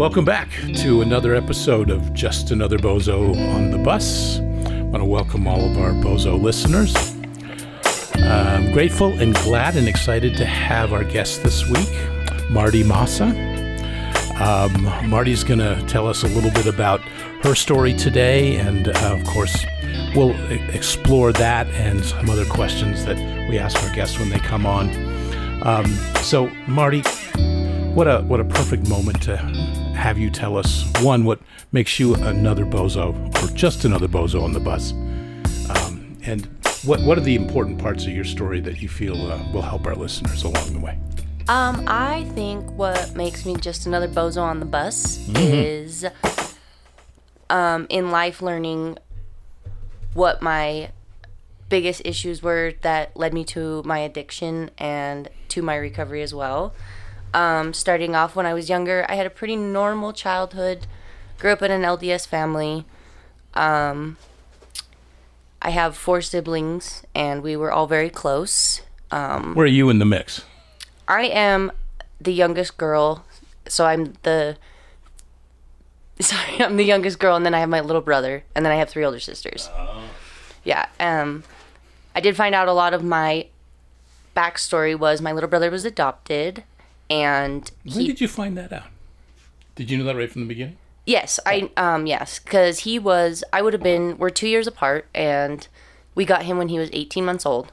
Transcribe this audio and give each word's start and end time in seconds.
Welcome 0.00 0.24
back 0.24 0.48
to 0.76 1.02
another 1.02 1.34
episode 1.34 1.90
of 1.90 2.14
Just 2.14 2.52
Another 2.52 2.78
Bozo 2.78 3.36
on 3.54 3.70
the 3.70 3.76
Bus. 3.76 4.38
I 4.38 4.80
want 4.84 5.02
to 5.02 5.04
welcome 5.04 5.46
all 5.46 5.60
of 5.60 5.76
our 5.76 5.90
Bozo 5.90 6.40
listeners. 6.40 6.96
I'm 8.14 8.72
grateful 8.72 9.12
and 9.20 9.34
glad 9.34 9.76
and 9.76 9.86
excited 9.86 10.38
to 10.38 10.46
have 10.46 10.94
our 10.94 11.04
guest 11.04 11.42
this 11.42 11.68
week, 11.68 11.90
Mardi 12.48 12.82
Massa. 12.82 13.26
Um, 14.40 14.84
Mardi's 15.06 15.44
going 15.44 15.58
to 15.58 15.84
tell 15.86 16.08
us 16.08 16.22
a 16.22 16.28
little 16.28 16.50
bit 16.50 16.66
about 16.66 17.02
her 17.42 17.54
story 17.54 17.92
today, 17.92 18.56
and 18.56 18.88
uh, 18.88 19.18
of 19.18 19.22
course, 19.24 19.66
we'll 20.16 20.34
explore 20.70 21.30
that 21.34 21.66
and 21.74 22.02
some 22.02 22.30
other 22.30 22.46
questions 22.46 23.04
that 23.04 23.18
we 23.50 23.58
ask 23.58 23.76
our 23.82 23.94
guests 23.94 24.18
when 24.18 24.30
they 24.30 24.38
come 24.38 24.64
on. 24.64 24.88
Um, 25.62 25.84
so, 26.22 26.46
Mardi, 26.66 27.02
what 27.92 28.08
a 28.08 28.22
what 28.22 28.40
a 28.40 28.44
perfect 28.44 28.88
moment 28.88 29.20
to 29.24 29.79
have 30.00 30.18
you 30.18 30.30
tell 30.30 30.56
us 30.56 30.90
one 31.02 31.24
what 31.24 31.38
makes 31.72 32.00
you 32.00 32.14
another 32.14 32.64
bozo 32.64 33.14
or 33.42 33.54
just 33.54 33.84
another 33.84 34.08
bozo 34.08 34.42
on 34.42 34.52
the 34.52 34.60
bus, 34.60 34.92
um, 35.70 36.16
and 36.24 36.46
what 36.84 37.00
what 37.02 37.18
are 37.18 37.20
the 37.20 37.34
important 37.34 37.78
parts 37.78 38.06
of 38.06 38.12
your 38.12 38.24
story 38.24 38.60
that 38.60 38.80
you 38.80 38.88
feel 38.88 39.30
uh, 39.30 39.38
will 39.52 39.62
help 39.62 39.86
our 39.86 39.94
listeners 39.94 40.42
along 40.42 40.72
the 40.72 40.80
way. 40.80 40.98
Um, 41.48 41.84
I 41.86 42.24
think 42.34 42.70
what 42.72 43.14
makes 43.14 43.44
me 43.44 43.56
just 43.56 43.86
another 43.86 44.08
bozo 44.08 44.42
on 44.42 44.60
the 44.60 44.66
bus 44.66 45.18
Mm-hmm. 45.18 45.36
is 45.36 46.06
um, 47.50 47.86
in 47.90 48.10
life 48.10 48.40
learning 48.40 48.96
what 50.14 50.40
my 50.40 50.90
biggest 51.68 52.02
issues 52.04 52.42
were 52.42 52.72
that 52.82 53.16
led 53.16 53.32
me 53.34 53.44
to 53.44 53.82
my 53.84 53.98
addiction 53.98 54.70
and 54.78 55.28
to 55.48 55.62
my 55.62 55.76
recovery 55.76 56.22
as 56.22 56.34
well. 56.34 56.72
Um, 57.32 57.72
starting 57.72 58.14
off 58.16 58.34
when 58.34 58.46
I 58.46 58.54
was 58.54 58.68
younger, 58.68 59.06
I 59.08 59.14
had 59.14 59.26
a 59.26 59.30
pretty 59.30 59.56
normal 59.56 60.12
childhood. 60.12 60.86
Grew 61.38 61.52
up 61.52 61.62
in 61.62 61.70
an 61.70 61.82
LDS 61.82 62.26
family. 62.26 62.84
Um, 63.54 64.16
I 65.62 65.70
have 65.70 65.96
four 65.96 66.20
siblings, 66.20 67.02
and 67.14 67.42
we 67.42 67.56
were 67.56 67.70
all 67.70 67.86
very 67.86 68.10
close. 68.10 68.82
Um, 69.10 69.54
Where 69.54 69.64
are 69.64 69.68
you 69.68 69.90
in 69.90 69.98
the 69.98 70.04
mix? 70.04 70.42
I 71.06 71.24
am 71.24 71.72
the 72.20 72.32
youngest 72.32 72.76
girl, 72.76 73.24
so 73.66 73.86
I'm 73.86 74.14
the 74.22 74.56
sorry, 76.20 76.60
I'm 76.62 76.76
the 76.76 76.84
youngest 76.84 77.18
girl, 77.18 77.36
and 77.36 77.46
then 77.46 77.54
I 77.54 77.60
have 77.60 77.68
my 77.68 77.80
little 77.80 78.02
brother, 78.02 78.44
and 78.54 78.64
then 78.64 78.72
I 78.72 78.76
have 78.76 78.90
three 78.90 79.04
older 79.04 79.20
sisters. 79.20 79.70
Yeah. 80.64 80.86
Um, 80.98 81.44
I 82.14 82.20
did 82.20 82.36
find 82.36 82.54
out 82.54 82.68
a 82.68 82.72
lot 82.72 82.92
of 82.92 83.02
my 83.02 83.46
backstory 84.36 84.98
was 84.98 85.20
my 85.20 85.32
little 85.32 85.48
brother 85.48 85.70
was 85.70 85.84
adopted, 85.84 86.64
and 87.10 87.70
When 87.84 88.00
he 88.00 88.06
did 88.06 88.20
you 88.20 88.28
find 88.28 88.56
that 88.56 88.72
out? 88.72 88.84
Did 89.74 89.90
you 89.90 89.98
know 89.98 90.04
that 90.04 90.16
right 90.16 90.30
from 90.30 90.42
the 90.42 90.48
beginning? 90.48 90.78
Yes, 91.04 91.40
I 91.44 91.70
um 91.76 92.06
yes, 92.06 92.38
because 92.38 92.80
he 92.80 92.98
was 92.98 93.42
I 93.52 93.62
would 93.62 93.72
have 93.72 93.82
been 93.82 94.16
we're 94.16 94.30
two 94.30 94.48
years 94.48 94.66
apart, 94.66 95.06
and 95.14 95.66
we 96.14 96.24
got 96.24 96.44
him 96.44 96.56
when 96.58 96.68
he 96.68 96.78
was 96.78 96.90
18 96.92 97.24
months 97.24 97.44
old. 97.44 97.72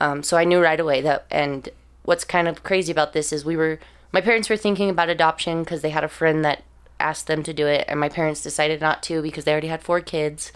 Um, 0.00 0.22
so 0.22 0.36
I 0.36 0.44
knew 0.44 0.60
right 0.60 0.80
away 0.80 1.00
that. 1.02 1.26
And 1.30 1.68
what's 2.04 2.24
kind 2.24 2.48
of 2.48 2.62
crazy 2.62 2.92
about 2.92 3.12
this 3.12 3.32
is 3.32 3.44
we 3.44 3.56
were 3.56 3.78
my 4.12 4.20
parents 4.20 4.50
were 4.50 4.56
thinking 4.56 4.90
about 4.90 5.08
adoption 5.08 5.62
because 5.62 5.82
they 5.82 5.90
had 5.90 6.04
a 6.04 6.08
friend 6.08 6.44
that 6.44 6.64
asked 6.98 7.26
them 7.26 7.42
to 7.44 7.54
do 7.54 7.66
it, 7.66 7.84
and 7.88 7.98
my 7.98 8.08
parents 8.08 8.42
decided 8.42 8.80
not 8.80 9.02
to 9.04 9.22
because 9.22 9.44
they 9.44 9.52
already 9.52 9.68
had 9.68 9.82
four 9.82 10.00
kids. 10.00 10.52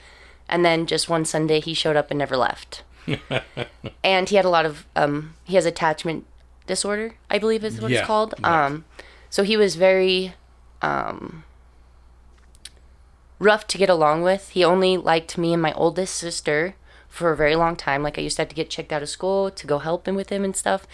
And 0.47 0.63
then 0.63 0.87
just 0.87 1.09
one 1.09 1.25
Sunday, 1.25 1.61
he 1.61 1.73
showed 1.73 1.97
up 1.97 2.11
and 2.11 2.19
never 2.19 2.37
left. 2.37 2.83
and 4.05 4.29
he 4.29 4.37
had 4.37 4.45
a 4.45 4.51
lot 4.51 4.67
of 4.67 4.87
um 4.97 5.35
he 5.45 5.55
has 5.55 5.67
attachment 5.67 6.27
disorder, 6.67 7.15
I 7.31 7.39
believe 7.39 7.65
is 7.65 7.81
what 7.81 7.91
Yeah, 7.91 7.99
it's 8.01 8.07
called. 8.07 8.35
yeah. 8.41 8.67
Um, 8.67 8.85
so 9.31 9.43
he 9.43 9.57
was 9.57 9.75
very 9.77 10.35
um 10.83 11.45
rough 13.39 13.67
to 13.69 13.79
get 13.79 13.91
along 13.91 14.23
with. 14.23 14.51
He 14.51 14.65
only 14.65 14.97
liked 14.97 15.37
me 15.39 15.53
and 15.53 15.63
my 15.63 15.73
oldest 15.75 16.15
sister 16.15 16.75
for 17.09 17.31
a 17.33 17.37
very 17.37 17.57
long 17.57 17.77
time. 17.77 18.03
Like 18.03 18.19
I 18.19 18.23
used 18.23 18.37
to 18.37 18.43
have 18.43 18.49
to 18.49 18.55
get 18.55 18.71
checked 18.71 18.93
out 18.93 19.03
of 19.03 19.09
school 19.09 19.51
to 19.51 19.67
go 19.67 19.79
help 19.79 20.07
him 20.09 20.15
with 20.15 20.31
him 20.31 20.45
and 20.45 20.57
stuff. 20.57 20.87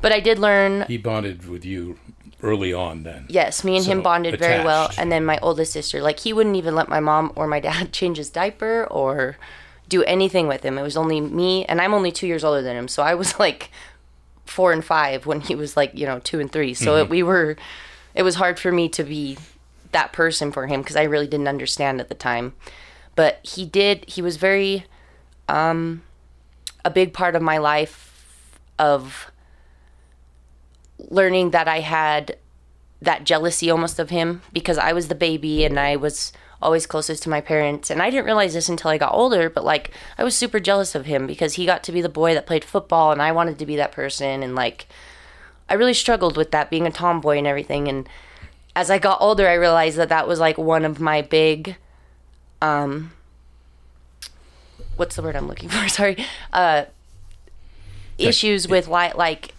But 0.00 0.12
I 0.12 0.20
did 0.20 0.38
learn 0.38 0.82
He 0.88 0.96
bonded 0.96 1.46
with 1.46 1.64
you 1.64 1.98
early 2.42 2.72
on 2.72 3.02
then. 3.02 3.26
Yes, 3.28 3.62
me 3.64 3.76
and 3.76 3.84
him 3.84 3.98
So, 3.98 4.02
bonded 4.02 4.38
very 4.38 4.64
well. 4.64 4.90
And 4.96 5.12
then 5.12 5.24
my 5.26 5.38
oldest 5.42 5.72
sister, 5.72 6.00
like 6.00 6.20
he 6.20 6.32
wouldn't 6.32 6.56
even 6.56 6.74
let 6.74 6.88
my 6.88 7.00
mom 7.00 7.32
or 7.36 7.46
my 7.46 7.60
dad 7.60 7.92
change 7.98 8.16
his 8.16 8.30
diaper 8.30 8.86
or 8.90 9.36
do 9.88 10.02
anything 10.04 10.46
with 10.48 10.62
him. 10.62 10.78
It 10.78 10.82
was 10.82 10.96
only 10.96 11.20
me, 11.20 11.64
and 11.66 11.80
I'm 11.82 11.92
only 11.92 12.12
two 12.12 12.26
years 12.26 12.44
older 12.44 12.62
than 12.62 12.76
him, 12.76 12.88
so 12.88 13.02
I 13.02 13.14
was 13.14 13.38
like 13.46 13.70
four 14.50 14.72
and 14.72 14.84
five 14.84 15.26
when 15.26 15.40
he 15.40 15.54
was 15.54 15.76
like 15.76 15.92
you 15.94 16.04
know 16.04 16.18
two 16.18 16.40
and 16.40 16.50
three. 16.50 16.74
So 16.74 16.96
it, 16.96 17.08
we 17.08 17.22
were, 17.22 17.56
it 18.14 18.22
was 18.24 18.34
hard 18.34 18.58
for 18.58 18.72
me 18.72 18.88
to 18.90 19.04
be 19.04 19.38
that 19.92 20.12
person 20.12 20.50
for 20.50 20.66
him 20.66 20.82
because 20.82 20.96
I 20.96 21.04
really 21.04 21.28
didn't 21.28 21.48
understand 21.48 22.00
at 22.00 22.08
the 22.08 22.14
time. 22.14 22.54
But 23.14 23.38
he 23.42 23.64
did. 23.64 24.04
He 24.08 24.22
was 24.22 24.36
very, 24.36 24.86
um, 25.48 26.02
a 26.84 26.90
big 26.90 27.12
part 27.12 27.36
of 27.36 27.42
my 27.42 27.58
life 27.58 28.58
of 28.78 29.30
learning 30.98 31.50
that 31.50 31.68
I 31.68 31.80
had 31.80 32.36
that 33.02 33.24
jealousy 33.24 33.70
almost 33.70 33.98
of 33.98 34.10
him 34.10 34.42
because 34.52 34.78
I 34.78 34.92
was 34.92 35.08
the 35.08 35.14
baby 35.14 35.64
and 35.64 35.78
I 35.78 35.96
was 35.96 36.32
always 36.62 36.86
closest 36.86 37.22
to 37.22 37.30
my 37.30 37.40
parents. 37.40 37.90
And 37.90 38.02
I 38.02 38.10
didn't 38.10 38.26
realize 38.26 38.54
this 38.54 38.68
until 38.68 38.90
I 38.90 38.98
got 38.98 39.14
older, 39.14 39.48
but 39.48 39.64
like 39.64 39.90
I 40.18 40.24
was 40.24 40.36
super 40.36 40.60
jealous 40.60 40.94
of 40.94 41.06
him 41.06 41.26
because 41.26 41.54
he 41.54 41.66
got 41.66 41.82
to 41.84 41.92
be 41.92 42.00
the 42.00 42.08
boy 42.08 42.34
that 42.34 42.46
played 42.46 42.64
football 42.64 43.12
and 43.12 43.22
I 43.22 43.32
wanted 43.32 43.58
to 43.58 43.66
be 43.66 43.76
that 43.76 43.92
person. 43.92 44.42
And 44.42 44.54
like 44.54 44.86
I 45.68 45.74
really 45.74 45.94
struggled 45.94 46.36
with 46.36 46.50
that 46.50 46.70
being 46.70 46.86
a 46.86 46.90
tomboy 46.90 47.38
and 47.38 47.46
everything. 47.46 47.88
And 47.88 48.08
as 48.76 48.90
I 48.90 48.98
got 48.98 49.20
older, 49.20 49.48
I 49.48 49.54
realized 49.54 49.96
that 49.96 50.08
that 50.10 50.28
was 50.28 50.40
like 50.40 50.58
one 50.58 50.84
of 50.84 51.00
my 51.00 51.22
big, 51.22 51.76
um, 52.60 53.12
what's 54.96 55.16
the 55.16 55.22
word 55.22 55.36
I'm 55.36 55.48
looking 55.48 55.68
for? 55.70 55.88
Sorry. 55.88 56.24
Uh, 56.52 56.84
issues 58.18 58.68
with 58.68 58.86
like, 58.86 59.14
like, 59.14 59.54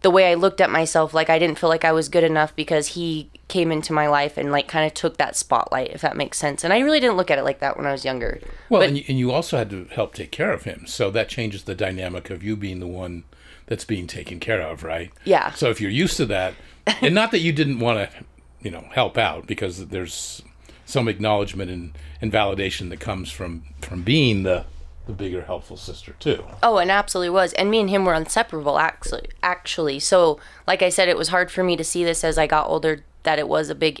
the 0.00 0.10
way 0.10 0.30
I 0.30 0.34
looked 0.34 0.60
at 0.60 0.70
myself, 0.70 1.12
like 1.12 1.28
I 1.28 1.40
didn't 1.40 1.58
feel 1.58 1.68
like 1.68 1.84
I 1.84 1.90
was 1.90 2.08
good 2.08 2.22
enough 2.22 2.54
because 2.54 2.88
he 2.88 3.30
came 3.48 3.72
into 3.72 3.92
my 3.92 4.06
life 4.06 4.36
and 4.36 4.52
like 4.52 4.68
kind 4.68 4.86
of 4.86 4.94
took 4.94 5.16
that 5.16 5.34
spotlight, 5.34 5.90
if 5.90 6.02
that 6.02 6.16
makes 6.16 6.38
sense. 6.38 6.64
And 6.64 6.72
I 6.72 6.78
really 6.80 7.00
didn't 7.00 7.16
look 7.16 7.30
at 7.30 7.38
it 7.38 7.44
like 7.44 7.60
that 7.60 7.76
when 7.76 7.86
I 7.86 7.92
was 7.92 8.04
younger. 8.04 8.40
Well, 8.68 8.82
But- 8.82 8.88
and, 8.88 8.98
you, 8.98 9.04
and 9.08 9.18
you 9.18 9.30
also 9.32 9.56
had 9.56 9.70
to 9.70 9.86
help 9.86 10.14
take 10.14 10.30
care 10.30 10.52
of 10.52 10.64
him, 10.64 10.86
so 10.86 11.10
that 11.10 11.28
changes 11.28 11.64
the 11.64 11.74
dynamic 11.74 12.30
of 12.30 12.42
you 12.42 12.56
being 12.56 12.78
the 12.80 12.86
one 12.86 13.24
that's 13.66 13.84
being 13.84 14.06
taken 14.06 14.38
care 14.40 14.60
of, 14.62 14.82
right? 14.82 15.10
Yeah. 15.24 15.52
So 15.52 15.70
if 15.70 15.80
you're 15.80 15.90
used 15.90 16.16
to 16.18 16.26
that, 16.26 16.54
and 17.02 17.14
not 17.14 17.30
that 17.32 17.40
you 17.40 17.52
didn't 17.52 17.80
want 17.80 18.10
to, 18.10 18.24
you 18.60 18.70
know, 18.70 18.84
help 18.92 19.18
out 19.18 19.46
because 19.46 19.86
there's 19.88 20.42
some 20.84 21.06
acknowledgement 21.08 21.70
and, 21.70 21.92
and 22.22 22.32
validation 22.32 22.88
that 22.90 22.98
comes 23.00 23.30
from 23.30 23.62
from 23.82 24.02
being 24.02 24.42
the 24.42 24.64
the 25.06 25.12
bigger 25.14 25.42
helpful 25.42 25.76
sister 25.76 26.14
too. 26.18 26.44
Oh, 26.62 26.76
and 26.78 26.90
absolutely 26.90 27.30
was. 27.30 27.52
And 27.54 27.70
me 27.70 27.80
and 27.80 27.88
him 27.88 28.04
were 28.04 28.14
inseparable 28.14 28.78
actually 28.78 29.28
actually. 29.42 30.00
So, 30.00 30.38
like 30.66 30.82
I 30.82 30.88
said, 30.90 31.08
it 31.08 31.16
was 31.16 31.28
hard 31.28 31.50
for 31.50 31.62
me 31.64 31.76
to 31.76 31.84
see 31.84 32.04
this 32.04 32.24
as 32.24 32.36
I 32.38 32.46
got 32.46 32.66
older 32.68 33.04
that 33.28 33.38
it 33.38 33.46
was 33.46 33.68
a 33.68 33.74
big 33.74 34.00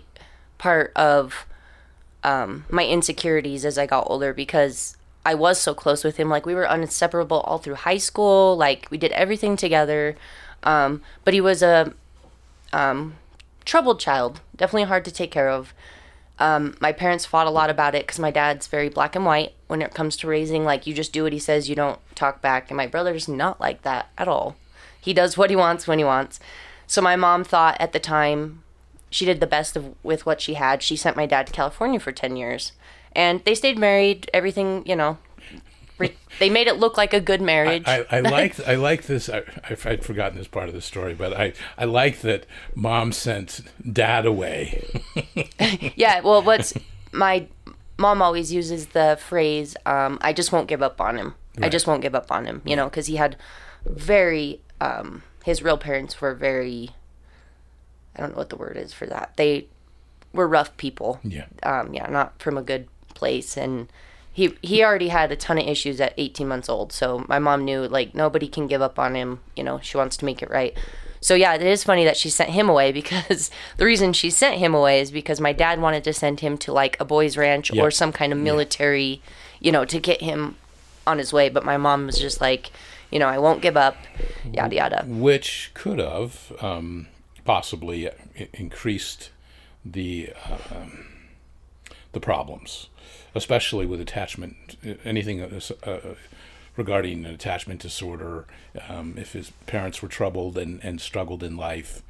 part 0.56 0.90
of 0.96 1.44
um, 2.24 2.64
my 2.70 2.86
insecurities 2.86 3.66
as 3.66 3.76
I 3.76 3.84
got 3.84 4.06
older 4.08 4.32
because 4.32 4.96
I 5.22 5.34
was 5.34 5.60
so 5.60 5.74
close 5.74 6.02
with 6.02 6.16
him. 6.16 6.30
Like 6.30 6.46
we 6.46 6.54
were 6.54 6.64
inseparable 6.64 7.40
all 7.40 7.58
through 7.58 7.74
high 7.74 7.98
school. 7.98 8.56
Like 8.56 8.86
we 8.90 8.96
did 8.96 9.12
everything 9.12 9.54
together. 9.54 10.16
Um, 10.62 11.02
but 11.24 11.34
he 11.34 11.42
was 11.42 11.62
a 11.62 11.92
um, 12.72 13.16
troubled 13.66 14.00
child, 14.00 14.40
definitely 14.56 14.88
hard 14.88 15.04
to 15.04 15.10
take 15.10 15.30
care 15.30 15.50
of. 15.50 15.74
Um, 16.38 16.74
my 16.80 16.92
parents 16.92 17.26
fought 17.26 17.46
a 17.46 17.50
lot 17.50 17.68
about 17.68 17.94
it 17.94 18.06
because 18.06 18.18
my 18.18 18.30
dad's 18.30 18.66
very 18.66 18.88
black 18.88 19.14
and 19.14 19.26
white 19.26 19.52
when 19.66 19.82
it 19.82 19.92
comes 19.92 20.16
to 20.16 20.26
raising. 20.26 20.64
Like, 20.64 20.86
you 20.86 20.94
just 20.94 21.12
do 21.12 21.24
what 21.24 21.34
he 21.34 21.38
says, 21.38 21.68
you 21.68 21.76
don't 21.76 22.00
talk 22.14 22.40
back. 22.40 22.70
And 22.70 22.78
my 22.78 22.86
brother's 22.86 23.28
not 23.28 23.60
like 23.60 23.82
that 23.82 24.08
at 24.16 24.26
all. 24.26 24.56
He 24.98 25.12
does 25.12 25.36
what 25.36 25.50
he 25.50 25.56
wants 25.56 25.86
when 25.86 25.98
he 25.98 26.04
wants. 26.04 26.40
So 26.86 27.02
my 27.02 27.16
mom 27.16 27.44
thought 27.44 27.76
at 27.78 27.92
the 27.92 28.00
time 28.00 28.62
she 29.10 29.24
did 29.24 29.40
the 29.40 29.46
best 29.46 29.76
of 29.76 29.94
with 30.02 30.26
what 30.26 30.40
she 30.40 30.54
had. 30.54 30.82
She 30.82 30.96
sent 30.96 31.16
my 31.16 31.26
dad 31.26 31.46
to 31.46 31.52
California 31.52 32.00
for 32.00 32.12
10 32.12 32.36
years. 32.36 32.72
And 33.12 33.42
they 33.44 33.54
stayed 33.54 33.78
married, 33.78 34.30
everything, 34.34 34.82
you 34.86 34.96
know. 34.96 35.18
re- 35.98 36.16
They 36.38 36.50
made 36.50 36.68
it 36.68 36.76
look 36.76 36.96
like 36.96 37.12
a 37.12 37.20
good 37.20 37.40
marriage. 37.40 37.84
I, 37.86 38.06
I 38.10 38.20
like 38.20 38.60
I 38.68 38.74
like 38.88 39.04
this. 39.04 39.28
I, 39.28 39.42
I've, 39.68 39.84
I'd 39.86 40.04
forgotten 40.04 40.38
this 40.38 40.46
part 40.46 40.68
of 40.68 40.74
the 40.74 40.80
story, 40.80 41.14
but 41.14 41.32
I, 41.32 41.52
I 41.76 41.84
like 41.84 42.20
that 42.20 42.46
mom 42.74 43.12
sent 43.12 43.62
dad 43.92 44.24
away. 44.24 44.88
yeah, 45.96 46.20
well, 46.20 46.42
what's 46.42 46.74
my 47.10 47.48
mom 47.98 48.22
always 48.22 48.52
uses 48.52 48.88
the 48.88 49.18
phrase, 49.20 49.76
um, 49.84 50.18
I 50.20 50.32
just 50.32 50.52
won't 50.52 50.68
give 50.68 50.82
up 50.82 51.00
on 51.00 51.16
him. 51.16 51.34
I 51.60 51.68
just 51.68 51.88
won't 51.88 52.02
give 52.02 52.14
up 52.14 52.30
on 52.30 52.44
him, 52.44 52.62
you 52.64 52.76
know, 52.76 52.84
because 52.84 53.06
he 53.06 53.16
had 53.16 53.36
very, 53.84 54.60
um, 54.80 55.24
his 55.44 55.60
real 55.60 55.76
parents 55.76 56.20
were 56.20 56.32
very, 56.32 56.90
I 58.16 58.20
don't 58.20 58.32
know 58.32 58.38
what 58.38 58.50
the 58.50 58.56
word 58.56 58.76
is 58.76 58.92
for 58.92 59.06
that. 59.06 59.32
They 59.36 59.66
were 60.32 60.48
rough 60.48 60.76
people. 60.76 61.20
Yeah. 61.22 61.46
Um, 61.62 61.94
yeah, 61.94 62.08
not 62.10 62.40
from 62.40 62.58
a 62.58 62.62
good 62.62 62.88
place. 63.14 63.56
And 63.56 63.88
he, 64.32 64.54
he 64.62 64.84
already 64.84 65.08
had 65.08 65.32
a 65.32 65.36
ton 65.36 65.58
of 65.58 65.66
issues 65.66 66.00
at 66.00 66.14
18 66.16 66.46
months 66.48 66.68
old. 66.68 66.92
So 66.92 67.24
my 67.28 67.38
mom 67.38 67.64
knew, 67.64 67.86
like, 67.88 68.14
nobody 68.14 68.48
can 68.48 68.66
give 68.66 68.82
up 68.82 68.98
on 68.98 69.14
him. 69.14 69.40
You 69.56 69.64
know, 69.64 69.80
she 69.82 69.96
wants 69.96 70.16
to 70.18 70.24
make 70.24 70.42
it 70.42 70.50
right. 70.50 70.76
So 71.20 71.34
yeah, 71.34 71.54
it 71.54 71.62
is 71.62 71.82
funny 71.82 72.04
that 72.04 72.16
she 72.16 72.30
sent 72.30 72.50
him 72.50 72.68
away 72.68 72.92
because 73.00 73.50
the 73.76 73.84
reason 73.84 74.12
she 74.12 74.30
sent 74.30 74.58
him 74.58 74.74
away 74.74 75.00
is 75.00 75.10
because 75.10 75.40
my 75.40 75.52
dad 75.52 75.80
wanted 75.80 76.04
to 76.04 76.12
send 76.12 76.40
him 76.40 76.56
to 76.58 76.72
like 76.72 76.96
a 77.00 77.04
boys 77.04 77.36
ranch 77.36 77.72
Yep. 77.72 77.84
or 77.84 77.90
some 77.90 78.12
kind 78.12 78.32
of 78.32 78.38
military, 78.38 79.20
you 79.60 79.72
know, 79.72 79.84
to 79.84 79.98
get 79.98 80.20
him 80.20 80.54
on 81.06 81.18
his 81.18 81.32
way. 81.32 81.48
But 81.48 81.64
my 81.64 81.76
mom 81.76 82.06
was 82.06 82.18
just 82.20 82.40
like, 82.40 82.70
you 83.10 83.18
know, 83.18 83.26
I 83.26 83.38
won't 83.38 83.62
give 83.62 83.76
up, 83.76 83.96
yada 84.52 84.76
yada. 84.76 85.04
which 85.08 85.70
could 85.74 85.98
have 85.98 86.52
um, 86.60 87.08
possibly 87.48 88.10
increased 88.52 89.30
the 89.82 90.30
um, 90.70 91.06
the 92.12 92.20
problems, 92.20 92.90
especially 93.34 93.86
with 93.86 94.02
attachment. 94.02 94.76
Anything 95.02 95.40
uh, 95.40 95.60
uh, 95.84 96.14
regarding 96.76 97.24
an 97.24 97.32
attachment 97.32 97.80
disorder, 97.80 98.46
um, 98.86 99.14
if 99.16 99.32
his 99.32 99.50
parents 99.64 100.02
were 100.02 100.10
troubled 100.10 100.58
and, 100.58 100.78
and 100.84 101.00
struggled 101.00 101.42
in 101.42 101.56
life. 101.56 102.02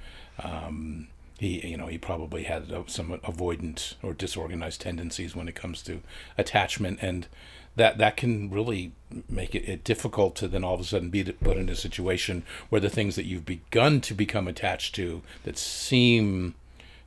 Um, 0.43 1.07
he, 1.39 1.65
you 1.65 1.77
know, 1.77 1.87
he 1.87 1.99
probably 1.99 2.43
had 2.43 2.73
uh, 2.73 2.83
some 2.89 3.11
avoidant 3.21 3.95
or 4.03 4.15
disorganized 4.15 4.81
tendencies 4.81 5.37
when 5.37 5.47
it 5.47 5.55
comes 5.55 5.83
to 5.83 6.03
attachment, 6.37 6.99
and 7.01 7.29
that 7.79 7.99
that 7.99 8.17
can 8.17 8.51
really 8.51 8.93
make 9.29 9.55
it, 9.55 9.69
it 9.69 9.85
difficult 9.85 10.37
to 10.37 10.49
then 10.49 10.63
all 10.63 10.75
of 10.75 10.81
a 10.81 10.85
sudden 10.85 11.09
be 11.09 11.25
put 11.25 11.57
in 11.57 11.69
a 11.69 11.77
situation 11.77 12.43
where 12.69 12.81
the 12.81 12.91
things 12.91 13.17
that 13.17 13.25
you've 13.25 13.47
begun 13.47 14.01
to 14.03 14.15
become 14.15 14.47
attached 14.47 14.95
to 14.95 15.23
that 15.45 15.57
seem, 15.57 16.55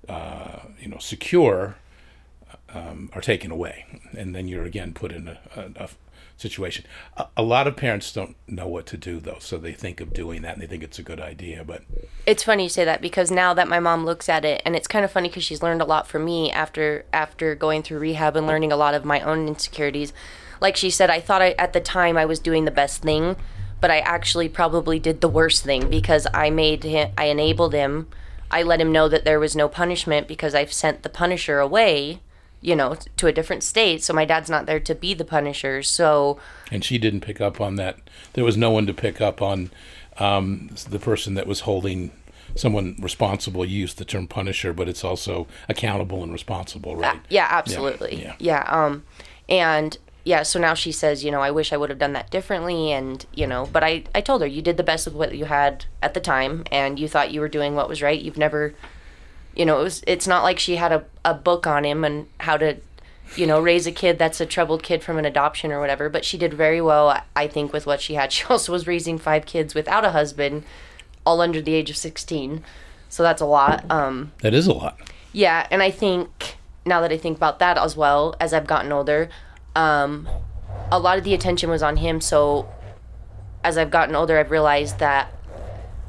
uh, 0.09 0.61
you 0.79 0.87
know, 0.87 0.97
secure, 0.97 1.75
um, 2.73 3.09
are 3.13 3.21
taken 3.21 3.51
away, 3.51 3.85
and 4.17 4.33
then 4.33 4.47
you're 4.47 4.63
again 4.63 4.93
put 4.93 5.11
in 5.11 5.27
a, 5.27 5.39
a, 5.55 5.83
a 5.83 5.89
situation. 6.37 6.85
A, 7.17 7.27
a 7.37 7.43
lot 7.43 7.67
of 7.67 7.75
parents 7.75 8.11
don't 8.11 8.35
know 8.47 8.67
what 8.67 8.85
to 8.87 8.97
do 8.97 9.19
though, 9.19 9.37
so 9.39 9.57
they 9.57 9.73
think 9.73 10.01
of 10.01 10.13
doing 10.13 10.41
that 10.41 10.53
and 10.53 10.61
they 10.61 10.67
think 10.67 10.83
it's 10.83 10.99
a 10.99 11.03
good 11.03 11.19
idea, 11.19 11.63
but 11.63 11.83
It's 12.25 12.43
funny 12.43 12.63
you 12.63 12.69
say 12.69 12.85
that 12.85 13.01
because 13.01 13.29
now 13.31 13.53
that 13.53 13.67
my 13.67 13.79
mom 13.79 14.05
looks 14.05 14.27
at 14.27 14.43
it, 14.45 14.61
and 14.65 14.75
it's 14.75 14.87
kind 14.87 15.05
of 15.05 15.11
funny 15.11 15.29
because 15.29 15.43
she's 15.43 15.61
learned 15.61 15.81
a 15.81 15.85
lot 15.85 16.07
from 16.07 16.25
me 16.25 16.51
after 16.51 17.05
after 17.13 17.55
going 17.55 17.83
through 17.83 17.99
rehab 17.99 18.35
and 18.35 18.47
learning 18.47 18.71
a 18.71 18.77
lot 18.77 18.93
of 18.93 19.05
my 19.05 19.21
own 19.21 19.47
insecurities. 19.47 20.13
Like 20.61 20.77
she 20.77 20.89
said, 20.89 21.09
I 21.09 21.19
thought 21.19 21.41
I, 21.41 21.51
at 21.57 21.73
the 21.73 21.81
time 21.81 22.15
I 22.15 22.25
was 22.25 22.39
doing 22.39 22.65
the 22.65 22.71
best 22.71 23.01
thing, 23.01 23.35
but 23.81 23.91
I 23.91 23.99
actually 23.99 24.47
probably 24.47 24.99
did 24.99 25.19
the 25.19 25.27
worst 25.27 25.63
thing 25.63 25.89
because 25.89 26.27
I 26.33 26.51
made 26.51 26.83
him, 26.83 27.11
I 27.17 27.25
enabled 27.25 27.73
him, 27.73 28.07
I 28.51 28.63
let 28.63 28.79
him 28.79 28.91
know 28.91 29.09
that 29.09 29.25
there 29.25 29.39
was 29.39 29.55
no 29.55 29.67
punishment 29.67 30.27
because 30.27 30.53
I've 30.53 30.71
sent 30.71 31.03
the 31.03 31.09
Punisher 31.09 31.59
away, 31.59 32.19
you 32.59 32.75
know, 32.75 32.95
to 33.17 33.27
a 33.27 33.31
different 33.31 33.63
state. 33.63 34.03
So 34.03 34.13
my 34.13 34.25
dad's 34.25 34.49
not 34.49 34.65
there 34.65 34.79
to 34.79 34.93
be 34.93 35.13
the 35.13 35.25
Punisher. 35.25 35.81
So 35.81 36.37
and 36.69 36.83
she 36.83 36.97
didn't 36.97 37.21
pick 37.21 37.41
up 37.41 37.59
on 37.59 37.75
that. 37.77 37.97
There 38.33 38.43
was 38.43 38.57
no 38.57 38.69
one 38.69 38.85
to 38.87 38.93
pick 38.93 39.19
up 39.21 39.41
on 39.41 39.71
um, 40.17 40.69
the 40.89 40.99
person 40.99 41.33
that 41.35 41.47
was 41.47 41.61
holding 41.61 42.11
someone 42.55 42.97
responsible. 42.99 43.65
Used 43.65 43.97
the 43.97 44.05
term 44.05 44.27
punisher, 44.27 44.73
but 44.73 44.89
it's 44.89 45.03
also 45.03 45.47
accountable 45.69 46.21
and 46.21 46.31
responsible, 46.31 46.95
right? 46.97 47.19
Yeah, 47.29 47.47
absolutely. 47.49 48.21
yeah. 48.21 48.35
Yeah. 48.37 48.63
Um, 48.67 49.03
and 49.47 49.97
yeah, 50.23 50.43
so 50.43 50.59
now 50.59 50.73
she 50.75 50.91
says, 50.91 51.23
you 51.23 51.31
know, 51.31 51.41
I 51.41 51.49
wish 51.51 51.73
I 51.73 51.77
would 51.77 51.89
have 51.89 51.99
done 51.99 52.13
that 52.13 52.29
differently, 52.29 52.91
and 52.91 53.25
you 53.33 53.47
know, 53.47 53.67
but 53.71 53.83
I, 53.83 54.03
I 54.13 54.21
told 54.21 54.41
her 54.41 54.47
you 54.47 54.61
did 54.61 54.77
the 54.77 54.83
best 54.83 55.05
with 55.05 55.15
what 55.15 55.35
you 55.35 55.45
had 55.45 55.85
at 56.01 56.13
the 56.13 56.19
time, 56.19 56.63
and 56.71 56.99
you 56.99 57.07
thought 57.07 57.31
you 57.31 57.41
were 57.41 57.49
doing 57.49 57.75
what 57.75 57.89
was 57.89 58.01
right. 58.01 58.21
You've 58.21 58.37
never, 58.37 58.73
you 59.55 59.65
know, 59.65 59.79
it 59.79 59.83
was. 59.83 60.03
It's 60.05 60.27
not 60.27 60.43
like 60.43 60.59
she 60.59 60.75
had 60.75 60.91
a 60.91 61.05
a 61.25 61.33
book 61.33 61.65
on 61.65 61.83
him 61.85 62.03
and 62.03 62.27
how 62.39 62.57
to, 62.57 62.77
you 63.35 63.47
know, 63.47 63.59
raise 63.59 63.87
a 63.87 63.91
kid 63.91 64.19
that's 64.19 64.39
a 64.39 64.45
troubled 64.45 64.83
kid 64.83 65.03
from 65.03 65.17
an 65.17 65.25
adoption 65.25 65.71
or 65.71 65.79
whatever. 65.79 66.07
But 66.09 66.23
she 66.25 66.37
did 66.37 66.53
very 66.53 66.81
well, 66.81 67.21
I- 67.35 67.47
think, 67.47 67.73
with 67.73 67.85
what 67.87 67.99
she 68.01 68.13
had. 68.13 68.31
She 68.33 68.43
also 68.45 68.71
was 68.71 68.85
raising 68.87 69.17
five 69.17 69.45
kids 69.45 69.73
without 69.73 70.05
a 70.05 70.11
husband, 70.11 70.63
all 71.25 71.41
under 71.41 71.61
the 71.61 71.73
age 71.73 71.89
of 71.89 71.97
sixteen. 71.97 72.63
So 73.09 73.23
that's 73.23 73.41
a 73.41 73.45
lot. 73.45 73.83
Um, 73.89 74.31
That 74.41 74.53
is 74.53 74.67
a 74.67 74.73
lot. 74.73 74.97
yeah, 75.33 75.67
and 75.71 75.81
I 75.81 75.89
think 75.91 76.55
now 76.85 77.01
that 77.01 77.11
I 77.11 77.17
think 77.17 77.37
about 77.37 77.59
that 77.59 77.77
as 77.77 77.97
well, 77.97 78.35
as 78.39 78.53
I've 78.53 78.67
gotten 78.67 78.91
older, 78.91 79.29
um, 79.75 80.27
a 80.91 80.99
lot 80.99 81.17
of 81.17 81.23
the 81.23 81.33
attention 81.33 81.69
was 81.69 81.83
on 81.83 81.97
him. 81.97 82.21
So 82.21 82.69
as 83.63 83.77
I've 83.77 83.91
gotten 83.91 84.15
older, 84.15 84.37
I've 84.37 84.51
realized 84.51 84.99
that 84.99 85.33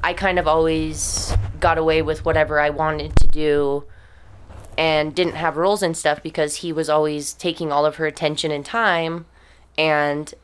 I 0.03 0.13
kind 0.13 0.39
of 0.39 0.49
always 0.49 1.35
got 1.61 1.79
away 1.79 2.03
with 2.03 2.25
whatever 2.25 2.59
I 2.59 2.71
wanted 2.71 3.15
to 3.17 3.27
do 3.29 3.85
and 4.77 5.15
didn't 5.15 5.35
have 5.35 5.57
rules 5.57 5.83
and 5.83 5.97
stuff 5.97 6.23
because 6.23 6.57
he 6.57 6.73
was 6.73 6.89
always 6.89 7.33
taking 7.35 7.71
all 7.71 7.87
of 7.87 7.97
her 7.97 8.07
attention 8.07 8.51
and 8.51 8.65
time. 8.65 9.27
And 9.79 10.35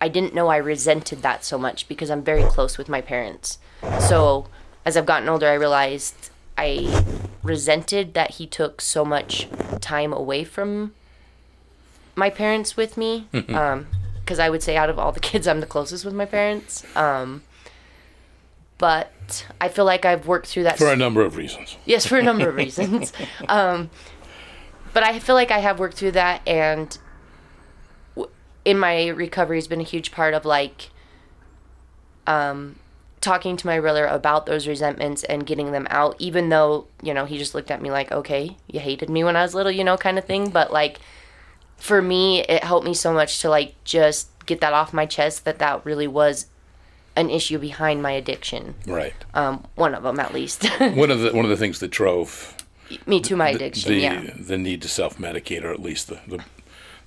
I 0.00 0.08
didn't 0.08 0.34
know 0.34 0.48
I 0.48 0.56
resented 0.56 1.22
that 1.22 1.44
so 1.44 1.58
much 1.58 1.86
because 1.88 2.10
I'm 2.10 2.22
very 2.22 2.44
close 2.44 2.78
with 2.78 2.88
my 2.88 3.00
parents. 3.00 3.58
So 4.00 4.46
as 4.84 4.96
I've 4.96 5.06
gotten 5.06 5.28
older, 5.28 5.48
I 5.48 5.54
realized 5.54 6.30
I 6.56 7.04
resented 7.42 8.14
that 8.14 8.32
he 8.32 8.46
took 8.46 8.80
so 8.80 9.04
much 9.04 9.48
time 9.80 10.12
away 10.12 10.44
from 10.44 10.94
my 12.18 12.30
parents 12.30 12.76
with 12.76 12.96
me. 12.96 13.26
Because 13.30 14.38
I 14.38 14.50
would 14.50 14.62
say 14.62 14.76
out 14.76 14.90
of 14.90 14.98
all 14.98 15.12
the 15.12 15.20
kids, 15.30 15.46
I'm 15.48 15.60
the 15.60 15.66
closest 15.66 16.04
with 16.04 16.14
my 16.14 16.26
parents. 16.26 16.84
Um, 16.96 17.42
but 18.76 19.46
I 19.60 19.68
feel 19.68 19.84
like 19.84 20.04
I've 20.04 20.26
worked 20.26 20.46
through 20.48 20.64
that. 20.64 20.78
For 20.78 20.92
a 20.92 20.96
number 20.96 21.22
of 21.22 21.36
reasons. 21.36 21.76
Yes, 21.86 22.06
for 22.06 22.18
a 22.18 22.22
number 22.22 22.48
of 22.48 22.54
reasons. 22.64 23.12
um, 23.48 23.90
but 24.92 25.02
I 25.02 25.18
feel 25.18 25.34
like 25.34 25.50
I 25.50 25.58
have 25.58 25.78
worked 25.78 25.96
through 25.96 26.12
that, 26.12 26.42
and 26.46 26.96
w- 28.16 28.30
in 28.64 28.78
my 28.78 29.08
recovery 29.08 29.56
has 29.56 29.66
been 29.68 29.80
a 29.80 29.84
huge 29.84 30.12
part 30.12 30.34
of 30.34 30.44
like 30.44 30.90
um, 32.26 32.76
talking 33.20 33.56
to 33.56 33.66
my 33.66 33.80
brother 33.80 34.06
about 34.06 34.46
those 34.46 34.66
resentments 34.68 35.24
and 35.24 35.46
getting 35.46 35.72
them 35.72 35.86
out. 35.90 36.14
Even 36.18 36.48
though 36.48 36.86
you 37.02 37.12
know 37.14 37.24
he 37.24 37.38
just 37.38 37.54
looked 37.54 37.70
at 37.70 37.82
me 37.82 37.90
like, 37.90 38.12
"Okay, 38.12 38.56
you 38.66 38.80
hated 38.80 39.08
me 39.10 39.24
when 39.24 39.36
I 39.36 39.42
was 39.42 39.54
little," 39.54 39.72
you 39.72 39.84
know, 39.84 39.96
kind 39.96 40.18
of 40.18 40.24
thing. 40.24 40.50
But 40.50 40.72
like 40.72 41.00
for 41.78 42.02
me, 42.02 42.40
it 42.42 42.62
helped 42.64 42.86
me 42.86 42.94
so 42.94 43.12
much 43.12 43.40
to 43.40 43.48
like 43.48 43.74
just 43.84 44.28
get 44.46 44.60
that 44.60 44.72
off 44.72 44.92
my 44.92 45.06
chest 45.06 45.44
that 45.44 45.58
that 45.58 45.84
really 45.84 46.06
was 46.06 46.46
an 47.16 47.30
issue 47.30 47.58
behind 47.58 48.02
my 48.02 48.12
addiction. 48.12 48.74
Right. 48.86 49.14
Um, 49.34 49.64
one 49.74 49.94
of 49.94 50.02
them 50.02 50.20
at 50.20 50.32
least. 50.34 50.64
One 50.80 51.10
of 51.10 51.20
the 51.20 51.32
one 51.32 51.44
of 51.44 51.50
the 51.50 51.56
things 51.56 51.80
that 51.80 51.90
drove 51.90 52.54
me 53.06 53.20
to 53.20 53.36
my 53.36 53.50
addiction. 53.50 53.90
the 53.92 53.98
yeah. 53.98 54.30
the 54.38 54.56
need 54.58 54.82
to 54.82 54.88
self 54.88 55.18
medicate, 55.18 55.64
or 55.64 55.72
at 55.72 55.80
least 55.80 56.08
the, 56.08 56.20
the 56.26 56.44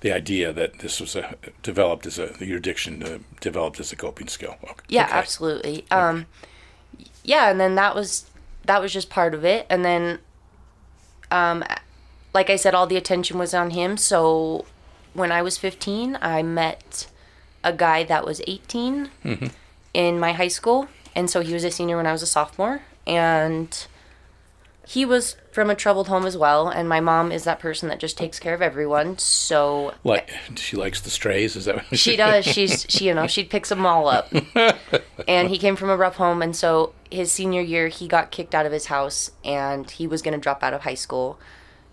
the 0.00 0.12
idea 0.12 0.52
that 0.52 0.80
this 0.80 1.00
was 1.00 1.16
a 1.16 1.34
developed 1.62 2.06
as 2.06 2.18
a 2.18 2.34
your 2.40 2.58
addiction 2.58 3.02
uh, 3.02 3.18
developed 3.40 3.80
as 3.80 3.92
a 3.92 3.96
coping 3.96 4.28
skill. 4.28 4.56
Okay. 4.64 4.74
Yeah, 4.88 5.04
Okay. 5.04 5.12
absolutely. 5.14 5.84
Um, 5.90 6.26
yeah, 7.24 7.50
and 7.50 7.58
then 7.60 7.74
that 7.76 7.94
was 7.94 8.26
that 8.66 8.80
was 8.82 8.92
just 8.92 9.08
part 9.10 9.32
of 9.34 9.44
it, 9.44 9.66
and 9.70 9.84
then, 9.84 10.18
um, 11.30 11.64
like 12.34 12.50
I 12.50 12.56
said, 12.56 12.74
all 12.74 12.86
the 12.86 12.96
attention 12.96 13.38
was 13.38 13.54
on 13.54 13.70
him. 13.70 13.96
So 13.96 14.64
when 15.14 15.32
I 15.32 15.42
was 15.42 15.58
fifteen, 15.58 16.18
I 16.20 16.42
met 16.42 17.08
a 17.64 17.72
guy 17.72 18.02
that 18.04 18.24
was 18.24 18.40
18 18.46 19.10
mm-hmm. 19.24 19.46
in 19.94 20.18
my 20.18 20.32
high 20.32 20.48
school, 20.48 20.88
and 21.14 21.30
so 21.30 21.40
he 21.40 21.54
was 21.54 21.64
a 21.64 21.70
senior 21.70 21.96
when 21.96 22.06
I 22.06 22.12
was 22.12 22.22
a 22.22 22.26
sophomore, 22.26 22.82
and 23.06 23.86
he 24.86 25.04
was 25.04 25.36
from 25.52 25.70
a 25.70 25.74
troubled 25.74 26.08
home 26.08 26.26
as 26.26 26.36
well. 26.36 26.68
And 26.68 26.88
my 26.88 27.00
mom 27.00 27.30
is 27.30 27.44
that 27.44 27.60
person 27.60 27.88
that 27.88 28.00
just 28.00 28.18
takes 28.18 28.38
care 28.38 28.54
of 28.54 28.62
everyone. 28.62 29.18
So 29.18 29.94
Like 30.02 30.30
she 30.56 30.76
likes 30.76 31.00
the 31.00 31.10
strays. 31.10 31.56
Is 31.56 31.66
that 31.66 31.76
what 31.76 31.98
she 31.98 32.16
does. 32.16 32.44
She's 32.52 32.86
she 32.88 33.06
you 33.06 33.14
know 33.14 33.26
she 33.26 33.44
picks 33.44 33.68
them 33.68 33.86
all 33.86 34.08
up. 34.08 34.32
and 35.28 35.48
he 35.48 35.58
came 35.58 35.76
from 35.76 35.90
a 35.90 35.96
rough 35.96 36.16
home, 36.16 36.42
and 36.42 36.54
so 36.56 36.94
his 37.10 37.30
senior 37.30 37.62
year 37.62 37.88
he 37.88 38.08
got 38.08 38.30
kicked 38.30 38.54
out 38.54 38.66
of 38.66 38.72
his 38.72 38.86
house, 38.86 39.30
and 39.44 39.90
he 39.90 40.06
was 40.06 40.22
gonna 40.22 40.38
drop 40.38 40.62
out 40.62 40.74
of 40.74 40.82
high 40.82 40.94
school. 40.94 41.38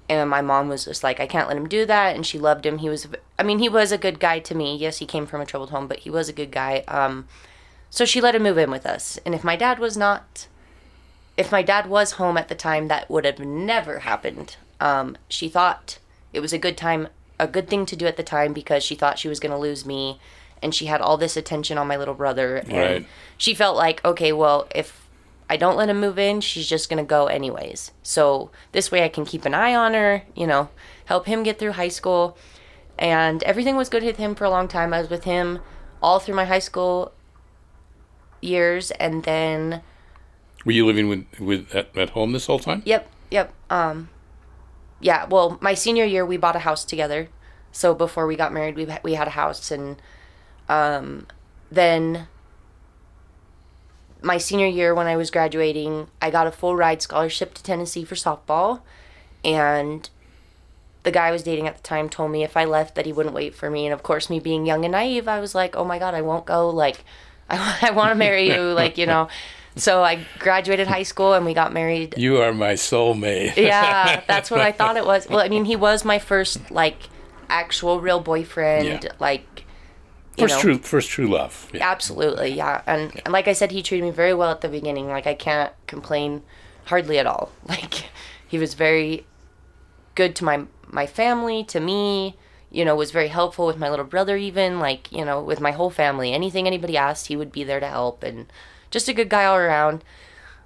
And 0.10 0.28
my 0.30 0.42
mom 0.42 0.68
was 0.70 0.86
just 0.86 1.04
like, 1.04 1.20
I 1.20 1.28
can't 1.28 1.48
let 1.48 1.56
him 1.56 1.70
do 1.70 1.86
that, 1.86 2.16
and 2.16 2.26
she 2.26 2.40
loved 2.40 2.66
him. 2.66 2.80
He 2.80 2.90
was, 2.90 3.08
I 3.38 3.44
mean, 3.44 3.60
he 3.60 3.70
was 3.70 3.92
a 3.92 3.98
good 3.98 4.20
guy 4.20 4.40
to 4.40 4.56
me. 4.56 4.76
Yes, 4.76 4.98
he 4.98 5.06
came 5.06 5.28
from 5.28 5.40
a 5.40 5.46
troubled 5.46 5.70
home, 5.70 5.88
but 5.88 6.00
he 6.00 6.10
was 6.10 6.28
a 6.28 6.34
good 6.34 6.50
guy. 6.52 6.84
Um, 6.88 7.28
so 7.92 8.06
she 8.06 8.20
let 8.20 8.34
him 8.36 8.42
move 8.44 8.58
in 8.58 8.72
with 8.72 8.86
us. 8.88 9.20
And 9.24 9.36
if 9.36 9.44
my 9.44 9.56
dad 9.56 9.78
was 9.78 9.96
not, 9.96 10.48
if 11.38 11.52
my 11.52 11.62
dad 11.62 11.88
was 11.88 12.14
home 12.14 12.38
at 12.38 12.50
the 12.50 12.56
time, 12.56 12.88
that 12.88 13.10
would 13.10 13.24
have 13.24 13.40
never 13.40 14.00
happened. 14.00 14.58
Um, 14.80 15.16
she 15.30 15.48
thought 15.48 16.00
it 16.34 16.40
was 16.40 16.54
a 16.54 16.58
good 16.58 16.76
time, 16.76 17.08
a 17.40 17.48
good 17.48 17.70
thing 17.70 17.86
to 17.86 17.96
do 17.96 18.08
at 18.08 18.18
the 18.18 18.24
time 18.24 18.52
because 18.52 18.84
she 18.84 18.96
thought 18.96 19.20
she 19.20 19.30
was 19.30 19.40
going 19.40 19.52
to 19.52 19.58
lose 19.58 19.86
me, 19.86 20.20
and 20.64 20.74
she 20.74 20.88
had 20.88 21.02
all 21.02 21.18
this 21.18 21.38
attention 21.38 21.78
on 21.78 21.88
my 21.88 21.98
little 21.98 22.14
brother, 22.16 22.58
and 22.58 22.74
Right. 22.74 23.06
she 23.38 23.54
felt 23.54 23.78
like, 23.78 24.04
okay, 24.04 24.34
well, 24.34 24.68
if 24.74 25.08
I 25.50 25.58
don't 25.58 25.76
let 25.76 25.90
him 25.90 26.00
move 26.00 26.20
in, 26.20 26.42
she's 26.42 26.68
just 26.68 26.90
going 26.90 27.04
to 27.04 27.08
go 27.08 27.26
anyways. 27.26 27.92
So 28.04 28.52
this 28.72 28.92
way 28.92 29.04
I 29.04 29.10
can 29.10 29.26
keep 29.26 29.46
an 29.46 29.54
eye 29.56 29.74
on 29.74 29.94
her, 29.96 30.24
you 30.36 30.46
know, 30.46 30.70
help 31.06 31.26
him 31.26 31.42
get 31.44 31.58
through 31.58 31.72
high 31.74 31.88
school. 31.90 32.38
And 33.00 33.42
everything 33.44 33.76
was 33.76 33.90
good 33.90 34.04
with 34.04 34.18
him 34.18 34.36
for 34.36 34.44
a 34.44 34.50
long 34.50 34.68
time. 34.68 34.94
I 34.94 35.00
was 35.00 35.10
with 35.10 35.24
him 35.24 35.60
all 36.02 36.20
through 36.20 36.36
my 36.36 36.46
high 36.46 36.60
school 36.60 37.14
years 38.42 38.92
and 38.92 39.24
then 39.24 39.82
Were 40.66 40.72
you 40.72 40.86
living 40.86 41.10
with 41.10 41.26
with 41.40 41.74
at, 41.76 41.96
at 41.98 42.12
home 42.12 42.32
this 42.32 42.46
whole 42.46 42.60
time? 42.60 42.82
yep, 42.86 43.10
yep. 43.32 43.54
Um 43.70 44.10
yeah, 45.02 45.26
well, 45.26 45.58
my 45.62 45.74
senior 45.74 46.06
year 46.06 46.26
we 46.26 46.38
bought 46.38 46.56
a 46.56 46.60
house 46.60 46.86
together. 46.86 47.30
So 47.72 47.94
before 47.96 48.28
we 48.28 48.36
got 48.36 48.54
married, 48.54 48.76
we 48.76 48.88
we 49.04 49.14
had 49.16 49.28
a 49.28 49.32
house 49.32 49.72
and 49.72 50.02
um 50.68 51.26
then 51.72 52.28
my 54.22 54.38
senior 54.38 54.68
year 54.68 54.94
when 54.94 55.08
I 55.08 55.16
was 55.16 55.32
graduating, 55.32 56.08
I 56.22 56.30
got 56.30 56.48
a 56.48 56.52
full 56.52 56.76
ride 56.76 57.02
scholarship 57.02 57.54
to 57.56 57.64
Tennessee 57.64 58.04
for 58.04 58.16
softball, 58.16 58.82
and 59.44 60.10
the 61.04 61.12
guy 61.12 61.28
I 61.28 61.32
was 61.32 61.44
dating 61.44 61.68
at 61.68 61.78
the 61.78 61.84
time 61.84 62.10
told 62.10 62.32
me 62.32 62.44
if 62.44 62.58
I 62.58 62.66
left 62.66 62.96
that 62.96 63.06
he 63.06 63.14
wouldn't 63.14 63.34
wait 63.34 63.56
for 63.56 63.70
me. 63.70 63.86
And 63.86 63.94
of 63.94 64.04
course, 64.04 64.30
me 64.30 64.40
being 64.40 64.66
young 64.66 64.84
and 64.84 64.92
naive, 64.92 65.28
I 65.28 65.40
was 65.40 65.56
like, 65.56 65.76
"Oh 65.76 65.86
my 65.86 66.00
god, 66.00 66.14
I 66.14 66.22
won't 66.22 66.46
go. 66.46 66.70
Like, 66.70 67.04
I, 67.50 67.80
I 67.82 67.92
want 67.92 68.12
to 68.12 68.16
marry 68.16 68.52
you. 68.54 68.74
Like, 68.74 68.98
you 68.98 69.06
know." 69.06 69.30
So 69.76 70.04
I 70.04 70.26
graduated 70.40 70.88
high 70.88 71.04
school 71.04 71.34
and 71.34 71.46
we 71.46 71.54
got 71.54 71.72
married. 71.72 72.16
You 72.18 72.42
are 72.42 72.54
my 72.54 72.74
soulmate. 72.74 73.56
yeah, 73.56 74.22
that's 74.28 74.52
what 74.52 74.60
I 74.60 74.74
thought 74.74 74.98
it 74.98 75.06
was. 75.06 75.30
Well, 75.30 75.40
I 75.40 75.48
mean, 75.48 75.64
he 75.64 75.76
was 75.78 76.04
my 76.04 76.20
first 76.20 76.70
like 76.70 76.98
actual 77.50 78.02
real 78.02 78.20
boyfriend. 78.20 79.04
Yeah. 79.04 79.12
Like, 79.20 79.49
First 80.40 80.56
know. 80.56 80.62
true, 80.62 80.78
first 80.78 81.10
true 81.10 81.28
love. 81.28 81.70
Yeah. 81.74 81.90
Absolutely, 81.90 82.54
yeah. 82.54 82.82
And, 82.86 83.22
and 83.26 83.32
like 83.32 83.48
I 83.48 83.54
said, 83.54 83.72
he 83.72 83.84
treated 83.84 84.04
me 84.04 84.12
very 84.12 84.34
well 84.34 84.52
at 84.52 84.62
the 84.62 84.70
beginning. 84.70 85.08
Like 85.08 85.28
I 85.28 85.34
can't 85.34 85.74
complain 85.88 86.44
hardly 86.86 87.20
at 87.20 87.28
all. 87.28 87.52
Like 87.68 88.06
he 88.48 88.58
was 88.58 88.74
very 88.74 89.26
good 90.16 90.36
to 90.38 90.44
my 90.44 90.66
my 90.88 91.06
family, 91.06 91.64
to 91.66 91.80
me. 91.80 92.36
You 92.72 92.86
know, 92.86 92.96
was 92.96 93.12
very 93.12 93.30
helpful 93.30 93.66
with 93.66 93.78
my 93.78 93.90
little 93.90 94.06
brother. 94.06 94.38
Even 94.38 94.80
like 94.80 95.12
you 95.12 95.24
know, 95.24 95.42
with 95.42 95.60
my 95.60 95.72
whole 95.72 95.90
family. 95.90 96.34
Anything 96.34 96.68
anybody 96.68 96.98
asked, 96.98 97.28
he 97.28 97.36
would 97.38 97.52
be 97.52 97.64
there 97.64 97.80
to 97.80 97.88
help. 97.88 98.24
And 98.24 98.52
just 98.92 99.08
a 99.08 99.14
good 99.14 99.30
guy 99.30 99.46
all 99.46 99.58
around. 99.58 100.04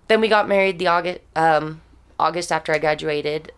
Then 0.07 0.21
we 0.21 0.27
got 0.27 0.47
married 0.47 0.79
the 0.79 0.87
August 0.87 1.19
um, 1.35 1.81
August 2.19 2.51
after 2.51 2.73
I 2.73 2.77
graduated, 2.79 3.51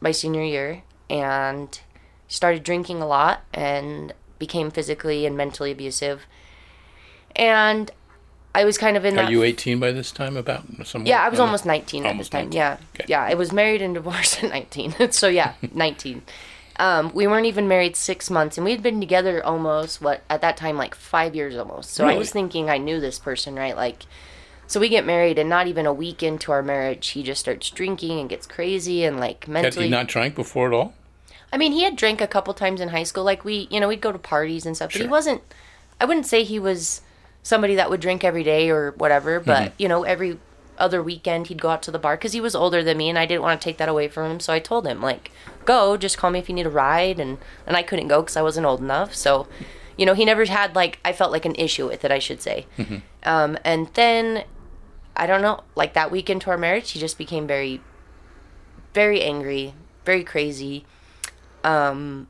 my 0.00 0.12
senior 0.12 0.42
year, 0.42 0.82
and 1.08 1.80
started 2.28 2.62
drinking 2.62 3.00
a 3.00 3.06
lot 3.06 3.42
and 3.52 4.12
became 4.38 4.70
physically 4.70 5.26
and 5.26 5.36
mentally 5.36 5.70
abusive. 5.70 6.22
And 7.36 7.90
I 8.54 8.64
was 8.64 8.78
kind 8.78 8.96
of 8.96 9.04
in 9.04 9.18
Are 9.18 9.30
you 9.30 9.42
18 9.42 9.80
by 9.80 9.90
this 9.92 10.12
time? 10.12 10.36
About 10.36 10.64
somewhere? 10.84 11.08
yeah, 11.08 11.22
I 11.22 11.28
was 11.28 11.40
almost 11.40 11.66
19 11.66 12.06
Almost 12.06 12.28
at 12.28 12.30
the 12.30 12.36
time. 12.38 12.44
19. 12.50 12.56
Yeah. 12.56 12.76
Okay. 12.94 13.04
Yeah, 13.08 13.22
I 13.24 13.34
was 13.34 13.52
married 13.52 13.82
and 13.82 13.94
divorced 13.94 14.42
at 14.44 14.50
19. 14.50 14.94
so 15.10 15.28
yeah, 15.28 15.54
19. 15.72 16.22
Um, 16.76 17.12
we 17.14 17.26
weren't 17.28 17.46
even 17.46 17.68
married 17.68 17.94
six 17.94 18.30
months, 18.30 18.58
and 18.58 18.64
we 18.64 18.72
had 18.72 18.82
been 18.82 18.98
together 18.98 19.44
almost 19.44 20.00
what 20.02 20.22
at 20.28 20.40
that 20.40 20.56
time 20.56 20.76
like 20.76 20.94
five 20.96 21.34
years 21.36 21.56
almost. 21.56 21.90
So 21.90 22.04
I 22.06 22.16
was 22.16 22.32
thinking 22.32 22.68
I 22.68 22.78
knew 22.78 22.98
this 22.98 23.18
person, 23.20 23.54
right? 23.54 23.76
Like, 23.76 24.06
so 24.66 24.80
we 24.80 24.88
get 24.88 25.06
married, 25.06 25.38
and 25.38 25.48
not 25.48 25.68
even 25.68 25.86
a 25.86 25.92
week 25.92 26.20
into 26.20 26.50
our 26.50 26.62
marriage, 26.64 27.08
he 27.10 27.22
just 27.22 27.38
starts 27.40 27.70
drinking 27.70 28.18
and 28.18 28.28
gets 28.28 28.44
crazy 28.46 29.04
and 29.04 29.20
like 29.20 29.44
Had 29.44 29.52
mentally. 29.52 29.84
he 29.84 29.90
not 29.90 30.08
drank 30.08 30.34
before 30.34 30.66
at 30.66 30.72
all? 30.74 30.94
I 31.54 31.56
mean, 31.56 31.70
he 31.70 31.84
had 31.84 31.94
drank 31.94 32.20
a 32.20 32.26
couple 32.26 32.52
times 32.52 32.80
in 32.80 32.88
high 32.88 33.04
school. 33.04 33.22
Like 33.22 33.44
we, 33.44 33.68
you 33.70 33.78
know, 33.78 33.86
we'd 33.86 34.00
go 34.00 34.10
to 34.10 34.18
parties 34.18 34.66
and 34.66 34.74
stuff. 34.74 34.92
But 34.92 35.02
he 35.02 35.06
wasn't. 35.06 35.40
I 36.00 36.04
wouldn't 36.04 36.26
say 36.26 36.42
he 36.42 36.58
was 36.58 37.00
somebody 37.44 37.76
that 37.76 37.88
would 37.90 38.00
drink 38.00 38.24
every 38.24 38.42
day 38.42 38.70
or 38.70 38.90
whatever. 38.96 39.38
But 39.38 39.62
Mm-hmm. 39.62 39.74
you 39.78 39.88
know, 39.88 40.02
every 40.02 40.38
other 40.78 41.00
weekend 41.00 41.46
he'd 41.46 41.62
go 41.62 41.68
out 41.68 41.80
to 41.84 41.92
the 41.92 41.98
bar 42.00 42.16
because 42.16 42.32
he 42.32 42.40
was 42.40 42.56
older 42.56 42.82
than 42.82 42.96
me, 42.98 43.08
and 43.08 43.16
I 43.16 43.24
didn't 43.24 43.42
want 43.42 43.60
to 43.60 43.64
take 43.64 43.78
that 43.78 43.88
away 43.88 44.08
from 44.08 44.32
him. 44.32 44.40
So 44.40 44.52
I 44.52 44.58
told 44.58 44.84
him 44.84 45.00
like, 45.00 45.30
go, 45.64 45.96
just 45.96 46.18
call 46.18 46.32
me 46.32 46.40
if 46.40 46.48
you 46.48 46.56
need 46.56 46.66
a 46.66 46.70
ride. 46.70 47.20
And 47.20 47.38
and 47.68 47.76
I 47.76 47.84
couldn't 47.84 48.08
go 48.08 48.20
because 48.20 48.36
I 48.36 48.42
wasn't 48.42 48.66
old 48.66 48.80
enough. 48.80 49.14
So, 49.14 49.46
you 49.96 50.06
know, 50.06 50.14
he 50.14 50.24
never 50.24 50.44
had 50.46 50.74
like 50.74 50.98
I 51.04 51.12
felt 51.12 51.30
like 51.30 51.44
an 51.44 51.54
issue 51.54 51.86
with 51.86 52.04
it. 52.04 52.10
I 52.10 52.18
should 52.18 52.42
say. 52.42 52.66
Mm-hmm. 52.76 52.96
Um, 53.22 53.58
and 53.64 53.86
then 53.94 54.42
I 55.16 55.28
don't 55.28 55.40
know, 55.40 55.62
like 55.76 55.94
that 55.94 56.10
week 56.10 56.28
into 56.28 56.50
our 56.50 56.58
marriage, 56.58 56.90
he 56.90 56.98
just 56.98 57.16
became 57.16 57.46
very, 57.46 57.80
very 58.92 59.22
angry, 59.22 59.74
very 60.04 60.24
crazy. 60.24 60.84
Um, 61.64 62.28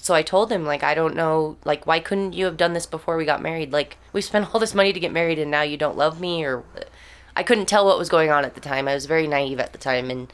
so 0.00 0.14
I 0.14 0.22
told 0.22 0.50
him, 0.50 0.64
like, 0.64 0.82
I 0.82 0.94
don't 0.94 1.16
know, 1.16 1.56
like, 1.64 1.86
why 1.86 2.00
couldn't 2.00 2.32
you 2.32 2.44
have 2.44 2.56
done 2.56 2.72
this 2.72 2.86
before 2.86 3.16
we 3.16 3.24
got 3.24 3.42
married? 3.42 3.72
Like, 3.72 3.98
we 4.12 4.20
spent 4.20 4.52
all 4.54 4.60
this 4.60 4.74
money 4.74 4.92
to 4.92 5.00
get 5.00 5.12
married 5.12 5.38
and 5.38 5.50
now 5.50 5.62
you 5.62 5.76
don't 5.76 5.96
love 5.96 6.20
me, 6.20 6.44
or 6.44 6.64
I 7.34 7.42
couldn't 7.42 7.66
tell 7.66 7.84
what 7.84 7.98
was 7.98 8.08
going 8.08 8.30
on 8.30 8.44
at 8.44 8.54
the 8.54 8.60
time. 8.60 8.88
I 8.88 8.94
was 8.94 9.06
very 9.06 9.26
naive 9.26 9.60
at 9.60 9.72
the 9.72 9.78
time. 9.78 10.10
And 10.10 10.32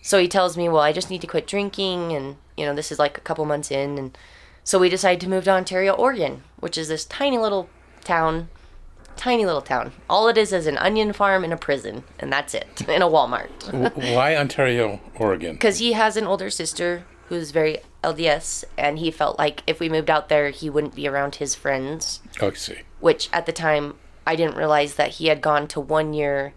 so 0.00 0.18
he 0.18 0.28
tells 0.28 0.56
me, 0.56 0.68
well, 0.68 0.82
I 0.82 0.92
just 0.92 1.10
need 1.10 1.20
to 1.20 1.26
quit 1.26 1.46
drinking. 1.46 2.12
And, 2.12 2.36
you 2.56 2.64
know, 2.64 2.74
this 2.74 2.92
is 2.92 2.98
like 2.98 3.18
a 3.18 3.22
couple 3.22 3.44
months 3.44 3.70
in. 3.70 3.98
And 3.98 4.16
so 4.64 4.78
we 4.78 4.88
decided 4.88 5.20
to 5.22 5.28
move 5.28 5.44
to 5.44 5.50
Ontario, 5.50 5.92
Oregon, 5.92 6.44
which 6.58 6.78
is 6.78 6.88
this 6.88 7.04
tiny 7.04 7.38
little 7.38 7.68
town 8.04 8.48
tiny 9.16 9.44
little 9.44 9.60
town. 9.60 9.92
All 10.08 10.28
it 10.28 10.38
is 10.38 10.50
is 10.50 10.66
an 10.66 10.78
onion 10.78 11.12
farm 11.12 11.44
and 11.44 11.52
a 11.52 11.56
prison, 11.56 12.04
and 12.18 12.32
that's 12.32 12.54
it, 12.54 12.80
in 12.88 13.02
a 13.02 13.06
Walmart. 13.08 13.50
Why 14.14 14.34
Ontario, 14.34 14.98
Oregon? 15.16 15.52
Because 15.60 15.78
he 15.78 15.92
has 15.92 16.16
an 16.16 16.26
older 16.26 16.48
sister 16.48 17.04
who's 17.30 17.52
very 17.52 17.78
LDS, 18.02 18.64
and 18.76 18.98
he 18.98 19.10
felt 19.12 19.38
like 19.38 19.62
if 19.64 19.78
we 19.78 19.88
moved 19.88 20.10
out 20.10 20.28
there, 20.28 20.50
he 20.50 20.68
wouldn't 20.68 20.96
be 20.96 21.06
around 21.06 21.36
his 21.36 21.54
friends. 21.54 22.20
Oh, 22.40 22.48
I 22.48 22.54
see. 22.54 22.78
Which 22.98 23.30
at 23.32 23.46
the 23.46 23.52
time, 23.52 23.94
I 24.26 24.34
didn't 24.34 24.56
realize 24.56 24.96
that 24.96 25.12
he 25.12 25.28
had 25.28 25.40
gone 25.40 25.68
to 25.68 25.80
one 25.80 26.12
year 26.12 26.54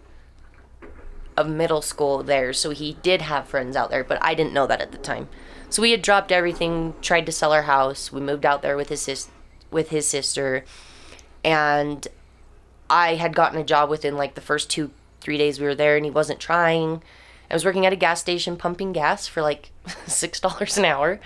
of 1.36 1.48
middle 1.48 1.80
school 1.80 2.24
there, 2.24 2.52
so 2.52 2.70
he 2.70 2.94
did 3.02 3.22
have 3.22 3.46
friends 3.46 3.76
out 3.76 3.90
there, 3.90 4.02
but 4.02 4.18
I 4.20 4.34
didn't 4.34 4.52
know 4.52 4.66
that 4.66 4.80
at 4.80 4.90
the 4.90 4.98
time. 4.98 5.28
So 5.70 5.80
we 5.80 5.92
had 5.92 6.02
dropped 6.02 6.32
everything, 6.32 6.94
tried 7.00 7.26
to 7.26 7.32
sell 7.32 7.52
our 7.52 7.62
house. 7.62 8.10
We 8.10 8.20
moved 8.20 8.44
out 8.44 8.62
there 8.62 8.76
with 8.76 8.88
his 8.88 9.02
sis- 9.02 9.30
with 9.70 9.90
his 9.90 10.08
sister, 10.08 10.64
and 11.44 12.06
I 12.90 13.14
had 13.14 13.36
gotten 13.36 13.60
a 13.60 13.64
job 13.64 13.90
within 13.90 14.16
like 14.16 14.34
the 14.34 14.40
first 14.40 14.70
two, 14.70 14.90
three 15.20 15.38
days 15.38 15.60
we 15.60 15.66
were 15.66 15.74
there, 15.76 15.94
and 15.96 16.04
he 16.04 16.10
wasn't 16.10 16.40
trying. 16.40 17.00
I 17.48 17.54
was 17.54 17.64
working 17.64 17.86
at 17.86 17.92
a 17.92 17.96
gas 17.96 18.20
station 18.20 18.56
pumping 18.56 18.92
gas 18.92 19.28
for 19.28 19.40
like 19.40 19.70
six 20.06 20.40
dollars 20.40 20.76
an 20.78 20.84
hour, 20.84 21.20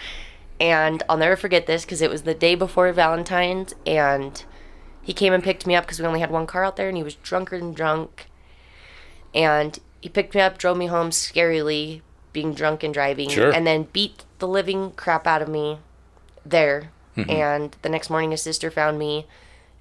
and 0.61 1.03
I'll 1.09 1.17
never 1.17 1.37
forget 1.37 1.67
this 1.67 1.85
because 1.85 2.03
it 2.03 2.11
was 2.11 2.23
the 2.23 2.35
day 2.35 2.55
before 2.55 2.93
Valentine's, 2.93 3.75
and 3.87 4.45
he 5.03 5.13
came 5.13 5.33
and 5.33 5.43
picked 5.43 5.67
me 5.67 5.75
up 5.75 5.85
because 5.85 6.01
we 6.01 6.07
only 6.07 6.21
had 6.21 6.31
one 6.31 6.47
car 6.47 6.65
out 6.65 6.77
there, 6.77 6.89
and 6.89 6.97
he 6.97 7.03
was 7.03 7.15
drunker 7.17 7.59
than 7.59 7.73
drunk, 7.73 8.27
and 9.35 9.79
he 10.01 10.09
picked 10.09 10.35
me 10.35 10.41
up, 10.41 10.59
drove 10.59 10.77
me 10.77 10.87
home 10.87 11.11
scarily, 11.11 12.03
being 12.33 12.55
drunk 12.55 12.83
and 12.83 12.95
driving, 12.95 13.29
Sure. 13.31 13.51
and 13.53 13.67
then 13.67 13.89
beat 13.93 14.25
the 14.39 14.49
living 14.49 14.93
crap 14.93 15.27
out 15.27 15.43
of 15.43 15.49
me 15.49 15.79
there. 16.45 16.91
Mm-hmm. 17.17 17.31
And 17.31 17.77
the 17.83 17.89
next 17.89 18.11
morning, 18.11 18.31
his 18.31 18.43
sister 18.43 18.71
found 18.71 18.99
me, 18.99 19.27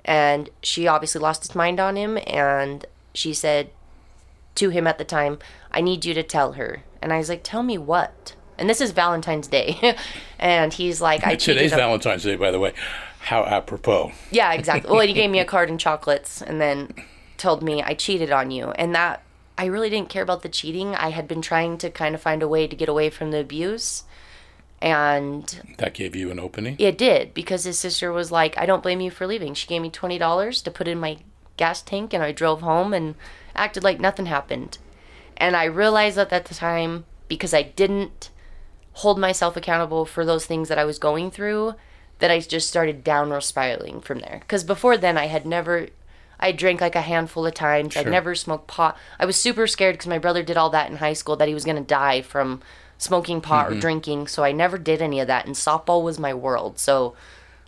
and 0.05 0.49
she 0.63 0.87
obviously 0.87 1.21
lost 1.21 1.43
his 1.43 1.55
mind 1.55 1.79
on 1.79 1.95
him, 1.95 2.17
and 2.25 2.85
she 3.13 3.33
said 3.33 3.69
to 4.55 4.69
him 4.69 4.87
at 4.87 4.97
the 4.97 5.03
time, 5.03 5.37
"I 5.71 5.81
need 5.81 6.03
you 6.05 6.13
to 6.15 6.23
tell 6.23 6.53
her." 6.53 6.83
And 7.01 7.13
I 7.13 7.17
was 7.19 7.29
like, 7.29 7.43
"Tell 7.43 7.61
me 7.61 7.77
what?" 7.77 8.33
And 8.57 8.69
this 8.69 8.81
is 8.81 8.91
Valentine's 8.91 9.47
Day, 9.47 9.95
and 10.39 10.73
he's 10.73 10.99
like, 11.01 11.25
"I 11.25 11.35
Today's 11.35 11.73
Valentine's 11.73 12.23
Day, 12.23 12.35
by 12.35 12.51
the 12.51 12.59
way. 12.59 12.73
How 13.19 13.43
apropos. 13.43 14.13
yeah, 14.31 14.53
exactly. 14.53 14.89
Well, 14.91 15.05
he 15.05 15.13
gave 15.13 15.29
me 15.29 15.39
a 15.39 15.45
card 15.53 15.69
and 15.69 15.79
chocolates 15.79 16.41
and 16.41 16.61
then 16.61 16.93
told 17.37 17.61
me 17.61 17.83
I 17.83 17.93
cheated 17.93 18.31
on 18.31 18.51
you. 18.51 18.71
And 18.71 18.95
that 18.95 19.21
I 19.57 19.65
really 19.65 19.89
didn't 19.89 20.09
care 20.09 20.23
about 20.23 20.43
the 20.43 20.49
cheating. 20.49 20.95
I 20.95 21.09
had 21.09 21.27
been 21.27 21.41
trying 21.41 21.77
to 21.79 21.89
kind 21.89 22.15
of 22.15 22.21
find 22.21 22.41
a 22.41 22.47
way 22.47 22.67
to 22.67 22.75
get 22.75 22.87
away 22.87 23.09
from 23.09 23.31
the 23.31 23.39
abuse. 23.39 24.03
And 24.81 25.59
That 25.77 25.93
gave 25.93 26.15
you 26.15 26.29
an 26.31 26.39
opening? 26.39 26.75
it 26.79 26.97
did 26.97 27.33
because 27.33 27.63
his 27.63 27.79
sister 27.79 28.11
was 28.11 28.31
like, 28.31 28.57
I 28.57 28.65
don't 28.65 28.83
blame 28.83 29.01
you 29.01 29.09
for 29.11 29.25
leaving. 29.25 29.53
She 29.55 29.67
gave 29.67 29.81
me 29.81 29.89
$20 29.89 30.63
to 30.63 30.71
put 30.71 30.87
in 30.87 30.99
my 30.99 31.17
gas 31.57 31.81
tank 31.81 32.13
and 32.13 32.23
I 32.23 32.31
drove 32.31 32.61
home 32.61 32.93
and 32.93 33.15
acted 33.55 33.83
like 33.83 33.99
nothing 33.99 34.27
happened. 34.27 34.77
And 35.35 35.55
I 35.55 35.65
realized 35.65 36.17
that 36.17 36.31
at 36.31 36.45
the 36.45 36.53
time 36.55 37.05
because 37.27 37.53
I 37.53 37.63
didn't 37.63 38.29
hold 38.97 39.19
myself 39.19 39.55
accountable 39.55 40.05
for 40.05 40.25
those 40.25 40.47
things 40.47 40.69
that 40.69 40.79
I 40.79 40.83
was 40.83 40.97
going 40.97 41.29
through 41.29 41.75
that 42.17 42.31
I 42.31 42.39
just 42.39 42.67
started 42.67 43.03
downward 43.03 43.41
spiraling 43.41 44.01
from 44.01 44.19
there. 44.19 44.39
Because 44.39 44.63
before 44.63 44.97
then, 44.97 45.19
I 45.19 45.27
had 45.27 45.45
never, 45.45 45.89
I 46.39 46.51
drank 46.51 46.81
like 46.81 46.95
a 46.95 47.01
handful 47.01 47.45
of 47.45 47.53
times. 47.53 47.95
I'd 47.95 48.07
never 48.07 48.33
smoked 48.33 48.65
pot. 48.65 48.97
I 49.19 49.25
was 49.27 49.35
super 49.35 49.67
scared 49.67 49.93
because 49.93 50.07
my 50.07 50.17
brother 50.17 50.41
did 50.41 50.57
all 50.57 50.71
that 50.71 50.89
in 50.89 50.97
high 50.97 51.13
school 51.13 51.35
that 51.35 51.47
he 51.47 51.53
was 51.53 51.63
going 51.63 51.77
to 51.77 51.83
die 51.83 52.23
from 52.23 52.59
smoking 52.97 53.39
pot 53.39 53.67
or 53.67 53.71
mm-hmm. 53.71 53.81
drinking. 53.81 54.27
So 54.27 54.43
I 54.43 54.51
never 54.51 54.79
did 54.79 54.99
any 54.99 55.19
of 55.19 55.27
that. 55.27 55.45
And 55.45 55.53
softball 55.53 56.03
was 56.03 56.17
my 56.17 56.33
world. 56.33 56.79
So, 56.79 57.13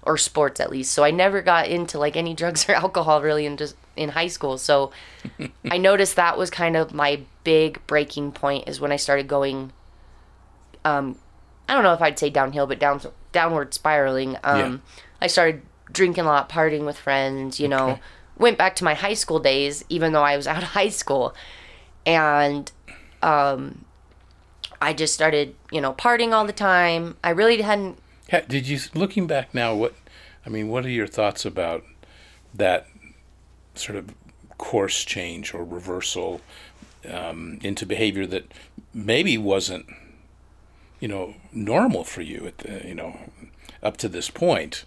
or 0.01 0.17
sports 0.17 0.59
at 0.59 0.71
least. 0.71 0.91
So 0.93 1.03
I 1.03 1.11
never 1.11 1.43
got 1.43 1.67
into 1.67 1.99
like 1.99 2.15
any 2.15 2.33
drugs 2.41 2.67
or 2.67 2.73
alcohol 2.73 3.21
really 3.21 3.45
in 3.45 3.55
just 3.55 3.75
in 3.95 4.09
high 4.09 4.29
school. 4.29 4.57
So 4.57 4.91
I 5.69 5.77
noticed 5.77 6.15
that 6.15 6.39
was 6.39 6.49
kind 6.49 6.75
of 6.75 6.91
my 6.91 7.21
big 7.43 7.85
breaking 7.85 8.31
point 8.31 8.67
is 8.67 8.81
when 8.81 8.91
I 8.91 8.95
started 8.95 9.27
going 9.27 9.73
um 10.85 11.17
I 11.67 11.73
don't 11.73 11.83
know 11.83 11.93
if 11.93 12.01
I'd 12.01 12.19
say 12.19 12.29
downhill 12.29 12.67
but 12.67 12.79
down 12.79 13.01
downward 13.31 13.73
spiraling. 13.73 14.37
Um 14.43 14.81
I 15.21 15.27
started 15.27 15.61
drinking 15.91 16.23
a 16.23 16.27
lot, 16.27 16.49
partying 16.49 16.85
with 16.85 16.97
friends, 16.97 17.59
you 17.59 17.67
know. 17.67 17.99
Went 18.37 18.57
back 18.57 18.75
to 18.77 18.83
my 18.83 18.93
high 18.93 19.15
school 19.15 19.39
days 19.39 19.83
even 19.89 20.13
though 20.13 20.23
I 20.23 20.37
was 20.37 20.47
out 20.53 20.63
of 20.63 20.69
high 20.69 20.89
school. 20.89 21.35
And 22.05 22.71
um 23.21 23.85
I 24.81 24.93
just 24.93 25.13
started, 25.13 25.55
you 25.71 25.81
know, 25.81 25.93
partying 25.93 26.31
all 26.31 26.45
the 26.45 26.53
time. 26.53 27.17
I 27.23 27.31
really 27.31 27.61
hadn't 27.61 27.99
Did 28.47 28.67
you, 28.67 28.79
looking 28.93 29.27
back 29.27 29.53
now, 29.53 29.73
what, 29.75 29.95
I 30.45 30.49
mean, 30.49 30.69
what 30.69 30.85
are 30.85 30.89
your 30.89 31.07
thoughts 31.07 31.45
about 31.45 31.83
that 32.53 32.87
sort 33.75 33.97
of 33.97 34.13
course 34.57 35.03
change 35.03 35.53
or 35.53 35.63
reversal 35.63 36.41
um, 37.09 37.59
into 37.63 37.85
behavior 37.85 38.25
that 38.27 38.53
maybe 38.93 39.37
wasn't, 39.37 39.87
you 40.99 41.07
know, 41.07 41.35
normal 41.51 42.03
for 42.03 42.21
you 42.21 42.45
at 42.47 42.59
the, 42.59 42.87
you 42.87 42.95
know, 42.95 43.17
up 43.81 43.97
to 43.97 44.09
this 44.09 44.29
point? 44.29 44.85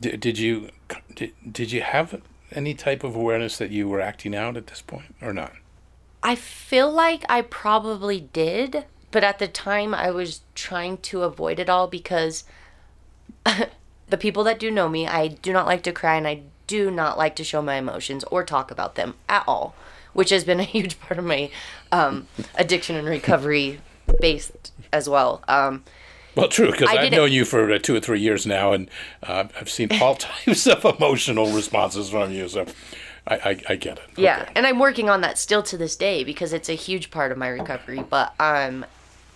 Did, 0.00 0.20
did 0.20 0.38
you, 0.38 0.70
did, 1.14 1.32
did 1.50 1.72
you 1.72 1.82
have 1.82 2.20
any 2.52 2.74
type 2.74 3.04
of 3.04 3.14
awareness 3.14 3.58
that 3.58 3.70
you 3.70 3.88
were 3.88 4.00
acting 4.00 4.34
out 4.34 4.56
at 4.56 4.66
this 4.66 4.82
point 4.82 5.14
or 5.20 5.32
not? 5.32 5.52
I 6.22 6.34
feel 6.34 6.90
like 6.90 7.24
I 7.28 7.42
probably 7.42 8.20
did, 8.20 8.84
but 9.10 9.24
at 9.24 9.38
the 9.38 9.48
time 9.48 9.94
I 9.94 10.10
was 10.10 10.42
trying 10.54 10.98
to 10.98 11.22
avoid 11.22 11.58
it 11.58 11.68
all 11.68 11.88
because 11.88 12.44
the 14.08 14.16
people 14.16 14.44
that 14.44 14.60
do 14.60 14.70
know 14.70 14.88
me, 14.88 15.06
I 15.06 15.28
do 15.28 15.52
not 15.52 15.66
like 15.66 15.82
to 15.82 15.92
cry 15.92 16.16
and 16.16 16.26
I 16.26 16.42
do 16.66 16.90
not 16.90 17.18
like 17.18 17.36
to 17.36 17.44
show 17.44 17.60
my 17.60 17.74
emotions 17.76 18.24
or 18.24 18.44
talk 18.44 18.70
about 18.70 18.94
them 18.94 19.14
at 19.28 19.44
all, 19.48 19.74
which 20.12 20.30
has 20.30 20.44
been 20.44 20.60
a 20.60 20.64
huge 20.64 21.00
part 21.00 21.18
of 21.18 21.24
my 21.24 21.50
um, 21.90 22.26
addiction 22.54 22.96
and 22.96 23.08
recovery 23.08 23.80
based 24.20 24.71
as 24.92 25.08
well. 25.08 25.42
Um, 25.48 25.84
well, 26.34 26.48
true, 26.48 26.70
because 26.70 26.88
I've 26.88 27.12
known 27.12 27.30
you 27.32 27.44
for 27.44 27.70
uh, 27.70 27.78
two 27.78 27.94
or 27.94 28.00
three 28.00 28.20
years 28.20 28.46
now, 28.46 28.72
and 28.72 28.88
uh, 29.22 29.44
I've 29.60 29.68
seen 29.68 29.88
all 30.00 30.14
types 30.46 30.66
of 30.66 30.84
emotional 30.84 31.50
responses 31.52 32.10
from 32.10 32.32
you. 32.32 32.48
So 32.48 32.64
I, 33.26 33.34
I, 33.34 33.62
I 33.70 33.76
get 33.76 33.98
it. 33.98 34.04
Yeah, 34.16 34.42
Okay. 34.42 34.52
and 34.56 34.66
I'm 34.66 34.78
working 34.78 35.10
on 35.10 35.20
that 35.20 35.36
still 35.38 35.62
to 35.64 35.76
this 35.76 35.94
day 35.94 36.24
because 36.24 36.52
it's 36.52 36.68
a 36.70 36.74
huge 36.74 37.10
part 37.10 37.32
of 37.32 37.38
my 37.38 37.48
recovery. 37.48 38.02
But 38.08 38.34
um, 38.40 38.86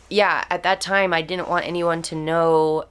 yeah, 0.09 0.45
at 0.51 0.63
that 0.63 0.81
time 0.81 1.13
I 1.13 1.21
didn't 1.23 1.49
want 1.49 1.67
anyone 1.67 2.01
to 2.03 2.15
know 2.15 2.87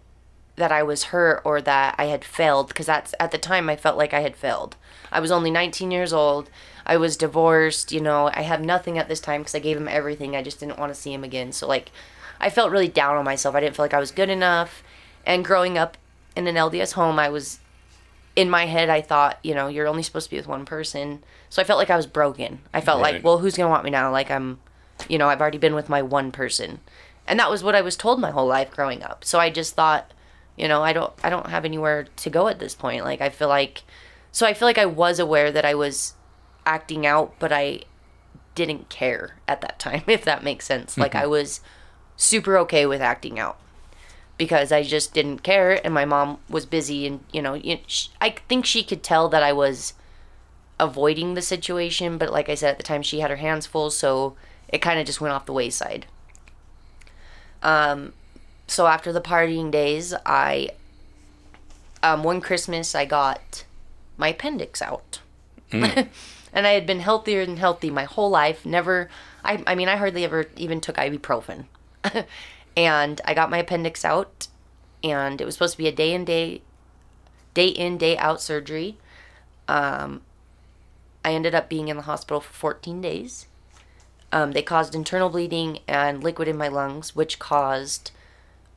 that 0.56 0.72
I 0.72 0.84
was 0.84 1.06
hurt 1.06 1.42
or 1.44 1.60
that 1.62 1.96
I 1.98 2.06
had 2.06 2.24
failed 2.24 2.68
because 2.70 2.86
that's 2.86 3.14
at 3.20 3.32
the 3.32 3.38
time 3.38 3.70
I 3.70 3.76
felt 3.76 3.98
like 3.98 4.14
I 4.14 4.22
had 4.22 4.36
failed. 4.38 4.78
I 5.12 5.20
was 5.20 5.32
only 5.32 5.52
19 5.52 5.92
years 5.92 6.14
old. 6.14 6.50
I 6.86 6.96
was 6.98 7.18
divorced. 7.18 7.92
You 7.92 8.00
know, 8.02 8.30
I 8.34 8.44
have 8.44 8.62
nothing 8.62 8.98
at 8.98 9.08
this 9.10 9.20
time 9.20 9.42
because 9.42 9.56
I 9.56 9.60
gave 9.60 9.76
him 9.76 9.88
everything. 9.88 10.36
I 10.36 10.44
just 10.44 10.60
didn't 10.60 10.78
want 10.80 10.94
to 10.94 11.00
see 11.00 11.12
him 11.12 11.24
again. 11.24 11.52
So 11.52 11.68
like, 11.68 11.92
I 12.40 12.50
felt 12.50 12.72
really 12.72 12.88
down 12.88 13.18
on 13.18 13.26
myself. 13.26 13.56
I 13.56 13.60
didn't 13.60 13.76
feel 13.76 13.86
like 13.86 13.94
I 13.94 14.00
was 14.00 14.12
good 14.12 14.30
enough. 14.30 14.84
And 15.26 15.44
growing 15.44 15.78
up 15.78 15.98
in 16.36 16.48
an 16.48 16.56
LDS 16.56 16.94
home, 16.94 17.18
I 17.20 17.30
was 17.30 17.60
in 18.36 18.50
my 18.50 18.66
head 18.66 18.90
I 18.90 19.02
thought, 19.02 19.40
you 19.44 19.56
know, 19.56 19.68
you're 19.68 19.88
only 19.88 20.04
supposed 20.04 20.26
to 20.26 20.32
be 20.32 20.38
with 20.38 20.48
one 20.48 20.66
person. 20.66 21.24
So 21.50 21.62
I 21.62 21.66
felt 21.66 21.80
like 21.80 21.90
I 21.90 21.96
was 21.96 22.06
broken. 22.08 22.60
I 22.74 22.82
felt 22.82 23.02
Right. 23.02 23.16
like, 23.16 23.24
well, 23.24 23.38
who's 23.38 23.56
going 23.56 23.66
to 23.68 23.72
want 23.72 23.86
me 23.86 23.92
now? 23.92 24.12
Like 24.12 24.30
I'm, 24.30 24.60
you 25.08 25.18
know, 25.18 25.30
I've 25.30 25.40
already 25.42 25.58
been 25.58 25.76
with 25.76 25.88
my 25.90 26.02
one 26.02 26.32
person. 26.32 26.82
And 27.28 27.40
that 27.40 27.50
was 27.50 27.64
what 27.64 27.76
I 27.76 27.82
was 27.82 27.96
told 27.96 28.20
my 28.20 28.32
whole 28.32 28.46
life 28.46 28.72
growing 28.72 29.02
up. 29.02 29.24
So 29.24 29.40
I 29.40 29.50
just 29.50 29.74
thought, 29.74 30.12
you 30.58 30.68
know, 30.68 30.84
I 30.84 30.94
don't 30.94 31.14
I 31.24 31.30
don't 31.30 31.48
have 31.48 31.66
anywhere 31.66 32.08
to 32.18 32.30
go 32.30 32.48
at 32.48 32.60
this 32.60 32.76
point. 32.76 33.04
Like 33.04 33.22
I 33.22 33.30
feel 33.30 33.48
like 33.48 33.84
so 34.32 34.46
I 34.46 34.54
feel 34.54 34.68
like 34.68 34.78
I 34.78 34.86
was 34.86 35.18
aware 35.18 35.52
that 35.52 35.66
I 35.66 35.74
was 35.74 36.14
acting 36.66 37.06
out, 37.06 37.34
but 37.40 37.52
I 37.52 37.82
didn't 38.54 38.90
care 38.90 39.38
at 39.48 39.62
that 39.62 39.80
time, 39.80 40.04
if 40.08 40.24
that 40.26 40.44
makes 40.44 40.66
sense. 40.66 40.98
Like 40.98 41.14
mm-hmm. 41.14 41.24
I 41.24 41.28
was 41.28 41.62
super 42.18 42.58
okay 42.60 42.86
with 42.86 43.02
acting 43.02 43.40
out 43.40 43.58
because 44.38 44.72
I 44.72 44.84
just 44.84 45.14
didn't 45.14 45.44
care, 45.44 45.80
and 45.86 45.94
my 45.94 46.06
mom 46.06 46.40
was 46.50 46.66
busy, 46.66 47.08
and 47.08 47.22
you 47.32 47.42
know, 47.42 47.62
I 48.22 48.36
think 48.50 48.66
she 48.66 48.84
could 48.84 49.04
tell 49.04 49.30
that 49.30 49.44
I 49.44 49.54
was 49.54 49.94
avoiding 50.80 51.34
the 51.34 51.42
situation, 51.42 52.18
but 52.18 52.32
like 52.32 52.50
I 52.50 52.56
said 52.56 52.72
at 52.72 52.78
the 52.78 52.84
time, 52.84 53.02
she 53.02 53.22
had 53.22 53.30
her 53.30 53.38
hands 53.38 53.66
full, 53.66 53.90
so 53.90 54.36
it 54.68 54.80
kind 54.80 55.00
of 55.00 55.06
just 55.06 55.22
went 55.22 55.34
off 55.34 55.46
the 55.46 55.54
wayside. 55.54 56.06
Um, 57.64 58.14
so 58.68 58.88
after 58.88 59.14
the 59.14 59.22
partying 59.22 59.72
days, 59.72 60.14
I 60.26 60.70
um, 62.04 62.24
one 62.24 62.42
Christmas 62.42 62.94
I 62.94 63.06
got 63.06 63.64
my 64.18 64.30
appendix 64.30 64.82
out. 64.82 65.20
and 65.72 66.08
I 66.54 66.72
had 66.72 66.86
been 66.86 67.00
healthier 67.00 67.42
and 67.42 67.58
healthy 67.58 67.90
my 67.90 68.04
whole 68.04 68.30
life. 68.30 68.66
Never, 68.66 69.10
I, 69.44 69.64
I 69.66 69.76
mean, 69.76 69.90
I 69.90 69.96
hardly 69.96 70.24
ever 70.24 70.46
even 70.56 70.80
took 70.80 70.98
ibuprofen. 70.98 71.66
and 72.78 73.22
I 73.26 73.34
got 73.34 73.50
my 73.50 73.60
appendix 73.60 74.04
out, 74.06 74.48
and 75.04 75.40
it 75.40 75.46
was 75.46 75.56
supposed 75.56 75.74
to 75.74 75.78
be 75.78 75.88
a 75.88 75.92
day 75.92 76.14
in 76.14 76.26
day, 76.26 76.62
day 77.54 77.68
in 77.68 77.98
day 77.98 78.18
out 78.18 78.42
surgery. 78.42 78.98
Um, 79.68 80.22
I 81.24 81.34
ended 81.34 81.56
up 81.56 81.70
being 81.70 81.88
in 81.88 81.98
the 81.98 82.04
hospital 82.04 82.40
for 82.40 82.54
14 82.54 83.02
days. 83.02 83.48
Um, 84.32 84.52
they 84.52 84.62
caused 84.62 84.94
internal 84.94 85.30
bleeding 85.30 85.80
and 85.88 86.24
liquid 86.24 86.48
in 86.48 86.58
my 86.58 86.68
lungs, 86.68 87.16
which 87.16 87.40
caused. 87.40 88.12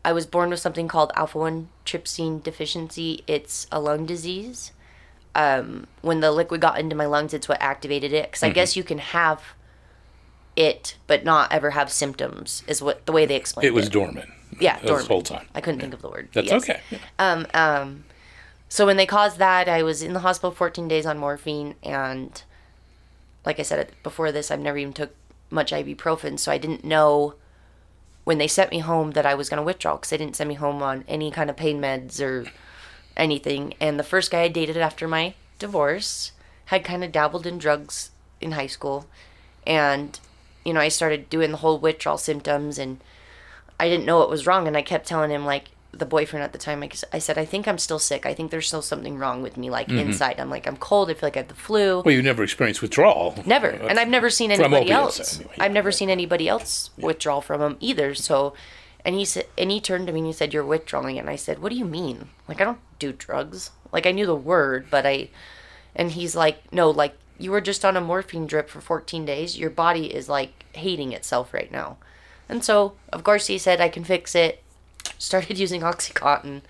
I 0.05 0.13
was 0.13 0.27
born 0.27 0.51
with 0.51 0.61
something 0.61 0.89
called 0.89 1.13
alpha 1.17 1.39
1 1.39 1.69
trypsin 1.85 2.43
deficiency. 2.43 3.25
It's 3.27 3.67
a 3.71 3.81
lung 3.81 4.07
disease 4.07 4.73
um, 5.39 5.87
when 6.03 6.21
the 6.21 6.33
liquid 6.33 6.61
got 6.61 6.81
into 6.81 6.97
my 6.97 7.07
lungs, 7.07 7.33
it's 7.33 7.49
what 7.49 7.63
activated 7.63 8.13
it. 8.13 8.25
Because 8.25 8.43
I 8.43 8.51
guess 8.51 8.77
you 8.77 8.83
can 8.83 8.99
have 8.99 9.41
it, 10.59 10.97
but 11.07 11.25
not 11.25 11.53
ever 11.53 11.71
have 11.71 11.91
symptoms, 11.91 12.63
is 12.67 12.83
what 12.83 13.07
the 13.07 13.13
way 13.13 13.25
they 13.27 13.37
explained 13.37 13.65
it. 13.65 13.69
It 13.69 13.75
was 13.75 13.89
dormant. 13.89 14.29
yeah, 14.61 14.79
this 14.81 14.89
dormant. 14.89 15.09
whole 15.09 15.23
time. 15.23 15.47
I 15.55 15.61
couldn't 15.61 15.81
think 15.81 15.95
of 15.95 16.03
the 16.03 16.09
word. 16.11 16.29
That's 16.33 16.51
Yes. 16.51 16.63
okay. 16.63 16.81
Yeah. 16.91 16.99
Um, 17.19 17.47
um, 17.55 18.05
so 18.69 18.85
when 18.85 18.97
they 18.97 19.07
caused 19.07 19.39
that, 19.39 19.69
I 19.69 19.83
was 19.83 20.03
in 20.03 20.13
the 20.15 20.21
hospital 20.21 20.51
14 20.51 20.89
days 20.89 21.07
on 21.07 21.17
morphine, 21.19 21.77
and 21.83 22.43
like 23.47 23.59
I 23.61 23.63
said 23.63 23.93
before 24.03 24.33
this, 24.33 24.51
I've 24.51 24.61
never 24.61 24.77
even 24.79 24.93
took 24.93 25.15
much 25.51 25.71
ibuprofen, 25.73 26.39
so 26.39 26.51
I 26.53 26.59
didn't 26.59 26.85
know 26.85 27.35
when 28.25 28.39
they 28.39 28.49
sent 28.49 28.71
me 28.71 28.81
home 28.81 29.13
that 29.13 29.25
I 29.25 29.35
was 29.35 29.49
going 29.49 29.57
to 29.59 29.63
withdraw 29.65 29.95
because 29.97 30.11
they 30.11 30.19
didn't 30.19 30.37
send 30.37 30.49
me 30.49 30.55
home 30.57 30.83
on 30.83 31.05
any 31.09 31.31
kind 31.31 31.49
of 31.49 31.57
pain 31.57 31.81
meds 31.81 32.21
or 32.21 32.47
anything. 33.17 33.73
And 33.81 33.99
the 33.99 34.03
first 34.05 34.31
guy 34.31 34.43
I 34.43 34.49
dated 34.49 34.77
after 34.77 35.09
my 35.09 35.35
divorce 35.59 36.33
had 36.67 36.85
kind 36.85 37.03
of 37.03 37.11
dabbled 37.13 37.47
in 37.47 37.57
drugs 37.59 38.11
in 38.41 38.53
high 38.53 38.67
school, 38.67 39.07
and 39.67 40.19
you 40.65 40.73
know 40.73 40.81
I 40.81 40.89
started 40.89 41.29
doing 41.31 41.51
the 41.51 41.59
whole 41.59 41.79
withdrawal 41.79 42.19
symptoms, 42.19 42.79
and 42.79 43.01
I 43.81 43.89
didn't 43.89 44.07
know 44.07 44.19
what 44.19 44.31
was 44.31 44.47
wrong, 44.47 44.67
and 44.67 44.77
I 44.77 44.83
kept 44.83 45.07
telling 45.07 45.31
him 45.31 45.45
like 45.45 45.71
the 45.91 46.05
boyfriend 46.05 46.45
at 46.45 46.53
the 46.53 46.59
time. 46.59 46.83
I, 46.83 46.91
I 47.13 47.19
said 47.19 47.39
I 47.39 47.45
think 47.47 47.67
I'm 47.67 47.79
still 47.79 47.99
sick. 47.99 48.27
I 48.27 48.35
think 48.35 48.51
there's 48.51 48.67
still 48.67 48.83
something 48.83 49.17
wrong 49.19 49.43
with 49.43 49.57
me, 49.57 49.71
like 49.71 49.89
inside. 49.89 50.39
I'm 50.39 50.51
like 50.51 50.67
I'm 50.67 50.77
cold. 50.77 51.11
I 51.11 51.15
feel 51.15 51.27
like 51.29 51.37
I 51.37 51.41
have 51.41 51.49
the 51.49 51.55
flu. 51.55 52.03
Well, 52.05 52.15
you 52.15 52.23
never 52.23 52.43
experienced 52.43 52.83
withdrawal. 52.83 53.35
Never. 53.47 53.73
Uh, 53.73 53.87
And 53.89 53.99
I've 53.99 54.09
never 54.09 54.29
seen 54.31 54.51
anybody 54.51 54.91
else. 54.91 55.41
anyway. 55.41 55.55
I've 55.59 55.73
never 55.73 55.91
seen 55.91 56.11
anybody 56.11 56.47
else 56.49 56.91
withdraw 56.99 57.41
from 57.41 57.61
them 57.61 57.77
either. 57.81 58.15
So, 58.15 58.53
and 59.05 59.15
he 59.15 59.25
said, 59.25 59.47
and 59.57 59.71
he 59.71 59.81
turned 59.81 60.07
to 60.09 60.13
me 60.13 60.21
and 60.21 60.27
he 60.27 60.33
said, 60.33 60.53
"You're 60.53 60.65
withdrawing." 60.65 61.19
And 61.19 61.31
I 61.31 61.37
said, 61.37 61.61
"What 61.61 61.71
do 61.71 61.77
you 61.79 61.87
mean? 61.87 62.29
Like 62.49 62.61
I 62.61 62.65
don't 62.65 62.81
do 62.99 63.13
drugs. 63.13 63.71
Like 63.91 64.07
I 64.07 64.13
knew 64.13 64.27
the 64.27 64.35
word, 64.37 64.89
but 64.91 65.07
I." 65.07 65.31
And 65.97 66.11
he's 66.13 66.37
like, 66.37 66.71
"No, 66.71 66.91
like 66.91 67.17
you 67.39 67.51
were 67.51 67.61
just 67.61 67.85
on 67.85 67.97
a 67.97 68.01
morphine 68.01 68.47
drip 68.47 68.69
for 68.69 68.81
14 68.81 69.25
days. 69.25 69.59
Your 69.59 69.71
body 69.71 70.15
is 70.15 70.29
like 70.29 70.65
hating 70.75 71.13
itself 71.13 71.55
right 71.55 71.71
now." 71.71 71.97
And 72.49 72.65
so, 72.65 72.95
of 73.13 73.25
course, 73.25 73.47
he 73.47 73.59
said, 73.59 73.81
"I 73.81 73.89
can 73.89 74.05
fix 74.05 74.35
it." 74.35 74.63
Started 75.19 75.59
using 75.65 75.83
OxyContin 75.83 76.63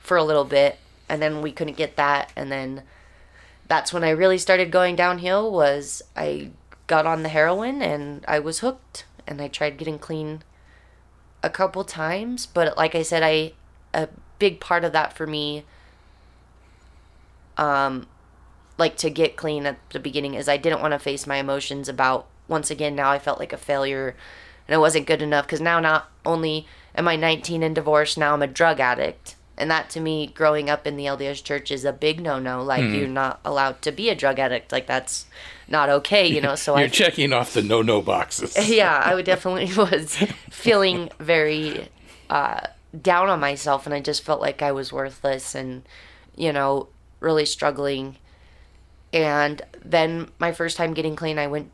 for 0.00 0.16
a 0.16 0.24
little 0.24 0.44
bit, 0.44 0.78
and 1.08 1.20
then 1.22 1.42
we 1.42 1.52
couldn't 1.52 1.76
get 1.76 1.96
that, 1.96 2.32
and 2.36 2.50
then 2.50 2.82
that's 3.72 3.90
when 3.90 4.04
I 4.04 4.10
really 4.10 4.36
started 4.36 4.70
going 4.70 4.96
downhill 4.96 5.50
was 5.50 6.02
I 6.14 6.50
got 6.86 7.06
on 7.06 7.22
the 7.22 7.30
heroin 7.30 7.80
and 7.80 8.22
I 8.28 8.38
was 8.38 8.58
hooked 8.58 9.06
and 9.26 9.40
I 9.40 9.48
tried 9.48 9.78
getting 9.78 9.98
clean 9.98 10.42
a 11.42 11.48
couple 11.48 11.82
times 11.82 12.44
but 12.44 12.76
like 12.76 12.94
I 12.94 13.00
said 13.00 13.22
I 13.22 13.52
a 13.94 14.08
big 14.38 14.60
part 14.60 14.84
of 14.84 14.92
that 14.92 15.14
for 15.14 15.26
me 15.26 15.64
um 17.56 18.06
like 18.78 18.96
to 18.98 19.10
get 19.10 19.36
clean 19.36 19.66
at 19.66 19.76
the 19.90 19.98
beginning 20.00 20.34
is 20.34 20.48
I 20.48 20.56
didn't 20.56 20.80
want 20.80 20.92
to 20.92 20.98
face 20.98 21.26
my 21.26 21.36
emotions 21.36 21.88
about 21.88 22.26
once 22.48 22.70
again 22.70 22.94
now 22.94 23.10
I 23.10 23.18
felt 23.18 23.38
like 23.38 23.52
a 23.52 23.56
failure 23.58 24.16
and 24.66 24.74
I 24.74 24.78
wasn't 24.78 25.06
good 25.06 25.22
enough 25.22 25.46
cuz 25.48 25.60
now 25.60 25.78
not 25.80 26.10
only 26.24 26.66
am 26.94 27.08
I 27.08 27.16
19 27.16 27.62
and 27.62 27.74
divorced 27.74 28.16
now 28.18 28.32
I'm 28.34 28.42
a 28.42 28.46
drug 28.46 28.80
addict 28.80 29.36
and 29.58 29.70
that 29.70 29.90
to 29.90 30.00
me 30.00 30.26
growing 30.26 30.68
up 30.70 30.86
in 30.86 30.96
the 30.96 31.04
LDS 31.04 31.44
church 31.44 31.70
is 31.70 31.84
a 31.84 31.92
big 31.92 32.20
no-no 32.20 32.62
like 32.62 32.82
Hmm. 32.82 32.94
you're 32.94 33.08
not 33.08 33.40
allowed 33.44 33.82
to 33.82 33.92
be 33.92 34.08
a 34.08 34.14
drug 34.14 34.38
addict 34.38 34.72
like 34.72 34.86
that's 34.86 35.26
not 35.68 35.88
okay 35.88 36.26
you 36.26 36.40
know 36.40 36.54
so 36.54 36.76
You're 36.76 36.86
I 36.86 36.88
checking 36.88 37.32
off 37.32 37.54
the 37.54 37.62
no-no 37.62 38.02
boxes. 38.02 38.56
yeah, 38.68 39.00
I 39.04 39.14
would 39.14 39.24
definitely 39.26 39.72
was 39.76 40.16
feeling 40.50 41.10
very 41.18 41.88
uh, 42.28 42.60
down 43.00 43.28
on 43.28 43.40
myself, 43.40 43.86
and 43.86 43.94
I 43.94 44.00
just 44.00 44.22
felt 44.22 44.40
like 44.40 44.60
I 44.62 44.72
was 44.72 44.92
worthless, 44.92 45.54
and 45.54 45.82
you 46.36 46.52
know, 46.52 46.88
really 47.20 47.46
struggling. 47.46 48.16
And 49.12 49.62
then 49.84 50.30
my 50.38 50.52
first 50.52 50.76
time 50.76 50.94
getting 50.94 51.16
clean, 51.16 51.38
I 51.38 51.46
went 51.46 51.70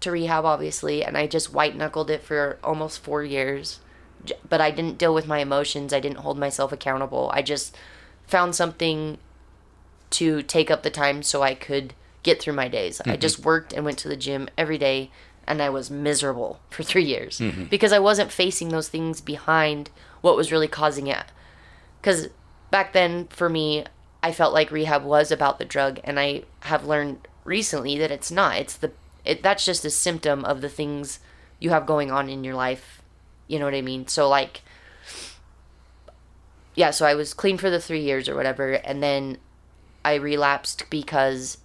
to 0.00 0.10
rehab, 0.10 0.44
obviously, 0.44 1.04
and 1.04 1.16
I 1.16 1.26
just 1.26 1.52
white 1.52 1.76
knuckled 1.76 2.10
it 2.10 2.22
for 2.22 2.58
almost 2.62 3.02
four 3.02 3.22
years. 3.22 3.80
But 4.48 4.60
I 4.60 4.70
didn't 4.70 4.98
deal 4.98 5.14
with 5.14 5.26
my 5.26 5.38
emotions. 5.38 5.92
I 5.92 6.00
didn't 6.00 6.18
hold 6.18 6.38
myself 6.38 6.72
accountable. 6.72 7.30
I 7.32 7.42
just 7.42 7.76
found 8.26 8.54
something 8.54 9.18
to 10.10 10.42
take 10.42 10.70
up 10.70 10.82
the 10.82 10.90
time 10.90 11.22
so 11.22 11.42
I 11.42 11.54
could 11.54 11.94
get 12.22 12.40
through 12.40 12.54
my 12.54 12.68
days. 12.68 13.00
I 13.00 13.10
mm-hmm. 13.10 13.20
just 13.20 13.44
worked 13.44 13.72
and 13.72 13.84
went 13.84 13.98
to 13.98 14.08
the 14.08 14.16
gym 14.16 14.48
every 14.56 14.78
day 14.78 15.10
and 15.46 15.62
I 15.62 15.70
was 15.70 15.90
miserable 15.90 16.60
for 16.70 16.82
3 16.82 17.02
years 17.02 17.38
mm-hmm. 17.38 17.64
because 17.64 17.92
I 17.92 17.98
wasn't 17.98 18.32
facing 18.32 18.68
those 18.68 18.88
things 18.88 19.20
behind 19.20 19.90
what 20.20 20.36
was 20.36 20.52
really 20.52 20.68
causing 20.68 21.06
it. 21.06 21.24
Cuz 22.02 22.28
back 22.70 22.92
then 22.92 23.28
for 23.28 23.48
me 23.48 23.84
I 24.22 24.32
felt 24.32 24.52
like 24.52 24.70
rehab 24.70 25.04
was 25.04 25.30
about 25.30 25.58
the 25.58 25.64
drug 25.64 26.00
and 26.04 26.18
I 26.18 26.42
have 26.60 26.84
learned 26.84 27.28
recently 27.44 27.98
that 27.98 28.10
it's 28.10 28.30
not. 28.30 28.56
It's 28.56 28.76
the 28.76 28.92
it, 29.24 29.42
that's 29.42 29.64
just 29.64 29.84
a 29.84 29.90
symptom 29.90 30.44
of 30.44 30.60
the 30.60 30.68
things 30.68 31.20
you 31.60 31.70
have 31.70 31.86
going 31.86 32.10
on 32.10 32.28
in 32.28 32.44
your 32.44 32.54
life. 32.54 33.02
You 33.46 33.58
know 33.58 33.64
what 33.64 33.74
I 33.74 33.82
mean? 33.82 34.06
So 34.08 34.28
like 34.28 34.62
yeah, 36.74 36.90
so 36.90 37.06
I 37.06 37.14
was 37.14 37.34
clean 37.34 37.58
for 37.58 37.70
the 37.70 37.80
3 37.80 38.00
years 38.00 38.28
or 38.28 38.36
whatever 38.36 38.72
and 38.72 39.02
then 39.02 39.38
I 40.04 40.14
relapsed 40.14 40.84
because 40.90 41.58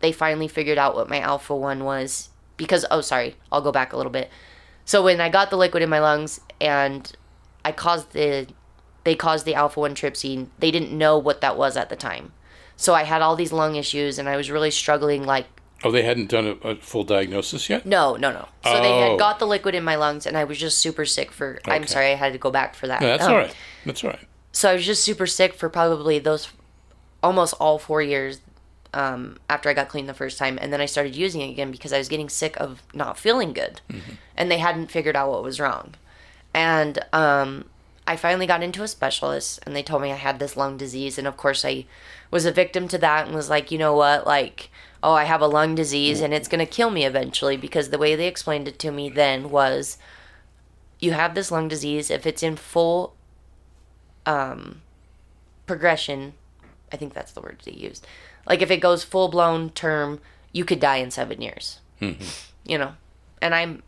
they 0.00 0.12
finally 0.12 0.48
figured 0.48 0.78
out 0.78 0.94
what 0.94 1.08
my 1.08 1.20
alpha 1.20 1.54
1 1.54 1.84
was 1.84 2.30
because 2.56 2.86
oh 2.90 3.00
sorry, 3.00 3.36
I'll 3.50 3.62
go 3.62 3.72
back 3.72 3.92
a 3.92 3.96
little 3.96 4.12
bit. 4.12 4.30
So 4.84 5.02
when 5.02 5.20
I 5.20 5.28
got 5.28 5.50
the 5.50 5.56
liquid 5.56 5.82
in 5.82 5.90
my 5.90 6.00
lungs 6.00 6.40
and 6.60 7.10
I 7.64 7.72
caused 7.72 8.12
the 8.12 8.48
they 9.04 9.14
caused 9.14 9.44
the 9.46 9.54
alpha 9.54 9.80
1 9.80 9.94
trypsin, 9.94 10.46
they 10.58 10.70
didn't 10.70 10.96
know 10.96 11.18
what 11.18 11.40
that 11.40 11.56
was 11.56 11.76
at 11.76 11.88
the 11.88 11.96
time. 11.96 12.32
So 12.76 12.94
I 12.94 13.02
had 13.04 13.22
all 13.22 13.36
these 13.36 13.52
lung 13.52 13.76
issues 13.76 14.18
and 14.18 14.28
I 14.28 14.36
was 14.36 14.50
really 14.50 14.70
struggling 14.70 15.24
like 15.24 15.46
Oh, 15.84 15.90
they 15.90 16.02
hadn't 16.04 16.30
done 16.30 16.46
a, 16.62 16.68
a 16.68 16.76
full 16.76 17.02
diagnosis 17.02 17.68
yet? 17.68 17.84
no, 17.84 18.14
no, 18.14 18.30
no. 18.32 18.48
So 18.64 18.80
they 18.80 18.92
Oh. 18.92 19.10
had 19.10 19.18
got 19.18 19.38
the 19.40 19.46
liquid 19.46 19.74
in 19.74 19.82
my 19.82 19.96
lungs 19.96 20.26
and 20.26 20.36
I 20.38 20.44
was 20.44 20.58
just 20.58 20.78
super 20.78 21.04
sick 21.04 21.32
for 21.32 21.58
I'm 21.66 21.86
sorry, 21.88 22.12
I 22.12 22.14
had 22.14 22.32
to 22.32 22.38
go 22.38 22.50
back 22.52 22.74
for 22.76 22.86
that. 22.86 23.00
No, 23.00 23.08
that's 23.08 23.24
Um, 23.24 23.32
all 23.32 23.38
right. 23.38 23.54
That's 23.84 24.04
all 24.04 24.10
right. 24.10 24.26
so 24.52 24.70
I 24.70 24.74
was 24.74 24.86
just 24.86 25.02
super 25.02 25.26
sick 25.26 25.54
for 25.54 25.68
probably 25.68 26.18
those 26.20 26.48
almost 27.22 27.54
all 27.60 27.78
four 27.78 28.00
years 28.02 28.40
um, 28.94 29.38
after 29.48 29.68
I 29.70 29.74
got 29.74 29.88
clean 29.88 30.06
the 30.06 30.12
first 30.14 30.38
time, 30.38 30.58
and 30.60 30.70
then 30.72 30.80
I 30.80 30.84
started 30.86 31.16
using 31.16 31.40
it 31.40 31.48
again 31.50 31.70
because 31.70 31.92
I 31.94 31.98
was 31.98 32.08
getting 32.08 32.28
sick 32.28 32.56
of 32.60 32.82
not 32.92 33.16
feeling 33.18 33.52
good, 33.54 33.80
and 34.36 34.50
they 34.50 34.58
hadn't 34.58 34.90
figured 34.90 35.16
out 35.16 35.30
what 35.30 35.42
was 35.42 35.58
wrong, 35.58 35.94
and 36.52 36.98
um, 37.14 37.64
I 38.06 38.16
finally 38.16 38.46
got 38.46 38.62
into 38.62 38.82
a 38.82 38.88
specialist, 38.88 39.60
and 39.64 39.76
they 39.76 39.82
told 39.82 40.02
me 40.02 40.12
I 40.12 40.16
had 40.16 40.38
this 40.38 40.56
lung 40.56 40.76
disease, 40.76 41.18
and 41.18 41.26
of 41.26 41.36
course 41.36 41.64
I 41.64 41.86
was 42.30 42.44
a 42.44 42.52
victim 42.52 42.88
to 42.88 42.98
that, 42.98 43.26
and 43.26 43.34
was 43.34 43.50
like, 43.50 43.70
you 43.70 43.78
know 43.78 43.94
what, 43.94 44.26
like. 44.26 44.70
Oh, 45.04 45.14
I 45.14 45.24
have 45.24 45.40
a 45.40 45.48
lung 45.48 45.74
disease 45.74 46.20
and 46.20 46.32
it's 46.32 46.46
going 46.46 46.64
to 46.64 46.72
kill 46.72 46.88
me 46.88 47.04
eventually 47.04 47.56
because 47.56 47.90
the 47.90 47.98
way 47.98 48.14
they 48.14 48.28
explained 48.28 48.68
it 48.68 48.78
to 48.78 48.92
me 48.92 49.08
then 49.10 49.50
was 49.50 49.98
you 51.00 51.10
have 51.10 51.34
this 51.34 51.50
lung 51.50 51.66
disease. 51.66 52.08
If 52.08 52.24
it's 52.24 52.40
in 52.40 52.54
full 52.54 53.16
um, 54.26 54.82
progression 55.66 56.34
i 56.92 56.96
think 56.96 57.14
that's 57.14 57.32
the 57.32 57.40
word 57.40 57.58
they 57.64 57.72
used 57.72 58.06
like 58.46 58.60
if 58.60 58.70
it 58.70 58.78
goes 58.78 59.04
full 59.04 59.28
blown 59.28 59.70
term 59.70 60.20
you 60.52 60.66
could 60.66 60.80
die 60.80 60.96
in 60.98 61.10
seven 61.10 61.40
years. 61.40 61.80
Mm-hmm. 62.00 62.70
You 62.70 62.78
know? 62.78 62.92
And 63.40 63.54
i'm 63.54 63.82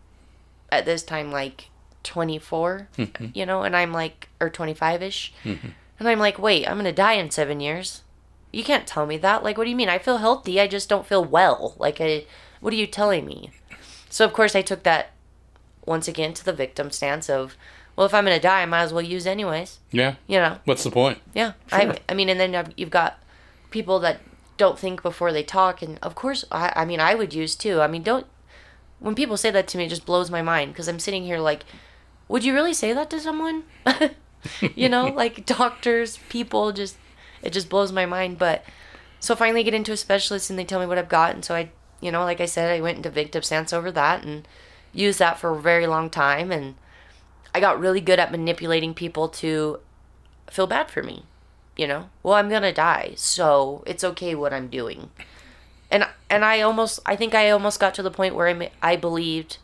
at 0.72 0.86
this 0.86 1.02
time 1.02 1.30
like 1.30 1.68
24 2.04 2.88
mm-hmm. 2.96 3.26
you 3.34 3.44
know 3.44 3.62
and 3.62 3.74
i'm 3.74 3.92
like 3.92 4.28
or 4.40 4.50
25ish 4.50 5.30
mm-hmm. 5.42 5.68
and 5.98 6.08
i'm 6.08 6.18
like 6.18 6.38
wait 6.38 6.68
i'm 6.68 6.76
gonna 6.76 6.92
die 6.92 7.14
in 7.14 7.30
seven 7.30 7.60
years? 7.60 8.02
You 8.52 8.62
can't 8.62 8.86
tell 8.86 9.04
me 9.04 9.16
that. 9.18 9.42
Like 9.42 9.58
what 9.58 9.64
do 9.64 9.70
you 9.70 9.76
mean? 9.76 9.88
I 9.88 9.98
feel 9.98 10.18
healthy. 10.18 10.60
I 10.60 10.68
just 10.68 10.88
don't 10.88 11.06
feel 11.06 11.24
well. 11.24 11.74
Like 11.76 12.00
i 12.00 12.24
what 12.60 12.72
are 12.72 12.76
you 12.76 12.86
telling 12.86 13.26
me? 13.26 13.50
So 14.08 14.24
of 14.24 14.32
course 14.32 14.54
i 14.54 14.62
took 14.62 14.84
that 14.84 15.10
once 15.84 16.06
again 16.06 16.32
to 16.34 16.44
the 16.44 16.52
victim 16.52 16.90
stance 16.90 17.28
of 17.28 17.56
well 17.94 18.06
if 18.06 18.14
i'm 18.14 18.24
gonna 18.24 18.40
die 18.40 18.62
i 18.62 18.66
might 18.66 18.82
as 18.82 18.92
well 18.92 19.02
use 19.02 19.26
anyways. 19.26 19.80
Yeah. 19.90 20.14
you 20.26 20.38
know? 20.38 20.58
What's 20.64 20.84
the 20.84 20.90
point? 20.90 21.18
yeah, 21.34 21.52
Sure. 21.66 21.80
I, 21.80 21.98
I 22.08 22.14
mean, 22.14 22.28
and 22.28 22.38
then 22.38 22.52
you've- 22.54 22.74
you've 22.76 22.90
got 22.90 23.18
people 23.70 23.98
that 24.00 24.20
don't 24.56 24.78
think 24.78 25.02
before 25.02 25.32
they 25.32 25.42
talk, 25.42 25.82
and 25.82 25.98
of 26.00 26.14
course, 26.14 26.44
I, 26.52 26.72
I 26.76 26.84
mean, 26.84 27.00
I 27.00 27.16
would 27.16 27.34
use 27.34 27.56
too. 27.56 27.80
I 27.80 27.88
mean, 27.88 28.04
don't 28.04 28.26
when 29.00 29.16
people 29.16 29.36
say 29.36 29.50
that 29.50 29.66
to 29.68 29.78
me, 29.78 29.84
it 29.84 29.88
just 29.88 30.06
blows 30.06 30.30
my 30.30 30.42
mind 30.42 30.72
because 30.72 30.88
I'm 30.88 31.00
sitting 31.00 31.24
here 31.24 31.38
like, 31.38 31.64
would 32.28 32.44
you 32.44 32.54
really 32.54 32.74
say 32.74 32.92
that 32.92 33.10
to 33.10 33.20
someone? 33.20 33.64
you 34.74 34.88
know, 34.88 35.06
like 35.06 35.46
doctors, 35.46 36.18
people, 36.28 36.72
just 36.72 36.96
it 37.42 37.52
just 37.52 37.68
blows 37.68 37.92
my 37.92 38.06
mind. 38.06 38.38
But 38.38 38.64
so 39.20 39.34
finally, 39.34 39.62
get 39.62 39.74
into 39.74 39.92
a 39.92 39.96
specialist, 39.96 40.50
and 40.50 40.58
they 40.58 40.64
tell 40.64 40.80
me 40.80 40.86
what 40.86 40.98
I've 40.98 41.08
got, 41.08 41.34
and 41.34 41.44
so 41.44 41.54
I, 41.54 41.70
you 42.00 42.10
know, 42.10 42.24
like 42.24 42.40
I 42.40 42.46
said, 42.46 42.70
I 42.70 42.80
went 42.80 42.98
into 42.98 43.10
Victim 43.10 43.42
Stance 43.42 43.72
over 43.72 43.90
that 43.92 44.24
and 44.24 44.46
used 44.92 45.18
that 45.18 45.38
for 45.38 45.50
a 45.50 45.60
very 45.60 45.86
long 45.86 46.10
time, 46.10 46.50
and 46.50 46.74
I 47.54 47.60
got 47.60 47.80
really 47.80 48.00
good 48.00 48.18
at 48.18 48.30
manipulating 48.30 48.94
people 48.94 49.28
to 49.28 49.80
feel 50.50 50.66
bad 50.66 50.90
for 50.90 51.02
me 51.02 51.24
you 51.76 51.86
know 51.86 52.08
well 52.22 52.34
i'm 52.34 52.48
gonna 52.48 52.72
die 52.72 53.12
so 53.16 53.82
it's 53.86 54.04
okay 54.04 54.34
what 54.34 54.52
i'm 54.52 54.68
doing 54.68 55.10
and 55.90 56.06
and 56.30 56.44
i 56.44 56.60
almost 56.60 57.00
i 57.06 57.16
think 57.16 57.34
i 57.34 57.50
almost 57.50 57.80
got 57.80 57.94
to 57.94 58.02
the 58.02 58.10
point 58.10 58.34
where 58.34 58.48
i 58.48 58.70
i 58.82 58.96
believed 58.96 59.58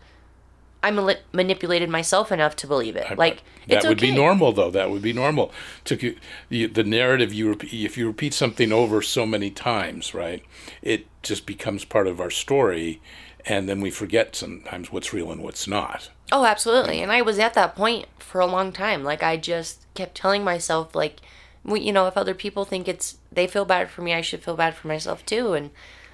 i 0.82 0.90
manipulated 1.32 1.88
myself 1.88 2.32
enough 2.32 2.56
to 2.56 2.66
believe 2.66 2.96
it 2.96 3.18
like 3.18 3.42
that 3.70 3.84
would 3.84 3.98
okay 3.98 4.10
be 4.10 4.16
normal, 4.16 4.52
though. 4.52 4.70
That 4.70 4.90
would 4.90 5.02
be 5.02 5.12
normal. 5.12 5.52
To 5.84 6.16
the, 6.48 6.66
the 6.66 6.84
narrative 6.84 7.32
you 7.32 7.48
repeat, 7.48 7.72
if 7.72 7.96
you 7.96 8.06
repeat 8.06 8.34
something 8.34 8.72
over 8.72 9.02
so 9.02 9.26
many 9.26 9.50
times, 9.50 10.14
right? 10.14 10.44
It 10.82 11.06
just 11.22 11.46
becomes 11.46 11.84
part 11.84 12.06
of 12.06 12.20
our 12.20 12.30
story, 12.30 13.00
and 13.46 13.68
then 13.68 13.80
we 13.80 13.90
forget 13.90 14.36
sometimes 14.36 14.92
what's 14.92 15.12
real 15.12 15.30
and 15.30 15.42
what's 15.42 15.66
not. 15.66 16.10
Oh, 16.32 16.44
absolutely. 16.44 17.02
And 17.02 17.12
I 17.12 17.22
was 17.22 17.38
at 17.38 17.54
that 17.54 17.76
point 17.76 18.06
for 18.18 18.40
a 18.40 18.46
long 18.46 18.72
time. 18.72 19.02
Like 19.02 19.22
I 19.22 19.36
just 19.36 19.86
kept 19.94 20.14
telling 20.14 20.44
myself 20.44 20.94
like 20.94 21.20
you 21.66 21.92
know, 21.92 22.06
if 22.06 22.16
other 22.16 22.34
people 22.34 22.64
think 22.64 22.88
it's 22.88 23.18
they 23.30 23.46
feel 23.46 23.64
bad 23.64 23.90
for 23.90 24.02
me, 24.02 24.14
I 24.14 24.22
should 24.22 24.42
feel 24.42 24.56
bad 24.56 24.74
for 24.74 24.88
myself 24.88 25.24
too. 25.26 25.52
And 25.52 25.70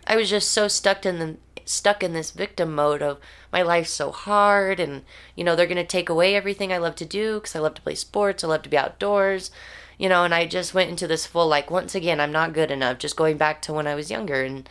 I 0.06 0.16
was 0.16 0.28
just 0.28 0.50
so 0.50 0.68
stuck 0.68 1.06
in 1.06 1.18
the 1.18 1.36
stuck 1.66 2.02
in 2.02 2.12
this 2.12 2.30
victim 2.30 2.74
mode 2.74 3.02
of 3.02 3.18
my 3.52 3.60
life's 3.60 3.90
so 3.90 4.10
hard 4.12 4.80
and 4.80 5.02
you 5.34 5.44
know, 5.44 5.54
they're 5.54 5.66
going 5.66 5.76
to 5.76 5.84
take 5.84 6.08
away 6.08 6.34
everything 6.34 6.72
I 6.72 6.78
love 6.78 6.94
to 6.96 7.04
do 7.04 7.40
cuz 7.40 7.54
I 7.54 7.58
love 7.58 7.74
to 7.74 7.82
play 7.82 7.94
sports, 7.94 8.42
I 8.42 8.46
love 8.46 8.62
to 8.62 8.70
be 8.70 8.78
outdoors. 8.78 9.50
You 9.98 10.08
know, 10.08 10.24
and 10.24 10.34
I 10.34 10.46
just 10.46 10.74
went 10.74 10.90
into 10.90 11.06
this 11.06 11.26
full 11.26 11.48
like 11.48 11.70
once 11.70 11.94
again, 11.94 12.20
I'm 12.20 12.32
not 12.32 12.52
good 12.52 12.70
enough, 12.70 12.98
just 12.98 13.16
going 13.16 13.36
back 13.36 13.60
to 13.62 13.72
when 13.72 13.86
I 13.86 13.94
was 13.94 14.10
younger 14.10 14.42
and 14.42 14.68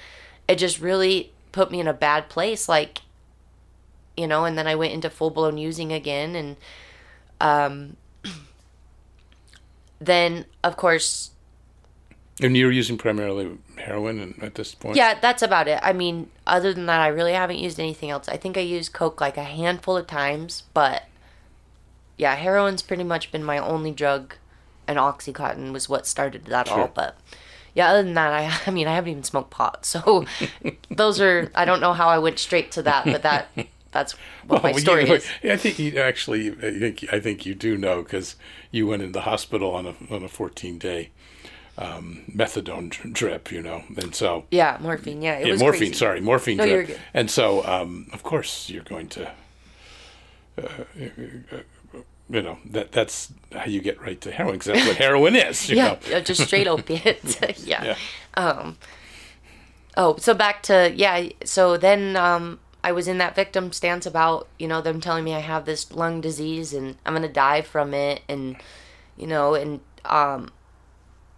it 0.48 0.56
just 0.56 0.80
really 0.80 1.34
put 1.52 1.72
me 1.72 1.80
in 1.80 1.88
a 1.88 1.94
bad 1.94 2.30
place 2.30 2.68
like 2.70 3.02
you 4.18 4.28
know, 4.28 4.46
and 4.46 4.58
then 4.58 4.68
I 4.68 4.76
went 4.76 4.94
into 4.94 5.10
full 5.10 5.30
blown 5.30 5.58
using 5.58 5.92
again, 5.92 6.36
and 6.36 6.56
um, 7.42 7.98
then 10.00 10.46
of 10.64 10.78
course, 10.78 11.32
And 12.42 12.56
you're 12.56 12.72
using 12.72 12.98
primarily 12.98 13.58
heroin 13.78 14.20
and, 14.20 14.44
at 14.44 14.56
this 14.56 14.76
point? 14.76 14.96
yeah, 14.96 15.20
that's 15.20 15.42
about 15.42 15.68
it. 15.68 15.80
I 15.82 15.94
mean, 15.94 16.30
other 16.48 16.74
than 16.74 16.86
that, 16.88 17.02
I 17.02 17.08
really 17.08 17.34
haven't 17.34 17.60
used 17.60 17.80
anything 17.80 18.10
else. 18.10 18.28
I 18.28 18.38
think 18.38 18.58
I 18.58 18.62
used 18.62 18.94
coke 18.94 19.22
like 19.22 19.38
a 19.38 19.44
handful 19.44 19.98
of 19.98 20.08
times, 20.08 20.64
but 20.74 21.04
yeah, 22.18 22.36
heroin's 22.36 22.82
pretty 22.82 23.04
much 23.04 23.32
been 23.32 23.44
my 23.44 23.58
only 23.58 23.92
drug, 23.92 24.36
and 24.88 24.98
oxycontin 24.98 25.72
was 25.72 25.90
what 25.90 26.08
started 26.08 26.46
that 26.46 26.70
all. 26.70 26.88
But 26.94 27.18
yeah, 27.74 27.90
other 27.90 28.04
than 28.04 28.14
that, 28.14 28.32
I 28.32 28.60
I 28.68 28.72
mean, 28.72 28.88
I 28.88 28.96
haven't 28.96 29.12
even 29.12 29.24
smoked 29.24 29.52
pot, 29.52 29.86
so 29.86 30.26
those 30.90 31.20
are 31.20 31.52
I 31.56 31.66
don't 31.66 31.82
know 31.82 31.94
how 31.94 32.08
I 32.08 32.20
went 32.20 32.40
straight 32.40 32.72
to 32.74 32.82
that, 32.84 33.06
but 33.06 33.24
that 33.24 33.50
that's 33.92 34.14
what 34.48 34.64
my 34.64 34.72
story 34.74 35.08
you- 35.08 35.16
is. 35.16 35.28
I 35.44 35.58
think 35.58 35.80
you 35.80 35.98
actually, 36.00 36.52
I 36.52 36.80
think 36.80 37.06
I 37.14 37.20
think 37.20 37.46
you 37.46 37.56
do 37.56 37.78
know 37.78 38.04
because 38.04 38.36
you 38.72 38.88
went 38.88 39.02
in 39.02 39.12
the 39.12 39.22
hospital 39.22 39.72
on 39.74 39.86
a 39.86 39.96
on 40.10 40.24
a 40.24 40.30
14 40.30 40.78
day 40.78 41.12
um, 41.78 42.22
methadone 42.34 42.90
drip, 43.14 43.52
you 43.52 43.62
know, 43.62 43.84
and 43.98 44.16
so 44.16 44.46
Yeah, 44.52 44.78
morphine. 44.82 45.22
Yeah, 45.22 45.38
it 45.40 45.46
yeah, 45.46 45.52
was 45.54 45.60
morphine. 45.62 45.80
crazy. 45.80 45.94
Sorry, 45.94 46.22
morphine 46.22 46.58
No, 46.58 46.66
drip. 46.66 47.00
And 47.14 47.30
so, 47.30 47.66
um, 47.66 48.08
of 48.14 48.24
course, 48.24 48.70
you're 48.70 48.84
going 48.84 49.08
to, 49.10 49.32
uh, 50.58 50.84
you 52.30 52.42
know, 52.42 52.58
that 52.66 52.92
that's 52.92 53.32
how 53.52 53.66
you 53.66 53.82
get 53.82 54.02
right 54.02 54.20
to 54.22 54.32
heroin 54.32 54.54
because 54.58 54.74
that's 54.74 54.88
what 54.88 54.98
heroin 55.06 55.36
is. 55.36 55.70
You 55.70 55.76
Yeah, 55.78 55.98
know? 56.10 56.20
just 56.22 56.46
straight 56.48 56.68
opiates. 56.76 57.40
yeah. 57.66 57.84
Yeah. 57.84 57.96
Um. 58.36 58.78
Oh, 59.98 60.16
so 60.18 60.34
back 60.34 60.64
to 60.64 60.92
yeah. 60.96 61.30
So 61.44 61.78
then 61.78 62.16
um, 62.16 62.60
I 62.84 62.92
was 62.92 63.08
in 63.08 63.18
that 63.20 63.36
victim 63.36 63.72
stance 63.72 64.06
about 64.06 64.48
you 64.60 64.68
know 64.68 64.82
them 64.82 65.00
telling 65.02 65.24
me 65.24 65.34
I 65.34 65.40
have 65.40 65.66
this 65.66 65.92
lung 65.92 66.22
disease 66.22 66.74
and 66.74 66.96
I'm 67.06 67.14
gonna 67.14 67.28
die 67.30 67.62
from 67.62 67.94
it 67.94 68.22
and 68.30 68.56
you 69.18 69.28
know 69.28 69.56
and 69.56 69.82
um. 70.06 70.50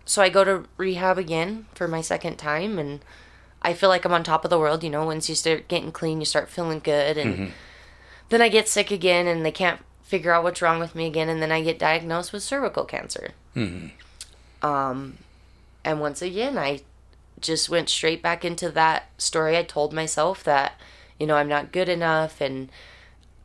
So 0.07 0.21
I 0.21 0.29
go 0.29 0.43
to 0.45 0.63
rehab 0.77 1.17
again 1.17 1.67
for 1.75 1.87
my 1.87 2.01
second 2.01 2.37
time 2.37 2.79
and 2.79 3.01
I 3.61 3.73
feel 3.73 3.89
like 3.89 4.05
I'm 4.05 4.13
on 4.13 4.23
top 4.23 4.45
of 4.45 4.49
the 4.49 4.57
world. 4.57 4.81
You 4.83 4.89
know, 4.89 5.05
once 5.05 5.27
you 5.27 5.35
start 5.35 5.67
getting 5.67 5.91
clean, 5.91 6.19
you 6.19 6.25
start 6.25 6.49
feeling 6.49 6.79
good 6.79 7.17
and 7.17 7.51
then 8.29 8.41
I 8.41 8.47
get 8.47 8.69
sick 8.69 8.89
again 8.89 9.27
and 9.27 9.45
they 9.45 9.51
can't 9.51 9.81
figure 10.03 10.31
out 10.31 10.43
what's 10.43 10.61
wrong 10.61 10.79
with 10.79 10.95
me 10.95 11.05
again 11.05 11.27
and 11.27 11.41
then 11.41 11.51
I 11.51 11.61
get 11.61 11.77
diagnosed 11.77 12.31
with 12.31 12.41
cervical 12.41 12.85
cancer. 12.85 13.31
Um 14.61 15.17
and 15.83 15.99
once 15.99 16.21
again 16.21 16.57
I 16.57 16.81
just 17.41 17.69
went 17.69 17.89
straight 17.89 18.23
back 18.23 18.43
into 18.45 18.69
that 18.71 19.09
story 19.17 19.57
I 19.57 19.63
told 19.63 19.93
myself 19.93 20.43
that 20.45 20.79
you 21.19 21.27
know 21.27 21.35
I'm 21.35 21.49
not 21.49 21.71
good 21.73 21.89
enough 21.89 22.39
and 22.41 22.69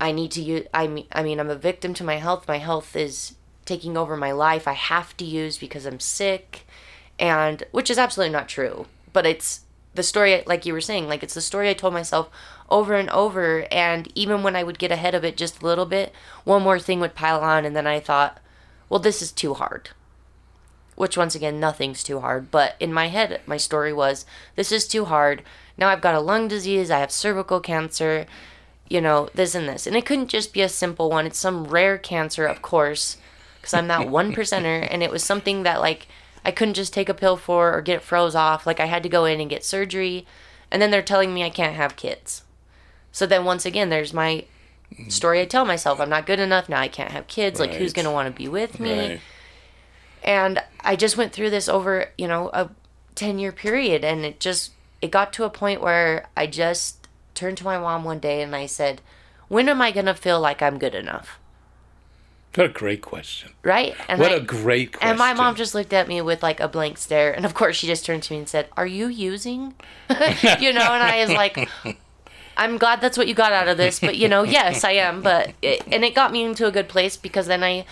I 0.00 0.12
need 0.12 0.30
to 0.32 0.42
use 0.42 0.66
I 0.72 0.86
mean 0.86 1.06
I 1.10 1.22
mean 1.24 1.40
I'm 1.40 1.50
a 1.50 1.56
victim 1.56 1.92
to 1.94 2.04
my 2.04 2.16
health. 2.16 2.46
My 2.46 2.58
health 2.58 2.94
is 2.96 3.34
taking 3.64 3.96
over 3.96 4.16
my 4.16 4.32
life. 4.32 4.66
I 4.66 4.72
have 4.72 5.16
to 5.18 5.24
use 5.24 5.58
because 5.58 5.86
I'm 5.86 6.00
sick 6.00 6.66
and 7.18 7.62
which 7.70 7.90
is 7.90 7.98
absolutely 7.98 8.32
not 8.32 8.48
true. 8.48 8.86
But 9.12 9.26
it's 9.26 9.60
the 9.94 10.02
story 10.02 10.42
like 10.46 10.66
you 10.66 10.72
were 10.72 10.80
saying, 10.80 11.08
like 11.08 11.22
it's 11.22 11.34
the 11.34 11.40
story 11.40 11.68
I 11.68 11.74
told 11.74 11.92
myself 11.92 12.30
over 12.70 12.94
and 12.94 13.10
over 13.10 13.66
and 13.70 14.10
even 14.14 14.42
when 14.42 14.56
I 14.56 14.62
would 14.62 14.78
get 14.78 14.90
ahead 14.90 15.14
of 15.14 15.24
it 15.24 15.36
just 15.36 15.62
a 15.62 15.66
little 15.66 15.86
bit, 15.86 16.12
one 16.44 16.62
more 16.62 16.78
thing 16.78 17.00
would 17.00 17.14
pile 17.14 17.40
on 17.40 17.64
and 17.64 17.76
then 17.76 17.86
I 17.86 18.00
thought, 18.00 18.40
well 18.88 19.00
this 19.00 19.22
is 19.22 19.32
too 19.32 19.54
hard. 19.54 19.90
Which 20.94 21.16
once 21.16 21.34
again 21.34 21.60
nothing's 21.60 22.02
too 22.02 22.20
hard, 22.20 22.50
but 22.50 22.76
in 22.80 22.92
my 22.92 23.08
head 23.08 23.40
my 23.46 23.56
story 23.56 23.92
was 23.92 24.24
this 24.56 24.72
is 24.72 24.88
too 24.88 25.04
hard. 25.06 25.42
Now 25.76 25.88
I've 25.88 26.00
got 26.00 26.14
a 26.14 26.20
lung 26.20 26.48
disease, 26.48 26.90
I 26.90 26.98
have 26.98 27.12
cervical 27.12 27.60
cancer, 27.60 28.26
you 28.88 29.00
know, 29.00 29.28
this 29.34 29.54
and 29.54 29.68
this. 29.68 29.86
And 29.86 29.96
it 29.96 30.04
couldn't 30.04 30.28
just 30.28 30.52
be 30.52 30.60
a 30.60 30.68
simple 30.68 31.08
one. 31.08 31.26
It's 31.26 31.38
some 31.38 31.64
rare 31.64 31.96
cancer, 31.96 32.46
of 32.46 32.60
course, 32.60 33.16
because 33.62 33.72
I'm 33.72 33.88
that 33.88 34.10
one 34.10 34.34
percenter. 34.34 34.86
And 34.90 35.02
it 35.02 35.10
was 35.10 35.24
something 35.24 35.62
that, 35.62 35.80
like, 35.80 36.08
I 36.44 36.50
couldn't 36.50 36.74
just 36.74 36.92
take 36.92 37.08
a 37.08 37.14
pill 37.14 37.38
for 37.38 37.72
or 37.72 37.80
get 37.80 37.96
it 37.96 38.02
froze 38.02 38.34
off. 38.34 38.66
Like, 38.66 38.80
I 38.80 38.86
had 38.86 39.02
to 39.04 39.08
go 39.08 39.24
in 39.24 39.40
and 39.40 39.48
get 39.48 39.64
surgery. 39.64 40.26
And 40.70 40.82
then 40.82 40.90
they're 40.90 41.00
telling 41.00 41.32
me 41.32 41.42
I 41.44 41.50
can't 41.50 41.76
have 41.76 41.96
kids. 41.96 42.42
So 43.12 43.24
then 43.24 43.44
once 43.46 43.64
again, 43.64 43.88
there's 43.88 44.12
my 44.12 44.44
story 45.08 45.40
I 45.40 45.46
tell 45.46 45.64
myself 45.64 46.00
I'm 46.00 46.10
not 46.10 46.26
good 46.26 46.40
enough. 46.40 46.68
Now 46.68 46.80
I 46.80 46.88
can't 46.88 47.12
have 47.12 47.26
kids. 47.28 47.58
Like, 47.60 47.72
who's 47.74 47.92
going 47.94 48.04
to 48.04 48.10
want 48.10 48.26
to 48.34 48.38
be 48.38 48.48
with 48.48 48.78
me? 48.80 48.98
Right. 48.98 49.20
and 50.24 50.62
i 50.80 50.94
just 50.94 51.16
went 51.16 51.32
through 51.32 51.50
this 51.50 51.68
over 51.68 52.06
you 52.16 52.28
know 52.28 52.48
a 52.52 52.70
10 53.16 53.38
year 53.38 53.50
period 53.52 54.04
and 54.04 54.24
it 54.24 54.38
just 54.38 54.70
it 55.00 55.10
got 55.10 55.32
to 55.32 55.44
a 55.44 55.50
point 55.50 55.80
where 55.80 56.28
i 56.36 56.46
just 56.46 57.08
turned 57.34 57.58
to 57.58 57.64
my 57.64 57.76
mom 57.78 58.04
one 58.04 58.18
day 58.20 58.40
and 58.40 58.54
i 58.54 58.64
said 58.66 59.00
when 59.48 59.68
am 59.68 59.82
i 59.82 59.90
going 59.90 60.06
to 60.06 60.14
feel 60.14 60.38
like 60.40 60.62
i'm 60.62 60.78
good 60.78 60.94
enough 60.94 61.38
What 62.54 62.66
a 62.66 62.68
great 62.68 63.00
question. 63.00 63.52
right 63.62 63.94
and 64.08 64.20
What 64.20 64.32
a 64.32 64.40
great 64.40 64.92
question. 64.92 65.08
and 65.08 65.18
my 65.18 65.32
mom 65.32 65.54
just 65.56 65.74
looked 65.74 65.92
at 65.92 66.06
me 66.06 66.20
with 66.20 66.42
like 66.42 66.60
a 66.60 66.68
blank 66.68 66.98
stare 66.98 67.32
and 67.32 67.44
of 67.46 67.54
course 67.54 67.76
she 67.76 67.86
just 67.86 68.04
turned 68.04 68.22
to 68.24 68.32
me 68.32 68.38
and 68.40 68.48
said 68.48 68.68
are 68.76 68.86
you 68.86 69.06
using 69.06 69.74
you 70.60 70.72
know 70.72 70.88
and 70.92 71.02
i 71.02 71.24
was 71.24 71.32
like 71.34 71.68
i'm 72.58 72.76
glad 72.76 73.00
that's 73.00 73.16
what 73.16 73.26
you 73.26 73.32
got 73.34 73.52
out 73.52 73.68
of 73.68 73.78
this 73.78 73.98
but 74.00 74.16
you 74.16 74.28
know 74.28 74.42
yes 74.42 74.84
i 74.84 74.90
am 74.92 75.22
but 75.22 75.52
it, 75.62 75.82
and 75.90 76.04
it 76.04 76.14
got 76.14 76.30
me 76.30 76.42
into 76.44 76.66
a 76.66 76.70
good 76.70 76.88
place 76.88 77.16
because 77.16 77.46
then 77.46 77.62
i 77.64 77.86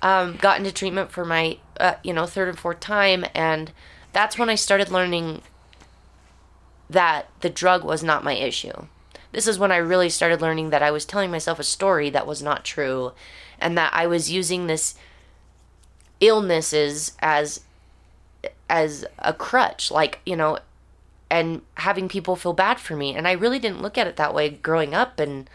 um, 0.00 0.36
got 0.36 0.58
into 0.58 0.72
treatment 0.72 1.10
for 1.10 1.24
my 1.24 1.58
uh, 1.78 1.94
you 2.02 2.14
know 2.14 2.24
third 2.24 2.48
and 2.48 2.58
fourth 2.58 2.80
time 2.80 3.24
and 3.34 3.72
that's 4.14 4.38
when 4.38 4.48
i 4.48 4.54
started 4.54 4.90
learning 4.90 5.42
that 6.88 7.28
the 7.40 7.50
drug 7.50 7.84
was 7.84 8.02
not 8.02 8.24
my 8.24 8.32
issue 8.34 8.86
this 9.32 9.46
is 9.46 9.58
when 9.58 9.72
i 9.72 9.76
really 9.76 10.08
started 10.08 10.40
learning 10.40 10.70
that 10.70 10.82
i 10.82 10.90
was 10.90 11.04
telling 11.04 11.30
myself 11.30 11.58
a 11.58 11.64
story 11.64 12.08
that 12.08 12.26
was 12.26 12.42
not 12.42 12.64
true 12.64 13.12
and 13.60 13.76
that 13.76 13.92
i 13.94 14.06
was 14.06 14.30
using 14.30 14.66
this 14.66 14.94
illnesses 16.20 17.12
as 17.20 17.60
as 18.68 19.04
a 19.18 19.32
crutch 19.32 19.90
like 19.90 20.20
you 20.24 20.34
know 20.34 20.58
and 21.30 21.62
having 21.74 22.08
people 22.08 22.36
feel 22.36 22.52
bad 22.52 22.78
for 22.78 22.96
me. 22.96 23.14
And 23.14 23.26
i 23.26 23.32
really 23.32 23.58
didn't 23.58 23.82
look 23.82 23.98
at 23.98 24.06
it 24.06 24.16
that 24.16 24.34
way 24.34 24.48
growing 24.48 24.94
up. 24.94 25.18
And 25.18 25.48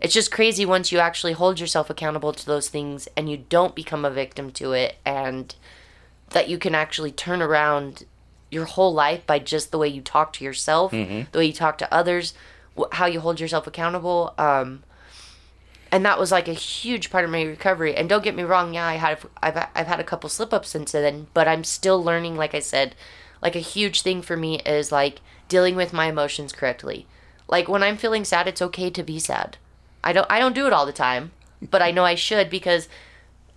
it's 0.00 0.14
just 0.14 0.30
crazy 0.30 0.64
once 0.64 0.92
you 0.92 0.98
actually 0.98 1.32
hold 1.32 1.58
yourself 1.58 1.90
accountable 1.90 2.32
to 2.32 2.46
those 2.46 2.68
things 2.68 3.08
and 3.16 3.30
you 3.30 3.38
don't 3.48 3.74
become 3.74 4.04
a 4.04 4.10
victim 4.10 4.50
to 4.52 4.72
it 4.72 4.96
and 5.04 5.54
that 6.30 6.48
you 6.48 6.58
can 6.58 6.74
actually 6.74 7.10
turn 7.12 7.40
around 7.40 8.04
your 8.50 8.66
whole 8.66 8.92
life 8.92 9.26
by 9.26 9.38
just 9.38 9.70
the 9.70 9.78
way 9.78 9.88
you 9.88 10.02
talk 10.02 10.32
to 10.34 10.44
yourself 10.44 10.92
the 11.32 11.38
way 11.38 11.46
you 11.46 11.52
talk 11.52 11.78
to 11.78 11.92
others 11.92 12.34
how 12.92 13.06
you 13.06 13.20
hold 13.20 13.40
yourself 13.40 13.66
accountable. 13.66 14.34
Um, 14.38 14.82
and 15.92 16.04
that 16.04 16.18
was 16.18 16.32
like 16.32 16.48
a 16.48 16.52
huge 16.52 17.10
part 17.10 17.24
of 17.24 17.30
my 17.30 17.42
recovery. 17.42 17.94
And 17.94 18.08
don't 18.08 18.24
get 18.24 18.34
me 18.34 18.42
wrong, 18.42 18.74
yeah, 18.74 18.86
I 18.86 18.94
had 18.94 19.18
I've 19.42 19.56
I've 19.74 19.86
had 19.86 20.00
a 20.00 20.04
couple 20.04 20.28
slip 20.28 20.52
ups 20.52 20.68
since 20.68 20.92
then, 20.92 21.28
but 21.34 21.48
I'm 21.48 21.64
still 21.64 22.02
learning. 22.02 22.36
Like 22.36 22.54
I 22.54 22.60
said, 22.60 22.94
like 23.42 23.56
a 23.56 23.60
huge 23.60 24.02
thing 24.02 24.22
for 24.22 24.36
me 24.36 24.60
is 24.60 24.90
like 24.90 25.20
dealing 25.48 25.76
with 25.76 25.92
my 25.92 26.06
emotions 26.06 26.52
correctly. 26.52 27.06
Like 27.48 27.68
when 27.68 27.82
I'm 27.82 27.96
feeling 27.96 28.24
sad, 28.24 28.48
it's 28.48 28.62
okay 28.62 28.90
to 28.90 29.02
be 29.02 29.18
sad. 29.18 29.56
I 30.02 30.12
don't 30.12 30.26
I 30.30 30.38
don't 30.38 30.54
do 30.54 30.66
it 30.66 30.72
all 30.72 30.86
the 30.86 30.92
time, 30.92 31.32
but 31.62 31.82
I 31.82 31.90
know 31.90 32.04
I 32.04 32.14
should 32.14 32.50
because 32.50 32.88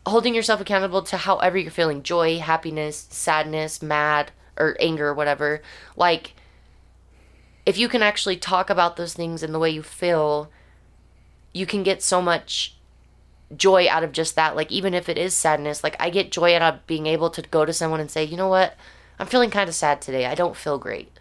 holding 0.06 0.36
yourself 0.36 0.62
accountable 0.62 1.02
to 1.04 1.18
however 1.18 1.58
you're 1.58 1.72
feeling 1.72 2.04
joy, 2.04 2.40
happiness, 2.40 3.08
sadness, 3.10 3.82
mad, 3.82 4.32
or 4.58 4.76
anger, 4.80 5.14
whatever. 5.14 5.62
Like, 5.96 6.34
if 7.66 7.78
you 7.78 7.88
can 7.88 8.02
actually 8.02 8.38
talk 8.38 8.70
about 8.70 8.96
those 8.96 9.14
things 9.14 9.44
and 9.44 9.54
the 9.54 9.60
way 9.60 9.70
you 9.70 9.84
feel, 9.84 10.50
you 11.54 11.66
can 11.66 11.84
get 11.84 12.02
so 12.04 12.22
much 12.22 12.76
joy 13.56 13.88
out 13.90 14.04
of 14.04 14.12
just 14.12 14.36
that. 14.36 14.56
Like, 14.56 14.72
even 14.72 14.94
if 14.94 15.10
it 15.10 15.18
is 15.18 15.34
sadness, 15.34 15.84
like, 15.84 15.96
I 16.00 16.10
get 16.10 16.32
joy 16.32 16.56
out 16.56 16.62
of 16.62 16.88
being 16.88 17.08
able 17.08 17.30
to 17.32 17.42
go 17.42 17.66
to 17.66 17.74
someone 17.74 18.00
and 18.00 18.10
say, 18.12 18.24
you 18.24 18.38
know 18.38 18.48
what? 18.48 18.76
I'm 19.18 19.28
feeling 19.28 19.50
kind 19.50 19.68
of 19.68 19.76
sad 19.76 20.02
today. 20.02 20.26
I 20.26 20.36
don't 20.36 20.56
feel 20.56 20.78
great. 20.78 21.12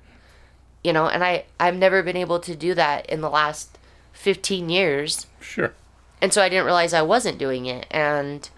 You 0.84 0.92
know, 0.92 1.08
and 1.08 1.24
I, 1.24 1.44
I've 1.58 1.76
never 1.76 2.02
been 2.02 2.16
able 2.16 2.38
to 2.40 2.54
do 2.54 2.74
that 2.74 3.06
in 3.06 3.20
the 3.20 3.30
last 3.30 3.78
15 4.12 4.68
years. 4.68 5.26
Sure. 5.40 5.72
And 6.20 6.32
so 6.32 6.42
I 6.42 6.48
didn't 6.48 6.64
realize 6.66 6.92
I 6.92 7.02
wasn't 7.02 7.38
doing 7.38 7.66
it. 7.66 7.86
And, 7.90 8.48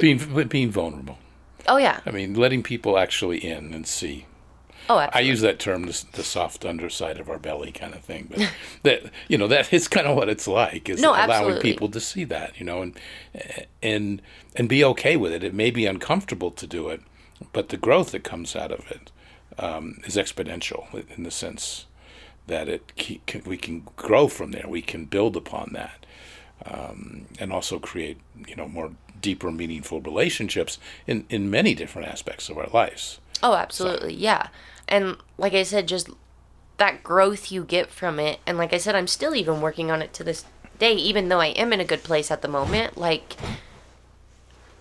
Being 0.00 0.18
being 0.48 0.70
vulnerable. 0.70 1.18
oh, 1.68 1.76
yeah. 1.78 2.00
I 2.04 2.10
mean, 2.10 2.34
letting 2.34 2.62
people 2.62 2.98
actually 2.98 3.38
in 3.44 3.72
and 3.72 3.86
see. 3.86 4.26
Oh, 4.88 4.96
I 4.98 5.20
use 5.20 5.40
that 5.40 5.58
term, 5.58 5.84
the, 5.84 6.04
the 6.12 6.22
soft 6.22 6.64
underside 6.64 7.18
of 7.18 7.30
our 7.30 7.38
belly 7.38 7.72
kind 7.72 7.94
of 7.94 8.00
thing. 8.00 8.28
But 8.30 8.50
that 8.82 9.02
you 9.28 9.38
know 9.38 9.46
that 9.48 9.72
is 9.72 9.88
kind 9.88 10.06
of 10.06 10.16
what 10.16 10.28
it's 10.28 10.46
like 10.46 10.88
is 10.88 11.00
No, 11.00 11.10
allowing 11.12 11.30
absolutely. 11.30 11.62
people 11.72 11.88
to 11.90 12.00
see 12.00 12.24
that 12.24 12.58
you 12.58 12.66
know 12.66 12.82
and 12.82 13.00
and 13.82 14.20
and 14.56 14.68
be 14.68 14.84
okay 14.84 15.16
with 15.16 15.32
it. 15.32 15.42
It 15.42 15.54
may 15.54 15.70
be 15.70 15.86
uncomfortable 15.86 16.50
to 16.50 16.66
do 16.66 16.88
it, 16.88 17.00
but 17.52 17.70
the 17.70 17.76
growth 17.76 18.12
that 18.12 18.24
comes 18.24 18.54
out 18.54 18.72
of 18.72 18.90
it 18.90 19.10
um, 19.58 20.00
is 20.04 20.16
exponential 20.16 20.86
in 21.16 21.22
the 21.22 21.30
sense 21.30 21.86
that 22.46 22.68
it 22.68 22.94
can, 22.96 23.42
we 23.46 23.56
can 23.56 23.86
grow 23.96 24.28
from 24.28 24.50
there. 24.50 24.66
We 24.68 24.82
can 24.82 25.06
build 25.06 25.34
upon 25.36 25.70
that, 25.72 26.04
um, 26.66 27.26
and 27.38 27.52
also 27.52 27.78
create 27.78 28.18
you 28.46 28.56
know 28.56 28.68
more 28.68 28.90
deeper, 29.20 29.50
meaningful 29.50 30.02
relationships 30.02 30.78
in 31.06 31.24
in 31.30 31.50
many 31.50 31.74
different 31.74 32.08
aspects 32.08 32.50
of 32.50 32.58
our 32.58 32.68
lives. 32.68 33.18
Oh, 33.42 33.54
absolutely. 33.54 34.14
Yeah. 34.14 34.48
And 34.88 35.16
like 35.38 35.54
I 35.54 35.62
said, 35.62 35.88
just 35.88 36.08
that 36.76 37.02
growth 37.02 37.50
you 37.50 37.64
get 37.64 37.90
from 37.90 38.18
it. 38.18 38.40
And 38.46 38.58
like 38.58 38.72
I 38.72 38.78
said, 38.78 38.94
I'm 38.94 39.06
still 39.06 39.34
even 39.34 39.60
working 39.60 39.90
on 39.90 40.02
it 40.02 40.12
to 40.14 40.24
this 40.24 40.44
day, 40.78 40.94
even 40.94 41.28
though 41.28 41.40
I 41.40 41.48
am 41.48 41.72
in 41.72 41.80
a 41.80 41.84
good 41.84 42.02
place 42.02 42.30
at 42.30 42.42
the 42.42 42.48
moment. 42.48 42.98
Like, 42.98 43.36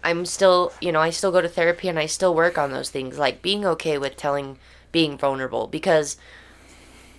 I'm 0.04 0.26
still, 0.26 0.74
you 0.82 0.92
know, 0.92 1.00
I 1.00 1.12
still 1.12 1.32
go 1.32 1.42
to 1.42 1.48
therapy 1.48 1.88
and 1.88 2.00
I 2.00 2.08
still 2.08 2.36
work 2.36 2.58
on 2.58 2.72
those 2.72 2.90
things, 2.90 3.18
like 3.18 3.42
being 3.42 3.66
okay 3.66 3.98
with 3.98 4.18
telling, 4.18 4.58
being 4.92 5.18
vulnerable. 5.18 5.68
Because, 5.68 6.18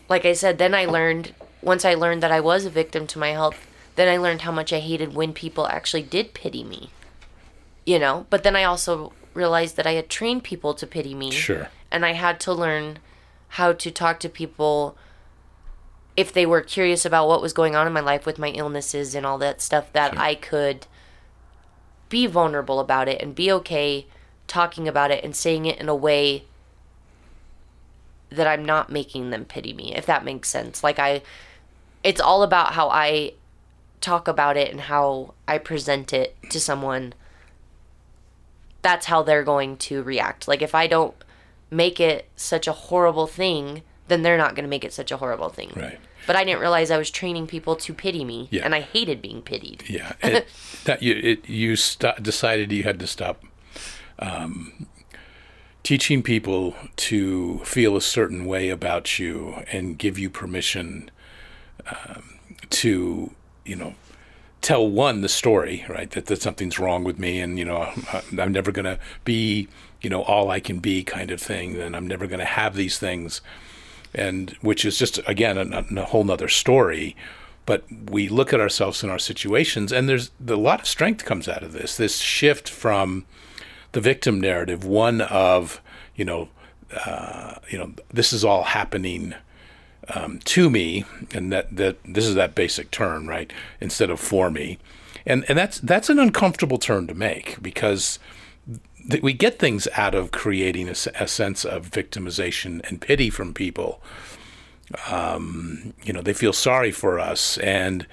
like 0.08 0.24
I 0.24 0.32
said, 0.32 0.58
then 0.58 0.74
I 0.74 0.84
learned, 0.84 1.34
once 1.62 1.84
I 1.84 1.94
learned 1.94 2.22
that 2.22 2.32
I 2.32 2.40
was 2.40 2.64
a 2.64 2.70
victim 2.70 3.06
to 3.08 3.18
my 3.18 3.30
health, 3.30 3.66
then 3.96 4.08
I 4.08 4.18
learned 4.18 4.42
how 4.42 4.52
much 4.52 4.72
I 4.72 4.80
hated 4.80 5.14
when 5.14 5.32
people 5.32 5.66
actually 5.68 6.02
did 6.02 6.34
pity 6.34 6.64
me. 6.64 6.90
You 7.86 7.98
know? 7.98 8.26
But 8.28 8.42
then 8.42 8.56
I 8.56 8.64
also 8.64 9.12
realized 9.34 9.76
that 9.76 9.86
I 9.86 9.92
had 9.92 10.08
trained 10.08 10.44
people 10.44 10.74
to 10.74 10.86
pity 10.86 11.14
me. 11.14 11.30
Sure. 11.30 11.68
and 11.90 12.04
I 12.04 12.12
had 12.12 12.40
to 12.40 12.52
learn 12.52 12.98
how 13.48 13.72
to 13.72 13.90
talk 13.90 14.18
to 14.20 14.28
people 14.28 14.96
if 16.16 16.32
they 16.32 16.46
were 16.46 16.60
curious 16.60 17.04
about 17.04 17.28
what 17.28 17.42
was 17.42 17.52
going 17.52 17.74
on 17.74 17.86
in 17.86 17.92
my 17.92 18.00
life 18.00 18.24
with 18.26 18.38
my 18.38 18.48
illnesses 18.50 19.14
and 19.14 19.26
all 19.26 19.38
that 19.38 19.60
stuff 19.60 19.92
that 19.92 20.16
I 20.18 20.34
could 20.34 20.86
be 22.08 22.26
vulnerable 22.26 22.78
about 22.80 23.08
it 23.08 23.20
and 23.20 23.34
be 23.34 23.50
okay 23.50 24.06
talking 24.46 24.86
about 24.86 25.10
it 25.10 25.24
and 25.24 25.34
saying 25.34 25.66
it 25.66 25.78
in 25.78 25.88
a 25.88 25.94
way 25.94 26.44
that 28.30 28.46
I'm 28.46 28.64
not 28.64 28.90
making 28.90 29.30
them 29.30 29.44
pity 29.44 29.72
me 29.72 29.94
if 29.94 30.06
that 30.06 30.24
makes 30.24 30.48
sense. 30.48 30.84
Like 30.84 30.98
I 30.98 31.22
it's 32.02 32.20
all 32.20 32.42
about 32.42 32.74
how 32.74 32.88
I 32.90 33.32
talk 34.00 34.28
about 34.28 34.56
it 34.56 34.70
and 34.70 34.82
how 34.82 35.34
I 35.48 35.58
present 35.58 36.12
it 36.12 36.36
to 36.50 36.60
someone 36.60 37.14
that's 38.84 39.06
how 39.06 39.22
they're 39.22 39.42
going 39.42 39.76
to 39.78 40.02
react. 40.04 40.46
Like 40.46 40.62
if 40.62 40.74
I 40.74 40.86
don't 40.86 41.14
make 41.70 41.98
it 41.98 42.28
such 42.36 42.68
a 42.68 42.72
horrible 42.72 43.26
thing, 43.26 43.82
then 44.06 44.22
they're 44.22 44.36
not 44.38 44.54
going 44.54 44.62
to 44.64 44.68
make 44.70 44.84
it 44.84 44.92
such 44.92 45.10
a 45.10 45.16
horrible 45.16 45.48
thing. 45.48 45.72
Right. 45.74 45.98
But 46.26 46.36
I 46.36 46.44
didn't 46.44 46.60
realize 46.60 46.90
I 46.90 46.98
was 46.98 47.10
training 47.10 47.46
people 47.48 47.74
to 47.76 47.92
pity 47.94 48.24
me, 48.24 48.48
Yeah. 48.50 48.64
and 48.64 48.74
I 48.74 48.80
hated 48.80 49.20
being 49.20 49.42
pitied. 49.42 49.82
Yeah, 49.88 50.12
it, 50.22 50.46
that 50.84 51.02
you 51.02 51.14
it, 51.14 51.48
you 51.48 51.76
st- 51.76 52.22
decided 52.22 52.70
you 52.72 52.82
had 52.84 52.98
to 53.00 53.06
stop 53.06 53.42
um, 54.18 54.86
teaching 55.82 56.22
people 56.22 56.74
to 56.96 57.58
feel 57.64 57.96
a 57.96 58.00
certain 58.00 58.44
way 58.46 58.68
about 58.70 59.18
you 59.18 59.62
and 59.72 59.98
give 59.98 60.18
you 60.18 60.30
permission 60.30 61.10
um, 61.90 62.38
to 62.70 63.32
you 63.66 63.76
know 63.76 63.94
tell 64.64 64.88
one 64.88 65.20
the 65.20 65.28
story 65.28 65.84
right 65.90 66.10
that, 66.12 66.26
that 66.26 66.40
something's 66.40 66.78
wrong 66.78 67.04
with 67.04 67.18
me 67.18 67.38
and 67.38 67.58
you 67.58 67.64
know 67.66 67.92
I'm, 68.12 68.40
I'm 68.40 68.52
never 68.52 68.72
going 68.72 68.86
to 68.86 68.98
be 69.24 69.68
you 70.04 70.10
know 70.10 70.22
all 70.22 70.50
I 70.50 70.60
can 70.60 70.78
be 70.78 71.02
kind 71.02 71.30
of 71.30 71.40
thing 71.40 71.74
Then 71.74 71.94
I'm 71.94 72.06
never 72.06 72.26
going 72.26 72.40
to 72.40 72.44
have 72.44 72.76
these 72.76 72.98
things. 72.98 73.40
And 74.14 74.50
which 74.60 74.84
is 74.84 74.98
just 74.98 75.18
again 75.26 75.58
a, 75.58 75.84
a 76.00 76.04
whole 76.04 76.22
nother 76.22 76.48
story. 76.48 77.16
But 77.66 77.84
we 78.10 78.28
look 78.28 78.52
at 78.52 78.60
ourselves 78.60 79.02
in 79.02 79.08
our 79.08 79.18
situations 79.18 79.90
and 79.90 80.08
there's 80.08 80.30
a 80.46 80.54
lot 80.54 80.80
of 80.80 80.86
strength 80.86 81.24
comes 81.24 81.48
out 81.48 81.62
of 81.62 81.72
this 81.72 81.96
this 81.96 82.18
shift 82.18 82.68
from 82.68 83.24
the 83.92 84.00
victim 84.00 84.40
narrative 84.40 84.84
one 84.84 85.22
of 85.22 85.80
you 86.14 86.24
know 86.24 86.48
uh, 87.06 87.54
you 87.70 87.78
know 87.78 87.94
this 88.12 88.32
is 88.32 88.44
all 88.44 88.64
happening 88.64 89.34
um, 90.08 90.38
to 90.44 90.70
me 90.70 91.04
and 91.32 91.52
that 91.52 91.74
that 91.76 91.96
this 92.04 92.26
is 92.26 92.34
that 92.34 92.54
basic 92.54 92.90
turn 92.90 93.26
right 93.26 93.52
instead 93.80 94.10
of 94.10 94.20
for 94.20 94.50
me. 94.50 94.78
And 95.26 95.44
and 95.48 95.58
that's 95.58 95.78
that's 95.80 96.10
an 96.10 96.18
uncomfortable 96.18 96.78
turn 96.78 97.06
to 97.06 97.14
make 97.14 97.60
because 97.62 98.18
th- 99.10 99.22
we 99.22 99.32
get 99.32 99.58
things 99.58 99.88
out 99.96 100.14
of 100.14 100.32
creating 100.32 100.88
a 100.88 100.94
sense 100.94 101.64
of 101.64 101.90
victimization 101.90 102.86
and 102.88 103.00
pity 103.00 103.30
from 103.30 103.54
people. 103.54 104.00
You 106.04 106.12
know 106.12 106.22
they 106.22 106.34
feel 106.34 106.52
sorry 106.52 106.90
for 106.90 107.18
us. 107.18 107.58
And 107.58 108.06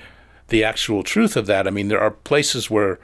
the 0.51 0.63
actual 0.65 1.01
truth 1.01 1.37
of 1.37 1.47
that 1.47 1.65
i 1.65 1.71
mean 1.71 1.87
there 1.87 2.01
are 2.01 2.11
places 2.11 2.69
where 2.69 2.99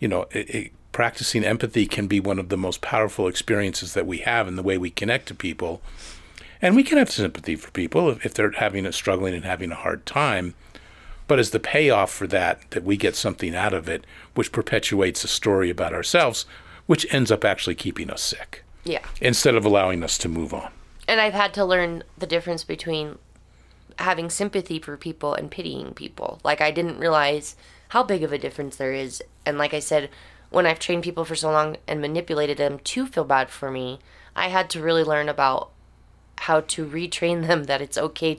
you 0.00 0.08
know 0.08 0.22
it, 0.32 0.50
it, 0.54 0.72
practicing 0.92 1.44
empathy 1.44 1.86
can 1.86 2.06
be 2.06 2.18
one 2.18 2.38
of 2.38 2.48
the 2.48 2.56
most 2.56 2.80
powerful 2.80 3.28
experiences 3.28 3.92
that 3.92 4.06
we 4.06 4.18
have 4.18 4.48
in 4.48 4.56
the 4.56 4.62
way 4.62 4.78
we 4.78 4.90
connect 4.90 5.28
to 5.28 5.34
people 5.34 5.82
And 6.66 6.74
we 6.74 6.82
can 6.82 6.98
have 6.98 7.12
sympathy 7.12 7.54
for 7.54 7.70
people 7.70 8.10
if, 8.10 8.26
if 8.26 8.34
they're 8.34 8.50
having 8.50 8.86
a 8.86 8.90
struggling 8.90 9.34
and 9.34 9.44
having 9.44 9.70
a 9.70 9.76
hard 9.76 10.04
time. 10.04 10.54
But 11.28 11.38
as 11.38 11.50
the 11.50 11.60
payoff 11.60 12.10
for 12.12 12.26
that, 12.26 12.68
that 12.72 12.82
we 12.82 12.96
get 12.96 13.14
something 13.14 13.54
out 13.54 13.72
of 13.72 13.88
it, 13.88 14.04
which 14.34 14.50
perpetuates 14.50 15.22
a 15.22 15.28
story 15.28 15.70
about 15.70 15.92
ourselves, 15.94 16.44
which 16.86 17.06
ends 17.14 17.30
up 17.30 17.44
actually 17.44 17.76
keeping 17.76 18.10
us 18.10 18.20
sick 18.20 18.64
Yeah. 18.82 19.04
instead 19.20 19.54
of 19.54 19.64
allowing 19.64 20.02
us 20.02 20.18
to 20.18 20.28
move 20.28 20.52
on. 20.52 20.72
And 21.06 21.20
I've 21.20 21.34
had 21.34 21.54
to 21.54 21.64
learn 21.64 22.02
the 22.18 22.26
difference 22.26 22.64
between 22.64 23.18
having 24.00 24.28
sympathy 24.28 24.80
for 24.80 24.96
people 24.96 25.34
and 25.34 25.52
pitying 25.52 25.94
people. 25.94 26.40
Like 26.42 26.60
I 26.60 26.72
didn't 26.72 26.98
realize 26.98 27.54
how 27.90 28.02
big 28.02 28.24
of 28.24 28.32
a 28.32 28.38
difference 28.38 28.74
there 28.74 28.92
is. 28.92 29.22
And 29.46 29.56
like 29.56 29.72
I 29.72 29.78
said, 29.78 30.10
when 30.50 30.66
I've 30.66 30.80
trained 30.80 31.04
people 31.04 31.24
for 31.24 31.36
so 31.36 31.48
long 31.52 31.76
and 31.86 32.00
manipulated 32.00 32.58
them 32.58 32.80
to 32.80 33.06
feel 33.06 33.22
bad 33.22 33.50
for 33.50 33.70
me, 33.70 34.00
I 34.34 34.48
had 34.48 34.68
to 34.70 34.82
really 34.82 35.04
learn 35.04 35.28
about 35.28 35.70
how 36.40 36.60
to 36.60 36.86
retrain 36.86 37.46
them 37.46 37.64
that 37.64 37.80
it's 37.80 37.98
okay. 37.98 38.38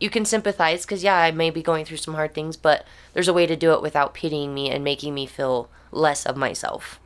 You 0.00 0.10
can 0.10 0.24
sympathize 0.24 0.84
because, 0.84 1.04
yeah, 1.04 1.16
I 1.16 1.30
may 1.30 1.50
be 1.50 1.62
going 1.62 1.84
through 1.84 1.98
some 1.98 2.14
hard 2.14 2.34
things, 2.34 2.56
but 2.56 2.84
there's 3.14 3.28
a 3.28 3.32
way 3.32 3.46
to 3.46 3.56
do 3.56 3.72
it 3.72 3.82
without 3.82 4.14
pitying 4.14 4.52
me 4.52 4.70
and 4.70 4.82
making 4.82 5.14
me 5.14 5.26
feel 5.26 5.68
less 5.92 6.26
of 6.26 6.36
myself. 6.36 6.98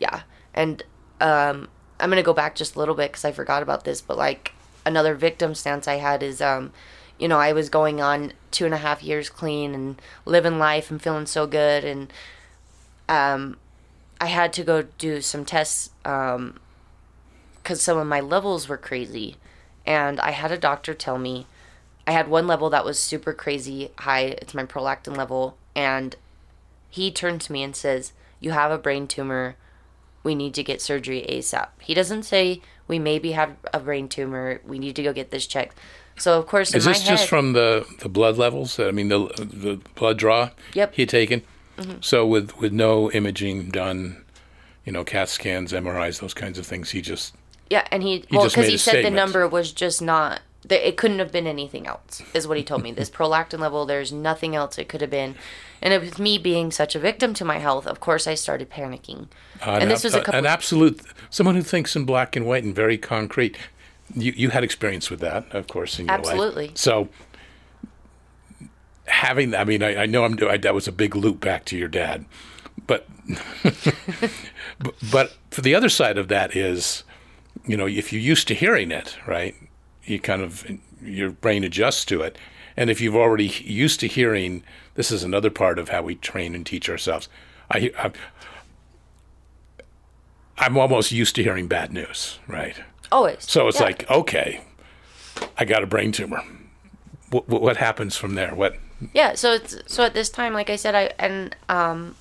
Yeah. 0.00 0.22
And 0.52 0.82
um, 1.20 1.68
I'm 2.00 2.10
going 2.10 2.16
to 2.16 2.26
go 2.26 2.34
back 2.34 2.56
just 2.56 2.74
a 2.74 2.78
little 2.78 2.94
bit 2.94 3.12
because 3.12 3.24
I 3.24 3.32
forgot 3.32 3.62
about 3.62 3.84
this, 3.84 4.00
but 4.00 4.16
like 4.16 4.52
another 4.84 5.14
victim 5.14 5.54
stance 5.54 5.86
I 5.86 5.96
had 5.96 6.22
is, 6.22 6.40
um, 6.40 6.72
you 7.18 7.28
know, 7.28 7.38
I 7.38 7.52
was 7.52 7.68
going 7.68 8.00
on 8.00 8.32
two 8.50 8.64
and 8.64 8.74
a 8.74 8.78
half 8.78 9.02
years 9.02 9.30
clean 9.30 9.74
and 9.74 10.02
living 10.24 10.58
life 10.58 10.90
and 10.90 11.00
feeling 11.00 11.26
so 11.26 11.46
good. 11.46 11.84
And 11.84 12.12
um, 13.08 13.58
I 14.20 14.26
had 14.26 14.52
to 14.54 14.64
go 14.64 14.82
do 14.98 15.20
some 15.20 15.44
tests 15.44 15.90
um, 16.04 16.58
because 17.56 17.80
some 17.80 17.96
of 17.96 18.06
my 18.06 18.20
levels 18.20 18.68
were 18.68 18.76
crazy. 18.76 19.36
And 19.86 20.20
I 20.20 20.30
had 20.30 20.50
a 20.50 20.58
doctor 20.58 20.94
tell 20.94 21.18
me 21.18 21.46
I 22.06 22.12
had 22.12 22.28
one 22.28 22.46
level 22.46 22.70
that 22.70 22.84
was 22.84 22.98
super 22.98 23.32
crazy 23.32 23.90
high. 23.98 24.36
It's 24.42 24.54
my 24.54 24.64
prolactin 24.64 25.16
level. 25.16 25.56
And 25.74 26.16
he 26.90 27.10
turned 27.10 27.40
to 27.42 27.52
me 27.52 27.62
and 27.62 27.74
says, 27.74 28.12
You 28.40 28.50
have 28.52 28.70
a 28.70 28.78
brain 28.78 29.06
tumor. 29.06 29.56
We 30.22 30.34
need 30.34 30.54
to 30.54 30.62
get 30.62 30.80
surgery 30.80 31.26
ASAP. 31.28 31.68
He 31.80 31.94
doesn't 31.94 32.22
say 32.24 32.62
we 32.88 32.98
maybe 32.98 33.32
have 33.32 33.56
a 33.72 33.80
brain 33.80 34.08
tumor. 34.08 34.60
We 34.66 34.78
need 34.78 34.96
to 34.96 35.02
go 35.02 35.12
get 35.12 35.30
this 35.30 35.46
checked. 35.46 35.78
So 36.16 36.38
of 36.38 36.46
course, 36.46 36.72
in 36.72 36.78
Is 36.78 36.84
this 36.84 37.02
head, 37.02 37.08
just 37.08 37.28
from 37.28 37.54
the, 37.54 37.86
the 38.00 38.08
blood 38.08 38.36
levels? 38.36 38.78
I 38.78 38.90
mean, 38.90 39.08
the 39.08 39.26
the 39.38 39.80
blood 39.94 40.18
draw 40.18 40.50
Yep. 40.74 40.90
Mm-hmm. 40.90 40.96
he 40.96 41.02
had 41.02 41.08
taken? 41.08 41.42
So 42.00 42.24
with, 42.24 42.56
with 42.58 42.72
no 42.72 43.10
imaging 43.10 43.70
done, 43.70 44.24
you 44.84 44.92
know, 44.92 45.02
CAT 45.02 45.28
scans, 45.28 45.72
MRIs, 45.72 46.20
those 46.20 46.32
kinds 46.32 46.56
of 46.56 46.64
things, 46.64 46.90
he 46.92 47.02
just 47.02 47.34
Yeah, 47.70 47.86
and 47.90 48.02
he, 48.02 48.24
well 48.30 48.48
because 48.48 48.68
he 48.68 48.76
said 48.76 49.04
the 49.04 49.10
number 49.10 49.46
was 49.48 49.72
just 49.72 50.00
not. 50.02 50.40
that 50.66 50.86
It 50.86 50.96
couldn't 50.96 51.18
have 51.18 51.32
been 51.32 51.46
anything 51.46 51.86
else, 51.86 52.22
is 52.34 52.46
what 52.46 52.56
he 52.56 52.62
told 52.64 52.82
me. 52.82 52.92
This 52.92 53.10
prolactin 53.18 53.58
level, 53.60 53.86
there's 53.86 54.12
nothing 54.12 54.54
else 54.54 54.78
it 54.78 54.88
could 54.88 55.00
have 55.00 55.10
been. 55.10 55.34
And 55.82 55.92
it 55.92 56.00
was 56.00 56.18
me 56.18 56.38
being 56.38 56.70
such 56.70 56.94
a 56.94 56.98
victim 56.98 57.34
to 57.34 57.44
my 57.44 57.58
health. 57.58 57.86
Of 57.86 58.00
course, 58.00 58.26
I 58.26 58.34
started 58.34 58.70
panicking. 58.70 59.28
Uh, 59.60 59.72
an, 59.72 59.82
and 59.82 59.90
this 59.90 60.04
was 60.04 60.14
a 60.14 60.20
couple. 60.22 60.38
an 60.38 60.46
absolute 60.46 61.00
someone 61.30 61.56
who 61.56 61.62
thinks 61.62 61.94
in 61.96 62.04
black 62.04 62.36
and 62.36 62.46
white 62.46 62.64
and 62.64 62.74
very 62.74 62.96
concrete. 62.96 63.56
You 64.14 64.32
you 64.36 64.50
had 64.50 64.64
experience 64.64 65.10
with 65.10 65.20
that, 65.20 65.52
of 65.54 65.66
course, 65.66 65.98
in 65.98 66.06
your 66.06 66.14
Absolutely. 66.14 66.68
life. 66.68 66.72
Absolutely. 66.72 66.72
So 66.76 67.08
having, 69.06 69.54
I 69.54 69.64
mean, 69.64 69.82
I, 69.82 70.02
I 70.02 70.06
know 70.06 70.24
I'm 70.24 70.36
doing 70.36 70.60
that 70.60 70.74
was 70.74 70.88
a 70.88 70.92
big 70.92 71.14
loop 71.14 71.40
back 71.40 71.64
to 71.66 71.76
your 71.76 71.88
dad, 71.88 72.24
but 72.86 73.06
but- 73.62 74.94
but 75.10 75.36
for 75.50 75.60
the 75.60 75.74
other 75.74 75.88
side 75.88 76.18
of 76.18 76.28
that 76.28 76.54
is, 76.56 77.04
you 77.66 77.76
know, 77.76 77.86
if 77.86 78.12
you're 78.12 78.20
used 78.22 78.48
to 78.48 78.54
hearing 78.54 78.90
it, 78.90 79.16
right, 79.26 79.54
you 80.04 80.18
kind 80.20 80.42
of 80.42 80.66
your 81.02 81.30
brain 81.30 81.64
adjusts 81.64 82.04
to 82.06 82.22
it, 82.22 82.36
and 82.76 82.90
if 82.90 83.00
you've 83.00 83.16
already 83.16 83.46
used 83.64 84.00
to 84.00 84.06
hearing, 84.08 84.62
this 84.94 85.10
is 85.10 85.22
another 85.22 85.50
part 85.50 85.78
of 85.78 85.88
how 85.90 86.02
we 86.02 86.14
train 86.16 86.54
and 86.54 86.64
teach 86.66 86.88
ourselves. 86.90 87.28
I, 87.70 87.90
I 87.98 88.10
I'm 90.58 90.76
almost 90.78 91.10
used 91.12 91.34
to 91.36 91.42
hearing 91.42 91.66
bad 91.68 91.92
news, 91.92 92.38
right? 92.46 92.76
always. 93.12 93.38
So 93.40 93.68
it's 93.68 93.78
Yeah. 93.78 93.86
like, 93.86 94.10
okay, 94.10 94.62
I 95.58 95.64
got 95.64 95.82
a 95.82 95.86
brain 95.86 96.10
tumor. 96.10 96.42
What, 97.30 97.48
what 97.48 97.76
happens 97.76 98.16
from 98.16 98.34
there? 98.34 98.54
What? 98.54 98.76
Yeah, 99.12 99.34
so 99.34 99.52
it's 99.52 99.76
so 99.86 100.02
at 100.04 100.14
this 100.14 100.30
time, 100.30 100.52
like 100.52 100.70
I 100.70 100.76
said, 100.76 100.94
I 100.94 101.10
and 101.18 101.54
um 101.68 102.16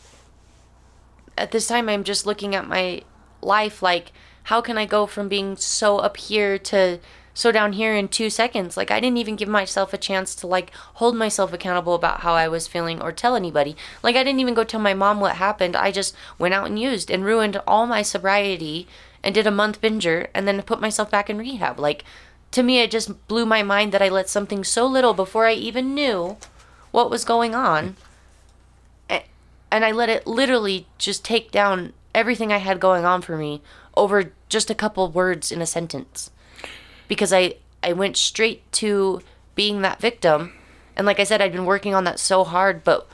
at 1.37 1.51
this 1.51 1.67
time 1.67 1.89
I'm 1.89 2.03
just 2.03 2.25
looking 2.27 2.53
at 2.55 2.67
my 2.67 3.01
life 3.41 3.81
like 3.81 4.11
how 4.43 4.61
can 4.61 4.77
I 4.77 4.85
go 4.85 5.05
from 5.05 5.29
being 5.29 5.55
so 5.55 5.97
up 5.97 6.17
here 6.17 6.57
to 6.59 6.99
so 7.33 7.51
down 7.51 7.73
here 7.73 7.95
in 7.95 8.07
2 8.07 8.29
seconds? 8.29 8.77
Like 8.77 8.91
I 8.91 8.99
didn't 8.99 9.17
even 9.17 9.35
give 9.35 9.49
myself 9.49 9.93
a 9.93 9.97
chance 9.97 10.35
to 10.35 10.47
like 10.47 10.71
hold 10.95 11.15
myself 11.15 11.53
accountable 11.53 11.95
about 11.95 12.21
how 12.21 12.33
I 12.33 12.47
was 12.47 12.67
feeling 12.67 13.01
or 13.01 13.11
tell 13.11 13.35
anybody. 13.35 13.75
Like 14.01 14.15
I 14.15 14.23
didn't 14.23 14.39
even 14.39 14.53
go 14.53 14.63
tell 14.63 14.79
my 14.79 14.93
mom 14.93 15.19
what 15.19 15.37
happened. 15.37 15.75
I 15.75 15.91
just 15.91 16.15
went 16.37 16.53
out 16.53 16.67
and 16.67 16.79
used 16.79 17.09
and 17.09 17.25
ruined 17.25 17.61
all 17.65 17.87
my 17.87 18.01
sobriety 18.01 18.87
and 19.23 19.33
did 19.33 19.47
a 19.47 19.51
month 19.51 19.81
binger 19.81 20.27
and 20.33 20.47
then 20.47 20.61
put 20.61 20.81
myself 20.81 21.09
back 21.09 21.29
in 21.29 21.37
rehab. 21.37 21.79
Like 21.79 22.03
to 22.51 22.63
me 22.63 22.79
it 22.79 22.91
just 22.91 23.27
blew 23.27 23.45
my 23.45 23.63
mind 23.63 23.91
that 23.91 24.01
I 24.01 24.09
let 24.09 24.29
something 24.29 24.63
so 24.63 24.85
little 24.85 25.13
before 25.13 25.47
I 25.47 25.53
even 25.53 25.95
knew 25.95 26.37
what 26.91 27.09
was 27.09 27.25
going 27.25 27.55
on 27.55 27.95
and 29.09 29.83
I 29.83 29.91
let 29.91 30.07
it 30.07 30.27
literally 30.27 30.85
just 30.99 31.25
take 31.25 31.51
down 31.51 31.93
everything 32.13 32.53
I 32.53 32.57
had 32.57 32.79
going 32.79 33.05
on 33.05 33.23
for 33.23 33.35
me 33.35 33.63
over 33.95 34.33
just 34.49 34.69
a 34.69 34.75
couple 34.75 35.07
words 35.09 35.51
in 35.51 35.61
a 35.61 35.65
sentence 35.65 36.31
because 37.07 37.33
I 37.33 37.55
I 37.81 37.93
went 37.93 38.17
straight 38.17 38.69
to 38.73 39.21
being 39.55 39.81
that 39.81 39.99
victim 39.99 40.53
and 40.95 41.05
like 41.05 41.19
I 41.19 41.23
said 41.23 41.41
I'd 41.41 41.51
been 41.51 41.65
working 41.65 41.93
on 41.93 42.03
that 42.05 42.19
so 42.19 42.43
hard 42.43 42.83
but 42.83 43.07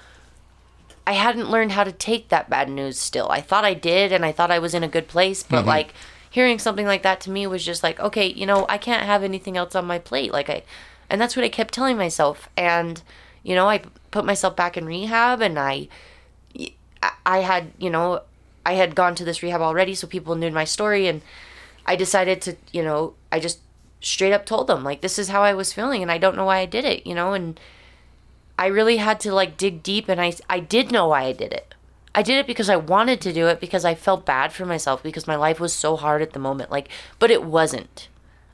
I 1.10 1.13
hadn't 1.13 1.50
learned 1.50 1.72
how 1.72 1.84
to 1.84 1.92
take 1.92 2.30
that 2.30 2.52
bad 2.52 2.70
news 2.70 3.00
still. 3.00 3.30
I 3.32 3.42
thought 3.42 3.65
I 3.65 3.74
did 3.74 4.12
and 4.12 4.24
I 4.24 4.32
thought 4.32 4.52
I 4.52 4.60
was 4.60 4.76
in 4.76 4.84
a 4.84 4.88
good 4.88 5.08
place, 5.08 5.42
but 5.42 5.62
mm-hmm. 5.62 5.68
like 5.68 5.94
hearing 6.30 6.60
something 6.60 6.86
like 6.86 7.02
that 7.02 7.20
to 7.22 7.32
me 7.32 7.48
was 7.48 7.65
just 7.65 7.82
like, 7.82 8.00
okay, 8.00 8.28
you 8.28 8.46
know, 8.46 8.68
I 8.70 8.78
can't 8.78 9.08
have 9.08 9.24
anything 9.24 9.58
else 9.58 9.74
on 9.74 9.86
my 9.86 9.98
plate. 9.98 10.32
Like 10.32 10.52
I 10.52 10.62
and 11.10 11.20
that's 11.20 11.36
what 11.36 11.44
I 11.44 11.50
kept 11.50 11.74
telling 11.74 11.98
myself 11.98 12.48
and 12.56 13.02
you 13.42 13.56
know, 13.56 13.68
I 13.68 13.82
put 14.12 14.24
myself 14.24 14.56
back 14.56 14.78
in 14.78 14.86
rehab 14.86 15.42
and 15.42 15.58
I 15.58 15.88
I- 17.02 17.12
I 17.26 17.38
had, 17.39 17.72
you 17.80 17.89
know, 17.89 18.22
I 18.65 18.74
had 18.74 18.95
gone 18.95 19.15
to 19.15 19.26
this 19.26 19.41
rehab 19.41 19.62
already 19.62 19.95
so 19.95 20.08
people 20.08 20.36
knew 20.36 20.52
my 20.52 20.65
story 20.65 21.08
and 21.08 21.22
I 21.86 21.95
decided 21.95 22.41
to, 22.43 22.56
you 22.72 22.84
know, 22.84 23.15
I 23.32 23.39
just 23.39 23.60
straight 24.02 24.34
up 24.34 24.45
told 24.45 24.67
them 24.67 24.84
like 24.84 25.02
this 25.02 25.19
is 25.19 25.30
how 25.30 25.41
I 25.41 25.54
was 25.54 25.74
feeling 25.74 26.02
and 26.02 26.12
I 26.12 26.17
don't 26.17 26.36
know 26.36 26.45
why 26.45 26.60
I 26.60 26.65
did 26.65 26.86
it, 26.86 27.06
you 27.06 27.13
know, 27.13 27.34
and 27.34 27.60
I 28.58 28.67
really 28.67 28.98
had 28.98 29.19
to 29.22 29.34
like 29.34 29.58
dig 29.58 29.84
deep 29.84 30.10
and 30.10 30.22
I 30.22 30.34
I 30.50 30.60
did 30.60 30.91
know 30.91 31.08
why 31.08 31.24
I 31.24 31.34
did 31.34 31.54
it. 31.54 31.74
I 32.13 32.22
did 32.22 32.39
it 32.39 32.48
because 32.48 32.69
I 32.69 32.76
wanted 32.76 33.22
to 33.22 33.34
do 33.34 33.48
it 33.48 33.60
because 33.60 33.86
I 33.86 33.95
felt 33.95 34.26
bad 34.26 34.52
for 34.52 34.65
myself 34.65 35.02
because 35.04 35.28
my 35.28 35.36
life 35.36 35.60
was 35.60 35.74
so 35.74 35.95
hard 35.95 36.22
at 36.22 36.34
the 36.34 36.39
moment 36.39 36.72
like 36.72 36.89
but 37.19 37.32
it 37.32 37.43
wasn't. 37.43 38.08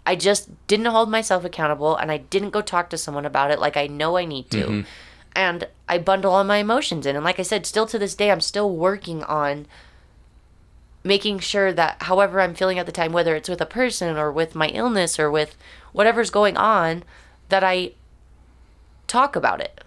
I 0.05 0.15
just 0.15 0.49
didn't 0.67 0.85
hold 0.85 1.09
myself 1.09 1.43
accountable 1.43 1.95
and 1.95 2.11
I 2.11 2.17
didn't 2.17 2.51
go 2.51 2.61
talk 2.61 2.89
to 2.91 2.97
someone 2.97 3.25
about 3.25 3.51
it 3.51 3.59
like 3.59 3.75
I 3.75 3.87
know 3.87 4.17
I 4.17 4.25
need 4.25 4.51
to. 4.51 4.63
Mm-hmm. 4.63 4.81
And 5.35 5.67
I 5.89 5.97
bundle 5.97 6.33
all 6.33 6.43
my 6.43 6.57
emotions 6.57 7.05
in 7.05 7.15
and 7.15 7.25
like 7.25 7.39
I 7.39 7.43
said 7.43 7.65
still 7.65 7.87
to 7.87 7.99
this 7.99 8.15
day 8.15 8.31
I'm 8.31 8.41
still 8.41 8.73
working 8.73 9.23
on 9.23 9.65
making 11.05 11.37
sure 11.37 11.71
that 11.71 12.01
however 12.01 12.41
I'm 12.41 12.55
feeling 12.55 12.79
at 12.79 12.87
the 12.87 12.91
time 12.91 13.13
whether 13.13 13.35
it's 13.35 13.47
with 13.47 13.61
a 13.61 13.65
person 13.65 14.17
or 14.17 14.31
with 14.31 14.55
my 14.55 14.69
illness 14.69 15.19
or 15.19 15.29
with 15.29 15.55
whatever's 15.93 16.31
going 16.31 16.57
on 16.57 17.03
that 17.49 17.63
I 17.63 17.91
talk 19.05 19.35
about 19.35 19.61
it. 19.61 19.83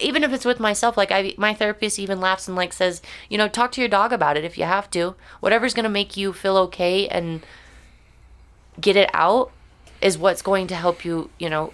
Even 0.00 0.24
if 0.24 0.32
it's 0.32 0.44
with 0.44 0.58
myself 0.58 0.96
like 0.96 1.12
i 1.12 1.34
my 1.38 1.54
therapist 1.54 2.00
even 2.00 2.20
laughs 2.20 2.48
and 2.48 2.56
like 2.56 2.72
says 2.72 3.00
you 3.30 3.38
know 3.38 3.48
talk 3.48 3.70
to 3.72 3.80
your 3.80 3.88
dog 3.88 4.12
about 4.12 4.36
it 4.36 4.44
if 4.44 4.58
you 4.58 4.64
have 4.64 4.90
to. 4.90 5.14
Whatever's 5.38 5.72
going 5.72 5.84
to 5.84 5.88
make 5.88 6.16
you 6.16 6.32
feel 6.32 6.56
okay 6.56 7.06
and 7.06 7.46
get 8.80 8.96
it 8.96 9.08
out 9.14 9.52
is 10.02 10.18
what's 10.18 10.42
going 10.42 10.66
to 10.66 10.74
help 10.74 11.04
you 11.04 11.30
you 11.38 11.48
know 11.48 11.72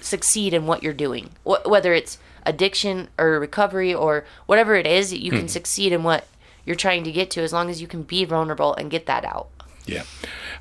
succeed 0.00 0.54
in 0.54 0.66
what 0.66 0.84
you're 0.84 0.92
doing. 0.92 1.30
Wh- 1.42 1.66
whether 1.66 1.92
it's 1.92 2.18
addiction 2.46 3.08
or 3.18 3.40
recovery 3.40 3.92
or 3.92 4.24
whatever 4.46 4.76
it 4.76 4.86
is 4.86 5.12
you 5.12 5.30
can 5.30 5.42
hmm. 5.42 5.46
succeed 5.46 5.92
in 5.92 6.02
what 6.04 6.26
you're 6.64 6.76
trying 6.76 7.04
to 7.04 7.12
get 7.12 7.30
to 7.30 7.40
as 7.42 7.52
long 7.52 7.68
as 7.70 7.80
you 7.80 7.86
can 7.86 8.02
be 8.02 8.24
vulnerable 8.24 8.74
and 8.74 8.90
get 8.90 9.06
that 9.06 9.24
out 9.24 9.48
Yeah, 9.86 10.04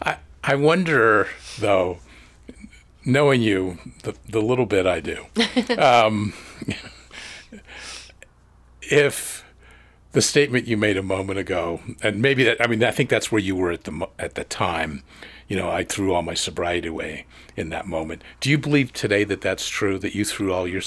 I 0.01 0.17
I 0.43 0.55
wonder 0.55 1.27
though, 1.59 1.99
knowing 3.05 3.41
you 3.41 3.77
the 4.03 4.15
the 4.27 4.41
little 4.41 4.65
bit 4.65 4.85
I 4.85 4.99
do, 4.99 5.25
um, 5.77 6.33
if 8.81 9.43
the 10.13 10.21
statement 10.21 10.67
you 10.67 10.75
made 10.75 10.97
a 10.97 11.03
moment 11.03 11.39
ago, 11.39 11.79
and 12.01 12.21
maybe 12.21 12.43
that 12.43 12.57
I 12.61 12.67
mean 12.67 12.83
I 12.83 12.91
think 12.91 13.09
that's 13.09 13.31
where 13.31 13.39
you 13.41 13.55
were 13.55 13.71
at 13.71 13.83
the 13.85 14.07
at 14.19 14.35
the 14.35 14.43
time. 14.43 15.03
You 15.47 15.57
know, 15.57 15.69
I 15.69 15.83
threw 15.83 16.13
all 16.13 16.21
my 16.21 16.33
sobriety 16.33 16.87
away 16.87 17.25
in 17.57 17.69
that 17.69 17.85
moment. 17.85 18.23
Do 18.39 18.49
you 18.49 18.57
believe 18.57 18.93
today 18.93 19.25
that 19.25 19.41
that's 19.41 19.67
true? 19.67 19.99
That 19.99 20.15
you 20.15 20.23
threw 20.23 20.53
all 20.53 20.65
your 20.67 20.81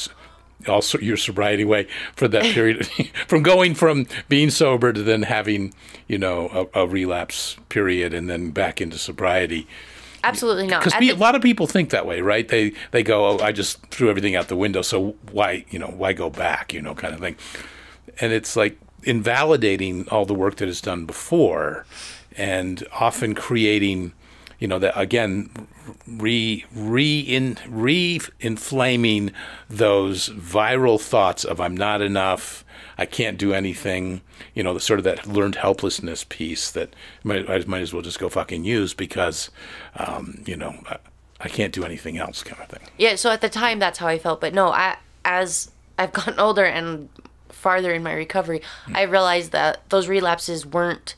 also 0.69 0.99
your 0.99 1.17
sobriety 1.17 1.65
way 1.65 1.87
for 2.15 2.29
that 2.29 2.45
period, 2.55 2.87
from 3.29 3.43
going 3.43 3.75
from 3.75 4.07
being 4.29 4.51
sober 4.51 4.93
to 4.93 5.03
then 5.03 5.23
having, 5.23 5.75
you 6.09 6.19
know, 6.19 6.69
a, 6.75 6.83
a 6.83 6.87
relapse 6.87 7.57
period 7.69 8.15
and 8.15 8.29
then 8.29 8.51
back 8.51 8.81
into 8.81 8.99
sobriety. 8.99 9.67
absolutely 10.23 10.67
not. 10.67 10.85
because 10.85 11.01
a 11.01 11.13
lot 11.15 11.35
of 11.35 11.43
people 11.43 11.67
think 11.67 11.91
that 11.91 12.07
way, 12.07 12.21
right? 12.21 12.49
They 12.49 12.73
they 12.91 13.03
go, 13.03 13.27
"Oh, 13.27 13.39
I 13.39 13.53
just 13.53 13.85
threw 13.87 14.09
everything 14.09 14.37
out 14.37 14.49
the 14.49 14.57
window, 14.57 14.83
so 14.83 15.17
why 15.31 15.65
you 15.71 15.79
know 15.79 15.89
why 15.89 16.13
go 16.13 16.31
back?" 16.31 16.73
You 16.73 16.83
know, 16.83 16.95
kind 16.95 17.15
of 17.15 17.21
thing. 17.21 17.37
And 18.21 18.33
it's 18.33 18.57
like 18.57 18.79
invalidating 19.03 20.09
all 20.09 20.25
the 20.25 20.35
work 20.35 20.57
that 20.57 20.69
is 20.69 20.81
done 20.81 21.05
before, 21.05 21.85
and 22.37 22.87
often 22.93 23.35
creating, 23.35 24.13
you 24.65 24.69
know, 24.69 24.79
that 24.79 24.99
again, 24.99 25.51
re 26.07 26.65
re 26.75 27.21
in 27.21 27.59
re 27.69 28.19
inflaming 28.41 29.31
those 29.69 30.31
viral 30.31 30.99
thoughts 30.99 31.45
of 31.45 31.61
"I'm 31.61 31.77
not 31.77 32.01
enough." 32.01 32.65
I 32.97 33.05
can't 33.05 33.37
do 33.37 33.53
anything, 33.53 34.23
you 34.55 34.63
know, 34.63 34.73
the 34.73 34.81
sort 34.81 34.99
of 34.99 35.05
that 35.05 35.27
learned 35.27 35.57
helplessness 35.57 36.25
piece 36.25 36.71
that 36.71 36.97
might, 37.25 37.51
I 37.51 37.59
might 37.67 37.83
as 37.83 37.93
well 37.93 38.01
just 38.01 38.19
go 38.19 38.31
fucking 38.31 38.65
use 38.65 38.95
because, 38.95 39.51
um, 39.97 40.43
you 40.47 40.57
know, 40.57 40.77
I, 40.89 40.97
I 41.41 41.49
can't 41.49 41.75
do 41.75 41.85
anything 41.85 42.17
else 42.17 42.43
kind 42.43 42.63
of 42.63 42.69
thing. 42.69 42.89
Yeah, 42.97 43.17
so 43.17 43.31
at 43.33 43.43
the 43.43 43.51
time 43.51 43.81
that's 43.81 43.99
how 43.99 44.07
I 44.07 44.19
felt, 44.19 44.41
but 44.41 44.55
no, 44.55 44.69
I 44.69 44.97
as 45.27 45.73
I've 45.99 46.15
gotten 46.15 46.41
older 46.47 46.65
and 46.65 47.11
farther 47.51 47.93
in 47.93 48.03
my 48.03 48.15
recovery, 48.15 48.63
I 48.95 49.03
realized 49.03 49.53
that 49.53 49.83
those 49.91 50.09
relapses 50.09 50.65
weren't 50.65 51.17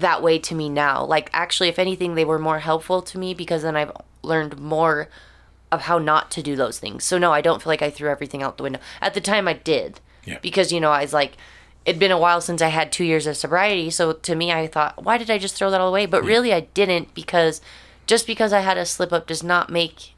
that 0.00 0.22
way 0.22 0.38
to 0.38 0.54
me 0.54 0.68
now. 0.68 1.04
Like 1.04 1.30
actually 1.32 1.68
if 1.68 1.78
anything 1.78 2.14
they 2.14 2.24
were 2.24 2.38
more 2.38 2.60
helpful 2.60 3.02
to 3.02 3.18
me 3.18 3.34
because 3.34 3.62
then 3.62 3.76
I've 3.76 3.92
learned 4.22 4.58
more 4.58 5.08
of 5.70 5.82
how 5.82 5.98
not 5.98 6.30
to 6.32 6.42
do 6.42 6.56
those 6.56 6.78
things. 6.78 7.04
So 7.04 7.18
no, 7.18 7.32
I 7.32 7.40
don't 7.40 7.62
feel 7.62 7.70
like 7.70 7.82
I 7.82 7.90
threw 7.90 8.08
everything 8.08 8.42
out 8.42 8.56
the 8.56 8.62
window. 8.62 8.80
At 9.00 9.14
the 9.14 9.20
time 9.20 9.48
I 9.48 9.54
did. 9.54 10.00
Yeah. 10.24 10.38
Because 10.40 10.72
you 10.72 10.80
know, 10.80 10.90
I 10.90 11.02
was 11.02 11.12
like 11.12 11.36
it'd 11.84 12.00
been 12.00 12.10
a 12.10 12.18
while 12.18 12.40
since 12.40 12.60
I 12.60 12.68
had 12.68 12.92
2 12.92 13.04
years 13.04 13.26
of 13.26 13.36
sobriety, 13.36 13.88
so 13.90 14.12
to 14.12 14.34
me 14.34 14.52
I 14.52 14.66
thought, 14.66 15.02
why 15.02 15.16
did 15.16 15.30
I 15.30 15.38
just 15.38 15.54
throw 15.54 15.70
that 15.70 15.80
all 15.80 15.88
away? 15.88 16.06
But 16.06 16.24
really 16.24 16.52
I 16.52 16.60
didn't 16.60 17.14
because 17.14 17.60
just 18.06 18.26
because 18.26 18.52
I 18.52 18.60
had 18.60 18.76
a 18.76 18.84
slip 18.84 19.12
up 19.12 19.26
does 19.26 19.42
not 19.42 19.70
make 19.70 20.14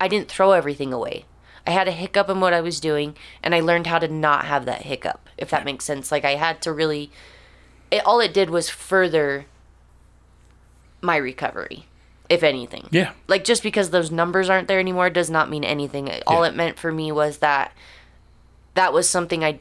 I 0.00 0.08
didn't 0.08 0.28
throw 0.28 0.52
everything 0.52 0.92
away. 0.92 1.26
I 1.66 1.72
had 1.72 1.88
a 1.88 1.92
hiccup 1.92 2.30
in 2.30 2.40
what 2.40 2.54
I 2.54 2.62
was 2.62 2.80
doing, 2.80 3.16
and 3.42 3.54
I 3.54 3.60
learned 3.60 3.86
how 3.86 3.98
to 3.98 4.08
not 4.08 4.46
have 4.46 4.64
that 4.64 4.82
hiccup, 4.82 5.28
if 5.36 5.50
that 5.50 5.66
makes 5.66 5.84
sense. 5.84 6.10
Like, 6.10 6.24
I 6.24 6.36
had 6.36 6.62
to 6.62 6.72
really. 6.72 7.10
It, 7.90 8.04
all 8.06 8.20
it 8.20 8.32
did 8.32 8.50
was 8.50 8.68
further 8.68 9.46
my 11.00 11.16
recovery, 11.16 11.86
if 12.28 12.42
anything. 12.42 12.86
Yeah. 12.90 13.12
Like, 13.26 13.44
just 13.44 13.62
because 13.62 13.90
those 13.90 14.10
numbers 14.10 14.48
aren't 14.50 14.68
there 14.68 14.78
anymore 14.78 15.10
does 15.10 15.30
not 15.30 15.48
mean 15.50 15.64
anything. 15.64 16.10
All 16.26 16.44
Yeah. 16.44 16.50
it 16.50 16.56
meant 16.56 16.78
for 16.78 16.92
me 16.92 17.10
was 17.10 17.38
that 17.38 17.72
that 18.74 18.92
was 18.92 19.08
something 19.08 19.42
I 19.44 19.60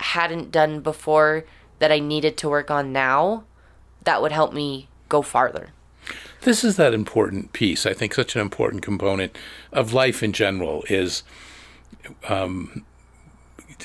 hadn't 0.00 0.50
done 0.50 0.80
before 0.80 1.44
that 1.78 1.92
I 1.92 1.98
needed 1.98 2.36
to 2.38 2.48
work 2.48 2.70
on 2.70 2.92
now 2.92 3.44
that 4.04 4.22
would 4.22 4.32
help 4.32 4.52
me 4.52 4.88
go 5.08 5.20
farther. 5.20 5.70
This 6.42 6.64
is 6.64 6.76
that 6.76 6.94
important 6.94 7.52
piece. 7.52 7.84
I 7.84 7.92
think 7.92 8.14
such 8.14 8.34
an 8.34 8.40
important 8.40 8.82
component 8.82 9.36
of 9.72 9.92
life 9.92 10.22
in 10.22 10.32
general 10.32 10.84
is 10.88 11.22
um, 12.28 12.84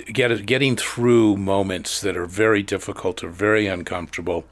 get, 0.06 0.46
getting 0.46 0.76
through 0.76 1.38
moments 1.38 2.02
that 2.02 2.18
are 2.18 2.26
very 2.26 2.64
difficult 2.64 3.24
or 3.24 3.30
very 3.30 3.68
uncomfortable, 3.68 4.46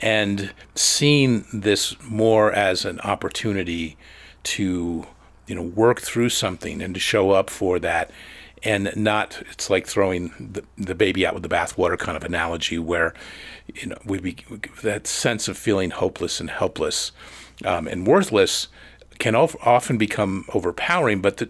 and 0.00 0.52
seeing 0.74 1.44
this 1.52 1.96
more 2.02 2.52
as 2.52 2.84
an 2.84 3.00
opportunity 3.00 3.96
to 4.42 5.06
you 5.46 5.54
know 5.54 5.62
work 5.62 6.00
through 6.00 6.28
something 6.28 6.82
and 6.82 6.94
to 6.94 7.00
show 7.00 7.30
up 7.30 7.50
for 7.50 7.78
that 7.78 8.10
and 8.62 8.90
not 8.96 9.42
it's 9.50 9.68
like 9.68 9.86
throwing 9.86 10.32
the, 10.38 10.64
the 10.76 10.94
baby 10.94 11.26
out 11.26 11.34
with 11.34 11.42
the 11.42 11.48
bathwater 11.48 11.98
kind 11.98 12.16
of 12.16 12.24
analogy 12.24 12.78
where 12.78 13.14
you 13.74 13.88
know 13.88 13.98
we 14.04 14.18
be 14.18 14.36
that 14.82 15.06
sense 15.06 15.48
of 15.48 15.56
feeling 15.56 15.90
hopeless 15.90 16.40
and 16.40 16.50
helpless 16.50 17.12
um, 17.64 17.86
and 17.86 18.06
worthless 18.06 18.68
can 19.18 19.34
of, 19.34 19.56
often 19.62 19.98
become 19.98 20.44
overpowering 20.54 21.20
but 21.20 21.36
the, 21.36 21.48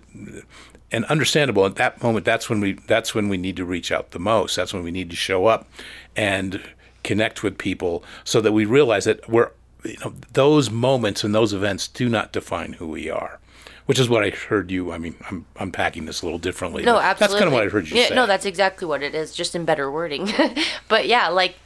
and 0.95 1.05
understandable 1.07 1.67
at 1.67 1.75
that 1.75 2.01
moment 2.03 2.25
that's 2.25 2.49
when 2.49 2.61
we 2.61 2.75
that's 2.87 3.15
when 3.15 3.29
we 3.29 3.37
need 3.37 3.57
to 3.57 3.65
reach 3.65 3.91
out 3.91 4.13
the 4.13 4.19
most 4.19 4.55
that's 4.55 4.73
when 4.73 4.85
we 4.85 4.93
need 4.93 5.11
to 5.11 5.17
show 5.17 5.47
up 5.47 5.69
and 6.15 6.63
connect 7.03 7.43
with 7.43 7.59
people 7.59 8.05
so 8.23 8.41
that 8.41 8.53
we 8.53 8.65
realize 8.65 9.05
that 9.05 9.29
we're 9.29 9.51
you 9.85 9.97
know 10.05 10.15
those 10.33 10.71
moments 10.71 11.25
and 11.25 11.35
those 11.35 11.53
events 11.53 11.89
do 11.89 12.09
not 12.09 12.33
define 12.33 12.75
who 12.75 12.87
we 12.87 13.11
are 13.11 13.41
which 13.87 13.99
is 13.99 14.09
what 14.09 14.25
I 14.25 14.31
heard 14.31 14.71
you. 14.71 14.93
I 14.93 14.97
mean, 14.97 15.15
I'm 15.29 15.45
unpacking 15.61 16.07
this 16.07 16.23
a 16.23 16.25
little 16.25 16.39
differently. 16.39 16.85
No, 16.85 16.97
absolutely. 16.97 17.21
That's 17.21 17.35
kind 17.35 17.49
of 17.49 17.53
what 17.53 17.65
I 17.65 17.69
heard 17.69 17.87
you 17.87 17.99
yeah, 17.99 18.09
say. 18.09 18.15
No, 18.15 18.27
that's 18.27 18.47
exactly 18.47 18.89
what 18.89 19.03
it 19.03 19.15
is, 19.15 19.35
just 19.35 19.55
in 19.55 19.67
better 19.67 19.91
wording. 19.91 20.33
but 20.89 21.07
yeah, 21.07 21.29
like 21.29 21.57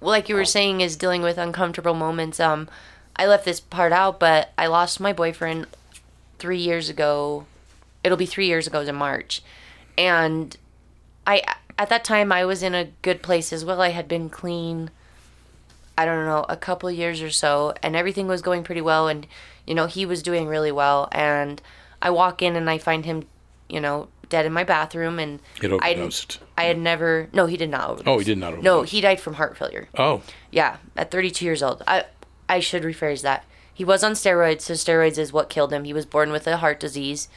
like 0.00 0.28
you 0.28 0.36
were 0.36 0.44
saying, 0.44 0.82
is 0.82 0.94
dealing 0.94 1.22
with 1.22 1.36
uncomfortable 1.36 1.94
moments. 1.94 2.38
Um, 2.38 2.68
I 3.16 3.26
left 3.26 3.44
this 3.44 3.58
part 3.58 3.92
out, 3.92 4.20
but 4.20 4.52
I 4.56 4.68
lost 4.68 5.00
my 5.00 5.12
boyfriend 5.12 5.66
three 6.38 6.58
years 6.58 6.88
ago. 6.88 7.46
It'll 8.04 8.16
be 8.18 8.26
three 8.26 8.46
years 8.46 8.66
ago 8.66 8.80
in 8.82 8.94
March, 8.94 9.42
and 9.98 10.56
I 11.26 11.42
at 11.78 11.88
that 11.88 12.04
time 12.04 12.30
I 12.30 12.44
was 12.44 12.62
in 12.62 12.74
a 12.74 12.90
good 13.02 13.22
place 13.22 13.52
as 13.52 13.64
well. 13.64 13.80
I 13.80 13.88
had 13.90 14.06
been 14.06 14.28
clean. 14.28 14.90
I 15.96 16.04
don't 16.04 16.26
know, 16.26 16.44
a 16.48 16.56
couple 16.56 16.90
years 16.90 17.22
or 17.22 17.30
so, 17.30 17.72
and 17.82 17.94
everything 17.96 18.26
was 18.26 18.42
going 18.42 18.64
pretty 18.64 18.80
well, 18.80 19.08
and 19.08 19.26
you 19.66 19.74
know 19.74 19.86
he 19.86 20.04
was 20.04 20.22
doing 20.22 20.46
really 20.46 20.72
well, 20.72 21.08
and 21.12 21.62
I 22.02 22.10
walk 22.10 22.42
in 22.42 22.56
and 22.56 22.68
I 22.68 22.78
find 22.78 23.04
him, 23.04 23.24
you 23.68 23.80
know, 23.80 24.08
dead 24.28 24.44
in 24.44 24.52
my 24.52 24.64
bathroom, 24.64 25.18
and 25.18 25.40
It 25.62 25.70
I 25.70 25.92
overdosed. 25.94 26.40
I 26.58 26.64
had 26.64 26.78
never. 26.78 27.28
No, 27.32 27.46
he 27.46 27.56
did 27.56 27.70
not 27.70 27.88
overdose. 27.90 28.12
Oh, 28.12 28.18
he 28.18 28.24
did 28.24 28.38
not 28.38 28.48
overdose. 28.54 28.64
No, 28.64 28.82
he 28.82 29.00
died 29.00 29.20
from 29.20 29.34
heart 29.34 29.56
failure. 29.56 29.88
Oh, 29.96 30.22
Yeah, 30.50 30.76
at 30.96 31.10
32 31.10 31.44
years 31.44 31.62
old. 31.62 31.82
I 31.86 32.04
I 32.48 32.60
should 32.60 32.82
rephrase 32.82 33.22
that. 33.22 33.44
He 33.72 33.84
was 33.84 34.04
on 34.04 34.12
steroids, 34.12 34.62
so 34.62 34.74
steroids 34.74 35.18
is 35.18 35.32
what 35.32 35.48
killed 35.48 35.72
him. 35.72 35.84
He 35.84 35.92
was 35.92 36.06
born 36.06 36.30
with 36.30 36.46
a 36.46 36.58
heart 36.58 36.78
disease, 36.78 37.28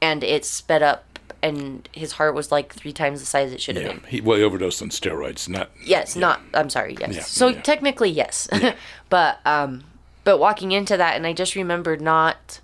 and 0.00 0.22
it 0.22 0.44
sped 0.44 0.82
up, 0.82 1.18
and 1.42 1.88
his 1.92 2.12
heart 2.12 2.34
was 2.34 2.50
like 2.50 2.72
three 2.72 2.92
times 2.92 3.20
the 3.20 3.26
size 3.26 3.52
it 3.52 3.60
should 3.60 3.76
have 3.76 3.84
yeah. 3.84 3.92
been. 3.92 4.02
He, 4.08 4.20
well, 4.20 4.36
he 4.36 4.44
overdosed 4.44 4.82
on 4.82 4.90
steroids. 4.90 5.48
Not. 5.48 5.70
Yes, 5.84 6.16
not. 6.16 6.40
I'm 6.54 6.70
sorry. 6.70 6.96
Yes. 6.98 7.14
Yeah, 7.14 7.22
so 7.22 7.48
yeah. 7.48 7.60
technically, 7.62 8.10
yes. 8.10 8.48
but 9.08 9.40
um, 9.44 9.84
but 10.24 10.38
walking 10.38 10.72
into 10.72 10.96
that, 10.96 11.16
and 11.16 11.26
I 11.26 11.32
just 11.32 11.54
remembered 11.54 12.00
not 12.00 12.60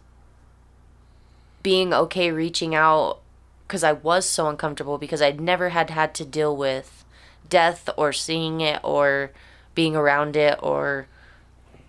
being 1.63 1.95
okay 1.95 2.31
reaching 2.31 2.75
out 2.75 3.21
because 3.67 3.85
I 3.85 3.93
was 3.93 4.29
so 4.29 4.49
uncomfortable 4.49 4.99
because 4.99 5.23
I'd 5.23 5.41
never 5.41 5.71
had 5.71 5.91
had 5.91 6.15
to 6.17 6.25
deal 6.25 6.57
with 6.57 7.05
death 7.49 7.89
or 7.97 8.13
seeing 8.13 8.61
it 8.61 8.81
or 8.83 9.31
being 9.75 9.97
around 9.97 10.37
it 10.37 10.59
or 10.63 11.07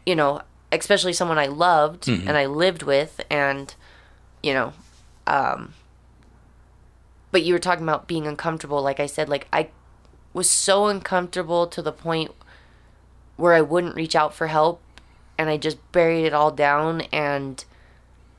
you 0.05 0.15
know 0.15 0.41
especially 0.71 1.13
someone 1.13 1.37
I 1.37 1.47
loved 1.47 2.07
and 2.07 2.37
I 2.37 2.45
lived 2.45 2.83
with 2.83 3.21
and 3.29 3.73
you 4.41 4.53
know 4.53 4.73
um 5.28 5.74
but 7.32 7.43
you 7.43 7.53
were 7.53 7.59
talking 7.59 7.84
about 7.84 8.07
being 8.07 8.28
uncomfortable 8.28 8.82
like 8.82 8.99
I 8.99 9.05
said 9.05 9.30
like 9.30 9.47
I 9.51 9.69
was 10.34 10.49
so 10.49 10.88
uncomfortable 10.88 11.67
to 11.67 11.82
the 11.82 11.91
point 11.91 12.32
where 13.36 13.53
I 13.53 13.61
wouldn't 13.61 13.95
reach 13.95 14.15
out 14.15 14.34
for 14.34 14.47
help 14.47 14.82
and 15.38 15.49
I 15.49 15.57
just 15.57 15.78
buried 15.91 16.26
it 16.26 16.34
all 16.34 16.51
down 16.51 17.01
and 17.11 17.63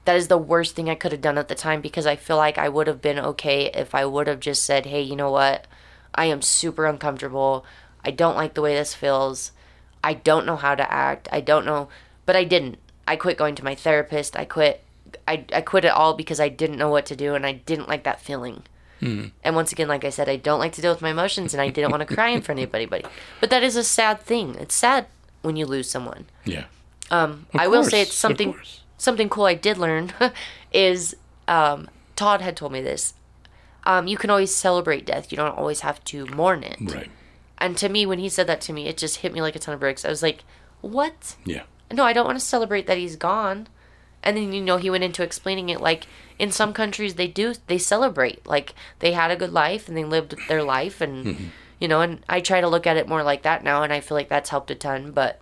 that 0.05 0.17
is 0.17 0.29
the 0.29 0.39
worst 0.39 0.75
thing 0.77 0.91
I 0.91 0.95
could 0.95 1.13
have 1.13 1.21
done 1.21 1.39
at 1.39 1.49
the 1.49 1.55
time 1.55 1.81
because 1.81 2.07
I 2.07 2.17
feel 2.17 2.37
like 2.37 2.59
I 2.59 2.69
would 2.69 2.87
have 2.87 3.01
been 3.01 3.19
okay 3.19 3.71
if 3.73 3.95
I 3.95 4.05
would 4.05 4.27
have 4.27 4.41
just 4.41 4.63
said, 4.63 4.87
"Hey, 4.87 5.01
you 5.01 5.17
know 5.17 5.31
what? 5.31 5.67
I 6.15 6.27
am 6.27 6.43
super 6.43 6.87
uncomfortable. 6.87 7.65
I 8.05 8.11
don't 8.11 8.37
like 8.37 8.55
the 8.55 8.61
way 8.61 8.75
this 8.75 8.95
feels. 8.95 9.53
I 10.03 10.15
don't 10.15 10.47
know 10.47 10.57
how 10.57 10.75
to 10.75 10.93
act. 10.93 11.29
I 11.33 11.41
don't 11.41 11.65
know." 11.65 11.89
But 12.27 12.37
I 12.37 12.45
didn't. 12.45 12.79
I 13.09 13.17
quit 13.17 13.39
going 13.39 13.55
to 13.57 13.65
my 13.65 13.75
therapist. 13.75 14.37
I 14.37 14.45
quit 14.45 14.85
I 15.27 15.45
I 15.53 15.61
quit 15.61 15.85
it 15.85 15.93
all 15.93 16.15
because 16.15 16.41
I 16.41 16.49
didn't 16.49 16.79
know 16.79 16.91
what 16.91 17.07
to 17.07 17.17
do 17.17 17.35
and 17.35 17.47
I 17.47 17.53
didn't 17.53 17.89
like 17.89 18.05
that 18.05 18.21
feeling. 18.21 18.63
And 19.43 19.55
once 19.55 19.71
again, 19.71 19.87
like 19.87 20.03
I 20.05 20.09
said, 20.09 20.31
I 20.31 20.37
don't 20.37 20.59
like 20.59 20.73
to 20.73 20.81
deal 20.81 20.91
with 20.91 21.03
my 21.03 21.11
emotions 21.11 21.53
and 21.53 21.61
I 21.61 21.69
didn't 21.69 21.91
want 21.91 22.09
to 22.09 22.15
cry 22.15 22.29
in 22.31 22.41
front 22.41 22.59
of 22.61 22.75
anybody. 22.75 23.05
But 23.39 23.51
that 23.51 23.63
is 23.63 23.77
a 23.77 23.85
sad 23.85 24.21
thing. 24.21 24.55
It's 24.55 24.75
sad 24.75 25.09
when 25.43 25.57
you 25.57 25.67
lose 25.67 25.91
someone. 25.91 26.25
Yeah. 26.47 26.65
Of 27.11 27.45
I 27.55 27.69
will 27.69 27.85
say 27.85 28.01
it's 28.01 28.15
something 28.15 28.55
something 28.97 29.29
cool 29.29 29.45
I 29.45 29.55
did 29.55 29.77
learn 29.77 30.13
is 30.73 31.15
um, 31.47 31.91
Todd 32.17 32.41
had 32.41 32.57
told 32.57 32.73
me 32.73 32.81
this. 32.81 33.13
Um, 33.85 34.07
you 34.07 34.17
can 34.17 34.31
always 34.31 34.55
celebrate 34.55 35.05
death. 35.05 35.31
You 35.31 35.37
don't 35.37 35.59
always 35.59 35.81
have 35.81 36.03
to 36.05 36.25
mourn 36.27 36.63
it. 36.63 36.79
Right. 36.81 37.11
And 37.59 37.77
to 37.77 37.91
me, 37.91 38.07
when 38.07 38.19
he 38.19 38.31
said 38.31 38.47
that 38.47 38.63
to 38.63 38.73
me, 38.73 38.89
it 38.89 38.97
just 38.97 39.19
hit 39.19 39.35
me 39.35 39.43
like 39.43 39.55
a 39.55 39.59
ton 39.59 39.75
of 39.75 39.81
bricks. 39.81 40.07
I 40.07 40.09
was 40.09 40.23
like, 40.23 40.45
"What? 40.81 41.37
Yeah. 41.45 41.65
No, 41.93 42.05
I 42.05 42.15
don't 42.15 42.25
want 42.25 42.39
to 42.39 42.45
celebrate 42.45 42.87
that 42.87 42.97
he's 42.97 43.17
gone." 43.17 43.69
And 44.25 44.37
then 44.39 44.53
you 44.53 44.63
know 44.63 44.79
he 44.79 44.91
went 44.91 45.05
into 45.05 45.23
explaining 45.23 45.69
it 45.69 45.81
like 45.81 46.07
in 46.39 46.51
some 46.51 46.73
countries 46.73 47.15
they 47.15 47.29
do 47.29 47.55
they 47.69 47.79
celebrate 47.79 48.45
like 48.47 48.75
they 48.99 49.13
had 49.13 49.31
a 49.31 49.37
good 49.37 49.53
life 49.53 49.87
and 49.87 49.97
they 49.97 50.03
lived 50.03 50.35
their 50.49 50.65
life 50.65 51.01
and 51.01 51.53
you 51.79 51.87
know 51.87 52.01
and 52.01 52.25
I 52.29 52.41
try 52.41 52.61
to 52.61 52.69
look 52.69 52.87
at 52.87 52.97
it 52.97 53.07
more 53.07 53.23
like 53.23 53.43
that 53.43 53.63
now 53.63 53.83
and 53.83 53.93
I 53.93 54.01
feel 54.01 54.17
like 54.17 54.31
that's 54.31 54.51
helped 54.51 54.71
a 54.71 54.75
ton. 54.75 55.13
But 55.13 55.41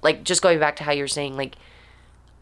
like 0.00 0.22
just 0.22 0.42
going 0.42 0.60
back 0.60 0.76
to 0.76 0.84
how 0.84 0.92
you're 0.92 1.08
saying 1.08 1.36
like 1.36 1.56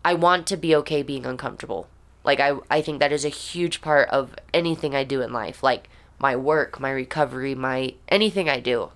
I 0.04 0.14
want 0.14 0.46
to 0.48 0.56
be 0.56 0.76
okay 0.76 1.02
being 1.02 1.24
uncomfortable. 1.24 1.88
Like 2.22 2.38
I 2.38 2.58
I 2.70 2.82
think 2.82 3.00
that 3.00 3.12
is 3.12 3.24
a 3.24 3.30
huge 3.30 3.80
part 3.80 4.10
of 4.10 4.34
anything 4.52 4.94
I 4.94 5.04
do 5.04 5.22
in 5.22 5.32
life. 5.32 5.62
Like 5.62 5.88
my 6.18 6.36
work, 6.36 6.78
my 6.78 6.90
recovery, 6.90 7.54
my 7.54 7.94
anything 8.08 8.48
I 8.48 8.60
do. 8.60 8.90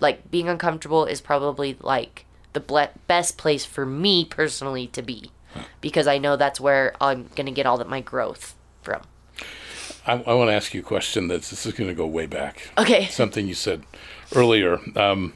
Like 0.00 0.30
being 0.30 0.48
uncomfortable 0.48 1.04
is 1.04 1.20
probably 1.20 1.76
like 1.80 2.24
the 2.54 2.60
ble- 2.60 2.92
best 3.06 3.36
place 3.36 3.64
for 3.64 3.84
me 3.84 4.24
personally 4.24 4.86
to 4.88 5.02
be 5.02 5.30
because 5.84 6.06
I 6.06 6.16
know 6.16 6.36
that's 6.36 6.58
where 6.58 6.94
I'm 6.98 7.28
going 7.36 7.44
to 7.44 7.52
get 7.52 7.66
all 7.66 7.76
that 7.76 7.90
my 7.90 8.00
growth 8.00 8.54
from. 8.80 9.02
I, 10.06 10.14
I 10.14 10.32
want 10.32 10.48
to 10.48 10.54
ask 10.54 10.72
you 10.72 10.80
a 10.80 10.82
question 10.82 11.28
that's 11.28 11.50
this 11.50 11.66
is 11.66 11.74
going 11.74 11.88
to 11.90 11.94
go 11.94 12.06
way 12.06 12.24
back. 12.24 12.70
Okay. 12.78 13.04
Something 13.08 13.46
you 13.46 13.54
said 13.54 13.84
earlier. 14.34 14.80
Um, 14.96 15.34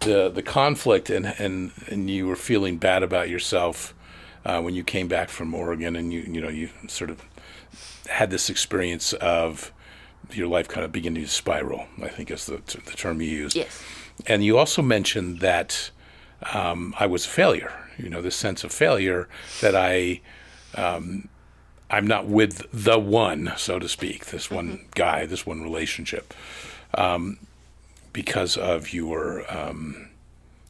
the 0.00 0.28
the 0.28 0.42
conflict 0.42 1.08
and 1.08 1.34
and 1.38 1.72
and 1.88 2.10
you 2.10 2.26
were 2.26 2.36
feeling 2.36 2.76
bad 2.76 3.02
about 3.02 3.30
yourself 3.30 3.94
uh, 4.44 4.60
when 4.60 4.74
you 4.74 4.84
came 4.84 5.08
back 5.08 5.30
from 5.30 5.54
Oregon 5.54 5.96
and 5.96 6.12
you 6.12 6.20
you 6.20 6.42
know 6.42 6.50
you 6.50 6.68
sort 6.86 7.08
of 7.08 7.22
had 8.10 8.28
this 8.30 8.50
experience 8.50 9.14
of 9.14 9.72
your 10.30 10.46
life 10.46 10.68
kind 10.68 10.84
of 10.84 10.92
beginning 10.92 11.22
to 11.22 11.30
spiral. 11.30 11.86
I 12.02 12.08
think 12.08 12.30
is 12.30 12.44
the 12.44 12.60
the 12.66 12.96
term 12.96 13.22
you 13.22 13.28
used. 13.28 13.56
Yes. 13.56 13.82
And 14.26 14.44
you 14.44 14.58
also 14.58 14.82
mentioned 14.82 15.40
that 15.40 15.90
um, 16.52 16.94
I 17.00 17.06
was 17.06 17.24
a 17.24 17.28
failure. 17.30 17.72
You 17.98 18.08
know, 18.08 18.22
this 18.22 18.36
sense 18.36 18.64
of 18.64 18.72
failure 18.72 19.28
that 19.60 19.74
I. 19.74 20.20
Um, 20.74 21.28
I'm 21.90 22.06
not 22.06 22.26
with 22.26 22.66
the 22.72 22.98
one, 22.98 23.52
so 23.56 23.78
to 23.78 23.88
speak, 23.88 24.26
this 24.26 24.50
one 24.50 24.86
guy, 24.96 25.26
this 25.26 25.46
one 25.46 25.62
relationship, 25.62 26.34
um, 26.94 27.38
because 28.12 28.56
of 28.56 28.92
your 28.92 29.44
um, 29.54 30.08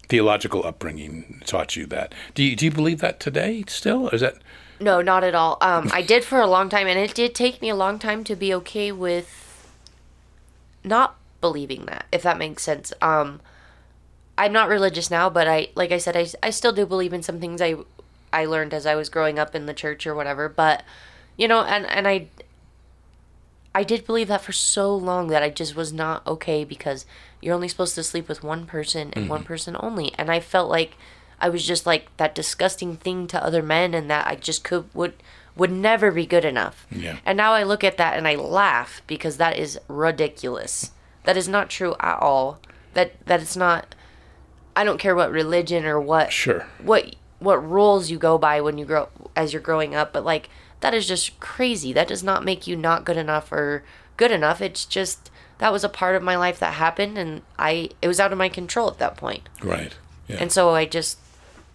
theological 0.09 0.67
upbringing 0.67 1.41
taught 1.47 1.77
you 1.77 1.87
that. 1.87 2.13
Do 2.35 2.43
you, 2.43 2.57
do 2.57 2.67
you 2.67 2.71
believe 2.71 3.01
that 3.01 3.21
today 3.21 3.65
still? 3.69 4.09
Or 4.09 4.15
Is 4.15 4.21
that 4.21 4.37
No, 4.81 5.01
not 5.01 5.25
at 5.25 5.35
all. 5.35 5.57
Um, 5.61 5.91
I 5.93 6.03
did 6.03 6.25
for 6.25 6.41
a 6.41 6.47
long 6.47 6.69
time, 6.69 6.87
and 6.87 6.99
it 6.99 7.15
did 7.15 7.35
take 7.35 7.63
me 7.63 7.71
a 7.71 7.77
long 7.77 7.99
time 7.99 8.25
to 8.25 8.37
be 8.37 8.53
okay 8.55 8.93
with 8.93 9.71
not 10.83 11.17
believing 11.41 11.87
that, 11.87 12.07
if 12.13 12.23
that 12.23 12.39
makes 12.39 12.63
sense. 12.63 12.93
Um, 13.01 13.41
I'm 14.37 14.53
not 14.53 14.69
religious 14.69 15.11
now, 15.11 15.31
but 15.31 15.47
I, 15.47 15.69
like 15.75 15.93
I 15.93 15.99
said, 15.99 16.17
I, 16.17 16.27
I 16.43 16.51
still 16.51 16.73
do 16.73 16.87
believe 16.87 17.13
in 17.13 17.23
some 17.23 17.41
things 17.41 17.61
I, 17.61 17.77
I 18.33 18.47
learned 18.47 18.75
as 18.75 18.87
I 18.87 18.95
was 18.95 19.09
growing 19.09 19.39
up 19.39 19.55
in 19.55 19.67
the 19.67 19.75
church 19.75 20.07
or 20.07 20.15
whatever. 20.15 20.49
But, 20.49 20.83
you 21.37 21.47
know, 21.47 21.63
and 21.63 21.87
and 21.87 22.09
I, 22.09 22.29
I 23.75 23.85
did 23.85 24.07
believe 24.07 24.29
that 24.29 24.43
for 24.43 24.53
so 24.53 24.95
long 24.95 25.29
that 25.29 25.43
I 25.43 25.51
just 25.51 25.77
was 25.77 25.93
not 25.93 26.27
okay 26.27 26.65
because 26.65 27.07
you're 27.41 27.55
only 27.55 27.69
supposed 27.69 27.95
to 27.97 28.03
sleep 28.03 28.29
with 28.29 28.43
one 28.43 28.67
person 28.67 29.13
and 29.13 29.29
one 29.29 29.41
mm-hmm. 29.41 29.47
person 29.47 29.77
only, 29.79 30.13
and 30.19 30.31
I 30.31 30.41
felt 30.41 30.71
like 30.71 30.97
I 31.41 31.49
was 31.49 31.67
just 31.67 31.87
like 31.87 32.17
that 32.17 32.35
disgusting 32.35 32.97
thing 32.97 33.27
to 33.29 33.45
other 33.45 33.63
men, 33.63 33.95
and 33.95 34.11
that 34.11 34.27
I 34.27 34.37
just 34.37 34.65
could 34.65 34.93
would 34.95 35.15
would 35.57 35.71
never 35.71 36.11
be 36.11 36.27
good 36.27 36.45
enough. 36.45 36.87
Yeah. 36.91 37.19
And 37.25 37.37
now 37.37 37.53
I 37.53 37.63
look 37.63 37.85
at 37.85 37.97
that 37.99 38.17
and 38.17 38.27
I 38.27 38.35
laugh 38.35 39.03
because 39.07 39.37
that 39.37 39.57
is 39.57 39.79
ridiculous. 39.87 40.91
That 41.25 41.37
is 41.37 41.49
not 41.49 41.71
true 41.71 41.95
at 42.01 42.19
all. 42.19 42.59
That 42.95 43.25
that 43.27 43.41
it's 43.41 43.57
not. 43.57 43.95
I 44.77 44.85
don't 44.85 44.99
care 44.99 45.15
what 45.15 45.31
religion 45.31 45.85
or 45.85 46.01
what 46.01 46.33
sure? 46.33 46.67
what 46.83 47.17
what 47.39 47.57
rules 47.57 48.11
you 48.11 48.19
go 48.19 48.39
by 48.39 48.61
when 48.61 48.79
you 48.79 48.85
grow 48.85 49.09
as 49.37 49.53
you're 49.53 49.63
growing 49.63 49.95
up, 49.95 50.13
but 50.13 50.25
like 50.25 50.49
that 50.81 50.95
is 50.95 51.07
just 51.07 51.39
crazy. 51.41 51.93
That 51.93 52.09
does 52.09 52.23
not 52.23 52.45
make 52.45 52.67
you 52.67 52.77
not 52.77 53.05
good 53.05 53.17
enough 53.17 53.53
or 53.53 53.85
good 54.17 54.31
enough. 54.31 54.61
It's 54.61 54.85
just 54.85 55.31
that 55.59 55.73
was 55.73 55.85
a 55.85 55.89
part 55.89 56.17
of 56.17 56.23
my 56.23 56.37
life 56.37 56.59
that 56.59 56.75
happened 56.75 57.19
and 57.19 57.43
I 57.59 57.91
it 58.03 58.09
was 58.09 58.21
out 58.21 58.33
of 58.33 58.39
my 58.39 58.49
control 58.49 58.89
at 58.89 58.99
that 58.99 59.17
point. 59.17 59.49
Right. 59.63 59.95
Yeah. 60.29 60.37
And 60.41 60.51
so 60.51 60.71
I 60.71 60.87
just 60.87 61.19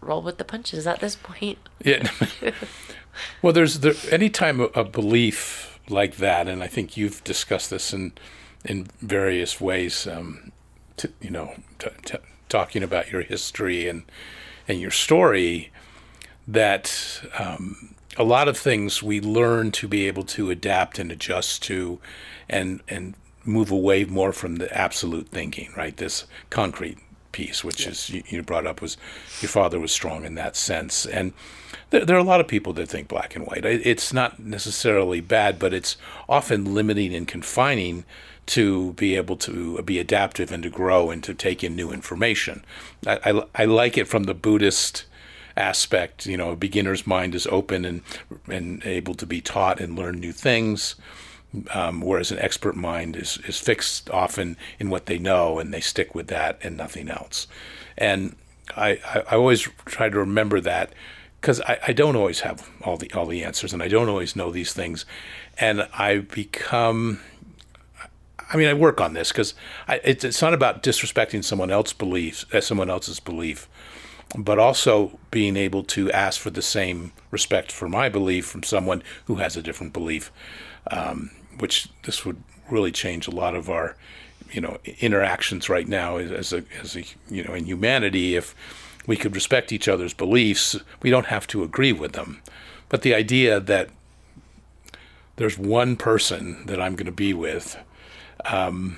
roll 0.01 0.21
with 0.21 0.37
the 0.37 0.45
punches 0.45 0.87
at 0.87 0.99
this 0.99 1.15
point. 1.15 1.59
Yeah. 1.83 2.09
well, 3.41 3.53
there's 3.53 3.79
there 3.79 3.93
anytime 4.09 4.59
a, 4.59 4.65
a 4.65 4.83
belief 4.83 5.79
like 5.89 6.17
that, 6.17 6.47
and 6.47 6.63
I 6.63 6.67
think 6.67 6.97
you've 6.97 7.23
discussed 7.23 7.69
this 7.69 7.93
in 7.93 8.13
in 8.65 8.87
various 9.01 9.59
ways. 9.61 10.07
Um, 10.07 10.51
to, 10.97 11.09
you 11.21 11.29
know, 11.29 11.55
t- 11.79 11.89
t- 12.03 12.17
talking 12.49 12.83
about 12.83 13.11
your 13.11 13.21
history 13.21 13.87
and 13.87 14.03
and 14.67 14.79
your 14.79 14.91
story, 14.91 15.71
that 16.47 17.21
um, 17.39 17.95
a 18.17 18.23
lot 18.23 18.47
of 18.47 18.57
things 18.57 19.01
we 19.01 19.19
learn 19.19 19.71
to 19.71 19.87
be 19.87 20.07
able 20.07 20.23
to 20.23 20.51
adapt 20.51 20.99
and 20.99 21.11
adjust 21.11 21.63
to, 21.63 21.99
and 22.49 22.81
and 22.87 23.15
move 23.45 23.71
away 23.71 24.03
more 24.03 24.33
from 24.33 24.57
the 24.57 24.75
absolute 24.77 25.29
thinking. 25.29 25.71
Right, 25.75 25.95
this 25.95 26.25
concrete 26.49 26.97
piece, 27.39 27.63
which 27.63 27.87
is 27.87 28.09
you, 28.09 28.21
you 28.27 28.43
brought 28.43 28.67
up, 28.67 28.81
was 28.81 28.97
your 29.39 29.47
father 29.47 29.79
was 29.79 29.93
strong 29.93 30.25
in 30.25 30.35
that 30.35 30.57
sense, 30.57 31.05
and 31.05 31.31
there, 31.89 32.03
there 32.03 32.17
are 32.17 32.19
a 32.19 32.23
lot 32.23 32.41
of 32.41 32.49
people 32.49 32.73
that 32.73 32.89
think 32.89 33.07
black 33.07 33.33
and 33.33 33.47
white. 33.47 33.63
It's 33.63 34.11
not 34.11 34.39
necessarily 34.39 35.21
bad, 35.21 35.57
but 35.57 35.73
it's 35.73 35.95
often 36.27 36.73
limiting 36.73 37.15
and 37.15 37.25
confining 37.25 38.03
to 38.47 38.91
be 38.93 39.15
able 39.15 39.37
to 39.37 39.81
be 39.83 39.99
adaptive 39.99 40.51
and 40.51 40.63
to 40.63 40.69
grow 40.69 41.11
and 41.11 41.23
to 41.23 41.33
take 41.33 41.63
in 41.63 41.77
new 41.77 41.91
information. 41.91 42.65
I, 43.07 43.19
I, 43.23 43.43
I 43.55 43.65
like 43.65 43.97
it 43.97 44.09
from 44.09 44.23
the 44.23 44.33
Buddhist 44.33 45.05
aspect. 45.55 46.25
You 46.25 46.35
know, 46.35 46.51
a 46.51 46.55
beginner's 46.57 47.07
mind 47.07 47.35
is 47.35 47.47
open 47.47 47.85
and 47.85 48.01
and 48.47 48.85
able 48.85 49.13
to 49.15 49.25
be 49.25 49.39
taught 49.39 49.79
and 49.79 49.97
learn 49.97 50.19
new 50.19 50.33
things 50.33 50.95
um, 51.73 52.01
whereas 52.01 52.31
an 52.31 52.39
expert 52.39 52.75
mind 52.75 53.15
is, 53.15 53.39
is 53.47 53.59
fixed 53.59 54.09
often 54.11 54.55
in 54.79 54.89
what 54.89 55.07
they 55.07 55.17
know 55.17 55.59
and 55.59 55.73
they 55.73 55.79
stick 55.79 56.13
with 56.13 56.27
that 56.27 56.59
and 56.61 56.77
nothing 56.77 57.09
else. 57.09 57.47
And 57.97 58.35
I, 58.75 58.99
I, 59.05 59.23
I 59.31 59.35
always 59.35 59.61
try 59.85 60.09
to 60.09 60.17
remember 60.17 60.61
that 60.61 60.93
because 61.41 61.61
I, 61.61 61.79
I 61.87 61.93
don't 61.93 62.15
always 62.15 62.41
have 62.41 62.69
all 62.83 62.97
the 62.97 63.11
all 63.13 63.25
the 63.25 63.43
answers 63.43 63.73
and 63.73 63.81
I 63.81 63.87
don't 63.87 64.09
always 64.09 64.35
know 64.35 64.51
these 64.51 64.73
things, 64.73 65.05
and 65.57 65.87
I 65.93 66.19
become. 66.19 67.19
I 68.51 68.57
mean, 68.57 68.67
I 68.67 68.73
work 68.73 68.99
on 68.99 69.13
this 69.13 69.31
because 69.31 69.53
it's, 69.87 70.23
it's 70.23 70.41
not 70.41 70.55
about 70.55 70.81
disrespecting 70.81 71.43
someone 71.43 71.69
else's 71.69 71.93
beliefs, 71.93 72.45
uh, 72.51 72.61
someone 72.61 72.89
else's 72.89 73.19
belief, 73.19 73.69
but 74.35 74.57
also 74.57 75.19
being 75.29 75.55
able 75.55 75.83
to 75.83 76.11
ask 76.11 76.41
for 76.41 76.49
the 76.49 76.63
same 76.63 77.11
respect 77.29 77.71
for 77.71 77.87
my 77.87 78.09
belief 78.09 78.47
from 78.47 78.63
someone 78.63 79.03
who 79.25 79.35
has 79.35 79.55
a 79.55 79.61
different 79.61 79.93
belief 79.93 80.31
um, 80.89 81.29
which 81.59 81.89
this 82.03 82.25
would 82.25 82.41
really 82.69 82.91
change 82.91 83.27
a 83.27 83.31
lot 83.31 83.55
of 83.55 83.69
our, 83.69 83.95
you 84.51 84.61
know, 84.61 84.77
interactions 84.99 85.69
right 85.69 85.87
now 85.87 86.17
as 86.17 86.53
a, 86.53 86.63
as 86.81 86.95
a, 86.95 87.03
you 87.29 87.43
know, 87.43 87.53
in 87.53 87.65
humanity. 87.65 88.35
If 88.35 88.55
we 89.07 89.17
could 89.17 89.35
respect 89.35 89.71
each 89.71 89.87
other's 89.87 90.13
beliefs, 90.13 90.75
we 91.01 91.09
don't 91.09 91.27
have 91.27 91.47
to 91.47 91.63
agree 91.63 91.93
with 91.93 92.13
them. 92.13 92.41
But 92.89 93.01
the 93.01 93.13
idea 93.13 93.59
that 93.59 93.89
there's 95.35 95.57
one 95.57 95.95
person 95.95 96.65
that 96.65 96.81
I'm 96.81 96.95
going 96.95 97.05
to 97.05 97.11
be 97.11 97.33
with, 97.33 97.77
um, 98.45 98.97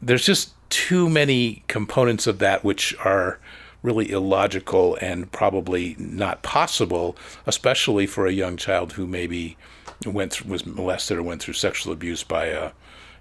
there's 0.00 0.24
just 0.24 0.52
too 0.70 1.08
many 1.08 1.64
components 1.68 2.26
of 2.26 2.38
that 2.38 2.64
which 2.64 2.94
are 3.04 3.38
really 3.82 4.10
illogical 4.10 4.96
and 5.00 5.30
probably 5.30 5.96
not 5.98 6.42
possible, 6.42 7.16
especially 7.46 8.06
for 8.06 8.26
a 8.26 8.32
young 8.32 8.56
child 8.56 8.92
who 8.92 9.06
maybe 9.06 9.56
went 10.04 10.32
through, 10.32 10.50
was 10.50 10.66
molested 10.66 11.16
or 11.16 11.22
went 11.22 11.42
through 11.42 11.54
sexual 11.54 11.92
abuse 11.92 12.22
by 12.22 12.46
a 12.46 12.72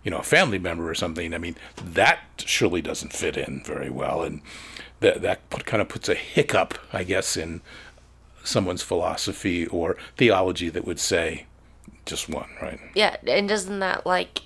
you 0.03 0.11
know 0.11 0.19
a 0.19 0.23
family 0.23 0.59
member 0.59 0.89
or 0.89 0.95
something. 0.95 1.33
I 1.33 1.37
mean 1.37 1.55
that 1.83 2.19
surely 2.37 2.81
doesn't 2.81 3.13
fit 3.13 3.37
in 3.37 3.63
very 3.63 3.89
well, 3.89 4.23
and 4.23 4.41
that 4.99 5.21
that 5.21 5.49
put, 5.49 5.65
kind 5.65 5.81
of 5.81 5.89
puts 5.89 6.09
a 6.09 6.15
hiccup, 6.15 6.77
I 6.93 7.03
guess, 7.03 7.37
in 7.37 7.61
someone's 8.43 8.83
philosophy 8.83 9.65
or 9.67 9.97
theology 10.17 10.69
that 10.69 10.85
would 10.85 10.99
say 10.99 11.45
just 12.05 12.29
one, 12.29 12.49
right? 12.61 12.79
Yeah, 12.93 13.17
and 13.27 13.49
doesn't 13.49 13.79
that 13.79 14.05
like 14.05 14.41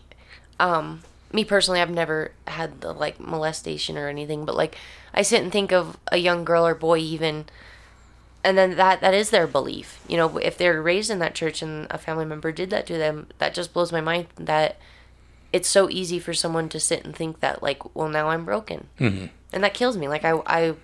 um 0.59 1.01
me 1.31 1.43
personally 1.43 1.79
I've 1.79 1.91
never 1.91 2.31
had 2.47 2.81
the 2.81 2.93
like 2.93 3.19
molestation 3.19 3.97
or 3.97 4.07
anything, 4.07 4.45
but 4.45 4.55
like 4.55 4.77
I 5.13 5.21
sit 5.21 5.43
and 5.43 5.51
think 5.51 5.71
of 5.71 5.97
a 6.11 6.17
young 6.17 6.45
girl 6.45 6.65
or 6.65 6.75
boy 6.75 6.99
even 6.99 7.45
and 8.43 8.57
then 8.57 8.75
that 8.75 9.01
that 9.01 9.13
is 9.13 9.29
their 9.29 9.47
belief. 9.47 9.99
You 10.07 10.17
know, 10.17 10.37
if 10.37 10.57
they're 10.57 10.81
raised 10.81 11.09
in 11.09 11.19
that 11.19 11.35
church 11.35 11.61
and 11.61 11.87
a 11.89 11.97
family 11.97 12.25
member 12.25 12.51
did 12.51 12.69
that 12.69 12.85
to 12.87 12.97
them, 12.97 13.27
that 13.37 13.53
just 13.53 13.73
blows 13.73 13.91
my 13.91 14.01
mind 14.01 14.27
that 14.35 14.77
it's 15.51 15.67
so 15.67 15.89
easy 15.89 16.19
for 16.19 16.33
someone 16.33 16.69
to 16.69 16.79
sit 16.79 17.03
and 17.03 17.15
think 17.15 17.39
that 17.39 17.63
like, 17.63 17.95
well, 17.95 18.07
now 18.07 18.29
I'm 18.29 18.45
broken. 18.45 18.87
Mm-hmm. 18.99 19.25
And 19.51 19.63
that 19.63 19.73
kills 19.73 19.97
me. 19.97 20.07
Like 20.07 20.23
I 20.23 20.39
I 20.45 20.75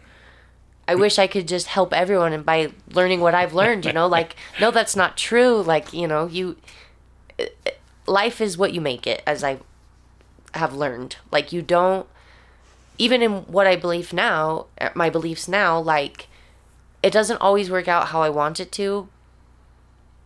I 0.87 0.95
wish 0.95 1.17
I 1.17 1.27
could 1.27 1.47
just 1.47 1.67
help 1.67 1.93
everyone 1.93 2.33
and 2.33 2.45
by 2.45 2.71
learning 2.91 3.21
what 3.21 3.35
I've 3.35 3.53
learned, 3.53 3.85
you 3.85 3.93
know, 3.93 4.07
like 4.07 4.35
no 4.59 4.71
that's 4.71 4.95
not 4.95 5.17
true. 5.17 5.61
Like, 5.61 5.93
you 5.93 6.07
know, 6.07 6.27
you 6.27 6.57
life 8.05 8.41
is 8.41 8.57
what 8.57 8.73
you 8.73 8.81
make 8.81 9.07
it 9.07 9.23
as 9.25 9.43
I 9.43 9.59
have 10.53 10.73
learned. 10.73 11.17
Like 11.31 11.53
you 11.53 11.61
don't 11.61 12.07
even 12.97 13.21
in 13.21 13.31
what 13.43 13.67
I 13.67 13.75
believe 13.75 14.13
now, 14.13 14.67
my 14.93 15.09
beliefs 15.09 15.47
now, 15.47 15.79
like 15.79 16.27
it 17.05 17.13
doesn't 17.13 17.37
always 17.37 17.69
work 17.69 17.87
out 17.87 18.07
how 18.07 18.23
I 18.23 18.29
want 18.29 18.59
it 18.59 18.71
to, 18.73 19.07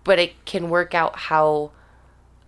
but 0.05 0.17
it 0.17 0.45
can 0.45 0.69
work 0.69 0.95
out 0.95 1.13
how 1.27 1.71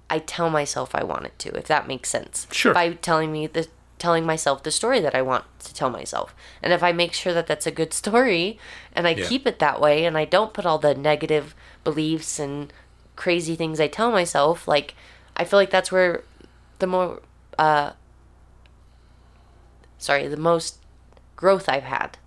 I 0.10 0.20
tell 0.20 0.50
myself 0.50 0.96
I 0.96 1.04
want 1.04 1.26
it 1.26 1.38
to, 1.40 1.50
if 1.58 1.66
that 1.66 1.86
makes 1.86 2.10
sense. 2.10 2.48
Sure. 2.50 2.74
By 2.74 2.94
telling 2.94 3.34
me 3.34 3.48
the 3.48 3.68
telling 4.00 4.26
myself 4.26 4.64
the 4.64 4.72
story 4.72 5.02
that 5.02 5.14
I 5.14 5.22
want 5.22 5.44
to 5.60 5.74
tell 5.74 5.90
myself. 5.90 6.34
And 6.64 6.72
if 6.72 6.82
I 6.82 6.94
make 6.94 7.12
sure 7.14 7.34
that 7.34 7.46
that's 7.46 7.68
a 7.68 7.72
good 7.72 7.92
story 8.02 8.58
and 8.94 9.06
I 9.06 9.12
Yeah. 9.12 9.28
keep 9.28 9.46
it 9.46 9.60
that 9.60 9.82
way 9.82 10.06
and 10.06 10.18
I 10.18 10.24
don't 10.24 10.54
put 10.54 10.66
all 10.66 10.80
the 10.80 10.96
negative 10.96 11.54
beliefs 11.84 12.40
and 12.40 12.72
crazy 13.18 13.56
things 13.58 13.82
I 13.82 13.88
tell 13.90 14.12
myself, 14.12 14.66
like 14.66 14.96
I 15.36 15.44
feel 15.44 15.60
like 15.60 15.72
that's 15.72 15.92
where 15.92 16.24
the 16.80 16.88
more 16.88 17.22
uh 17.60 17.92
sorry, 19.98 20.26
the 20.28 20.38
most 20.38 20.78
growth 21.36 21.68
I've 21.68 21.84
had. 21.84 22.18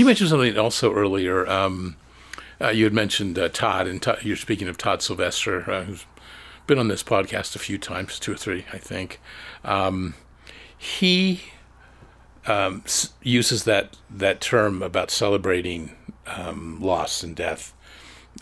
You 0.00 0.06
mentioned 0.06 0.30
something 0.30 0.56
also 0.56 0.94
earlier. 0.94 1.46
Um, 1.46 1.96
uh, 2.58 2.70
you 2.70 2.84
had 2.84 2.94
mentioned 2.94 3.38
uh, 3.38 3.50
Todd, 3.50 3.86
and 3.86 4.00
Todd, 4.00 4.20
you're 4.22 4.34
speaking 4.34 4.66
of 4.66 4.78
Todd 4.78 5.02
Sylvester, 5.02 5.70
uh, 5.70 5.84
who's 5.84 6.06
been 6.66 6.78
on 6.78 6.88
this 6.88 7.02
podcast 7.02 7.54
a 7.54 7.58
few 7.58 7.76
times, 7.76 8.18
two 8.18 8.32
or 8.32 8.36
three, 8.36 8.64
I 8.72 8.78
think. 8.78 9.20
Um, 9.62 10.14
he 10.74 11.42
um, 12.46 12.80
s- 12.86 13.12
uses 13.22 13.64
that 13.64 13.98
that 14.08 14.40
term 14.40 14.82
about 14.82 15.10
celebrating 15.10 15.94
um, 16.26 16.80
loss 16.80 17.22
and 17.22 17.36
death. 17.36 17.74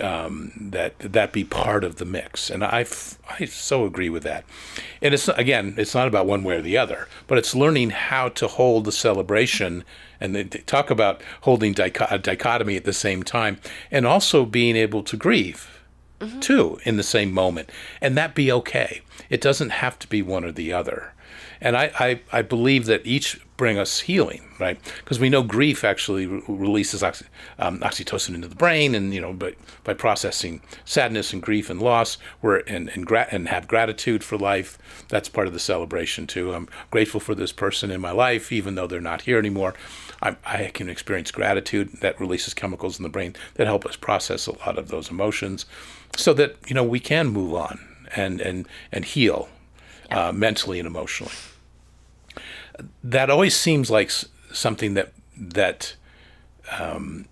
Um, 0.00 0.52
that 0.70 0.96
that 1.00 1.32
be 1.32 1.42
part 1.42 1.82
of 1.82 1.96
the 1.96 2.04
mix, 2.04 2.50
and 2.50 2.62
I 2.62 2.86
I 3.28 3.44
so 3.46 3.84
agree 3.84 4.08
with 4.08 4.22
that. 4.22 4.44
And 5.02 5.12
it's 5.12 5.28
again, 5.28 5.74
it's 5.76 5.94
not 5.94 6.06
about 6.06 6.26
one 6.26 6.44
way 6.44 6.56
or 6.56 6.62
the 6.62 6.78
other, 6.78 7.08
but 7.26 7.36
it's 7.36 7.54
learning 7.54 7.90
how 7.90 8.28
to 8.28 8.46
hold 8.46 8.84
the 8.84 8.92
celebration 8.92 9.84
and 10.20 10.34
they 10.34 10.44
talk 10.44 10.90
about 10.90 11.22
holding 11.42 11.72
dicho- 11.72 12.18
dichotomy 12.18 12.76
at 12.76 12.84
the 12.84 12.92
same 12.92 13.22
time, 13.22 13.58
and 13.90 14.06
also 14.06 14.44
being 14.44 14.76
able 14.76 15.02
to 15.02 15.16
grieve 15.16 15.78
too 16.40 16.78
in 16.82 16.96
the 16.96 17.02
same 17.02 17.32
moment, 17.32 17.70
and 18.00 18.16
that 18.16 18.34
be 18.34 18.50
okay. 18.50 19.02
It 19.30 19.40
doesn't 19.40 19.70
have 19.70 19.98
to 20.00 20.08
be 20.08 20.22
one 20.22 20.44
or 20.44 20.52
the 20.52 20.72
other. 20.72 21.12
And 21.60 21.76
I, 21.76 21.90
I, 21.98 22.20
I 22.32 22.42
believe 22.42 22.86
that 22.86 23.06
each 23.06 23.40
bring 23.58 23.76
us 23.76 24.00
healing, 24.00 24.40
right? 24.58 24.78
Because 25.00 25.20
we 25.20 25.28
know 25.28 25.42
grief 25.42 25.84
actually 25.84 26.26
re- 26.26 26.40
releases 26.48 27.02
oxy, 27.02 27.26
um, 27.58 27.80
oxytocin 27.80 28.34
into 28.34 28.48
the 28.48 28.54
brain, 28.54 28.94
and 28.94 29.12
you 29.12 29.20
know, 29.20 29.34
but 29.34 29.56
by 29.84 29.92
processing 29.92 30.62
sadness 30.86 31.34
and 31.34 31.42
grief 31.42 31.68
and 31.68 31.82
loss, 31.82 32.16
we're 32.40 32.60
and 32.60 32.88
and, 32.90 33.04
gra- 33.04 33.28
and 33.30 33.48
have 33.48 33.68
gratitude 33.68 34.24
for 34.24 34.38
life. 34.38 34.78
That's 35.08 35.28
part 35.28 35.48
of 35.48 35.52
the 35.52 35.58
celebration 35.58 36.26
too. 36.26 36.54
I'm 36.54 36.68
grateful 36.90 37.20
for 37.20 37.34
this 37.34 37.52
person 37.52 37.90
in 37.90 38.00
my 38.00 38.12
life, 38.12 38.50
even 38.50 38.76
though 38.76 38.86
they're 38.86 39.00
not 39.00 39.22
here 39.22 39.38
anymore. 39.38 39.74
I, 40.22 40.36
I 40.46 40.70
can 40.72 40.88
experience 40.88 41.30
gratitude 41.30 42.00
that 42.00 42.18
releases 42.18 42.54
chemicals 42.54 42.98
in 42.98 43.02
the 43.02 43.08
brain 43.08 43.36
that 43.54 43.66
help 43.66 43.84
us 43.84 43.96
process 43.96 44.46
a 44.46 44.56
lot 44.58 44.78
of 44.78 44.88
those 44.88 45.10
emotions, 45.10 45.66
so 46.16 46.32
that 46.34 46.56
you 46.68 46.74
know 46.74 46.84
we 46.84 47.00
can 47.00 47.26
move 47.26 47.54
on 47.54 47.80
and 48.14 48.40
and 48.40 48.68
and 48.92 49.04
heal 49.04 49.48
uh, 50.12 50.30
mentally 50.32 50.78
and 50.78 50.86
emotionally. 50.86 51.34
That 53.02 53.30
always 53.30 53.56
seems 53.56 53.90
like 53.90 54.10
something 54.52 54.94
that 54.94 55.12
that 55.36 55.94
um, 56.78 57.26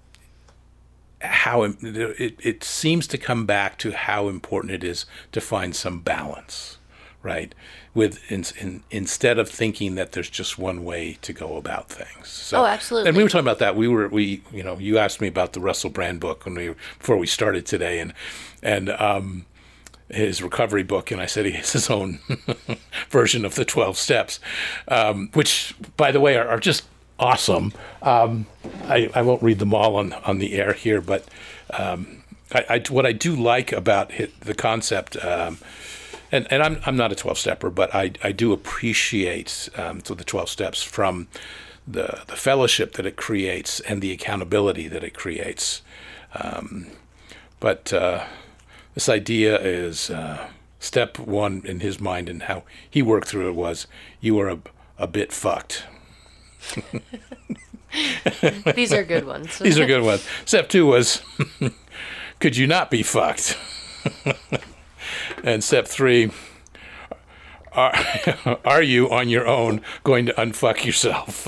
how 1.21 1.63
it, 1.63 2.37
it 2.39 2.65
seems 2.65 3.07
to 3.09 3.19
come 3.19 3.47
back 3.47 3.79
to 3.79 3.93
how 3.93 4.29
important 4.29 4.73
it 4.73 4.85
is 4.85 5.07
to 5.33 5.41
find 5.41 5.75
some 5.75 6.01
balance, 6.01 6.79
right? 7.23 7.55
With 7.95 8.21
in, 8.31 8.45
in, 8.61 8.83
instead 8.91 9.39
of 9.39 9.49
thinking 9.49 9.95
that 9.95 10.13
there's 10.13 10.29
just 10.31 10.59
one 10.59 10.85
way 10.85 11.19
to 11.23 11.33
go 11.33 11.57
about 11.57 11.89
things. 11.89 12.29
So, 12.29 12.63
Oh, 12.63 12.67
absolutely. 12.67 13.09
And 13.09 13.17
we 13.17 13.23
were 13.23 13.29
talking 13.29 13.45
about 13.45 13.59
that. 13.61 13.75
We 13.77 13.89
were 13.89 14.09
we 14.09 14.43
you 14.53 14.63
know 14.63 14.79
you 14.79 14.99
asked 14.99 15.21
me 15.21 15.29
about 15.29 15.53
the 15.55 15.61
Russell 15.61 15.91
Brand 15.91 16.21
book 16.21 16.45
when 16.45 16.55
we 16.55 16.75
before 16.99 17.17
we 17.17 17.27
started 17.27 17.67
today, 17.67 17.99
and 18.01 18.13
and 18.63 18.91
um, 18.91 19.47
his 20.09 20.43
recovery 20.43 20.83
book, 20.83 21.11
and 21.11 21.21
I 21.21 21.27
said 21.27 21.47
he 21.47 21.53
has 21.53 21.73
his 21.73 21.91
own 21.91 22.21
version 23.11 23.45
of 23.45 23.55
the 23.55 23.65
12 23.65 23.97
steps, 23.97 24.41
um, 24.89 25.31
which, 25.35 25.75
by 25.97 26.13
the 26.13 26.21
way, 26.21 26.37
are, 26.37 26.49
are 26.49 26.61
just 26.61 26.85
awesome. 27.19 27.73
Um, 28.03 28.47
I, 28.85 29.11
I 29.15 29.23
won't 29.23 29.43
read 29.43 29.59
them 29.59 29.75
all 29.75 29.97
on, 29.97 30.13
on 30.13 30.39
the 30.39 30.55
air 30.55 30.73
here, 30.73 31.01
but 31.01 31.27
um, 31.71 32.23
I, 32.53 32.65
I, 32.69 32.83
what 32.91 33.07
I 33.07 33.13
do 33.13 33.35
like 33.35 33.73
about 33.73 34.13
the 34.41 34.55
concept, 34.55 35.23
um, 35.25 35.59
and, 36.31 36.47
and 36.51 36.63
I'm, 36.63 36.81
I'm 36.87 36.97
not 36.97 37.13
a 37.13 37.17
12 37.17 37.39
stepper, 37.39 37.71
but 37.71 37.95
I, 37.95 38.13
I 38.23 38.33
do 38.33 38.53
appreciate 38.53 39.69
um, 39.77 40.05
so 40.05 40.15
the 40.15 40.25
12 40.25 40.49
steps 40.49 40.83
from 40.83 41.29
the, 41.87 42.23
the 42.27 42.37
fellowship 42.37 42.93
that 42.95 43.07
it 43.07 43.17
creates 43.17 43.81
and 43.81 44.03
the 44.03 44.13
accountability 44.13 44.89
that 44.89 45.05
it 45.05 45.15
creates. 45.15 45.83
Um, 46.35 46.89
but 47.61 47.93
uh, 47.93 48.25
this 48.97 49.09
idea 49.11 49.61
is 49.61 50.09
uh, 50.09 50.49
step 50.81 51.19
one 51.19 51.61
in 51.67 51.81
his 51.81 52.01
mind 52.01 52.31
and 52.31 52.45
how 52.45 52.63
he 52.89 53.03
worked 53.03 53.29
through 53.29 53.51
it 53.51 53.55
was 53.55 53.87
you 54.23 54.41
are 54.41 54.49
a, 54.49 54.59
a 54.99 55.07
bit 55.07 55.35
fucked. 55.35 55.85
These 58.75 58.95
are 58.95 59.05
good 59.05 59.27
ones. 59.27 59.59
These 59.59 59.79
are 59.79 59.85
good 59.85 60.03
ones. 60.03 60.27
Step 60.47 60.71
two 60.71 60.87
was 60.87 61.21
could 62.41 62.57
you 62.57 62.67
not 62.67 62.91
be 62.91 63.03
fucked? 63.03 63.59
and 65.45 65.63
step 65.63 65.87
three 65.87 66.31
are, 67.73 67.95
are 68.65 68.83
you 68.83 69.11
on 69.11 69.29
your 69.29 69.47
own 69.47 69.83
going 70.05 70.25
to 70.25 70.33
unfuck 70.33 70.87
yourself? 70.87 71.45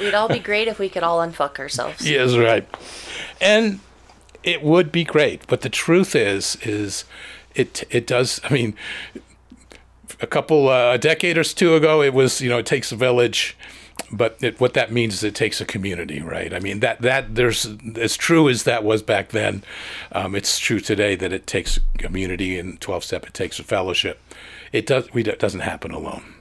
We'd 0.00 0.14
all 0.14 0.28
be 0.28 0.40
great 0.40 0.66
if 0.66 0.80
we 0.80 0.88
could 0.88 1.04
all 1.04 1.20
unfuck 1.20 1.60
ourselves. 1.60 2.10
Yes, 2.10 2.34
right. 2.34 2.68
And 3.40 3.78
it 4.42 4.62
would 4.62 4.92
be 4.92 5.04
great, 5.04 5.46
but 5.46 5.60
the 5.60 5.68
truth 5.68 6.14
is, 6.14 6.56
is 6.62 7.04
it 7.54 7.84
it 7.90 8.06
does. 8.06 8.40
I 8.44 8.52
mean, 8.52 8.74
a 10.20 10.26
couple 10.26 10.68
uh, 10.68 10.94
a 10.94 10.98
decade 10.98 11.38
or 11.38 11.44
two 11.44 11.74
ago, 11.74 12.02
it 12.02 12.14
was 12.14 12.40
you 12.40 12.48
know 12.48 12.58
it 12.58 12.66
takes 12.66 12.92
a 12.92 12.96
village, 12.96 13.56
but 14.10 14.36
it, 14.42 14.60
what 14.60 14.74
that 14.74 14.92
means 14.92 15.14
is 15.14 15.24
it 15.24 15.34
takes 15.34 15.60
a 15.60 15.64
community, 15.64 16.20
right? 16.20 16.52
I 16.52 16.60
mean 16.60 16.80
that 16.80 17.00
that 17.02 17.34
there's 17.34 17.66
as 17.96 18.16
true 18.16 18.48
as 18.48 18.64
that 18.64 18.84
was 18.84 19.02
back 19.02 19.30
then, 19.30 19.62
um, 20.12 20.34
it's 20.34 20.58
true 20.58 20.80
today 20.80 21.14
that 21.16 21.32
it 21.32 21.46
takes 21.46 21.78
community 21.98 22.58
and 22.58 22.80
twelve 22.80 23.04
step. 23.04 23.26
It 23.26 23.34
takes 23.34 23.58
a 23.58 23.64
fellowship. 23.64 24.20
It 24.72 24.86
does. 24.86 25.12
We 25.12 25.22
it 25.24 25.38
doesn't 25.38 25.60
happen 25.60 25.90
alone. 25.90 26.34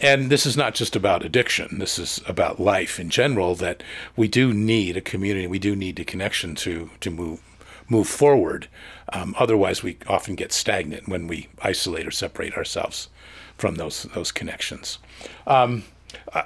And 0.00 0.30
this 0.30 0.46
is 0.46 0.56
not 0.56 0.74
just 0.74 0.96
about 0.96 1.24
addiction. 1.24 1.78
This 1.78 1.98
is 1.98 2.20
about 2.26 2.60
life 2.60 2.98
in 2.98 3.10
general. 3.10 3.54
That 3.54 3.82
we 4.16 4.28
do 4.28 4.52
need 4.52 4.96
a 4.96 5.00
community. 5.00 5.46
We 5.46 5.58
do 5.58 5.76
need 5.76 5.98
a 6.00 6.04
connection 6.04 6.54
to 6.56 6.90
to 7.00 7.10
move 7.10 7.40
move 7.88 8.08
forward. 8.08 8.68
Um, 9.12 9.34
otherwise, 9.38 9.82
we 9.82 9.98
often 10.06 10.34
get 10.34 10.52
stagnant 10.52 11.08
when 11.08 11.26
we 11.26 11.48
isolate 11.62 12.06
or 12.06 12.10
separate 12.10 12.56
ourselves 12.56 13.08
from 13.56 13.76
those 13.76 14.04
those 14.14 14.32
connections. 14.32 14.98
Um, 15.46 15.84
uh, 16.32 16.44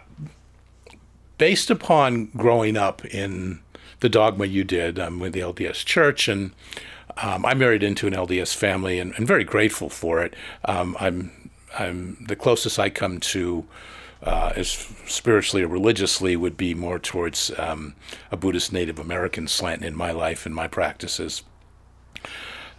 based 1.39 1.71
upon 1.71 2.27
growing 2.37 2.77
up 2.77 3.05
in 3.05 3.61
the 4.01 4.09
dogma 4.09 4.47
you 4.47 4.65
did 4.65 4.99
um, 4.99 5.19
with 5.19 5.33
the 5.33 5.41
LDS 5.41 5.85
Church, 5.85 6.29
and 6.29 6.53
um, 7.23 7.45
I 7.45 7.55
married 7.55 7.83
into 7.83 8.07
an 8.07 8.15
LDS 8.15 8.55
family, 8.55 8.99
and, 8.99 9.15
and 9.17 9.27
very 9.27 9.45
grateful 9.45 9.89
for 9.89 10.23
it. 10.23 10.35
Um, 10.65 10.97
I'm 11.01 11.33
I'm 11.79 12.25
the 12.27 12.37
closest 12.37 12.79
I 12.79 12.91
come 12.91 13.21
to. 13.21 13.67
Uh, 14.21 14.53
as 14.57 14.69
spiritually 15.07 15.63
or 15.63 15.69
religiously 15.69 16.35
would 16.35 16.57
be 16.57 16.75
more 16.75 16.99
towards 16.99 17.53
um, 17.57 17.95
a 18.33 18.37
Buddhist 18.37 18.73
Native 18.73 18.99
American 18.99 19.47
slant 19.47 19.85
in 19.85 19.95
my 19.95 20.11
life 20.11 20.45
and 20.45 20.53
my 20.53 20.67
practices. 20.67 21.45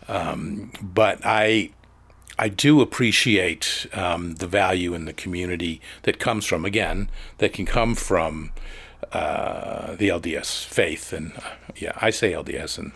Um, 0.10 0.74
but 0.82 1.20
I 1.24 1.70
I 2.40 2.48
do 2.48 2.80
appreciate 2.80 3.86
um, 3.92 4.36
the 4.36 4.48
value 4.48 4.94
in 4.94 5.04
the 5.04 5.12
community 5.12 5.82
that 6.04 6.20
comes 6.20 6.46
from, 6.46 6.64
again, 6.64 7.10
that 7.40 7.52
can 7.52 7.66
come 7.66 7.96
from 7.96 8.52
uh, 9.12 9.96
the 9.96 10.08
LDS 10.08 10.64
faith. 10.66 11.12
And 11.12 11.34
uh, 11.36 11.42
yeah, 11.76 11.92
I 11.98 12.12
say 12.12 12.32
LDS 12.32 12.78
and 12.78 12.94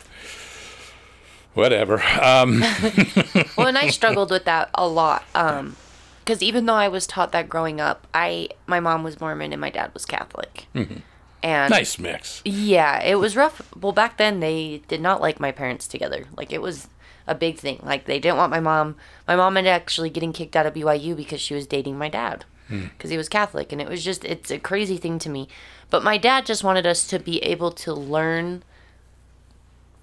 whatever. 1.55 2.01
Um, 2.21 2.61
well, 3.57 3.67
and 3.67 3.77
I 3.77 3.89
struggled 3.89 4.31
with 4.31 4.45
that 4.45 4.69
a 4.75 4.87
lot. 4.87 5.25
Um, 5.35 5.75
because 6.23 6.41
even 6.41 6.65
though 6.65 6.73
I 6.75 6.87
was 6.87 7.05
taught 7.05 7.31
that 7.33 7.49
growing 7.49 7.81
up, 7.81 8.07
I 8.13 8.49
my 8.65 8.79
mom 8.79 9.03
was 9.03 9.19
Mormon 9.19 9.51
and 9.51 9.61
my 9.61 9.69
dad 9.69 9.93
was 9.93 10.05
Catholic. 10.05 10.67
Mm-hmm. 10.73 10.99
And 11.41 11.69
nice 11.69 11.99
mix. 11.99 12.41
Yeah, 12.45 13.01
it 13.03 13.15
was 13.15 13.35
rough. 13.35 13.61
Well, 13.75 13.91
back 13.91 14.17
then 14.17 14.39
they 14.39 14.81
did 14.87 15.01
not 15.01 15.21
like 15.21 15.39
my 15.39 15.51
parents 15.51 15.87
together. 15.87 16.25
Like 16.37 16.53
it 16.53 16.61
was 16.61 16.87
a 17.27 17.35
big 17.35 17.57
thing. 17.57 17.79
Like 17.83 18.05
they 18.05 18.19
didn't 18.19 18.37
want 18.37 18.51
my 18.51 18.61
mom. 18.61 18.95
My 19.27 19.35
mom 19.35 19.57
ended 19.57 19.71
actually 19.71 20.09
getting 20.09 20.31
kicked 20.31 20.55
out 20.55 20.65
of 20.65 20.73
BYU 20.73 21.15
because 21.15 21.41
she 21.41 21.53
was 21.53 21.67
dating 21.67 21.97
my 21.97 22.07
dad 22.07 22.45
hmm. 22.69 22.85
because 22.85 23.09
he 23.09 23.17
was 23.17 23.27
Catholic, 23.27 23.71
and 23.71 23.81
it 23.81 23.89
was 23.89 24.03
just 24.03 24.23
it's 24.23 24.51
a 24.51 24.59
crazy 24.59 24.97
thing 24.97 25.19
to 25.19 25.29
me. 25.29 25.49
But 25.89 26.03
my 26.03 26.17
dad 26.17 26.45
just 26.45 26.63
wanted 26.63 26.85
us 26.85 27.05
to 27.07 27.19
be 27.19 27.43
able 27.43 27.71
to 27.71 27.93
learn 27.93 28.63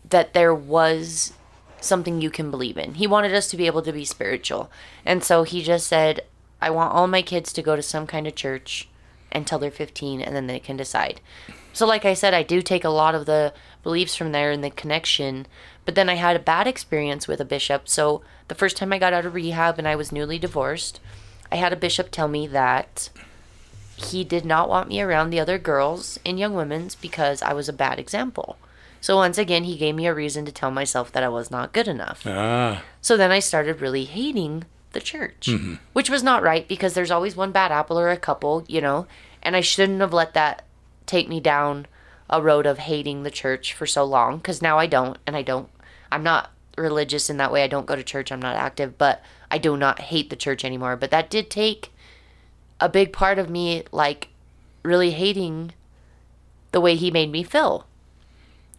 that 0.08 0.34
there 0.34 0.54
was 0.54 1.32
something 1.80 2.20
you 2.20 2.30
can 2.30 2.50
believe 2.50 2.76
in. 2.76 2.94
He 2.94 3.06
wanted 3.06 3.34
us 3.34 3.48
to 3.48 3.56
be 3.56 3.66
able 3.66 3.82
to 3.82 3.92
be 3.92 4.04
spiritual. 4.04 4.70
And 5.04 5.24
so 5.24 5.42
he 5.42 5.62
just 5.62 5.86
said, 5.86 6.22
I 6.60 6.70
want 6.70 6.92
all 6.92 7.06
my 7.06 7.22
kids 7.22 7.52
to 7.54 7.62
go 7.62 7.76
to 7.76 7.82
some 7.82 8.06
kind 8.06 8.26
of 8.26 8.34
church 8.34 8.88
until 9.32 9.58
they're 9.58 9.70
15 9.70 10.20
and 10.20 10.34
then 10.34 10.46
they 10.46 10.58
can 10.58 10.76
decide. 10.76 11.20
So, 11.72 11.86
like 11.86 12.04
I 12.04 12.14
said, 12.14 12.34
I 12.34 12.42
do 12.42 12.62
take 12.62 12.84
a 12.84 12.90
lot 12.90 13.14
of 13.14 13.26
the 13.26 13.52
beliefs 13.82 14.16
from 14.16 14.32
there 14.32 14.50
and 14.50 14.62
the 14.62 14.70
connection. 14.70 15.46
But 15.84 15.94
then 15.94 16.08
I 16.08 16.14
had 16.14 16.36
a 16.36 16.40
bad 16.40 16.66
experience 16.66 17.28
with 17.28 17.40
a 17.40 17.44
bishop. 17.44 17.88
So, 17.88 18.22
the 18.48 18.54
first 18.54 18.76
time 18.76 18.92
I 18.92 18.98
got 18.98 19.12
out 19.12 19.24
of 19.24 19.34
rehab 19.34 19.78
and 19.78 19.86
I 19.86 19.96
was 19.96 20.10
newly 20.12 20.38
divorced, 20.38 21.00
I 21.52 21.56
had 21.56 21.72
a 21.72 21.76
bishop 21.76 22.10
tell 22.10 22.28
me 22.28 22.46
that 22.48 23.10
he 23.96 24.24
did 24.24 24.44
not 24.44 24.68
want 24.68 24.88
me 24.88 25.00
around 25.00 25.30
the 25.30 25.40
other 25.40 25.58
girls 25.58 26.18
in 26.24 26.38
Young 26.38 26.54
Women's 26.54 26.94
because 26.94 27.42
I 27.42 27.52
was 27.52 27.68
a 27.68 27.72
bad 27.72 27.98
example. 27.98 28.56
So 29.00 29.16
once 29.16 29.38
again, 29.38 29.64
he 29.64 29.76
gave 29.78 29.94
me 29.94 30.06
a 30.06 30.14
reason 30.14 30.44
to 30.44 30.52
tell 30.52 30.70
myself 30.70 31.10
that 31.12 31.22
I 31.22 31.28
was 31.28 31.50
not 31.50 31.72
good 31.72 31.88
enough. 31.88 32.22
Ah, 32.26 32.82
So 33.00 33.16
then 33.16 33.30
I 33.30 33.38
started 33.38 33.80
really 33.80 34.04
hating 34.04 34.64
the 34.92 35.00
church, 35.00 35.48
which 35.92 36.10
was 36.10 36.22
not 36.22 36.42
right 36.42 36.66
because 36.68 36.94
there's 36.94 37.10
always 37.10 37.36
one 37.36 37.52
bad 37.52 37.72
apple 37.72 37.98
or 37.98 38.10
a 38.10 38.16
couple, 38.16 38.64
you 38.68 38.80
know, 38.80 39.06
and 39.42 39.56
I 39.56 39.60
shouldn't 39.60 40.00
have 40.00 40.12
let 40.12 40.34
that 40.34 40.64
take 41.06 41.28
me 41.28 41.40
down 41.40 41.86
a 42.28 42.42
road 42.42 42.66
of 42.66 42.78
hating 42.78 43.22
the 43.22 43.30
church 43.30 43.72
for 43.72 43.86
so 43.86 44.04
long 44.04 44.36
because 44.38 44.60
now 44.60 44.78
I 44.78 44.86
don't, 44.86 45.16
and 45.26 45.36
I 45.36 45.42
don't, 45.42 45.68
I'm 46.12 46.22
not 46.22 46.50
religious 46.76 47.30
in 47.30 47.36
that 47.38 47.52
way. 47.52 47.62
I 47.64 47.68
don't 47.68 47.86
go 47.86 47.96
to 47.96 48.02
church, 48.02 48.30
I'm 48.30 48.42
not 48.42 48.56
active, 48.56 48.98
but 48.98 49.22
I 49.50 49.58
do 49.58 49.76
not 49.76 50.00
hate 50.00 50.28
the 50.30 50.36
church 50.36 50.64
anymore. 50.64 50.96
But 50.96 51.10
that 51.10 51.30
did 51.30 51.50
take 51.50 51.92
a 52.80 52.88
big 52.88 53.12
part 53.12 53.38
of 53.38 53.48
me, 53.50 53.84
like, 53.92 54.28
really 54.82 55.10
hating 55.12 55.72
the 56.72 56.80
way 56.80 56.96
he 56.96 57.10
made 57.10 57.30
me 57.30 57.42
feel. 57.42 57.86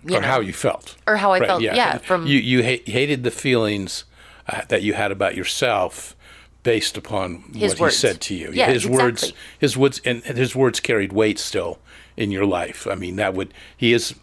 You 0.06 0.16
or 0.18 0.22
know? 0.22 0.28
how 0.28 0.40
you 0.40 0.54
felt. 0.54 0.96
Or 1.08 1.18
how 1.18 1.32
I 1.34 1.40
felt, 1.40 1.62
yeah, 1.62 1.98
from- 2.00 2.26
you 2.28 2.38
you 2.40 2.64
ha- 2.64 2.84
hated 2.86 3.24
the 3.24 3.32
feelings 3.32 4.04
uh, 4.48 4.62
that 4.70 4.82
you 4.82 4.94
had 4.94 5.12
about 5.12 5.36
yourself 5.36 6.16
based 6.64 6.96
upon 6.98 7.44
His 7.56 7.74
what 7.74 7.80
words. 7.80 7.96
he 7.96 8.00
said 8.08 8.22
to 8.22 8.36
you. 8.36 8.52
Yeah, 8.54 8.72
his 8.72 8.88
words, 8.88 9.34
his 9.60 9.76
words, 9.78 10.00
and 10.06 10.22
and 10.26 10.38
his 10.38 10.56
words 10.56 10.80
carried 10.80 11.12
weight 11.14 11.40
still 11.40 11.80
in 12.18 12.30
your 12.32 12.46
life. 12.46 12.86
I 12.88 12.96
mean, 12.96 13.16
that 13.16 13.34
would 13.34 13.54
he 13.76 13.94
is 13.94 14.14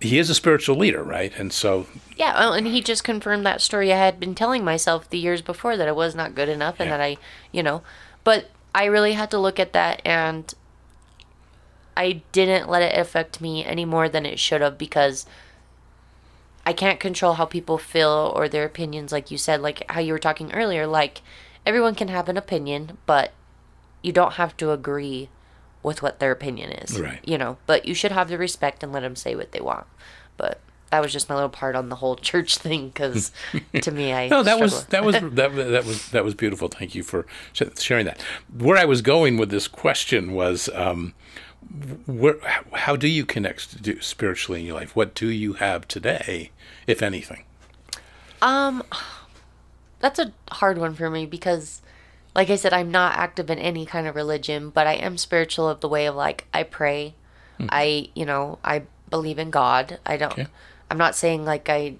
he 0.00 0.18
is 0.18 0.30
a 0.30 0.34
spiritual 0.34 0.76
leader, 0.76 1.02
right? 1.02 1.32
And 1.38 1.52
so 1.52 1.86
Yeah, 2.16 2.34
well, 2.38 2.52
and 2.54 2.66
he 2.66 2.80
just 2.80 3.02
confirmed 3.04 3.44
that 3.46 3.60
story 3.60 3.92
I 3.92 3.96
had 3.96 4.20
been 4.20 4.34
telling 4.34 4.64
myself 4.64 5.10
the 5.10 5.18
years 5.18 5.42
before 5.42 5.76
that 5.76 5.88
I 5.88 5.92
was 5.92 6.14
not 6.14 6.34
good 6.36 6.48
enough 6.48 6.76
and 6.78 6.88
Yeah. 6.88 6.96
that 6.98 7.02
I, 7.02 7.16
you 7.52 7.62
know, 7.64 7.82
but 8.22 8.50
I 8.74 8.84
really 8.84 9.14
had 9.14 9.28
to 9.32 9.38
look 9.38 9.58
at 9.58 9.72
that 9.72 10.00
and 10.04 10.54
I 11.98 12.22
didn't 12.30 12.70
let 12.70 12.80
it 12.82 12.96
affect 12.96 13.40
me 13.40 13.64
any 13.64 13.84
more 13.84 14.08
than 14.08 14.24
it 14.24 14.38
should 14.38 14.60
have 14.60 14.78
because 14.78 15.26
I 16.64 16.72
can't 16.72 17.00
control 17.00 17.34
how 17.34 17.44
people 17.44 17.76
feel 17.76 18.32
or 18.36 18.48
their 18.48 18.64
opinions, 18.64 19.10
like 19.10 19.30
you 19.32 19.36
said, 19.36 19.60
like 19.60 19.84
how 19.90 20.00
you 20.00 20.12
were 20.12 20.18
talking 20.18 20.52
earlier. 20.52 20.86
Like, 20.86 21.22
everyone 21.66 21.96
can 21.96 22.06
have 22.08 22.28
an 22.28 22.36
opinion, 22.36 22.98
but 23.04 23.32
you 24.00 24.12
don't 24.12 24.34
have 24.34 24.56
to 24.58 24.70
agree 24.70 25.28
with 25.82 26.00
what 26.02 26.20
their 26.20 26.30
opinion 26.30 26.70
is. 26.70 27.00
Right. 27.00 27.18
You 27.24 27.36
know, 27.36 27.58
but 27.66 27.84
you 27.84 27.94
should 27.94 28.12
have 28.12 28.28
the 28.28 28.38
respect 28.38 28.82
and 28.84 28.92
let 28.92 29.00
them 29.00 29.16
say 29.16 29.34
what 29.34 29.50
they 29.50 29.60
want. 29.60 29.86
But 30.36 30.60
that 30.90 31.02
was 31.02 31.12
just 31.12 31.28
my 31.28 31.34
little 31.34 31.50
part 31.50 31.74
on 31.74 31.88
the 31.88 31.96
whole 31.96 32.14
church 32.30 32.58
thing 32.58 32.88
because 32.90 33.32
to 33.82 33.90
me, 33.90 34.12
I. 34.12 34.28
No, 34.28 34.44
that 34.44 34.60
was 34.60 34.84
that 34.86 35.04
was 35.04 35.14
that, 35.20 35.52
was- 35.52 35.66
that 35.72 35.84
was 35.84 36.08
that 36.10 36.24
was 36.24 36.34
beautiful. 36.34 36.68
Thank 36.68 36.94
you 36.94 37.02
for 37.02 37.26
sharing 37.52 38.06
that. 38.06 38.22
Where 38.56 38.76
I 38.76 38.84
was 38.84 39.02
going 39.02 39.36
with 39.36 39.50
this 39.50 39.66
question 39.66 40.32
was, 40.32 40.68
um, 40.74 41.14
where 42.06 42.36
how 42.72 42.96
do 42.96 43.06
you 43.08 43.24
connect 43.26 43.84
to, 43.84 44.00
spiritually 44.00 44.60
in 44.60 44.66
your 44.66 44.76
life? 44.76 44.96
What 44.96 45.14
do 45.14 45.28
you 45.28 45.54
have 45.54 45.86
today, 45.86 46.50
if 46.86 47.02
anything? 47.02 47.44
Um, 48.40 48.82
that's 50.00 50.18
a 50.18 50.32
hard 50.52 50.78
one 50.78 50.94
for 50.94 51.10
me 51.10 51.26
because 51.26 51.82
like 52.34 52.50
i 52.50 52.54
said 52.56 52.72
i'm 52.72 52.90
not 52.90 53.16
active 53.16 53.50
in 53.50 53.58
any 53.58 53.84
kind 53.84 54.06
of 54.06 54.14
religion 54.14 54.70
but 54.70 54.86
i 54.86 54.92
am 54.92 55.18
spiritual 55.18 55.68
of 55.68 55.80
the 55.80 55.88
way 55.88 56.06
of 56.06 56.14
like 56.14 56.46
i 56.54 56.62
pray 56.62 57.14
i 57.70 58.08
you 58.14 58.24
know 58.24 58.60
i 58.62 58.82
believe 59.10 59.40
in 59.40 59.50
god 59.50 59.98
i 60.06 60.16
don't 60.16 60.30
Okay. 60.32 60.46
i'm 60.88 60.98
not 60.98 61.16
saying 61.16 61.44
like 61.44 61.68
i 61.68 61.94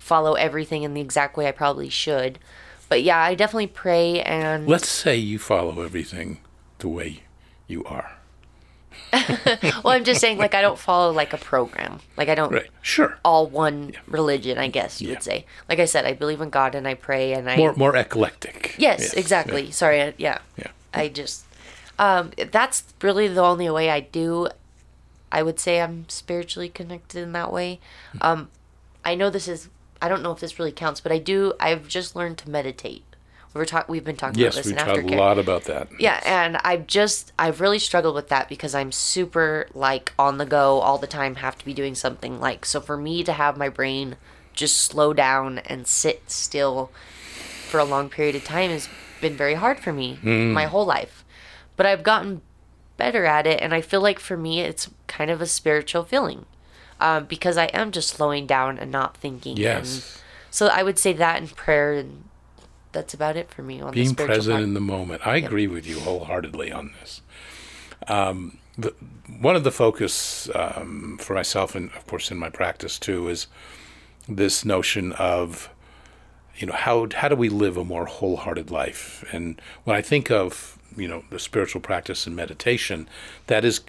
follow 0.00 0.34
everything 0.34 0.82
in 0.82 0.94
the 0.94 1.00
exact 1.00 1.36
way 1.36 1.46
i 1.46 1.52
probably 1.52 1.88
should 1.88 2.40
but 2.88 3.04
yeah 3.04 3.20
i 3.20 3.36
definitely 3.36 3.68
pray 3.68 4.20
and 4.22 4.66
Let's 4.66 4.88
say 4.88 5.14
you 5.16 5.38
follow 5.38 5.80
everything 5.82 6.40
the 6.80 6.88
way 6.88 7.22
you 7.68 7.84
are. 7.84 8.17
well 9.84 9.88
i'm 9.94 10.04
just 10.04 10.20
saying 10.20 10.38
like 10.38 10.54
i 10.54 10.60
don't 10.60 10.78
follow 10.78 11.12
like 11.12 11.32
a 11.32 11.38
program 11.38 12.00
like 12.16 12.28
i 12.28 12.34
don't 12.34 12.52
Right. 12.52 12.66
Sure. 12.82 13.18
all 13.24 13.46
one 13.46 13.92
religion 14.06 14.58
i 14.58 14.68
guess 14.68 15.00
you 15.00 15.08
Yeah. 15.08 15.14
would 15.14 15.22
say 15.22 15.46
like 15.68 15.78
i 15.78 15.84
said 15.86 16.04
i 16.04 16.12
believe 16.12 16.40
in 16.40 16.50
god 16.50 16.74
and 16.74 16.86
i 16.86 16.94
pray 16.94 17.32
and 17.32 17.48
i 17.50 17.56
More 17.56 17.74
more 17.74 17.96
eclectic. 17.96 18.74
Yes, 18.78 19.12
exactly. 19.14 19.70
Sorry. 19.70 20.02
I- 20.02 20.14
Yeah. 20.18 20.38
Yeah. 20.56 20.68
I 20.94 21.08
just, 21.08 21.44
um, 21.98 22.30
that's 22.50 22.84
really 23.02 23.28
the 23.28 23.42
only 23.42 23.68
way 23.70 23.90
I 23.90 24.00
do. 24.00 24.48
I 25.30 25.42
would 25.42 25.60
say 25.60 25.80
I'm 25.80 26.08
spiritually 26.08 26.68
connected 26.70 27.22
in 27.22 27.32
that 27.32 27.52
way. 27.52 27.78
Hmm. 28.12 28.18
Um, 28.22 28.48
I 29.04 29.14
know 29.14 29.28
this 29.30 29.46
is. 29.48 29.68
I 30.00 30.08
don't 30.08 30.22
know 30.22 30.32
if 30.32 30.40
this 30.40 30.58
really 30.58 30.72
counts, 30.72 31.00
but 31.00 31.12
I 31.12 31.18
do. 31.18 31.52
I've 31.60 31.86
just 31.88 32.16
learned 32.16 32.38
to 32.38 32.50
meditate. 32.50 33.04
We 33.58 33.62
were 33.62 33.66
talk. 33.66 33.88
We've 33.88 34.04
been 34.04 34.16
talking 34.16 34.38
Yes, 34.38 34.54
about 34.54 34.62
this 34.62 34.66
we 34.66 34.72
in 34.72 34.78
talked 34.78 35.12
a 35.12 35.16
lot 35.16 35.36
about 35.36 35.64
that. 35.64 35.88
Yeah, 35.98 36.20
and 36.24 36.58
I've 36.58 36.86
just 36.86 37.32
I've 37.36 37.60
really 37.60 37.80
struggled 37.80 38.14
with 38.14 38.28
that 38.28 38.48
because 38.48 38.72
I'm 38.72 38.92
super 38.92 39.66
like 39.74 40.12
on 40.16 40.38
the 40.38 40.46
go 40.46 40.78
all 40.78 40.96
the 40.96 41.08
time, 41.08 41.34
have 41.36 41.58
to 41.58 41.64
be 41.64 41.74
doing 41.74 41.96
something 41.96 42.38
like 42.40 42.64
so 42.64 42.80
for 42.80 42.96
me 42.96 43.24
to 43.24 43.32
have 43.32 43.56
my 43.56 43.68
brain 43.68 44.16
just 44.54 44.78
slow 44.78 45.12
down 45.12 45.58
and 45.58 45.88
sit 45.88 46.30
still 46.30 46.92
for 47.68 47.80
a 47.80 47.84
long 47.84 48.08
period 48.08 48.36
of 48.36 48.44
time 48.44 48.70
has 48.70 48.88
been 49.20 49.36
very 49.36 49.54
hard 49.54 49.80
for 49.80 49.92
me 49.92 50.18
my 50.22 50.66
whole 50.66 50.86
life. 50.86 51.24
But 51.76 51.86
I've 51.86 52.04
gotten 52.04 52.42
better 52.96 53.24
at 53.24 53.44
it 53.44 53.60
and 53.60 53.74
I 53.74 53.80
feel 53.80 54.00
like 54.00 54.20
for 54.20 54.36
me 54.36 54.60
it's 54.60 54.88
kind 55.08 55.32
of 55.32 55.40
a 55.42 55.46
spiritual 55.46 56.04
feeling. 56.04 56.46
Um, 57.00 57.24
because 57.26 57.56
I 57.56 57.66
am 57.66 57.90
just 57.92 58.08
slowing 58.10 58.46
down 58.46 58.78
and 58.78 58.90
not 58.92 59.16
thinking. 59.16 59.52
And 59.52 59.58
Yes. 59.86 60.20
so 60.50 60.66
I 60.68 60.82
would 60.84 60.98
say 60.98 61.12
that 61.12 61.40
in 61.40 61.48
prayer 61.48 61.92
and 61.94 62.24
that's 62.92 63.14
about 63.14 63.36
it 63.36 63.50
for 63.50 63.62
me 63.62 63.80
on 63.80 63.92
Being 63.92 64.14
present 64.14 64.54
part. 64.54 64.62
in 64.62 64.74
the 64.74 64.80
moment. 64.80 65.26
I 65.26 65.36
agree 65.36 65.66
with 65.66 65.86
you 65.86 66.00
wholeheartedly 66.00 66.72
on 66.72 66.92
this. 67.00 67.22
Um, 68.06 68.58
the, 68.76 68.94
one 69.40 69.56
of 69.56 69.64
the 69.64 69.72
focus 69.72 70.48
um, 70.54 71.18
for 71.20 71.34
myself, 71.34 71.74
and 71.74 71.90
of 71.92 72.06
course 72.06 72.30
in 72.30 72.38
my 72.38 72.48
practice 72.48 72.98
too, 72.98 73.28
is 73.28 73.48
this 74.28 74.64
notion 74.64 75.12
of 75.12 75.70
you 76.56 76.66
know 76.66 76.74
how 76.74 77.08
how 77.14 77.28
do 77.28 77.36
we 77.36 77.48
live 77.48 77.76
a 77.76 77.84
more 77.84 78.04
wholehearted 78.06 78.70
life 78.70 79.24
and 79.32 79.60
when 79.84 79.96
i 79.96 80.02
think 80.02 80.30
of 80.30 80.78
you 80.96 81.06
know 81.06 81.22
the 81.30 81.38
spiritual 81.38 81.80
practice 81.80 82.26
and 82.26 82.34
meditation 82.34 83.08
that 83.46 83.64
is 83.64 83.80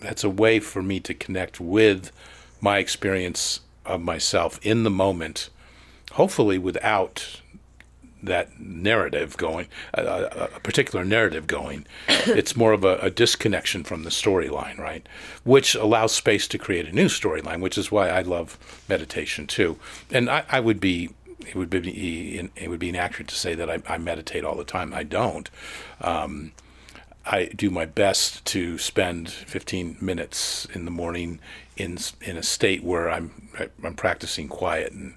that's 0.00 0.24
a 0.24 0.30
way 0.30 0.58
for 0.58 0.82
me 0.82 0.98
to 0.98 1.14
connect 1.14 1.60
with 1.60 2.10
my 2.60 2.78
experience 2.78 3.60
of 3.84 4.00
myself 4.00 4.58
in 4.62 4.82
the 4.82 4.90
moment 4.90 5.50
hopefully 6.12 6.58
without 6.58 7.40
that 8.26 8.60
narrative 8.60 9.36
going, 9.36 9.66
a, 9.94 10.02
a, 10.02 10.48
a 10.56 10.60
particular 10.60 11.04
narrative 11.04 11.46
going. 11.46 11.86
it's 12.08 12.56
more 12.56 12.72
of 12.72 12.84
a, 12.84 12.96
a 12.98 13.10
disconnection 13.10 13.84
from 13.84 14.04
the 14.04 14.10
storyline, 14.10 14.78
right? 14.78 15.08
Which 15.44 15.74
allows 15.74 16.12
space 16.12 16.46
to 16.48 16.58
create 16.58 16.86
a 16.86 16.92
new 16.92 17.06
storyline, 17.06 17.60
which 17.60 17.78
is 17.78 17.90
why 17.90 18.08
I 18.08 18.22
love 18.22 18.58
meditation 18.88 19.46
too. 19.46 19.78
And 20.10 20.30
I, 20.30 20.44
I 20.48 20.60
would 20.60 20.80
be. 20.80 21.10
It 21.40 21.54
would 21.54 21.70
be 21.70 22.50
it 22.56 22.68
would 22.68 22.80
be 22.80 22.88
inaccurate 22.88 23.28
to 23.28 23.36
say 23.36 23.54
that 23.54 23.70
I, 23.70 23.80
I 23.86 23.98
meditate 23.98 24.44
all 24.44 24.56
the 24.56 24.64
time. 24.64 24.92
I 24.92 25.04
don't. 25.04 25.48
Um, 26.00 26.52
I 27.26 27.46
do 27.46 27.70
my 27.70 27.86
best 27.86 28.44
to 28.46 28.78
spend 28.78 29.30
15 29.30 29.98
minutes 30.00 30.66
in 30.72 30.84
the 30.84 30.90
morning 30.90 31.40
in 31.76 31.98
in 32.20 32.36
a 32.36 32.42
state 32.42 32.82
where 32.82 33.10
I'm 33.10 33.50
I'm 33.84 33.94
practicing 33.94 34.48
quiet 34.48 34.92
and 34.92 35.14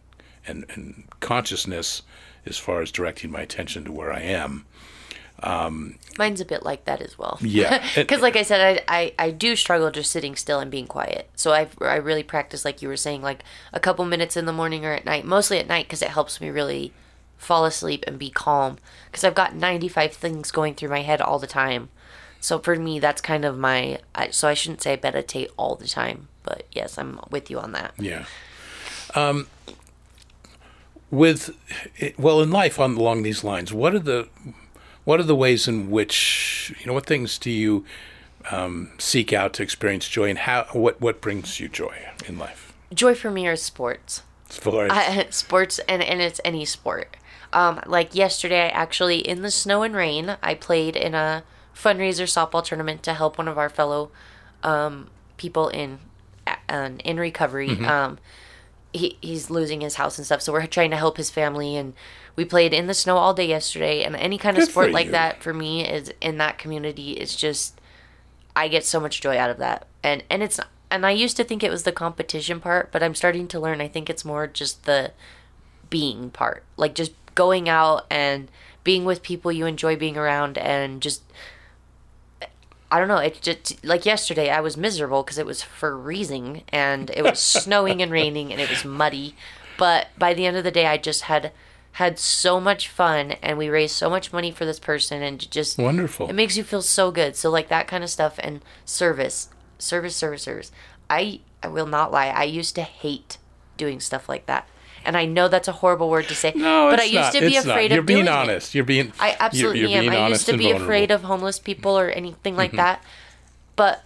and, 0.48 0.66
and 0.70 1.04
consciousness 1.20 2.02
as 2.46 2.58
far 2.58 2.82
as 2.82 2.92
directing 2.92 3.32
my 3.32 3.42
attention 3.42 3.86
to 3.86 3.92
where 3.92 4.12
I 4.12 4.22
am. 4.22 4.66
Um, 5.42 5.98
Mine's 6.18 6.42
a 6.42 6.46
bit 6.46 6.64
like 6.64 6.86
that 6.86 7.02
as 7.02 7.18
well. 7.18 7.38
Yeah. 7.42 7.86
Because, 7.96 8.22
like 8.22 8.36
I 8.36 8.44
said, 8.44 8.84
I, 8.88 9.00
I, 9.00 9.14
I 9.18 9.32
do 9.32 9.56
struggle 9.56 9.90
just 9.92 10.12
sitting 10.12 10.36
still 10.36 10.60
and 10.60 10.70
being 10.70 10.88
quiet. 10.88 11.30
So 11.36 11.54
I 11.54 11.68
I 11.82 11.96
really 11.96 12.24
practice, 12.24 12.66
like 12.66 12.82
you 12.82 12.88
were 12.88 12.98
saying, 12.98 13.22
like 13.22 13.44
a 13.72 13.80
couple 13.80 14.06
minutes 14.06 14.36
in 14.36 14.46
the 14.46 14.54
morning 14.54 14.86
or 14.86 14.92
at 14.92 15.06
night. 15.06 15.26
Mostly 15.26 15.60
at 15.60 15.68
night 15.68 15.86
because 15.86 16.02
it 16.02 16.10
helps 16.10 16.42
me 16.42 16.50
really 16.50 16.94
fall 17.38 17.66
asleep 17.66 18.04
and 18.06 18.20
be 18.20 18.30
calm. 18.30 18.78
Because 19.06 19.24
I've 19.24 19.36
got 19.36 19.56
95 19.56 20.14
things 20.14 20.52
going 20.52 20.76
through 20.76 20.90
my 20.90 21.02
head 21.02 21.22
all 21.22 21.40
the 21.40 21.48
time. 21.48 21.90
So 22.42 22.60
for 22.60 22.76
me, 22.76 23.00
that's 23.00 23.22
kind 23.22 23.46
of 23.46 23.58
my. 23.58 24.00
I, 24.16 24.30
so 24.30 24.48
I 24.48 24.54
shouldn't 24.54 24.82
say 24.82 24.94
I 24.94 25.00
meditate 25.02 25.52
all 25.58 25.76
the 25.76 25.88
time. 25.88 26.28
But 26.44 26.66
yes, 26.72 26.98
I'm 26.98 27.20
with 27.30 27.50
you 27.50 27.60
on 27.60 27.72
that. 27.74 27.94
Yeah. 27.98 28.26
Um, 29.16 29.48
with 31.12 31.56
well 32.18 32.42
in 32.42 32.52
life 32.52 32.80
on 32.80 32.96
along 32.96 33.24
these 33.24 33.44
lines, 33.44 33.74
what 33.74 33.96
are 33.96 34.00
the 34.00 34.28
what 35.06 35.20
are 35.20 35.24
the 35.24 35.36
ways 35.36 35.68
in 35.68 35.90
which 35.90 36.74
you 36.80 36.86
know 36.86 36.94
what 36.94 37.06
things 37.06 37.38
do 37.38 37.50
you 37.50 37.86
um, 38.52 38.92
seek 38.98 39.34
out 39.34 39.54
to 39.54 39.64
experience 39.64 40.08
joy, 40.08 40.30
and 40.30 40.40
how 40.40 40.68
what 40.74 41.00
what 41.02 41.22
brings 41.22 41.60
you 41.60 41.68
joy 41.68 41.96
in 42.28 42.38
life? 42.38 42.74
Joy 42.94 43.16
for 43.16 43.32
me 43.32 43.48
are 43.48 43.56
sports. 43.56 44.24
I, 44.92 45.28
sports 45.30 45.80
and 45.88 46.02
and 46.02 46.22
it's 46.22 46.42
any 46.44 46.66
sport. 46.66 47.18
Um, 47.52 47.82
like 47.86 48.14
yesterday, 48.14 48.66
I 48.66 48.68
actually 48.68 49.20
in 49.20 49.42
the 49.42 49.52
snow 49.52 49.84
and 49.84 49.96
rain, 49.96 50.38
I 50.44 50.54
played 50.54 50.96
in 50.96 51.16
a 51.16 51.44
fundraiser 51.76 52.26
softball 52.26 52.64
tournament 52.64 53.02
to 53.04 53.14
help 53.14 53.38
one 53.38 53.48
of 53.48 53.58
our 53.58 53.70
fellow 53.70 54.12
um, 54.64 55.10
people 55.38 55.70
in 55.70 56.00
uh, 56.46 56.90
in 57.04 57.20
recovery. 57.20 57.70
Um, 57.86 58.20
he 58.94 59.18
he's 59.22 59.50
losing 59.50 59.82
his 59.82 59.96
house 59.96 60.18
and 60.18 60.26
stuff, 60.26 60.42
so 60.42 60.54
we're 60.54 60.66
trying 60.66 60.92
to 60.92 60.98
help 60.98 61.18
his 61.18 61.30
family. 61.30 61.76
And 61.76 61.94
we 62.36 62.46
played 62.46 62.74
in 62.74 62.88
the 62.88 62.94
snow 62.94 63.18
all 63.18 63.34
day 63.34 63.48
yesterday. 63.48 64.04
And 64.04 64.16
any 64.16 64.38
kind 64.38 64.58
of 64.58 64.64
Good 64.64 64.72
sport 64.72 64.92
like 64.92 65.08
you. 65.08 65.12
that 65.12 65.44
for 65.44 65.54
me 65.54 65.86
is 65.88 66.14
in 66.22 66.38
that 66.38 66.58
community 66.58 67.14
is 67.14 67.36
just 67.36 67.80
I 68.56 68.68
get 68.68 68.86
so 68.86 69.00
much 69.00 69.22
joy 69.22 69.38
out 69.38 69.50
of 69.50 69.58
that. 69.58 69.88
And 70.04 70.24
and 70.30 70.42
it's 70.42 70.60
and 70.92 71.06
I 71.06 71.12
used 71.12 71.38
to 71.38 71.44
think 71.44 71.64
it 71.64 71.72
was 71.72 71.84
the 71.84 71.92
competition 71.92 72.60
part, 72.60 72.92
but 72.92 73.04
I'm 73.04 73.16
starting 73.16 73.48
to 73.50 73.60
learn 73.60 73.82
I 73.82 73.88
think 73.88 74.10
it's 74.10 74.26
more 74.26 74.48
just 74.48 74.86
the 74.86 75.12
being 75.90 76.30
part. 76.32 76.64
Like 76.78 76.96
just 76.96 77.14
going 77.36 77.70
out 77.70 78.06
and 78.10 78.50
being 78.84 79.06
with 79.06 79.22
people 79.22 79.52
you 79.52 79.66
enjoy 79.66 79.96
being 79.96 80.18
around 80.18 80.58
and 80.58 81.02
just 81.02 81.22
I 82.92 83.00
don't 83.00 83.08
know. 83.08 83.18
It 83.18 83.40
just 83.42 83.84
like 83.86 84.06
yesterday, 84.06 84.50
I 84.50 84.62
was 84.62 84.76
miserable 84.76 85.24
because 85.24 85.38
it 85.38 85.46
was 85.46 85.62
freezing 85.62 86.64
and 86.70 87.10
it 87.12 87.24
was 87.24 87.40
snowing 87.64 88.02
and 88.02 88.12
raining 88.12 88.52
and 88.52 88.62
it 88.62 88.70
was 88.70 88.84
muddy. 88.84 89.36
But 89.78 90.08
by 90.18 90.34
the 90.34 90.46
end 90.46 90.58
of 90.58 90.64
the 90.64 90.72
day, 90.72 90.88
I 90.88 90.98
just 90.98 91.24
had 91.24 91.52
had 91.94 92.20
so 92.20 92.60
much 92.60 92.88
fun 92.88 93.32
and 93.42 93.58
we 93.58 93.70
raised 93.70 93.96
so 93.96 94.10
much 94.10 94.32
money 94.32 94.52
for 94.52 94.66
this 94.66 94.80
person 94.80 95.22
and 95.22 95.50
just 95.52 95.78
Wonderful. 95.78 96.30
It 96.30 96.34
makes 96.34 96.58
you 96.58 96.64
feel 96.64 96.82
so 96.82 97.12
good. 97.12 97.36
So 97.36 97.50
like 97.50 97.68
that 97.70 97.88
kind 97.88 98.04
of 98.04 98.10
stuff 98.10 98.40
and 98.40 98.62
service, 98.86 99.50
service, 99.78 100.16
service, 100.16 100.44
service. 100.44 100.72
I 101.10 101.42
I 101.62 101.68
will 101.68 101.88
not 101.88 102.12
lie. 102.12 102.28
I 102.28 102.44
used 102.44 102.76
to 102.76 102.84
hate 102.84 103.38
doing 103.78 104.00
stuff 104.00 104.30
like 104.30 104.46
that. 104.46 104.68
And 105.10 105.18
I 105.18 105.26
know 105.26 105.48
that's 105.48 105.68
a 105.68 105.72
horrible 105.72 106.08
word 106.12 106.28
to 106.28 106.36
say, 106.36 106.54
No, 106.56 106.92
but 106.92 107.00
it's 107.00 107.02
I 107.02 107.06
used 107.06 107.16
not. 107.16 107.34
to 107.34 107.40
be 107.40 107.56
It's 107.56 107.66
not. 107.66 107.72
afraid 107.72 107.92
You're 107.92 108.04
being 108.04 108.26
doing 108.26 108.28
it. 108.28 108.32
honest. 108.32 108.76
You're 108.76 108.84
being. 108.84 109.12
I 109.20 109.36
absolutely 109.40 109.80
you're, 109.92 110.04
you're 110.04 110.14
am. 110.14 110.24
I 110.26 110.28
used 110.28 110.46
to 110.46 110.52
be 110.52 110.66
vulnerable. 110.66 110.76
Mm-hmm. 110.82 110.84
afraid 110.86 111.10
of 111.12 111.24
homeless 111.24 111.58
people 111.58 111.98
or 111.98 112.10
anything 112.12 112.56
like 112.56 112.74
that. 112.74 113.04
But 113.76 114.04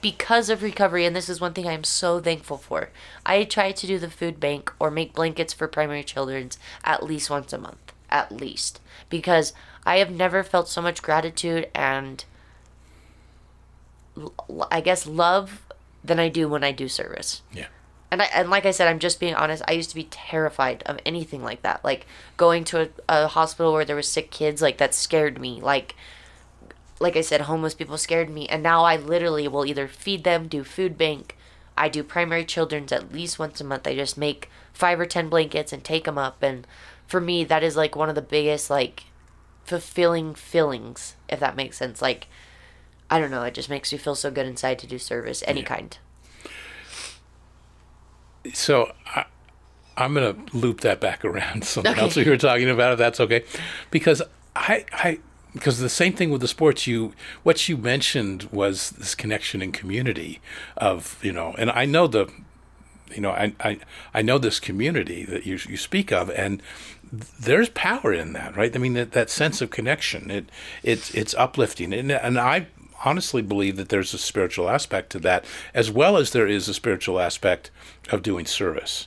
because 0.00 0.48
of 0.50 0.62
recovery, 0.62 1.06
and 1.06 1.16
this 1.16 1.28
is 1.28 1.40
one 1.40 1.54
thing 1.54 1.66
I'm 1.66 1.82
so 1.82 2.20
thankful 2.20 2.56
for, 2.58 2.90
I 3.26 3.42
try 3.42 3.72
to 3.72 3.84
do 3.84 3.98
the 3.98 4.08
food 4.08 4.38
bank 4.38 4.72
or 4.78 4.92
make 4.92 5.12
blankets 5.12 5.52
for 5.52 5.66
primary 5.66 6.04
children's 6.04 6.56
at 6.84 7.02
least 7.02 7.28
once 7.30 7.52
a 7.52 7.58
month. 7.58 7.92
At 8.08 8.30
least. 8.30 8.80
Because 9.10 9.54
I 9.84 9.96
have 9.96 10.12
never 10.12 10.44
felt 10.44 10.68
so 10.68 10.80
much 10.80 11.02
gratitude 11.02 11.68
and 11.74 12.24
I 14.70 14.80
guess 14.80 15.04
love 15.04 15.62
than 16.04 16.20
I 16.20 16.28
do 16.28 16.48
when 16.48 16.62
I 16.62 16.70
do 16.70 16.86
service. 16.86 17.42
Yeah. 17.52 17.66
And 18.14 18.22
I, 18.22 18.26
and 18.26 18.48
like 18.48 18.64
I 18.64 18.70
said, 18.70 18.86
I'm 18.86 19.00
just 19.00 19.18
being 19.18 19.34
honest. 19.34 19.64
I 19.66 19.72
used 19.72 19.90
to 19.90 19.96
be 19.96 20.04
terrified 20.04 20.84
of 20.86 21.00
anything 21.04 21.42
like 21.42 21.62
that. 21.62 21.84
Like 21.84 22.06
going 22.36 22.62
to 22.66 22.82
a, 22.82 22.88
a 23.08 23.26
hospital 23.26 23.72
where 23.72 23.84
there 23.84 23.96
was 23.96 24.06
sick 24.06 24.30
kids, 24.30 24.62
like 24.62 24.78
that 24.78 24.94
scared 24.94 25.40
me. 25.40 25.60
Like 25.60 25.96
like 27.00 27.16
I 27.16 27.22
said, 27.22 27.40
homeless 27.40 27.74
people 27.74 27.98
scared 27.98 28.30
me. 28.30 28.46
And 28.46 28.62
now 28.62 28.84
I 28.84 28.94
literally 28.94 29.48
will 29.48 29.66
either 29.66 29.88
feed 29.88 30.22
them, 30.22 30.46
do 30.46 30.62
food 30.62 30.96
bank. 30.96 31.36
I 31.76 31.88
do 31.88 32.04
primary 32.04 32.44
children's 32.44 32.92
at 32.92 33.12
least 33.12 33.40
once 33.40 33.60
a 33.60 33.64
month. 33.64 33.84
I 33.84 33.96
just 33.96 34.16
make 34.16 34.48
five 34.72 35.00
or 35.00 35.06
ten 35.06 35.28
blankets 35.28 35.72
and 35.72 35.82
take 35.82 36.04
them 36.04 36.16
up. 36.16 36.40
And 36.40 36.68
for 37.08 37.20
me, 37.20 37.42
that 37.42 37.64
is 37.64 37.74
like 37.74 37.96
one 37.96 38.08
of 38.08 38.14
the 38.14 38.22
biggest 38.22 38.70
like 38.70 39.06
fulfilling 39.64 40.36
feelings, 40.36 41.16
if 41.28 41.40
that 41.40 41.56
makes 41.56 41.78
sense. 41.78 42.00
Like 42.00 42.28
I 43.10 43.18
don't 43.18 43.32
know, 43.32 43.42
it 43.42 43.54
just 43.54 43.68
makes 43.68 43.90
me 43.90 43.98
feel 43.98 44.14
so 44.14 44.30
good 44.30 44.46
inside 44.46 44.78
to 44.78 44.86
do 44.86 45.00
service, 45.00 45.42
any 45.48 45.64
kind. 45.64 45.98
So 48.52 48.92
I, 49.06 49.24
I'm 49.96 50.14
going 50.14 50.34
to 50.46 50.56
loop 50.56 50.80
that 50.82 51.00
back 51.00 51.24
around 51.24 51.64
something 51.74 51.92
Okay. 51.92 52.00
else 52.00 52.16
we 52.16 52.24
were 52.28 52.36
talking 52.36 52.68
about, 52.68 52.92
if 52.92 52.98
that's 52.98 53.20
okay, 53.20 53.44
because 53.90 54.22
I, 54.56 54.84
I, 54.92 55.18
because 55.52 55.78
the 55.78 55.88
same 55.88 56.12
thing 56.14 56.30
with 56.30 56.40
the 56.40 56.48
sports. 56.48 56.86
You, 56.86 57.12
what 57.44 57.68
you 57.68 57.76
mentioned 57.76 58.44
was 58.50 58.90
this 58.90 59.14
connection 59.14 59.62
and 59.62 59.72
community 59.72 60.40
of 60.76 61.18
you 61.22 61.32
know, 61.32 61.54
and 61.58 61.70
I 61.70 61.84
know 61.84 62.06
the, 62.08 62.28
you 63.14 63.20
know, 63.20 63.30
I, 63.30 63.54
I, 63.60 63.78
I 64.12 64.22
know 64.22 64.38
this 64.38 64.58
community 64.58 65.24
that 65.24 65.46
you 65.46 65.58
you 65.68 65.76
speak 65.76 66.10
of, 66.12 66.28
and 66.30 66.60
there's 67.12 67.68
power 67.68 68.12
in 68.12 68.32
that, 68.32 68.56
right? 68.56 68.74
I 68.74 68.78
mean, 68.80 68.94
that, 68.94 69.12
that 69.12 69.30
sense 69.30 69.60
of 69.62 69.70
connection, 69.70 70.28
it, 70.30 70.48
it's 70.82 71.14
it's 71.14 71.34
uplifting, 71.34 71.92
and 71.92 72.10
and 72.10 72.36
I 72.36 72.66
honestly 73.04 73.42
believe 73.42 73.76
that 73.76 73.88
there's 73.88 74.14
a 74.14 74.18
spiritual 74.18 74.68
aspect 74.68 75.10
to 75.10 75.18
that, 75.20 75.44
as 75.74 75.90
well 75.90 76.16
as 76.16 76.30
there 76.30 76.46
is 76.46 76.68
a 76.68 76.74
spiritual 76.74 77.20
aspect 77.20 77.70
of 78.10 78.22
doing 78.22 78.46
service. 78.46 79.06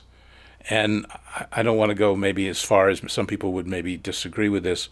And 0.70 1.06
I- 1.52 1.62
don't 1.62 1.76
want 1.78 1.90
to 1.90 1.94
go 1.94 2.14
maybe 2.14 2.46
as 2.48 2.62
far 2.62 2.88
as 2.88 3.00
some 3.10 3.26
people 3.26 3.52
would 3.52 3.66
maybe 3.66 3.96
disagree 3.96 4.48
with 4.48 4.62
this, 4.64 4.88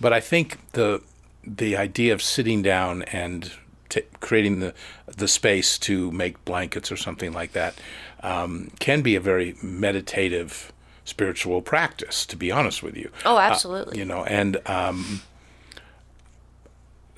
but 0.00 0.12
I 0.12 0.20
think 0.20 0.58
the 0.72 1.02
the 1.48 1.76
idea 1.76 2.12
of 2.12 2.20
sitting 2.20 2.60
down 2.62 3.02
and 3.04 3.52
t- 3.88 4.02
creating 4.20 4.58
the 4.60 4.74
the 5.16 5.28
space 5.28 5.78
to 5.78 6.10
make 6.10 6.44
blankets 6.44 6.90
or 6.90 6.96
something 6.96 7.32
like 7.32 7.52
that 7.52 7.74
um, 8.22 8.70
can 8.80 9.00
be 9.02 9.14
a 9.16 9.20
very 9.20 9.54
meditative 9.62 10.72
spiritual 11.04 11.62
practice. 11.62 12.26
To 12.26 12.36
be 12.36 12.50
honest 12.50 12.82
with 12.82 12.96
you, 12.96 13.10
Oh, 13.24 13.38
absolutely. 13.38 13.98
you 13.98 14.04
know, 14.04 14.24
and 14.24 14.56
um, 14.66 15.22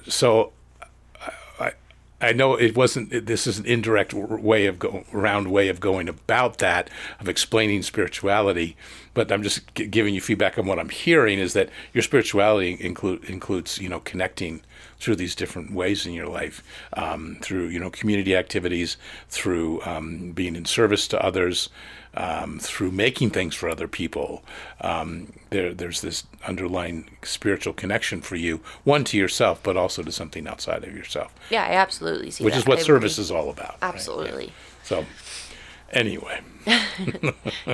so 0.06 0.52
I 2.20 2.32
know 2.32 2.54
it 2.56 2.76
wasn't. 2.76 3.26
This 3.26 3.46
is 3.46 3.58
an 3.58 3.66
indirect 3.66 4.12
way 4.12 4.66
of 4.66 4.78
go, 4.78 5.04
round 5.12 5.52
way 5.52 5.68
of 5.68 5.78
going 5.78 6.08
about 6.08 6.58
that 6.58 6.90
of 7.20 7.28
explaining 7.28 7.82
spirituality, 7.82 8.76
but 9.14 9.30
I'm 9.30 9.44
just 9.44 9.72
g- 9.76 9.86
giving 9.86 10.14
you 10.14 10.20
feedback 10.20 10.58
on 10.58 10.66
what 10.66 10.80
I'm 10.80 10.88
hearing 10.88 11.38
is 11.38 11.52
that 11.52 11.68
your 11.92 12.02
spirituality 12.02 12.76
include 12.80 13.24
includes 13.24 13.78
you 13.78 13.88
know 13.88 14.00
connecting 14.00 14.62
through 15.00 15.16
these 15.16 15.34
different 15.34 15.72
ways 15.72 16.06
in 16.06 16.12
your 16.12 16.26
life, 16.26 16.62
um, 16.94 17.38
through 17.42 17.68
you 17.68 17.78
know 17.78 17.90
community 17.90 18.34
activities, 18.36 18.96
through 19.28 19.80
um, 19.84 20.32
being 20.32 20.56
in 20.56 20.64
service 20.64 21.06
to 21.08 21.24
others, 21.24 21.68
um, 22.14 22.58
through 22.58 22.90
making 22.90 23.30
things 23.30 23.54
for 23.54 23.68
other 23.68 23.86
people. 23.88 24.42
Um, 24.80 25.32
there, 25.50 25.72
there's 25.72 26.00
this 26.00 26.24
underlying 26.46 27.08
spiritual 27.22 27.72
connection 27.72 28.20
for 28.20 28.36
you, 28.36 28.60
one 28.84 29.04
to 29.04 29.16
yourself, 29.16 29.62
but 29.62 29.76
also 29.76 30.02
to 30.02 30.12
something 30.12 30.46
outside 30.48 30.84
of 30.84 30.94
yourself, 30.96 31.32
Yeah, 31.50 31.64
I 31.64 31.72
absolutely 31.74 32.30
see 32.30 32.44
which 32.44 32.54
that. 32.54 32.60
is 32.60 32.66
what 32.66 32.78
I 32.78 32.82
service 32.82 33.14
agree. 33.16 33.22
is 33.24 33.30
all 33.30 33.50
about. 33.50 33.70
right? 33.70 33.78
Yeah. 33.82 33.88
Absolutely. 33.88 34.52
So, 34.82 35.04
anyway, 35.92 36.40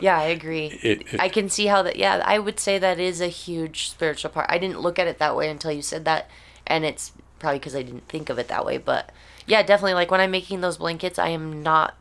Yeah, 0.01 0.19
I 0.19 0.25
agree. 0.25 0.67
It- 0.83 1.03
it- 1.13 1.21
I 1.21 1.29
can 1.29 1.49
see 1.49 1.67
how 1.67 1.83
that. 1.83 1.97
Yeah, 1.97 2.23
I 2.25 2.39
would 2.39 2.61
say 2.61 2.79
that 2.79 2.99
is 3.01 3.21
a 3.21 3.29
huge 3.29 3.89
spiritual 3.91 4.31
part. 4.31 4.47
I 4.49 4.59
didn't 4.59 4.81
look 4.81 4.99
at 4.99 5.07
it 5.07 5.19
that 5.19 5.37
way 5.37 5.49
until 5.49 5.73
you 5.73 5.83
said 5.83 6.05
that, 6.05 6.29
and 6.67 6.85
it's 6.85 7.13
probably 7.39 7.59
because 7.59 7.75
I 7.75 7.83
didn't 7.83 8.09
think 8.09 8.31
of 8.31 8.39
it 8.39 8.49
that 8.49 8.65
way. 8.65 8.79
But 8.79 9.11
yeah, 9.47 9.63
definitely. 9.63 9.95
Like 9.95 10.11
when 10.11 10.21
I'm 10.21 10.31
making 10.31 10.61
those 10.61 10.79
blankets, 10.79 11.19
I 11.19 11.29
am 11.29 11.63
not. 11.63 11.97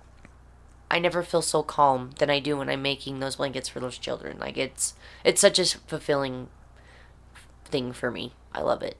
I 0.91 0.99
never 0.99 1.23
feel 1.23 1.41
so 1.41 1.63
calm 1.63 2.11
than 2.19 2.29
I 2.29 2.39
do 2.39 2.57
when 2.57 2.69
I'm 2.69 2.81
making 2.83 3.19
those 3.19 3.37
blankets 3.37 3.67
for 3.67 3.79
those 3.79 3.97
children. 3.97 4.37
Like 4.39 4.57
it's 4.57 4.93
it's 5.23 5.41
such 5.41 5.59
a 5.59 5.65
fulfilling 5.65 6.49
thing 7.65 7.93
for 7.93 8.11
me. 8.11 8.33
I 8.53 8.61
love 8.61 8.83
it. 8.83 8.97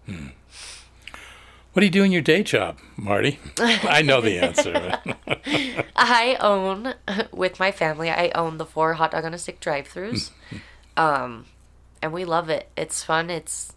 what 1.74 1.80
do 1.82 1.86
you 1.86 1.92
do 1.92 2.04
in 2.04 2.12
your 2.12 2.24
day 2.24 2.42
job, 2.42 2.80
Mardi? 2.98 3.40
I 3.60 4.02
know 4.02 4.20
the 4.20 4.40
answer. 4.40 5.00
I 5.96 6.38
own 6.40 6.96
with 7.32 7.60
my 7.60 7.72
family. 7.72 8.10
I 8.10 8.32
own 8.36 8.58
the 8.58 8.66
four 8.66 8.94
hot 8.94 9.12
dog 9.12 9.26
on 9.26 9.34
a 9.34 9.38
stick 9.38 9.60
drive-throughs, 9.60 10.32
um, 10.98 11.46
and 12.02 12.14
we 12.14 12.26
love 12.26 12.50
it. 12.50 12.70
It's 12.78 13.04
fun. 13.04 13.30
It's 13.30 13.74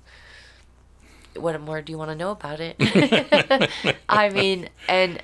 what 1.38 1.60
more 1.60 1.82
do 1.82 1.92
you 1.92 1.98
want 1.98 2.10
to 2.10 2.16
know 2.16 2.30
about 2.30 2.60
it? 2.60 2.76
I 4.08 4.28
mean, 4.28 4.68
and 4.88 5.22